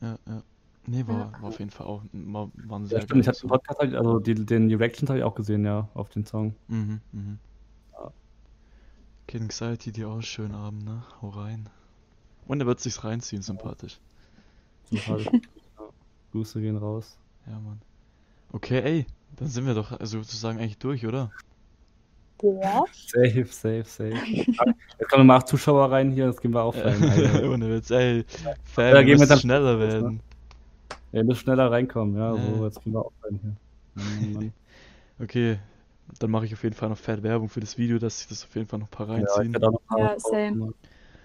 Ja, 0.00 0.16
ja. 0.26 0.42
Nee, 0.86 1.06
war, 1.06 1.18
Ja. 1.32 1.32
war 1.42 1.48
auf 1.50 1.58
jeden 1.58 1.70
Fall 1.70 1.86
auch 1.86 2.02
war, 2.12 2.50
war 2.54 2.78
ein 2.78 2.82
Ja, 2.84 2.88
sehr 2.88 3.02
stimmt, 3.02 3.20
ich 3.20 3.28
habe 3.28 3.36
den 3.36 3.40
Song. 3.40 3.50
Podcast, 3.50 3.82
ich- 3.82 3.96
also 3.96 4.18
die, 4.18 4.34
den 4.34 4.74
Reactions 4.74 5.08
habe 5.10 5.18
ich 5.18 5.24
auch 5.24 5.34
gesehen, 5.34 5.64
ja, 5.64 5.88
auf 5.94 6.08
den 6.08 6.24
Song. 6.24 6.54
Mhm, 6.68 7.00
mhm. 7.12 7.38
Ja. 7.92 8.10
Kid 9.28 9.42
Anxiety, 9.42 9.92
dir 9.92 10.08
auch 10.08 10.22
schönen 10.22 10.54
Abend, 10.54 10.84
ne? 10.84 11.02
Hau 11.20 11.28
rein. 11.28 11.68
Und 12.46 12.60
er 12.60 12.66
wird 12.66 12.80
sich's 12.80 13.04
reinziehen, 13.04 13.42
sympathisch. 13.42 14.00
Sympathisch. 14.90 15.26
ja. 15.32 15.40
Grüße 16.32 16.60
gehen 16.60 16.76
raus. 16.76 17.16
Ja, 17.46 17.52
Mann. 17.60 17.80
Okay, 18.52 18.80
ey, 18.82 19.06
dann 19.36 19.48
sind 19.48 19.66
wir 19.66 19.74
doch 19.74 19.92
also 19.92 20.18
sozusagen 20.18 20.58
eigentlich 20.58 20.78
durch, 20.78 21.06
oder? 21.06 21.30
Boah. 22.38 22.84
Safe, 23.06 23.44
safe, 23.44 23.84
safe. 23.84 24.14
Jetzt 24.26 24.56
kommen 25.10 25.20
nochmal 25.20 25.36
acht 25.36 25.48
Zuschauer 25.48 25.90
rein 25.92 26.10
hier, 26.10 26.26
das 26.26 26.40
gehen 26.40 26.52
wir 26.54 26.62
auch 26.62 26.74
rein. 26.84 27.44
Ohne 27.44 27.70
Witz, 27.70 27.90
ey. 27.90 28.24
Ja, 28.44 28.54
Fan, 28.64 28.94
gehen 29.04 29.18
wir 29.18 29.20
wir 29.20 29.26
dann- 29.26 29.38
schneller 29.38 29.74
ne? 29.76 29.78
werden. 29.80 30.20
Ihr 31.12 31.24
müsst 31.24 31.40
schneller 31.42 31.70
reinkommen, 31.70 32.16
ja, 32.16 32.34
Ja. 32.34 32.42
so, 32.56 32.64
jetzt 32.64 32.82
gehen 32.82 32.92
wir 32.92 33.00
auch 33.04 33.12
rein 33.24 33.40
hier. 33.42 34.52
Okay, 35.22 35.58
dann 36.18 36.30
mache 36.30 36.46
ich 36.46 36.54
auf 36.54 36.62
jeden 36.62 36.74
Fall 36.74 36.88
noch 36.88 36.96
fett 36.96 37.22
Werbung 37.22 37.48
für 37.50 37.60
das 37.60 37.76
Video, 37.76 37.98
dass 37.98 38.22
ich 38.22 38.28
das 38.28 38.42
auf 38.44 38.54
jeden 38.54 38.66
Fall 38.66 38.78
noch 38.78 38.86
ein 38.86 38.90
paar 38.90 39.06
Ja, 39.08 39.18
ich 39.18 39.28
reinziehen. 39.36 39.62
auch 39.64 39.72
noch 39.90 39.98
Ja, 39.98 40.14
same. 40.18 40.72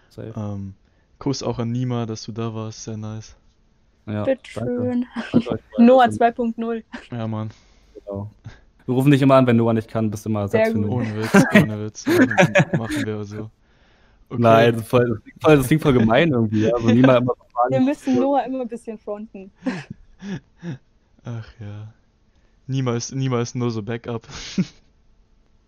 Safe. 0.09 0.33
ähm, 0.35 0.73
Kuss 1.17 1.41
auch 1.41 1.59
an 1.59 1.71
Nima, 1.71 2.05
dass 2.05 2.23
du 2.25 2.33
da 2.33 2.53
warst, 2.53 2.83
sehr 2.83 2.97
nice. 2.97 3.35
Ja. 4.05 4.23
Bitteschön. 4.23 5.05
Noah 5.77 6.05
2.0. 6.07 6.83
Ja, 7.11 7.25
Mann. 7.27 7.51
Genau. 7.93 8.29
Wir 8.85 8.93
rufen 8.93 9.11
dich 9.11 9.21
immer 9.21 9.35
an, 9.35 9.47
wenn 9.47 9.55
Noah 9.55 9.73
nicht 9.73 9.87
kann, 9.89 10.11
bist 10.11 10.25
immer 10.25 10.47
Sehr 10.49 10.65
Satz 10.65 10.73
für 10.73 10.79
gut. 10.81 10.89
Noah. 10.89 10.97
Ohne 11.01 11.15
Witz, 11.23 11.45
ohne 11.55 11.79
Witz. 11.85 12.05
Machen- 12.77 13.05
wir 13.05 13.23
so. 13.23 13.49
Okay. 14.29 14.41
Nein, 14.41 14.83
voll, 14.83 15.21
voll, 15.41 15.57
das 15.57 15.67
klingt 15.67 15.81
voll 15.83 15.93
gemein 15.93 16.31
irgendwie. 16.31 16.65
Ja. 16.67 16.73
Also 16.75 16.87
niemand 16.89 17.21
immer 17.21 17.33
Wir 17.69 17.79
müssen 17.79 18.15
Noah 18.15 18.43
immer 18.45 18.61
ein 18.61 18.67
bisschen 18.67 18.97
fronten. 18.97 19.51
Ach 21.23 21.47
ja. 21.59 21.93
Niemals, 22.67 23.11
niemals 23.11 23.55
nur 23.55 23.71
so 23.71 23.81
Backup. 23.83 24.27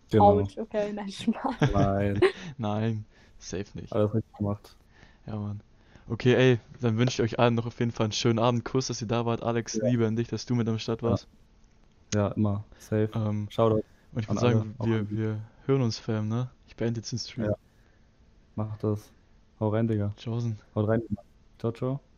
Genau. 0.09 0.39
Autsch, 0.39 0.57
okay, 0.57 0.93
nein, 0.93 1.09
Spaß. 1.11 1.69
Nein, 1.73 2.21
Nein, 2.57 3.03
safe 3.39 3.65
nicht. 3.73 3.91
alles 3.91 4.13
richtig 4.13 4.37
gemacht. 4.37 4.77
Ja, 5.25 5.35
Mann. 5.35 5.59
Okay, 6.07 6.33
ey, 6.33 6.59
dann 6.79 6.97
wünsche 6.97 7.21
ich 7.21 7.33
euch 7.33 7.39
allen 7.39 7.55
noch 7.55 7.65
auf 7.65 7.77
jeden 7.81 7.91
Fall 7.91 8.05
einen 8.05 8.13
schönen 8.13 8.39
Abend. 8.39 8.63
Kuss, 8.63 8.87
dass 8.87 9.01
ihr 9.01 9.07
da 9.09 9.25
wart. 9.25 9.43
Alex, 9.43 9.73
Ja. 9.73 9.85
Liebe 9.85 10.07
an 10.07 10.15
dich, 10.15 10.29
dass 10.29 10.45
du 10.45 10.55
mit 10.55 10.65
am 10.69 10.79
Start 10.79 11.01
Ja. 11.01 11.09
warst. 11.09 11.27
Ja, 12.15 12.29
immer. 12.29 12.63
Safe. 12.79 13.09
Ähm, 13.15 13.47
Shoutout. 13.51 13.83
und 14.13 14.19
ich 14.21 14.29
würde 14.29 14.39
sagen, 14.39 14.75
wir, 14.79 15.11
wir 15.11 15.39
hören 15.65 15.81
uns, 15.81 15.99
Fam, 15.99 16.29
ne? 16.29 16.49
Ich 16.69 16.77
beende 16.77 17.01
jetzt 17.01 17.11
den 17.11 17.19
Stream. 17.19 17.47
Ja. 17.47 17.55
Mach 18.55 18.77
das. 18.77 19.11
Hau 19.59 19.67
rein, 19.67 19.89
Digga. 19.89 20.13
Tschaußen. 20.15 20.57
Haut 20.73 20.87
rein. 20.87 21.01
Ciao, 21.59 21.71
ciao. 21.71 22.16